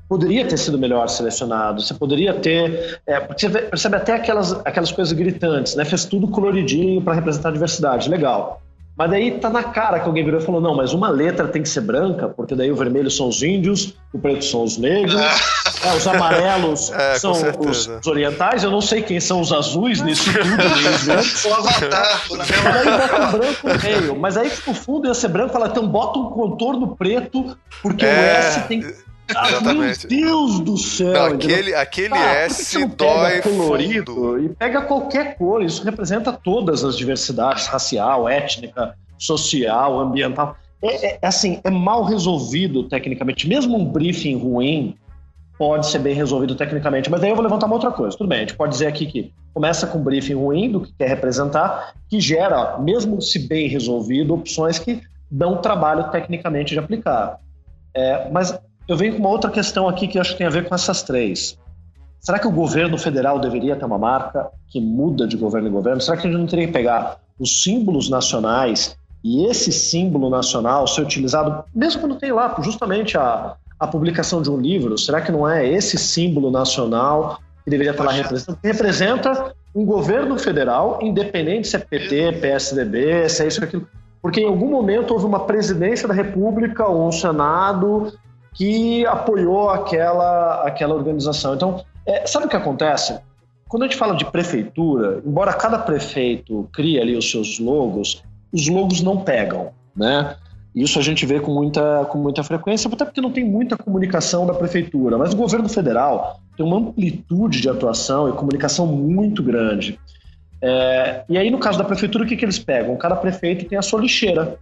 poderia 0.09 0.45
ter 0.45 0.57
sido 0.57 0.77
melhor 0.77 1.07
selecionado. 1.07 1.81
Você 1.81 1.93
poderia 1.93 2.33
ter. 2.33 2.99
É, 3.07 3.25
você 3.25 3.49
percebe 3.49 3.95
até 3.95 4.15
aquelas, 4.15 4.51
aquelas 4.65 4.91
coisas 4.91 5.13
gritantes, 5.13 5.75
né? 5.75 5.85
Fez 5.85 6.03
tudo 6.03 6.27
coloridinho 6.27 7.01
para 7.01 7.13
representar 7.13 7.49
a 7.49 7.53
diversidade. 7.53 8.09
Legal. 8.09 8.61
Mas 8.97 9.11
daí 9.11 9.31
tá 9.39 9.49
na 9.49 9.63
cara 9.63 9.99
que 9.99 10.07
alguém 10.07 10.25
virou 10.25 10.39
e 10.39 10.43
falou: 10.43 10.59
não, 10.59 10.75
mas 10.75 10.91
uma 10.91 11.07
letra 11.09 11.47
tem 11.47 11.61
que 11.61 11.69
ser 11.69 11.81
branca, 11.81 12.27
porque 12.27 12.55
daí 12.55 12.71
o 12.71 12.75
vermelho 12.75 13.11
são 13.11 13.27
os 13.27 13.43
índios, 13.43 13.93
o 14.11 14.17
preto 14.17 14.43
são 14.43 14.63
os 14.63 14.77
negros, 14.77 15.13
é, 15.85 15.95
os 15.95 16.07
amarelos 16.07 16.91
é, 16.91 17.19
são 17.19 17.31
os, 17.31 17.87
os, 17.87 18.07
orientais. 18.07 18.63
Eu 18.63 18.71
não 18.71 18.81
sei 18.81 19.03
quem 19.03 19.19
são 19.19 19.39
os 19.39 19.53
azuis 19.53 20.01
nisso 20.01 20.31
tudo. 20.33 21.49
o 21.49 21.53
avatar. 21.53 22.23
Mas 22.31 22.75
aí 22.75 22.97
bota 22.97 23.21
um 23.21 23.31
branco 23.31 23.67
no 23.67 23.83
meio. 23.83 24.19
Mas 24.19 24.37
aí 24.37 24.51
no 24.65 24.73
fundo 24.73 25.07
ia 25.07 25.13
ser 25.13 25.27
branco, 25.27 25.55
ela 25.55 25.67
então 25.67 25.87
bota 25.87 26.17
um 26.17 26.31
contorno 26.31 26.95
preto, 26.95 27.55
porque 27.83 28.03
é... 28.03 28.09
o 28.09 28.13
S 28.13 28.61
tem 28.61 28.81
que 28.81 29.06
Exatamente. 29.29 30.07
Meu 30.07 30.21
Deus 30.21 30.59
do 30.59 30.77
céu! 30.77 31.13
Não, 31.13 31.25
aquele 31.25 31.75
aquele 31.75 32.13
ah, 32.13 32.33
S 32.45 32.85
dói 32.85 33.41
colorido 33.41 34.13
fundo. 34.13 34.45
e 34.45 34.49
pega 34.49 34.81
qualquer 34.81 35.37
cor. 35.37 35.63
Isso 35.63 35.83
representa 35.83 36.31
todas 36.31 36.83
as 36.83 36.97
diversidades 36.97 37.67
racial, 37.67 38.27
étnica, 38.27 38.95
social, 39.17 39.99
ambiental. 39.99 40.55
É, 40.81 41.15
é, 41.15 41.19
assim, 41.21 41.59
é 41.63 41.69
mal 41.69 42.03
resolvido 42.03 42.83
tecnicamente. 42.83 43.47
Mesmo 43.47 43.77
um 43.77 43.85
briefing 43.85 44.37
ruim 44.37 44.95
pode 45.57 45.87
ser 45.87 45.99
bem 45.99 46.13
resolvido 46.13 46.55
tecnicamente. 46.55 47.09
Mas 47.09 47.21
daí 47.21 47.31
eu 47.31 47.35
vou 47.35 47.43
levantar 47.43 47.65
uma 47.65 47.75
outra 47.75 47.91
coisa. 47.91 48.15
Tudo 48.15 48.27
bem, 48.27 48.39
a 48.39 48.41
gente 48.41 48.55
pode 48.55 48.73
dizer 48.73 48.87
aqui 48.87 49.07
que 49.07 49.33
começa 49.53 49.87
com 49.87 49.97
um 49.97 50.03
briefing 50.03 50.35
ruim 50.35 50.71
do 50.71 50.81
que 50.81 50.93
quer 50.93 51.09
representar, 51.09 51.93
que 52.07 52.21
gera, 52.21 52.77
mesmo 52.77 53.19
se 53.21 53.39
bem 53.47 53.67
resolvido, 53.67 54.35
opções 54.35 54.77
que 54.77 55.01
dão 55.29 55.57
trabalho 55.57 56.11
tecnicamente 56.11 56.73
de 56.73 56.79
aplicar. 56.79 57.39
É, 57.93 58.29
mas 58.29 58.57
eu 58.87 58.95
venho 58.95 59.13
com 59.13 59.19
uma 59.19 59.29
outra 59.29 59.51
questão 59.51 59.87
aqui 59.87 60.07
que 60.07 60.17
eu 60.17 60.21
acho 60.21 60.31
que 60.31 60.37
tem 60.37 60.47
a 60.47 60.51
ver 60.51 60.67
com 60.67 60.73
essas 60.73 61.03
três. 61.03 61.57
Será 62.19 62.39
que 62.39 62.47
o 62.47 62.51
governo 62.51 62.97
federal 62.97 63.39
deveria 63.39 63.75
ter 63.75 63.85
uma 63.85 63.97
marca 63.97 64.49
que 64.67 64.79
muda 64.79 65.27
de 65.27 65.37
governo 65.37 65.67
em 65.67 65.71
governo? 65.71 66.01
Será 66.01 66.17
que 66.17 66.27
a 66.27 66.31
gente 66.31 66.39
não 66.39 66.47
teria 66.47 66.67
que 66.67 66.73
pegar 66.73 67.19
os 67.39 67.63
símbolos 67.63 68.09
nacionais 68.09 68.97
e 69.23 69.45
esse 69.45 69.71
símbolo 69.71 70.29
nacional 70.29 70.87
ser 70.87 71.01
utilizado, 71.01 71.63
mesmo 71.73 72.01
quando 72.01 72.15
tem 72.15 72.31
lá 72.31 72.55
justamente 72.61 73.17
a, 73.17 73.55
a 73.79 73.87
publicação 73.87 74.41
de 74.41 74.49
um 74.49 74.57
livro? 74.57 74.97
Será 74.97 75.21
que 75.21 75.31
não 75.31 75.47
é 75.47 75.67
esse 75.67 75.97
símbolo 75.97 76.49
nacional 76.49 77.39
que 77.63 77.69
deveria 77.69 77.91
estar 77.91 78.03
lá 78.03 78.11
representando? 78.11 78.57
Representa 78.63 79.53
um 79.75 79.85
governo 79.85 80.39
federal, 80.39 80.99
independente 81.01 81.67
se 81.67 81.75
é 81.75 81.79
PT, 81.79 82.39
PSDB, 82.41 83.29
se 83.29 83.43
é 83.43 83.47
isso 83.47 83.61
ou 83.61 83.67
aquilo. 83.67 83.87
Porque 84.21 84.41
em 84.41 84.47
algum 84.47 84.69
momento 84.69 85.11
houve 85.11 85.25
uma 85.25 85.41
presidência 85.41 86.07
da 86.07 86.13
República 86.13 86.87
ou 86.87 87.07
um 87.07 87.11
Senado 87.11 88.11
que 88.57 89.05
apoiou 89.05 89.69
aquela, 89.69 90.63
aquela 90.63 90.95
organização. 90.95 91.53
Então, 91.53 91.85
é, 92.05 92.25
sabe 92.25 92.47
o 92.47 92.49
que 92.49 92.55
acontece? 92.55 93.19
Quando 93.69 93.83
a 93.83 93.85
gente 93.85 93.97
fala 93.97 94.15
de 94.15 94.25
prefeitura, 94.25 95.21
embora 95.23 95.53
cada 95.53 95.77
prefeito 95.77 96.67
crie 96.73 96.99
ali 96.99 97.15
os 97.15 97.29
seus 97.29 97.59
logos, 97.59 98.23
os 98.51 98.67
logos 98.67 99.01
não 99.01 99.17
pegam, 99.17 99.71
né? 99.95 100.35
Isso 100.73 100.97
a 100.97 101.01
gente 101.01 101.25
vê 101.25 101.39
com 101.39 101.53
muita, 101.53 102.05
com 102.05 102.17
muita 102.17 102.43
frequência, 102.43 102.89
até 102.91 103.05
porque 103.05 103.21
não 103.21 103.31
tem 103.31 103.43
muita 103.43 103.77
comunicação 103.77 104.45
da 104.45 104.53
prefeitura. 104.53 105.17
Mas 105.17 105.33
o 105.33 105.37
governo 105.37 105.67
federal 105.69 106.39
tem 106.55 106.65
uma 106.65 106.77
amplitude 106.77 107.61
de 107.61 107.69
atuação 107.69 108.29
e 108.29 108.33
comunicação 108.33 108.87
muito 108.87 109.43
grande. 109.43 109.99
É, 110.61 111.23
e 111.29 111.37
aí, 111.37 111.51
no 111.51 111.59
caso 111.59 111.77
da 111.77 111.83
prefeitura, 111.83 112.23
o 112.23 112.27
que, 112.27 112.35
que 112.35 112.45
eles 112.45 112.59
pegam? 112.59 112.95
Cada 112.95 113.15
prefeito 113.15 113.65
tem 113.65 113.77
a 113.77 113.81
sua 113.81 114.01
lixeira. 114.01 114.57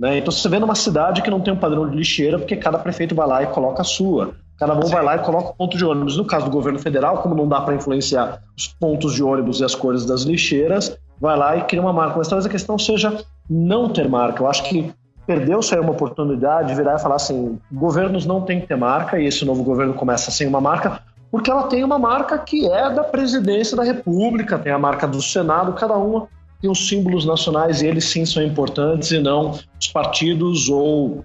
Né? 0.00 0.16
Então 0.16 0.32
você 0.32 0.48
vê 0.48 0.58
numa 0.58 0.74
cidade 0.74 1.20
que 1.20 1.30
não 1.30 1.40
tem 1.40 1.52
um 1.52 1.58
padrão 1.58 1.86
de 1.86 1.94
lixeira, 1.94 2.38
porque 2.38 2.56
cada 2.56 2.78
prefeito 2.78 3.14
vai 3.14 3.26
lá 3.26 3.42
e 3.42 3.48
coloca 3.48 3.82
a 3.82 3.84
sua. 3.84 4.32
Cada 4.58 4.74
um 4.74 4.82
Sim. 4.82 4.92
vai 4.92 5.04
lá 5.04 5.16
e 5.16 5.18
coloca 5.18 5.50
o 5.50 5.54
ponto 5.54 5.76
de 5.76 5.84
ônibus. 5.84 6.16
No 6.16 6.24
caso 6.24 6.46
do 6.46 6.50
governo 6.50 6.78
federal, 6.78 7.18
como 7.18 7.34
não 7.34 7.46
dá 7.46 7.60
para 7.60 7.74
influenciar 7.74 8.40
os 8.56 8.66
pontos 8.66 9.12
de 9.12 9.22
ônibus 9.22 9.60
e 9.60 9.64
as 9.64 9.74
cores 9.74 10.06
das 10.06 10.22
lixeiras, 10.22 10.96
vai 11.20 11.36
lá 11.36 11.54
e 11.56 11.64
cria 11.64 11.82
uma 11.82 11.92
marca. 11.92 12.16
Mas 12.16 12.28
talvez 12.28 12.46
a 12.46 12.48
questão 12.48 12.78
seja 12.78 13.22
não 13.48 13.90
ter 13.90 14.08
marca. 14.08 14.42
Eu 14.42 14.48
acho 14.48 14.62
que 14.64 14.90
perdeu-se 15.26 15.74
aí 15.74 15.80
uma 15.80 15.92
oportunidade 15.92 16.68
de 16.68 16.74
virar 16.74 16.96
e 16.96 16.98
falar 16.98 17.16
assim: 17.16 17.58
governos 17.70 18.24
não 18.24 18.40
têm 18.40 18.60
que 18.60 18.68
ter 18.68 18.76
marca, 18.76 19.20
e 19.20 19.26
esse 19.26 19.44
novo 19.44 19.62
governo 19.62 19.92
começa 19.92 20.30
sem 20.30 20.46
uma 20.46 20.62
marca, 20.62 21.02
porque 21.30 21.50
ela 21.50 21.64
tem 21.64 21.84
uma 21.84 21.98
marca 21.98 22.38
que 22.38 22.66
é 22.66 22.88
da 22.90 23.04
presidência 23.04 23.76
da 23.76 23.84
República, 23.84 24.58
tem 24.58 24.72
a 24.72 24.78
marca 24.78 25.06
do 25.06 25.20
Senado, 25.20 25.74
cada 25.74 25.96
uma 25.96 26.26
tem 26.60 26.70
os 26.70 26.88
símbolos 26.88 27.24
nacionais 27.24 27.80
e 27.82 27.86
eles 27.86 28.04
sim 28.04 28.24
são 28.26 28.42
importantes 28.42 29.10
e 29.10 29.18
não 29.18 29.58
os 29.80 29.88
partidos 29.88 30.68
ou 30.68 31.24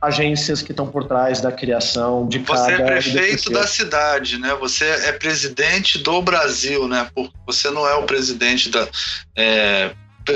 agências 0.00 0.62
que 0.62 0.70
estão 0.70 0.86
por 0.86 1.04
trás 1.04 1.40
da 1.40 1.50
criação 1.50 2.28
de 2.28 2.38
cada... 2.38 2.60
Você 2.60 2.72
é 2.72 2.86
prefeito 2.86 3.50
da 3.50 3.66
cidade, 3.66 4.38
né? 4.38 4.54
Você 4.54 4.84
é 4.84 5.12
presidente 5.12 5.98
do 5.98 6.22
Brasil, 6.22 6.86
né? 6.86 7.10
Você 7.46 7.68
não 7.70 7.86
é 7.86 7.94
o 7.96 8.04
presidente 8.04 8.70
da... 8.70 8.88
É, 9.34 9.90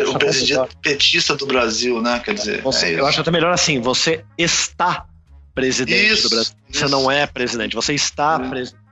o 0.09 0.19
presidente 0.19 0.77
petista 0.83 1.37
do 1.37 1.47
Brasil, 1.47 2.03
né? 2.03 2.21
Quer 2.25 2.35
dizer, 2.35 2.63
você, 2.63 2.87
é 2.87 3.01
eu 3.01 3.07
acho 3.07 3.21
até 3.21 3.31
melhor 3.31 3.53
assim, 3.53 3.79
você 3.79 4.25
está 4.37 5.07
presidente 5.55 6.13
isso, 6.13 6.29
do 6.29 6.31
Brasil. 6.31 6.55
Você 6.69 6.85
isso. 6.85 6.89
não 6.89 7.11
é 7.11 7.27
presidente, 7.27 7.77
você 7.77 7.95
está 7.95 8.41
presidente. 8.41 8.83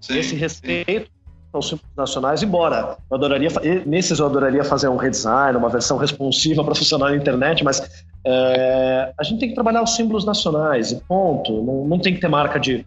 Sim, 0.00 0.18
Esse 0.18 0.34
respeito 0.34 1.02
sim 1.02 1.17
aos 1.52 1.68
símbolos 1.68 1.96
nacionais, 1.96 2.42
embora 2.42 2.96
eu 3.10 3.16
adoraria, 3.16 3.48
nesses 3.86 4.18
eu 4.18 4.26
adoraria 4.26 4.62
fazer 4.64 4.88
um 4.88 4.96
redesign, 4.96 5.56
uma 5.56 5.68
versão 5.68 5.96
responsiva 5.96 6.62
para 6.62 6.74
funcionar 6.74 7.10
na 7.10 7.16
internet, 7.16 7.64
mas 7.64 8.04
é, 8.24 9.12
a 9.18 9.22
gente 9.22 9.40
tem 9.40 9.48
que 9.48 9.54
trabalhar 9.54 9.82
os 9.82 9.94
símbolos 9.94 10.24
nacionais, 10.24 10.92
e 10.92 10.96
ponto. 10.96 11.62
Não, 11.62 11.84
não 11.84 11.98
tem 11.98 12.14
que 12.14 12.20
ter 12.20 12.28
marca 12.28 12.58
de 12.58 12.86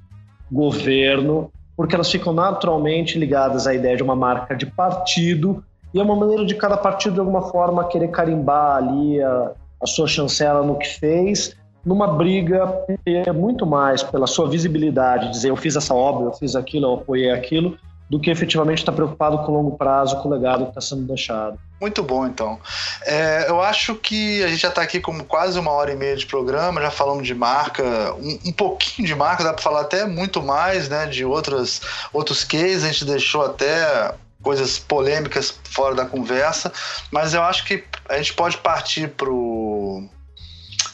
governo, 0.52 1.52
porque 1.76 1.96
elas 1.96 2.12
ficam 2.12 2.34
naturalmente 2.34 3.18
ligadas 3.18 3.66
à 3.66 3.74
ideia 3.74 3.98
de 3.98 4.04
uma 4.04 4.16
marca 4.16 4.56
de 4.56 4.66
partido, 4.66 5.64
e 5.94 6.00
é 6.00 6.04
uma 6.04 6.16
maneira 6.16 6.46
de 6.46 6.56
cada 6.56 6.78
partido, 6.78 7.14
de 7.16 7.20
alguma 7.20 7.42
forma, 7.50 7.84
querer 7.86 8.10
carimbar 8.10 8.78
ali 8.78 9.22
a, 9.22 9.52
a 9.82 9.88
sua 9.88 10.08
chancela 10.08 10.64
no 10.64 10.78
que 10.78 10.88
fez, 10.88 11.56
numa 11.84 12.08
briga 12.08 12.86
muito 13.34 13.66
mais 13.66 14.04
pela 14.04 14.28
sua 14.28 14.48
visibilidade, 14.48 15.32
dizer 15.32 15.50
eu 15.50 15.56
fiz 15.56 15.76
essa 15.76 15.94
obra, 15.94 16.26
eu 16.26 16.34
fiz 16.34 16.56
aquilo, 16.56 16.86
eu 16.86 16.94
apoiei 16.94 17.32
aquilo, 17.32 17.76
do 18.12 18.20
que 18.20 18.30
efetivamente 18.30 18.80
estar 18.80 18.92
tá 18.92 18.96
preocupado 18.98 19.38
com 19.38 19.54
o 19.54 19.56
longo 19.56 19.78
prazo, 19.78 20.22
com 20.22 20.28
o 20.28 20.34
legado 20.34 20.66
que 20.66 20.72
está 20.72 20.82
sendo 20.82 21.04
deixado. 21.04 21.58
Muito 21.80 22.04
bom, 22.04 22.28
então. 22.28 22.60
É, 23.06 23.46
eu 23.48 23.62
acho 23.62 23.96
que 23.96 24.44
a 24.44 24.50
gente 24.50 24.60
já 24.60 24.68
está 24.68 24.82
aqui 24.82 25.00
com 25.00 25.18
quase 25.24 25.58
uma 25.58 25.72
hora 25.72 25.94
e 25.94 25.96
meia 25.96 26.18
de 26.18 26.26
programa, 26.26 26.82
já 26.82 26.92
falamos 26.92 27.26
de 27.26 27.34
marca, 27.34 28.14
um, 28.16 28.38
um 28.48 28.52
pouquinho 28.52 29.08
de 29.08 29.16
marca, 29.16 29.46
dá 29.46 29.54
para 29.54 29.64
falar 29.64 29.82
até 29.82 30.06
muito 30.06 30.44
mais, 30.44 30.90
né, 30.90 31.06
de 31.06 31.24
outras, 31.24 31.80
outros 32.12 32.44
cases, 32.44 32.84
a 32.84 32.88
gente 32.88 33.06
deixou 33.06 33.46
até 33.46 34.14
coisas 34.44 34.78
polêmicas 34.78 35.58
fora 35.64 35.96
da 35.96 36.04
conversa, 36.06 36.70
mas 37.12 37.34
eu 37.34 37.42
acho 37.42 37.64
que 37.64 37.82
a 38.10 38.18
gente 38.18 38.34
pode 38.34 38.58
partir 38.58 39.08
para 39.08 39.30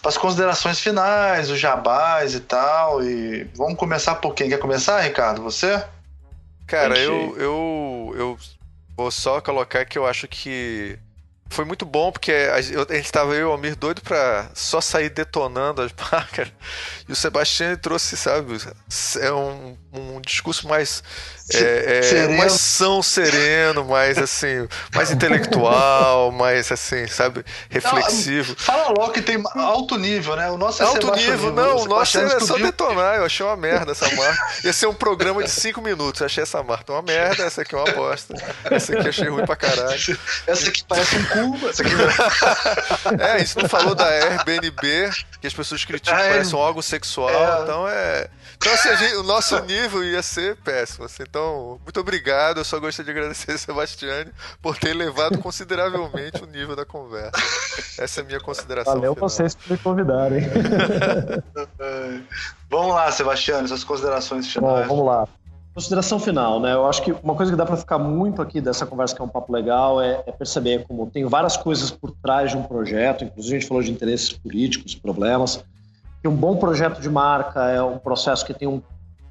as 0.06 0.18
considerações 0.20 0.80
finais, 0.80 1.50
os 1.50 1.60
jabás 1.60 2.36
e 2.36 2.42
tal. 2.42 3.04
E 3.04 3.50
vamos 3.56 3.76
começar 3.76 4.16
por 4.16 4.36
quem? 4.36 4.50
Quer 4.50 4.60
começar, 4.60 5.00
Ricardo? 5.02 5.42
Você? 5.42 5.82
Cara, 6.68 7.00
eu, 7.00 7.36
eu, 7.38 8.14
eu 8.18 8.38
vou 8.96 9.10
só 9.10 9.40
colocar 9.40 9.86
que 9.86 9.98
eu 9.98 10.06
acho 10.06 10.28
que 10.28 11.00
foi 11.50 11.66
muito 11.66 11.86
bom, 11.86 12.12
porque 12.12 12.32
a, 12.32 12.62
gente 12.62 13.06
estava 13.06 13.34
eu 13.34 13.40
e 13.40 13.44
o 13.46 13.52
Almir 13.52 13.76
doido 13.76 14.02
pra 14.02 14.50
só 14.54 14.82
sair 14.82 15.10
detonando 15.10 15.82
as 15.82 15.92
marcas. 16.12 16.50
E 17.08 17.12
o 17.12 17.16
Sebastião 17.16 17.76
trouxe, 17.78 18.18
sabe, 18.18 18.58
é 19.20 19.32
um, 19.32 19.78
um 19.94 20.22
discurso 20.22 20.68
mais 20.68 21.04
é, 21.54 22.02
é, 22.14 22.28
mais 22.38 22.54
são 22.54 23.02
sereno, 23.02 23.86
mais 23.86 24.18
assim, 24.18 24.68
mais 24.94 25.12
intelectual, 25.12 26.30
mais 26.34 26.70
assim, 26.72 27.08
sabe, 27.08 27.46
reflexivo. 27.70 28.50
Não, 28.50 28.58
fala 28.58 28.90
logo 28.90 29.14
que 29.14 29.22
tem 29.22 29.42
alto 29.56 29.98
nível, 29.98 30.36
né? 30.36 30.50
O 30.50 30.58
nosso 30.58 30.84
é 30.84 30.86
alto 30.86 31.10
nível, 31.16 31.54
não, 31.54 31.78
o 31.78 31.86
nosso 31.86 32.20
é 32.20 32.40
só 32.42 32.58
detonar. 32.58 33.16
Eu 33.16 33.26
achei 33.26 33.46
uma 33.46 33.56
merda 33.56 33.94
essa 33.94 34.14
marca. 34.14 34.46
Ia 34.66 34.74
ser 34.74 34.88
um 34.88 34.94
programa 34.94 35.42
de 35.42 35.50
5 35.50 35.82
minutos. 35.82 36.20
Eu 36.20 36.26
achei 36.26 36.44
essa 36.44 36.62
marca 36.62 36.92
uma 36.92 37.02
merda, 37.02 37.46
essa 37.46 37.62
aqui 37.62 37.76
é 37.76 37.78
uma 37.78 37.94
bosta. 37.94 38.34
Essa 38.66 38.94
aqui 38.94 39.06
eu 39.06 39.10
achei 39.10 39.30
ruim 39.30 39.46
pra 39.46 39.56
caralho. 39.56 40.20
Essa 40.46 40.70
aqui 40.70 40.84
parece 40.84 41.16
um 41.16 41.26
cu, 41.60 41.70
essa 41.70 41.84
aqui 41.84 41.94
É, 43.22 43.42
isso 43.44 43.60
não 43.60 43.70
falou 43.70 43.96
da 43.96 44.06
Airbnb, 44.06 45.12
que 45.40 45.48
as 45.48 45.54
pessoas 45.54 45.84
criticam, 45.86 46.18
é, 46.18 46.30
parece 46.30 46.56
um 46.56 46.60
órgão 46.60 46.82
sexual, 46.82 47.30
é... 47.30 47.64
então 47.64 47.88
é. 47.88 48.30
Então, 48.58 48.74
assim, 48.74 48.98
gente, 48.98 49.16
o 49.18 49.24
nosso 49.24 49.60
nível 49.66 50.04
ia 50.04 50.24
ser 50.24 50.56
péssimo. 50.58 51.06
Assim, 51.06 51.22
então, 51.22 51.80
muito 51.84 52.00
obrigado. 52.00 52.58
Eu 52.58 52.66
só 52.66 52.80
gostaria 52.80 53.14
de 53.14 53.18
agradecer 53.18 53.52
a 53.52 53.58
Sebastiane 53.58 54.32
por 54.62 54.78
ter 54.78 54.90
elevado 54.90 55.38
consideravelmente 55.38 56.44
o 56.44 56.48
nível 56.48 56.76
da 56.76 56.84
conversa. 56.84 57.38
Essa 58.00 58.22
é 58.22 58.24
a 58.24 58.26
minha 58.26 58.40
consideração. 58.40 58.96
Valeu 58.96 59.14
final. 59.14 59.30
vocês 59.30 59.54
por 59.54 59.70
me 59.70 59.78
convidarem. 59.78 60.42
vamos 62.68 62.96
lá, 62.96 63.12
Sebastiane, 63.12 63.68
suas 63.68 63.84
considerações 63.84 64.52
finais. 64.52 64.88
Bom, 64.88 64.96
vamos 64.96 65.06
lá. 65.06 65.28
Consideração 65.78 66.18
final, 66.20 66.60
né? 66.60 66.74
Eu 66.74 66.88
acho 66.88 67.04
que 67.04 67.12
uma 67.12 67.36
coisa 67.36 67.52
que 67.52 67.56
dá 67.56 67.64
para 67.64 67.78
ficar 67.78 68.00
muito 68.00 68.42
aqui 68.42 68.60
dessa 68.60 68.84
conversa, 68.84 69.16
que 69.16 69.22
é 69.22 69.24
um 69.24 69.28
papo 69.28 69.54
legal, 69.54 70.02
é, 70.02 70.24
é, 70.26 70.32
perceber 70.32 70.84
como 70.88 71.06
tem 71.06 71.24
várias 71.26 71.56
coisas 71.56 71.92
por 71.92 72.10
trás 72.14 72.50
de 72.50 72.58
um 72.58 72.64
projeto, 72.64 73.24
inclusive 73.24 73.58
a 73.58 73.60
gente 73.60 73.68
falou 73.68 73.84
de 73.84 73.92
interesses 73.92 74.34
políticos, 74.34 74.96
problemas, 74.96 75.64
que 76.20 76.28
um 76.28 76.36
bom 76.36 76.58
projeto 76.58 77.00
de 77.00 77.08
marca 77.08 77.70
é 77.70 77.80
um 77.80 78.00
processo 78.00 78.44
que 78.44 78.56
tem 78.56 78.68
um, 78.68 78.82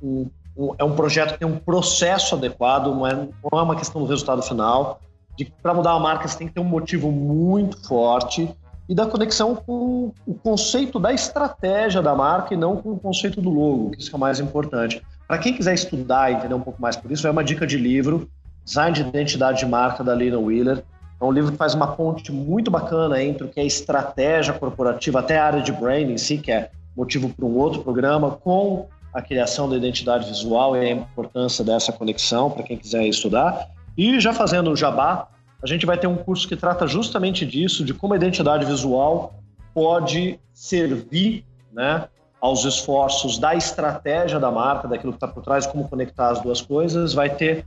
um, 0.01 0.31
é 0.78 0.85
um 0.85 0.94
projeto 0.94 1.32
que 1.32 1.40
tem 1.40 1.48
um 1.48 1.59
processo 1.59 2.36
adequado, 2.36 2.94
não 2.94 3.05
é, 3.05 3.12
não 3.12 3.59
é 3.59 3.62
uma 3.62 3.74
questão 3.74 4.01
do 4.01 4.06
resultado 4.06 4.40
final. 4.40 5.01
De 5.36 5.47
para 5.60 5.74
mudar 5.74 5.94
a 5.94 5.98
marca 5.98 6.28
você 6.28 6.39
tem 6.39 6.47
que 6.47 6.55
ter 6.55 6.60
um 6.60 6.64
motivo 6.64 7.10
muito 7.10 7.85
forte 7.89 8.48
e 8.89 8.94
da 8.94 9.05
conexão 9.05 9.56
com 9.56 10.12
o 10.24 10.35
conceito 10.35 11.01
da 11.01 11.12
estratégia 11.12 12.01
da 12.01 12.14
marca 12.14 12.55
e 12.55 12.56
não 12.56 12.77
com 12.77 12.93
o 12.93 12.98
conceito 13.01 13.43
do 13.43 13.51
logo, 13.51 13.90
que 13.90 14.01
isso 14.01 14.12
é 14.12 14.16
o 14.16 14.20
mais 14.20 14.39
importante. 14.39 15.02
Para 15.27 15.39
quem 15.39 15.55
quiser 15.55 15.74
estudar 15.74 16.31
e 16.31 16.35
entender 16.35 16.55
um 16.55 16.61
pouco 16.61 16.81
mais 16.81 16.97
por 16.97 17.11
isso, 17.11 17.27
é 17.27 17.31
uma 17.31 17.43
dica 17.43 17.66
de 17.66 17.77
livro, 17.77 18.28
Design 18.65 18.94
de 18.94 19.03
Identidade 19.03 19.59
de 19.59 19.66
Marca, 19.66 20.05
da 20.05 20.15
Lina 20.15 20.39
Wheeler. 20.39 20.85
É 21.20 21.24
um 21.24 21.32
livro 21.32 21.51
que 21.51 21.59
faz 21.59 21.74
uma 21.74 21.89
ponte 21.89 22.31
muito 22.31 22.70
bacana 22.70 23.23
entre 23.23 23.44
o 23.44 23.48
que 23.48 23.59
é 23.59 23.65
estratégia 23.65 24.53
corporativa, 24.53 25.20
até 25.20 25.39
a 25.39 25.47
área 25.47 25.62
de 25.62 25.73
branding 25.73 26.12
em 26.12 26.19
si, 26.19 26.39
que 26.39 26.53
é 26.53 26.70
motivo 26.97 27.28
para 27.28 27.44
um 27.44 27.57
outro 27.57 27.82
programa, 27.82 28.31
com 28.31 28.89
a 29.12 29.23
criação 29.23 29.69
da 29.69 29.77
identidade 29.77 30.28
visual 30.28 30.77
e 30.77 30.81
a 30.81 30.90
importância 30.90 31.65
dessa 31.65 31.93
conexão 31.93 32.51
para 32.51 32.62
quem 32.62 32.77
quiser 32.77 33.05
estudar. 33.07 33.69
E 33.97 34.20
já 34.20 34.32
fazendo 34.32 34.70
o 34.70 34.77
jabá, 34.77 35.28
a 35.62 35.66
gente 35.66 35.86
vai 35.86 35.97
ter 35.97 36.07
um 36.07 36.16
curso 36.16 36.47
que 36.47 36.55
trata 36.55 36.86
justamente 36.86 37.47
disso, 37.47 37.85
de 37.85 37.94
como 37.94 38.12
a 38.12 38.16
identidade 38.16 38.66
visual 38.66 39.35
pode 39.74 40.39
servir 40.53 41.44
né, 41.73 42.09
aos 42.40 42.64
esforços 42.64 43.38
da 43.38 43.54
estratégia 43.54 44.38
da 44.38 44.50
marca, 44.50 44.88
daquilo 44.88 45.12
que 45.12 45.16
está 45.16 45.28
por 45.28 45.42
trás, 45.42 45.66
como 45.66 45.88
conectar 45.88 46.30
as 46.30 46.40
duas 46.40 46.60
coisas. 46.60 47.14
Vai 47.14 47.30
ter, 47.30 47.64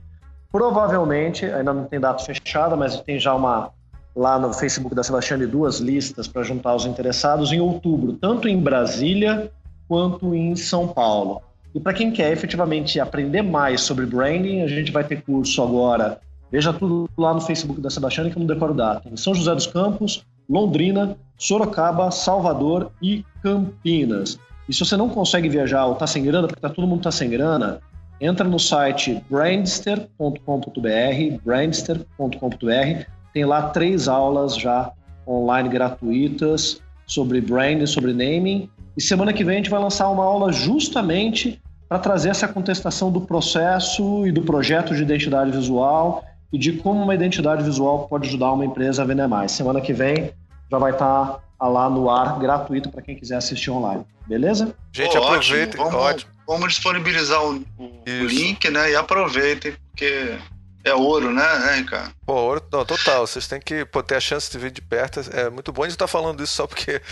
provavelmente, 0.50 1.44
ainda 1.44 1.72
não 1.72 1.84
tem 1.84 2.00
data 2.00 2.24
fechada, 2.24 2.76
mas 2.76 3.00
tem 3.00 3.18
já 3.18 3.34
uma 3.34 3.70
lá 4.14 4.38
no 4.38 4.52
Facebook 4.52 4.94
da 4.94 5.02
Sebastiane 5.02 5.46
duas 5.46 5.78
listas 5.78 6.26
para 6.26 6.42
juntar 6.42 6.74
os 6.74 6.84
interessados 6.84 7.52
em 7.52 7.60
outubro, 7.60 8.14
tanto 8.14 8.48
em 8.48 8.58
Brasília 8.58 9.50
quanto 9.88 10.34
em 10.34 10.54
São 10.56 10.88
Paulo. 10.88 11.42
E 11.74 11.78
para 11.78 11.92
quem 11.92 12.10
quer 12.10 12.32
efetivamente 12.32 12.98
aprender 12.98 13.42
mais 13.42 13.82
sobre 13.82 14.04
branding, 14.04 14.62
a 14.62 14.66
gente 14.66 14.90
vai 14.90 15.04
ter 15.04 15.22
curso 15.22 15.62
agora. 15.62 16.20
Veja 16.50 16.72
tudo 16.72 17.08
lá 17.16 17.32
no 17.32 17.40
Facebook 17.40 17.80
da 17.80 17.90
Sebastiane 17.90 18.30
que 18.30 18.36
eu 18.36 18.40
não 18.40 18.46
decoro 18.46 18.74
data. 18.74 19.08
Em 19.08 19.16
São 19.16 19.34
José 19.34 19.54
dos 19.54 19.68
Campos, 19.68 20.24
Londrina, 20.48 21.16
Sorocaba, 21.38 22.10
Salvador 22.10 22.90
e 23.00 23.24
Campinas. 23.40 24.38
E 24.70 24.72
se 24.72 24.84
você 24.84 24.96
não 24.96 25.08
consegue 25.08 25.48
viajar 25.48 25.84
ou 25.86 25.94
está 25.94 26.06
sem 26.06 26.22
grana, 26.22 26.46
porque 26.46 26.60
tá, 26.60 26.68
todo 26.68 26.86
mundo 26.86 27.00
está 27.00 27.10
sem 27.10 27.28
grana, 27.28 27.80
entra 28.20 28.48
no 28.48 28.56
site 28.56 29.20
brandster.com.br, 29.28 31.44
brandster.com.br, 31.44 33.04
tem 33.34 33.44
lá 33.44 33.62
três 33.70 34.06
aulas 34.06 34.54
já 34.54 34.92
online 35.26 35.68
gratuitas 35.68 36.80
sobre 37.04 37.40
branding, 37.40 37.86
sobre 37.86 38.12
naming. 38.12 38.70
E 38.96 39.02
semana 39.02 39.32
que 39.32 39.42
vem 39.42 39.54
a 39.54 39.56
gente 39.56 39.70
vai 39.70 39.80
lançar 39.80 40.08
uma 40.08 40.24
aula 40.24 40.52
justamente 40.52 41.60
para 41.88 41.98
trazer 41.98 42.28
essa 42.28 42.46
contestação 42.46 43.10
do 43.10 43.22
processo 43.22 44.24
e 44.24 44.30
do 44.30 44.42
projeto 44.42 44.94
de 44.94 45.02
identidade 45.02 45.50
visual 45.50 46.22
e 46.52 46.58
de 46.58 46.74
como 46.74 47.02
uma 47.02 47.14
identidade 47.16 47.64
visual 47.64 48.06
pode 48.06 48.28
ajudar 48.28 48.52
uma 48.52 48.64
empresa 48.64 49.02
a 49.02 49.04
vender 49.04 49.26
mais. 49.26 49.50
Semana 49.50 49.80
que 49.80 49.92
vem 49.92 50.30
já 50.70 50.78
vai 50.78 50.92
estar 50.92 51.40
tá 51.58 51.66
lá 51.66 51.90
no 51.90 52.08
ar 52.08 52.38
gratuito 52.38 52.90
para 52.90 53.02
quem 53.02 53.16
quiser 53.16 53.36
assistir 53.36 53.70
online. 53.70 54.04
Beleza? 54.26 54.74
Gente, 54.92 55.18
oh, 55.18 55.24
aproveita. 55.24 55.76
Vamos, 55.76 55.94
ótimo. 55.94 56.30
vamos 56.46 56.68
disponibilizar 56.68 57.42
o, 57.44 57.64
o 57.78 58.26
link, 58.26 58.70
né? 58.70 58.92
E 58.92 58.96
aproveitem, 58.96 59.74
porque 59.90 60.38
é 60.82 60.94
ouro, 60.94 61.32
né, 61.32 61.58
né 61.58 61.74
Ricardo? 61.76 62.12
Pô, 62.24 62.34
ouro, 62.34 62.62
não, 62.72 62.84
total. 62.84 63.26
Vocês 63.26 63.46
têm 63.46 63.60
que 63.60 63.84
pô, 63.84 64.02
ter 64.02 64.14
a 64.14 64.20
chance 64.20 64.50
de 64.50 64.56
ver 64.56 64.70
de 64.70 64.80
perto. 64.80 65.20
É 65.32 65.50
muito 65.50 65.72
bom 65.72 65.82
a 65.82 65.86
gente 65.86 65.94
estar 65.94 66.06
tá 66.06 66.10
falando 66.10 66.42
isso 66.42 66.54
só 66.54 66.66
porque, 66.66 67.02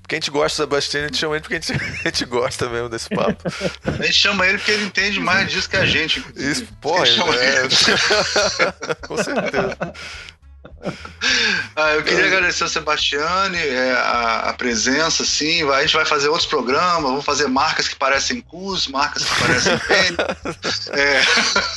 porque 0.00 0.14
a 0.14 0.18
gente 0.18 0.30
gosta 0.30 0.64
da 0.64 0.70
Sebastião, 0.70 1.02
a 1.02 1.06
gente 1.08 1.18
chama 1.18 1.34
ele 1.34 1.42
porque 1.42 1.56
a 1.56 1.60
gente, 1.60 1.72
a 2.04 2.08
gente 2.08 2.24
gosta 2.24 2.68
mesmo 2.68 2.88
desse 2.88 3.08
papo. 3.10 3.42
A 3.84 4.02
gente 4.02 4.14
chama 4.14 4.46
ele 4.46 4.58
porque 4.58 4.70
ele 4.70 4.84
entende 4.84 5.20
mais 5.20 5.50
disso 5.50 5.68
que 5.68 5.76
a 5.76 5.84
gente. 5.84 6.24
Isso, 6.36 6.66
pô, 6.80 6.96
é... 7.04 7.08
Com 9.06 9.16
certeza. 9.16 9.76
Ah, 11.74 11.92
eu 11.92 12.02
queria 12.02 12.26
agradecer 12.26 12.62
ao 12.62 12.68
Sebastiane 12.68 13.58
é, 13.58 13.92
a, 13.92 14.50
a, 14.50 14.52
presença, 14.52 15.24
sim. 15.24 15.68
A 15.70 15.80
gente 15.82 15.94
vai 15.94 16.04
fazer 16.04 16.28
outros 16.28 16.46
programas, 16.46 17.02
vamos 17.02 17.24
fazer 17.24 17.46
marcas 17.48 17.88
que 17.88 17.96
parecem 17.96 18.40
cus, 18.40 18.88
marcas 18.88 19.24
que 19.24 19.40
parecem 19.40 19.78
pênis, 19.86 20.88
é, 20.90 21.22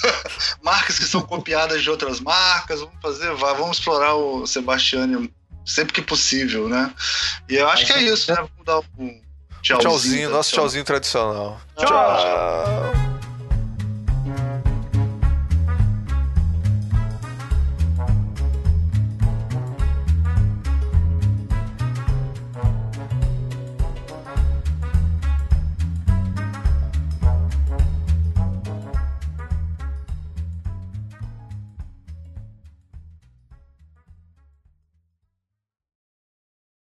marcas 0.64 0.99
que 0.99 1.06
são 1.06 1.22
copiadas 1.22 1.82
de 1.82 1.90
outras 1.90 2.19
marcas. 2.19 2.80
Vamos 2.80 2.95
fazer, 3.02 3.32
vamos 3.34 3.78
explorar 3.78 4.15
o 4.15 4.45
Sebastiane 4.45 5.32
sempre 5.65 5.94
que 5.94 6.02
possível, 6.02 6.68
né? 6.68 6.94
E 7.49 7.56
eu 7.56 7.68
acho 7.69 7.86
que 7.86 7.94
é 7.94 8.02
isso, 8.02 8.32
né? 8.32 8.38
Vamos 8.38 8.65
dar 8.65 8.80
um 8.98 9.22
tchauzinho. 9.61 9.80
Tchauzinho, 9.80 10.30
nosso 10.30 10.53
tchauzinho 10.53 10.84
tradicional. 10.84 11.61
Tchau. 11.78 11.88
tchau. 11.88 13.10